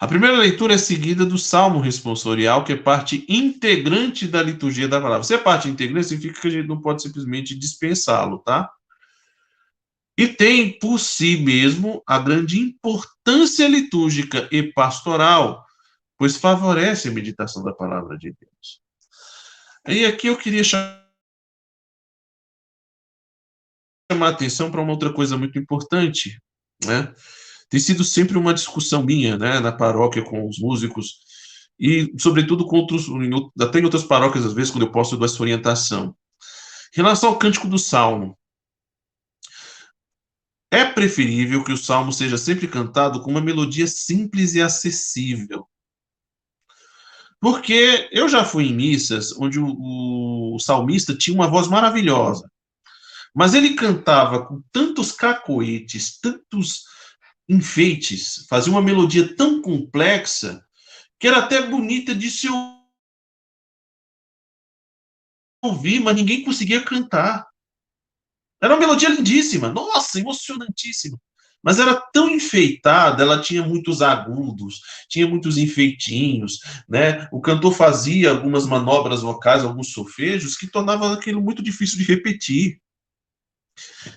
A 0.00 0.06
primeira 0.06 0.38
leitura 0.38 0.74
é 0.74 0.78
seguida 0.78 1.26
do 1.26 1.36
Salmo 1.36 1.78
responsorial, 1.78 2.64
que 2.64 2.72
é 2.72 2.76
parte 2.76 3.26
integrante 3.28 4.26
da 4.26 4.42
liturgia 4.42 4.88
da 4.88 5.00
palavra. 5.00 5.22
Se 5.24 5.34
é 5.34 5.38
parte 5.38 5.68
integrante, 5.68 6.08
significa 6.08 6.40
que 6.40 6.48
a 6.48 6.50
gente 6.50 6.66
não 6.66 6.80
pode 6.80 7.02
simplesmente 7.02 7.54
dispensá-lo, 7.54 8.38
tá? 8.38 8.70
E 10.16 10.26
tem 10.26 10.78
por 10.78 10.98
si 10.98 11.36
mesmo 11.36 12.02
a 12.06 12.18
grande 12.18 12.58
importância 12.58 13.68
litúrgica 13.68 14.48
e 14.50 14.62
pastoral, 14.72 15.66
pois 16.16 16.36
favorece 16.36 17.08
a 17.08 17.12
meditação 17.12 17.62
da 17.62 17.72
palavra 17.72 18.16
de 18.16 18.34
Deus. 18.40 18.49
E 19.88 20.04
aqui 20.04 20.26
eu 20.26 20.36
queria 20.36 20.62
chamar 20.62 21.00
a 24.10 24.28
atenção 24.28 24.70
para 24.70 24.80
uma 24.80 24.92
outra 24.92 25.12
coisa 25.12 25.36
muito 25.36 25.58
importante, 25.58 26.38
né? 26.84 27.14
Tem 27.68 27.78
sido 27.78 28.04
sempre 28.04 28.36
uma 28.36 28.52
discussão 28.52 29.02
minha, 29.02 29.38
né, 29.38 29.60
na 29.60 29.70
paróquia 29.70 30.24
com 30.24 30.48
os 30.48 30.58
músicos 30.58 31.20
e, 31.78 32.12
sobretudo, 32.18 32.66
com 32.66 32.76
outros, 32.76 33.06
até 33.58 33.78
em 33.78 33.84
outras 33.84 34.04
paróquias, 34.04 34.44
às 34.44 34.52
vezes, 34.52 34.70
quando 34.70 34.86
eu 34.86 34.92
posso, 34.92 35.14
eu 35.14 35.18
dou 35.18 35.26
essa 35.26 35.40
orientação. 35.40 36.14
Em 36.92 36.96
relação 36.96 37.30
ao 37.30 37.38
cântico 37.38 37.68
do 37.68 37.78
Salmo, 37.78 38.36
é 40.70 40.84
preferível 40.84 41.64
que 41.64 41.72
o 41.72 41.76
salmo 41.76 42.12
seja 42.12 42.36
sempre 42.36 42.68
cantado 42.68 43.22
com 43.22 43.30
uma 43.30 43.40
melodia 43.40 43.86
simples 43.86 44.54
e 44.54 44.60
acessível. 44.60 45.66
Porque 47.40 48.08
eu 48.12 48.28
já 48.28 48.44
fui 48.44 48.66
em 48.66 48.74
missas 48.74 49.32
onde 49.38 49.58
o, 49.58 50.54
o 50.54 50.58
salmista 50.58 51.16
tinha 51.16 51.34
uma 51.34 51.48
voz 51.48 51.68
maravilhosa, 51.68 52.50
mas 53.34 53.54
ele 53.54 53.74
cantava 53.74 54.46
com 54.46 54.62
tantos 54.70 55.10
cacoetes, 55.12 56.18
tantos 56.20 56.84
enfeites, 57.48 58.46
fazia 58.48 58.70
uma 58.70 58.82
melodia 58.82 59.34
tão 59.36 59.62
complexa 59.62 60.64
que 61.18 61.26
era 61.26 61.38
até 61.38 61.62
bonita 61.66 62.14
de 62.14 62.30
se 62.30 62.48
ouvir, 65.62 66.00
mas 66.00 66.16
ninguém 66.16 66.44
conseguia 66.44 66.84
cantar. 66.84 67.46
Era 68.62 68.74
uma 68.74 68.80
melodia 68.80 69.08
lindíssima, 69.08 69.68
nossa, 69.70 70.20
emocionantíssima. 70.20 71.18
Mas 71.62 71.78
era 71.78 71.94
tão 71.94 72.28
enfeitada, 72.30 73.22
ela 73.22 73.40
tinha 73.40 73.62
muitos 73.62 74.00
agudos, 74.00 74.80
tinha 75.08 75.26
muitos 75.26 75.58
enfeitinhos, 75.58 76.60
né? 76.88 77.28
O 77.30 77.40
cantor 77.40 77.74
fazia 77.74 78.30
algumas 78.30 78.66
manobras 78.66 79.20
vocais, 79.22 79.62
alguns 79.62 79.92
solfejos, 79.92 80.56
que 80.56 80.66
tornava 80.66 81.12
aquilo 81.12 81.40
muito 81.42 81.62
difícil 81.62 81.98
de 81.98 82.04
repetir. 82.04 82.80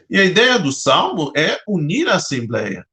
E 0.09 0.17
a 0.17 0.23
ideia 0.23 0.57
do 0.57 0.71
salmo 0.71 1.31
é 1.35 1.61
unir 1.67 2.07
a 2.07 2.15
assembleia, 2.15 2.87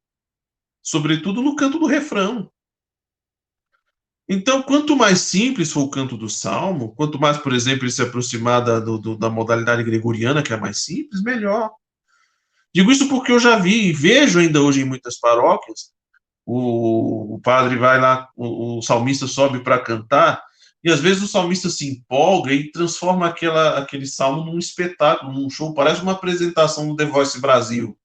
sobretudo 0.83 1.43
no 1.43 1.55
canto 1.55 1.79
do 1.79 1.87
refrão. 1.87 2.51
Então, 4.33 4.63
quanto 4.63 4.97
mais 4.97 5.23
simples 5.23 5.73
for 5.73 5.81
o 5.81 5.91
canto 5.91 6.17
do 6.17 6.29
salmo, 6.29 6.95
quanto 6.95 7.19
mais, 7.19 7.37
por 7.37 7.53
exemplo, 7.53 7.85
ele 7.85 7.91
se 7.91 8.01
aproximar 8.01 8.65
da, 8.65 8.79
do, 8.79 9.17
da 9.17 9.29
modalidade 9.29 9.83
gregoriana, 9.83 10.41
que 10.41 10.53
é 10.53 10.57
mais 10.57 10.85
simples, 10.85 11.21
melhor. 11.21 11.73
Digo 12.75 12.93
isso 12.93 13.09
porque 13.09 13.33
eu 13.33 13.39
já 13.39 13.57
vi 13.57 13.89
e 13.89 13.93
vejo 13.93 14.39
ainda 14.39 14.63
hoje 14.63 14.83
em 14.83 14.85
muitas 14.85 15.19
paróquias, 15.19 15.91
o, 16.47 17.35
o 17.35 17.41
padre 17.41 17.77
vai 17.77 18.01
lá, 18.01 18.29
o, 18.37 18.79
o 18.79 18.83
salmista 18.83 19.27
sobe 19.27 19.63
para 19.63 19.79
cantar, 19.79 20.43
e 20.83 20.91
às 20.91 21.01
vezes 21.01 21.23
o 21.23 21.29
salmista 21.29 21.69
se 21.69 21.89
empolga 21.89 22.53
e 22.53 22.71
transforma 22.71 23.27
aquela, 23.27 23.79
aquele 23.79 24.07
salmo 24.07 24.45
num 24.45 24.59
espetáculo, 24.59 25.33
num 25.33 25.51
show, 25.51 25.75
parece 25.75 26.03
uma 26.03 26.13
apresentação 26.13 26.89
do 26.89 26.97
The 26.97 27.05
Voice 27.05 27.41
Brasil. 27.41 27.97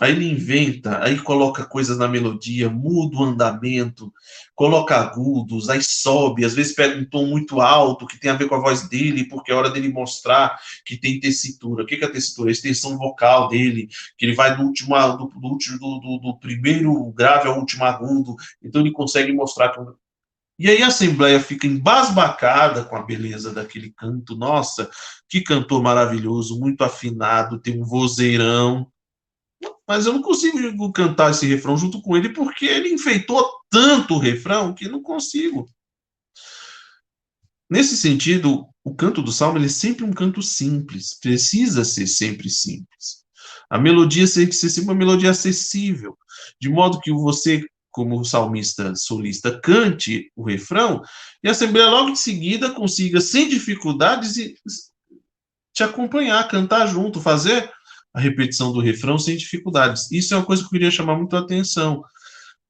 Aí 0.00 0.12
ele 0.12 0.30
inventa, 0.30 1.02
aí 1.02 1.18
coloca 1.18 1.64
coisas 1.64 1.98
na 1.98 2.06
melodia, 2.06 2.70
muda 2.70 3.16
o 3.16 3.24
andamento, 3.24 4.12
coloca 4.54 4.96
agudos, 4.96 5.68
aí 5.68 5.82
sobe, 5.82 6.44
às 6.44 6.54
vezes 6.54 6.74
pega 6.74 6.96
um 6.96 7.04
tom 7.04 7.26
muito 7.26 7.60
alto, 7.60 8.06
que 8.06 8.18
tem 8.18 8.30
a 8.30 8.34
ver 8.34 8.48
com 8.48 8.54
a 8.54 8.60
voz 8.60 8.88
dele, 8.88 9.24
porque 9.24 9.50
é 9.50 9.54
hora 9.54 9.70
dele 9.70 9.88
mostrar 9.88 10.56
que 10.84 10.96
tem 10.96 11.18
tessitura. 11.18 11.82
O 11.82 11.86
que 11.86 11.96
é 11.96 12.04
a 12.04 12.10
tessitura? 12.10 12.50
A 12.50 12.52
extensão 12.52 12.96
vocal 12.96 13.48
dele, 13.48 13.88
que 14.16 14.24
ele 14.24 14.34
vai 14.34 14.56
do 14.56 14.62
último, 14.62 14.94
do, 15.16 15.26
do, 15.26 16.00
do, 16.00 16.18
do 16.18 16.38
primeiro 16.38 17.12
grave 17.12 17.48
ao 17.48 17.58
último 17.58 17.84
agudo, 17.84 18.36
então 18.62 18.80
ele 18.80 18.92
consegue 18.92 19.32
mostrar 19.32 19.70
que 19.70 19.80
e 20.60 20.68
aí 20.68 20.82
a 20.82 20.88
Assembleia 20.88 21.38
fica 21.38 21.68
embasbacada 21.68 22.82
com 22.82 22.96
a 22.96 23.02
beleza 23.04 23.52
daquele 23.52 23.92
canto. 23.92 24.34
Nossa, 24.34 24.90
que 25.28 25.40
cantor 25.40 25.80
maravilhoso, 25.80 26.58
muito 26.58 26.82
afinado, 26.82 27.60
tem 27.60 27.80
um 27.80 27.84
vozeirão 27.84 28.90
mas 29.86 30.04
eu 30.04 30.12
não 30.12 30.22
consigo 30.22 30.92
cantar 30.92 31.30
esse 31.30 31.46
refrão 31.46 31.76
junto 31.76 32.02
com 32.02 32.16
ele 32.16 32.28
porque 32.28 32.66
ele 32.66 32.92
enfeitou 32.92 33.42
tanto 33.70 34.14
o 34.14 34.18
refrão 34.18 34.74
que 34.74 34.88
não 34.88 35.02
consigo. 35.02 35.66
Nesse 37.70 37.96
sentido, 37.96 38.66
o 38.84 38.94
canto 38.94 39.22
do 39.22 39.32
salmo 39.32 39.58
é 39.58 39.68
sempre 39.68 40.04
um 40.04 40.12
canto 40.12 40.42
simples, 40.42 41.18
precisa 41.18 41.84
ser 41.84 42.06
sempre 42.06 42.48
simples. 42.48 43.24
A 43.70 43.78
melodia 43.78 44.30
tem 44.30 44.46
que 44.46 44.54
ser 44.54 44.70
sempre 44.70 44.90
uma 44.90 44.98
melodia 44.98 45.30
acessível, 45.30 46.16
de 46.60 46.68
modo 46.68 47.00
que 47.00 47.12
você, 47.12 47.62
como 47.90 48.24
salmista 48.24 48.94
solista, 48.94 49.60
cante 49.60 50.30
o 50.34 50.42
refrão 50.42 51.02
e 51.42 51.48
a 51.48 51.50
Assembleia 51.50 51.88
logo 51.88 52.10
em 52.10 52.16
seguida 52.16 52.70
consiga, 52.70 53.20
sem 53.20 53.48
dificuldades, 53.48 54.34
te 55.74 55.82
acompanhar, 55.82 56.48
cantar 56.48 56.86
junto, 56.86 57.20
fazer 57.20 57.70
a 58.14 58.20
repetição 58.20 58.72
do 58.72 58.80
refrão 58.80 59.18
sem 59.18 59.36
dificuldades. 59.36 60.10
Isso 60.10 60.34
é 60.34 60.36
uma 60.36 60.46
coisa 60.46 60.62
que 60.62 60.66
eu 60.66 60.72
queria 60.72 60.90
chamar 60.90 61.16
muito 61.16 61.36
a 61.36 61.40
atenção. 61.40 62.02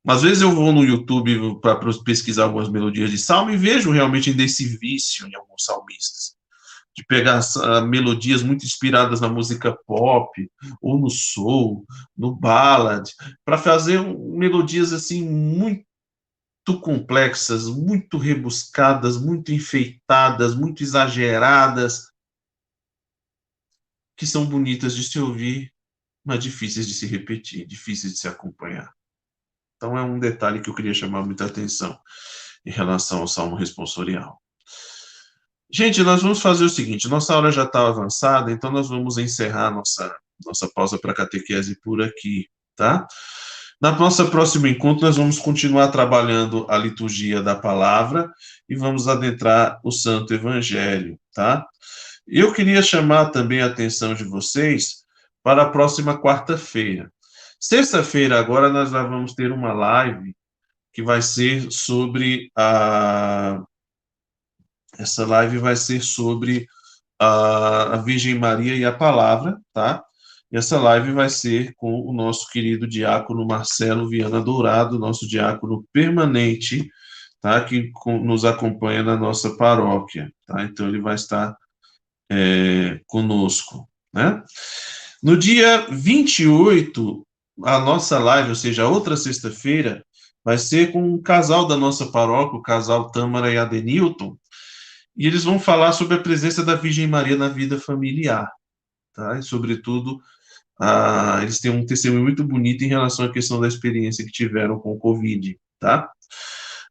Às 0.07 0.23
vezes 0.23 0.43
eu 0.43 0.53
vou 0.53 0.73
no 0.73 0.85
YouTube 0.85 1.61
para 1.61 1.79
pesquisar 2.05 2.45
algumas 2.45 2.69
melodias 2.69 3.11
de 3.11 3.19
salmo 3.19 3.51
e 3.51 3.57
vejo 3.57 3.91
realmente 3.91 4.33
desse 4.33 4.65
vício 4.79 5.27
em 5.27 5.35
alguns 5.35 5.65
salmistas. 5.65 6.37
De 6.97 7.05
pegar 7.05 7.41
uh, 7.41 7.87
melodias 7.87 8.43
muito 8.43 8.65
inspiradas 8.65 9.21
na 9.21 9.29
música 9.29 9.77
pop, 9.87 10.51
ou 10.81 10.99
no 10.99 11.11
soul, 11.11 11.85
no 12.17 12.35
ballad, 12.35 13.09
para 13.45 13.59
fazer 13.59 14.01
um, 14.01 14.37
melodias 14.37 14.93
assim 14.93 15.29
muito 15.29 15.85
complexas, 16.81 17.69
muito 17.69 18.19
rebuscadas, 18.19 19.21
muito 19.21 19.53
enfeitadas, 19.53 20.55
muito 20.55 20.83
exageradas, 20.83 22.09
que 24.19 24.27
são 24.27 24.45
bonitas 24.45 24.97
de 24.97 25.05
se 25.05 25.19
ouvir, 25.21 25.73
mas 26.25 26.43
difíceis 26.43 26.89
de 26.89 26.93
se 26.93 27.07
repetir, 27.07 27.65
difíceis 27.65 28.15
de 28.15 28.19
se 28.19 28.27
acompanhar. 28.27 28.93
Então 29.77 29.97
é 29.97 30.03
um 30.03 30.19
detalhe 30.19 30.61
que 30.61 30.69
eu 30.69 30.75
queria 30.75 30.93
chamar 30.93 31.25
muita 31.25 31.47
atenção 31.47 31.97
em 32.67 32.71
relação 32.71 33.21
ao 33.21 33.29
salmo 33.29 33.55
responsorial. 33.55 34.43
Gente, 35.71 36.03
nós 36.03 36.21
vamos 36.21 36.41
fazer 36.41 36.65
o 36.65 36.69
seguinte: 36.69 37.09
nossa 37.09 37.37
hora 37.37 37.53
já 37.53 37.63
está 37.63 37.87
avançada, 37.87 38.51
então 38.51 38.73
nós 38.73 38.89
vamos 38.89 39.19
encerrar 39.19 39.71
nossa, 39.71 40.13
nossa 40.45 40.69
pausa 40.75 40.99
para 40.99 41.15
catequese 41.15 41.81
por 41.81 42.03
aqui, 42.03 42.49
tá? 42.75 43.07
Na 43.81 43.93
nossa 43.93 44.25
próximo 44.25 44.67
encontro, 44.67 45.07
nós 45.07 45.17
vamos 45.17 45.39
continuar 45.39 45.89
trabalhando 45.89 46.67
a 46.69 46.77
liturgia 46.77 47.41
da 47.41 47.55
palavra 47.55 48.29
e 48.69 48.75
vamos 48.75 49.07
adentrar 49.07 49.79
o 49.85 49.93
Santo 49.93 50.35
Evangelho, 50.35 51.17
tá? 51.33 51.65
Eu 52.31 52.53
queria 52.53 52.83
chamar 52.83 53.31
também 53.31 53.63
a 53.63 53.67
atenção 53.67 54.13
de 54.13 54.23
vocês 54.23 55.05
para 55.43 55.63
a 55.63 55.71
próxima 55.71 56.21
quarta-feira. 56.21 57.11
Sexta-feira, 57.59 58.39
agora, 58.39 58.69
nós 58.69 58.91
vamos 58.91 59.33
ter 59.33 59.51
uma 59.51 59.73
live 59.73 60.37
que 60.93 61.03
vai 61.03 61.23
ser 61.23 61.71
sobre 61.73 62.51
a. 62.55 63.63
Essa 64.99 65.25
live 65.25 65.57
vai 65.57 65.75
ser 65.75 66.03
sobre 66.03 66.67
a, 67.19 67.97
Virgem 68.05 68.35
Maria 68.35 68.77
e 68.77 68.85
a 68.85 68.93
Palavra, 68.93 69.59
tá? 69.73 70.05
E 70.53 70.57
essa 70.59 70.79
live 70.79 71.13
vai 71.13 71.31
ser 71.31 71.73
com 71.77 72.01
o 72.01 72.13
nosso 72.13 72.51
querido 72.51 72.87
diácono 72.87 73.47
Marcelo 73.47 74.09
Viana 74.09 74.41
Dourado, 74.41 74.99
nosso 74.99 75.27
diácono 75.27 75.83
permanente, 75.95 76.87
tá? 77.41 77.65
Que 77.65 77.91
nos 78.23 78.45
acompanha 78.45 79.03
na 79.03 79.17
nossa 79.17 79.57
paróquia, 79.57 80.31
tá? 80.47 80.63
Então 80.65 80.89
ele 80.89 81.01
vai 81.01 81.15
estar 81.15 81.57
é, 82.31 83.01
conosco. 83.07 83.89
Né? 84.13 84.43
No 85.23 85.37
dia 85.37 85.87
28, 85.91 87.27
a 87.65 87.79
nossa 87.79 88.19
live, 88.19 88.51
ou 88.51 88.55
seja, 88.55 88.85
a 88.85 88.89
outra 88.89 89.17
sexta-feira, 89.17 90.05
vai 90.45 90.57
ser 90.57 90.93
com 90.93 91.03
um 91.03 91.21
casal 91.21 91.67
da 91.67 91.77
nossa 91.77 92.07
paróquia, 92.07 92.59
o 92.59 92.63
casal 92.63 93.11
Tâmara 93.11 93.53
e 93.53 93.59
Adenilton, 93.59 94.37
e 95.17 95.27
eles 95.27 95.45
vão 95.45 95.59
falar 95.59 95.93
sobre 95.93 96.15
a 96.15 96.21
presença 96.21 96.65
da 96.65 96.77
Virgem 96.77 97.07
Maria 97.07 97.37
na 97.37 97.49
vida 97.49 97.79
familiar, 97.79 98.49
tá? 99.13 99.37
E, 99.39 99.43
sobretudo, 99.43 100.21
eles 101.43 101.59
têm 101.59 101.73
um 101.73 101.85
testemunho 101.85 102.23
muito 102.23 102.45
bonito 102.45 102.85
em 102.85 102.89
relação 102.89 103.25
à 103.25 103.33
questão 103.33 103.61
da 103.61 103.67
experiência 103.67 104.25
que 104.25 104.31
tiveram 104.31 104.79
com 104.79 104.93
o 104.93 104.99
Covid, 104.99 105.59
tá? 105.81 106.09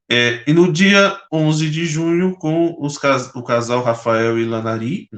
É, 0.10 0.44
e 0.50 0.54
no 0.54 0.72
dia 0.72 1.20
11 1.32 1.70
de 1.70 1.86
junho, 1.86 2.36
com 2.38 2.78
os, 2.80 2.98
o 3.36 3.44
casal 3.44 3.84
Rafael 3.84 4.40
e 4.40 4.46
Lanari, 4.46 5.10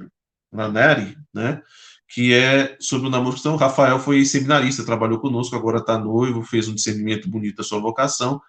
Lanari, 0.52 1.16
né? 1.34 1.62
Que 2.08 2.34
é 2.34 2.76
sobre 2.80 3.08
o 3.08 3.12
namoro 3.12 3.34
cristão. 3.34 3.56
Rafael 3.56 4.00
foi 4.00 4.26
seminarista, 4.26 4.84
trabalhou 4.84 5.20
conosco, 5.20 5.56
agora 5.56 5.78
está 5.78 5.98
noivo, 5.98 6.44
fez 6.44 6.68
um 6.68 6.74
discernimento 6.74 7.30
bonito 7.30 7.58
da 7.58 7.64
sua 7.64 7.80
vocação. 7.80 8.42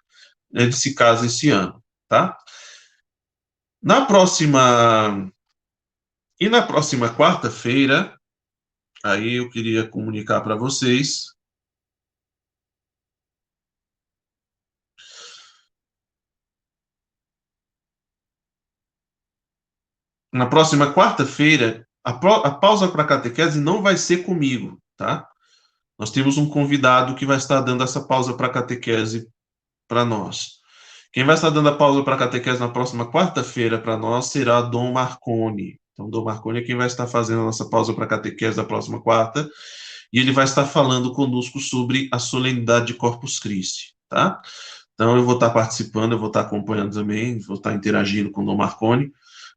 Ele 0.51 0.71
se 0.71 0.95
casa 0.95 1.27
esse 1.27 1.49
ano, 1.49 1.81
tá? 2.07 2.35
Na 3.81 4.05
próxima. 4.05 5.31
E 6.39 6.49
na 6.49 6.63
próxima 6.63 7.13
quarta-feira, 7.13 8.19
aí 9.03 9.35
eu 9.35 9.49
queria 9.51 9.87
comunicar 9.87 10.41
para 10.41 10.55
vocês 10.55 11.30
na 20.31 20.45
próxima 20.45 20.93
quarta-feira, 20.93 21.85
a, 22.03 22.11
a 22.11 22.51
pausa 22.51 22.87
para 22.87 23.03
catequese 23.03 23.59
não 23.59 23.81
vai 23.81 23.97
ser 23.97 24.23
comigo, 24.23 24.79
tá? 24.97 25.27
Nós 25.99 26.09
temos 26.09 26.37
um 26.37 26.49
convidado 26.49 27.15
que 27.15 27.25
vai 27.25 27.37
estar 27.37 27.61
dando 27.61 27.83
essa 27.83 28.01
pausa 28.01 28.33
para 28.33 28.49
catequese 28.49 29.27
para 29.87 30.03
nós. 30.03 30.61
Quem 31.13 31.25
vai 31.25 31.35
estar 31.35 31.49
dando 31.49 31.69
a 31.69 31.75
pausa 31.75 32.01
para 32.03 32.17
catequese 32.17 32.59
na 32.59 32.69
próxima 32.69 33.11
quarta-feira 33.11 33.77
para 33.77 33.97
nós 33.97 34.27
será 34.27 34.61
Dom 34.61 34.93
Marconi. 34.93 35.77
Então, 35.93 36.09
Dom 36.09 36.23
Marconi 36.23 36.59
é 36.59 36.63
quem 36.63 36.75
vai 36.75 36.87
estar 36.87 37.05
fazendo 37.05 37.41
a 37.41 37.45
nossa 37.45 37.69
pausa 37.69 37.93
para 37.93 38.07
catequese 38.07 38.55
da 38.55 38.63
próxima 38.63 39.01
quarta, 39.01 39.47
e 40.11 40.19
ele 40.19 40.31
vai 40.31 40.45
estar 40.45 40.65
falando 40.65 41.13
conosco 41.13 41.59
sobre 41.59 42.09
a 42.11 42.17
solenidade 42.17 42.87
de 42.87 42.93
Corpus 42.93 43.39
Christi, 43.39 43.93
tá? 44.09 44.41
Então, 44.93 45.15
eu 45.15 45.23
vou 45.23 45.35
estar 45.35 45.49
participando, 45.49 46.13
eu 46.13 46.19
vou 46.19 46.27
estar 46.27 46.41
acompanhando 46.41 46.93
também, 46.93 47.39
vou 47.39 47.57
estar 47.57 47.73
interagindo 47.73 48.31
com 48.31 48.45
Dom 48.45 48.55
Marconi, 48.55 49.11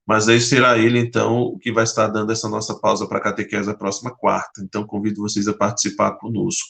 mas 0.06 0.28
aí 0.28 0.40
será 0.40 0.76
ele, 0.78 0.98
então, 0.98 1.38
o 1.38 1.58
que 1.58 1.72
vai 1.72 1.84
estar 1.84 2.08
dando 2.08 2.30
essa 2.30 2.48
nossa 2.48 2.78
pausa 2.78 3.06
para 3.06 3.18
a 3.18 3.22
catequese 3.22 3.66
da 3.66 3.74
próxima 3.74 4.14
quarta. 4.14 4.60
Então, 4.62 4.86
convido 4.86 5.22
vocês 5.22 5.48
a 5.48 5.54
participar 5.54 6.12
conosco. 6.12 6.68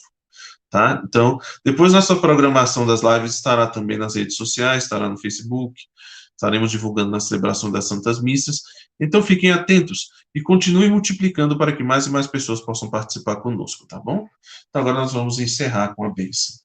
Tá? 0.71 1.03
Então, 1.07 1.39
depois 1.65 1.93
nossa 1.93 2.17
programação 2.17 2.87
das 2.87 3.01
lives 3.03 3.35
estará 3.35 3.67
também 3.67 3.97
nas 3.97 4.17
redes 4.17 4.37
sociais, 4.37 4.85
estará 4.85 5.09
no 5.09 5.19
Facebook, 5.19 5.81
estaremos 6.31 6.71
divulgando 6.71 7.11
na 7.11 7.21
celebração 7.21 7.71
das 7.71 7.87
Santas 7.87 8.21
Missas. 8.21 8.61
Então, 9.01 9.23
fiquem 9.23 9.51
atentos 9.51 10.09
e 10.35 10.41
continuem 10.41 10.91
multiplicando 10.91 11.57
para 11.57 11.75
que 11.75 11.83
mais 11.83 12.07
e 12.07 12.11
mais 12.11 12.27
pessoas 12.27 12.61
possam 12.61 12.91
participar 12.91 13.37
conosco, 13.37 13.87
tá 13.87 13.99
bom? 13.99 14.29
Então, 14.69 14.83
agora 14.83 14.99
nós 14.99 15.13
vamos 15.13 15.39
encerrar 15.39 15.95
com 15.95 16.05
a 16.05 16.13
bênção. 16.13 16.64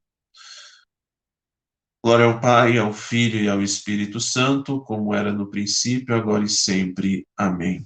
Glória 2.01 2.26
ao 2.26 2.39
Pai, 2.39 2.77
ao 2.77 2.93
Filho 2.93 3.41
e 3.41 3.49
ao 3.49 3.61
Espírito 3.61 4.21
Santo, 4.21 4.80
como 4.81 5.13
era 5.13 5.34
no 5.34 5.49
princípio, 5.49 6.15
agora 6.15 6.45
e 6.45 6.49
sempre. 6.49 7.27
Amém. 7.38 7.84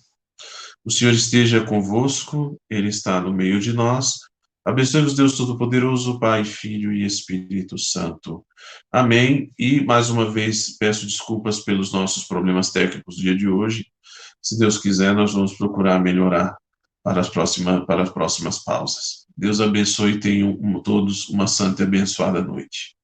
O 0.85 0.91
Senhor 0.91 1.14
esteja 1.14 1.65
convosco, 1.65 2.60
Ele 2.69 2.90
está 2.90 3.19
no 3.19 3.34
meio 3.34 3.60
de 3.60 3.73
nós. 3.73 4.19
Abençoe-vos, 4.64 5.15
Deus 5.15 5.35
Todo-Poderoso, 5.35 6.19
Pai, 6.19 6.45
Filho 6.45 6.94
e 6.94 7.03
Espírito 7.03 7.76
Santo. 7.77 8.45
Amém. 8.91 9.52
E, 9.57 9.84
mais 9.84 10.11
uma 10.11 10.30
vez, 10.30 10.77
peço 10.77 11.07
desculpas 11.07 11.61
pelos 11.61 11.91
nossos 11.91 12.26
problemas 12.26 12.69
técnicos 12.69 13.15
do 13.15 13.22
dia 13.23 13.35
de 13.35 13.48
hoje. 13.48 13.88
Se 14.40 14.60
Deus 14.60 14.77
quiser, 14.77 15.15
nós 15.15 15.34
vamos 15.34 15.53
procurar 15.53 15.99
melhorar 15.99 16.56
para 17.03 17.19
as 17.19 17.30
próximas, 17.30 17.84
para 17.85 18.03
as 18.03 18.10
próximas 18.10 18.64
pausas. 18.64 19.26
Deus 19.35 19.60
abençoe 19.60 20.11
e 20.11 20.19
tenham 20.19 20.81
todos 20.84 21.30
uma 21.30 21.48
santa 21.48 21.81
e 21.81 21.85
abençoada 21.85 22.41
noite. 22.44 22.95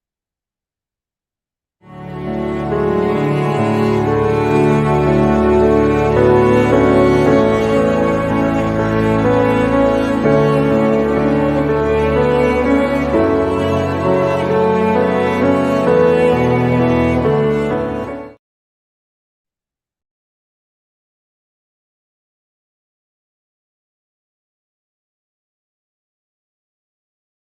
Thank 1.81 2.13
you. 2.13 2.18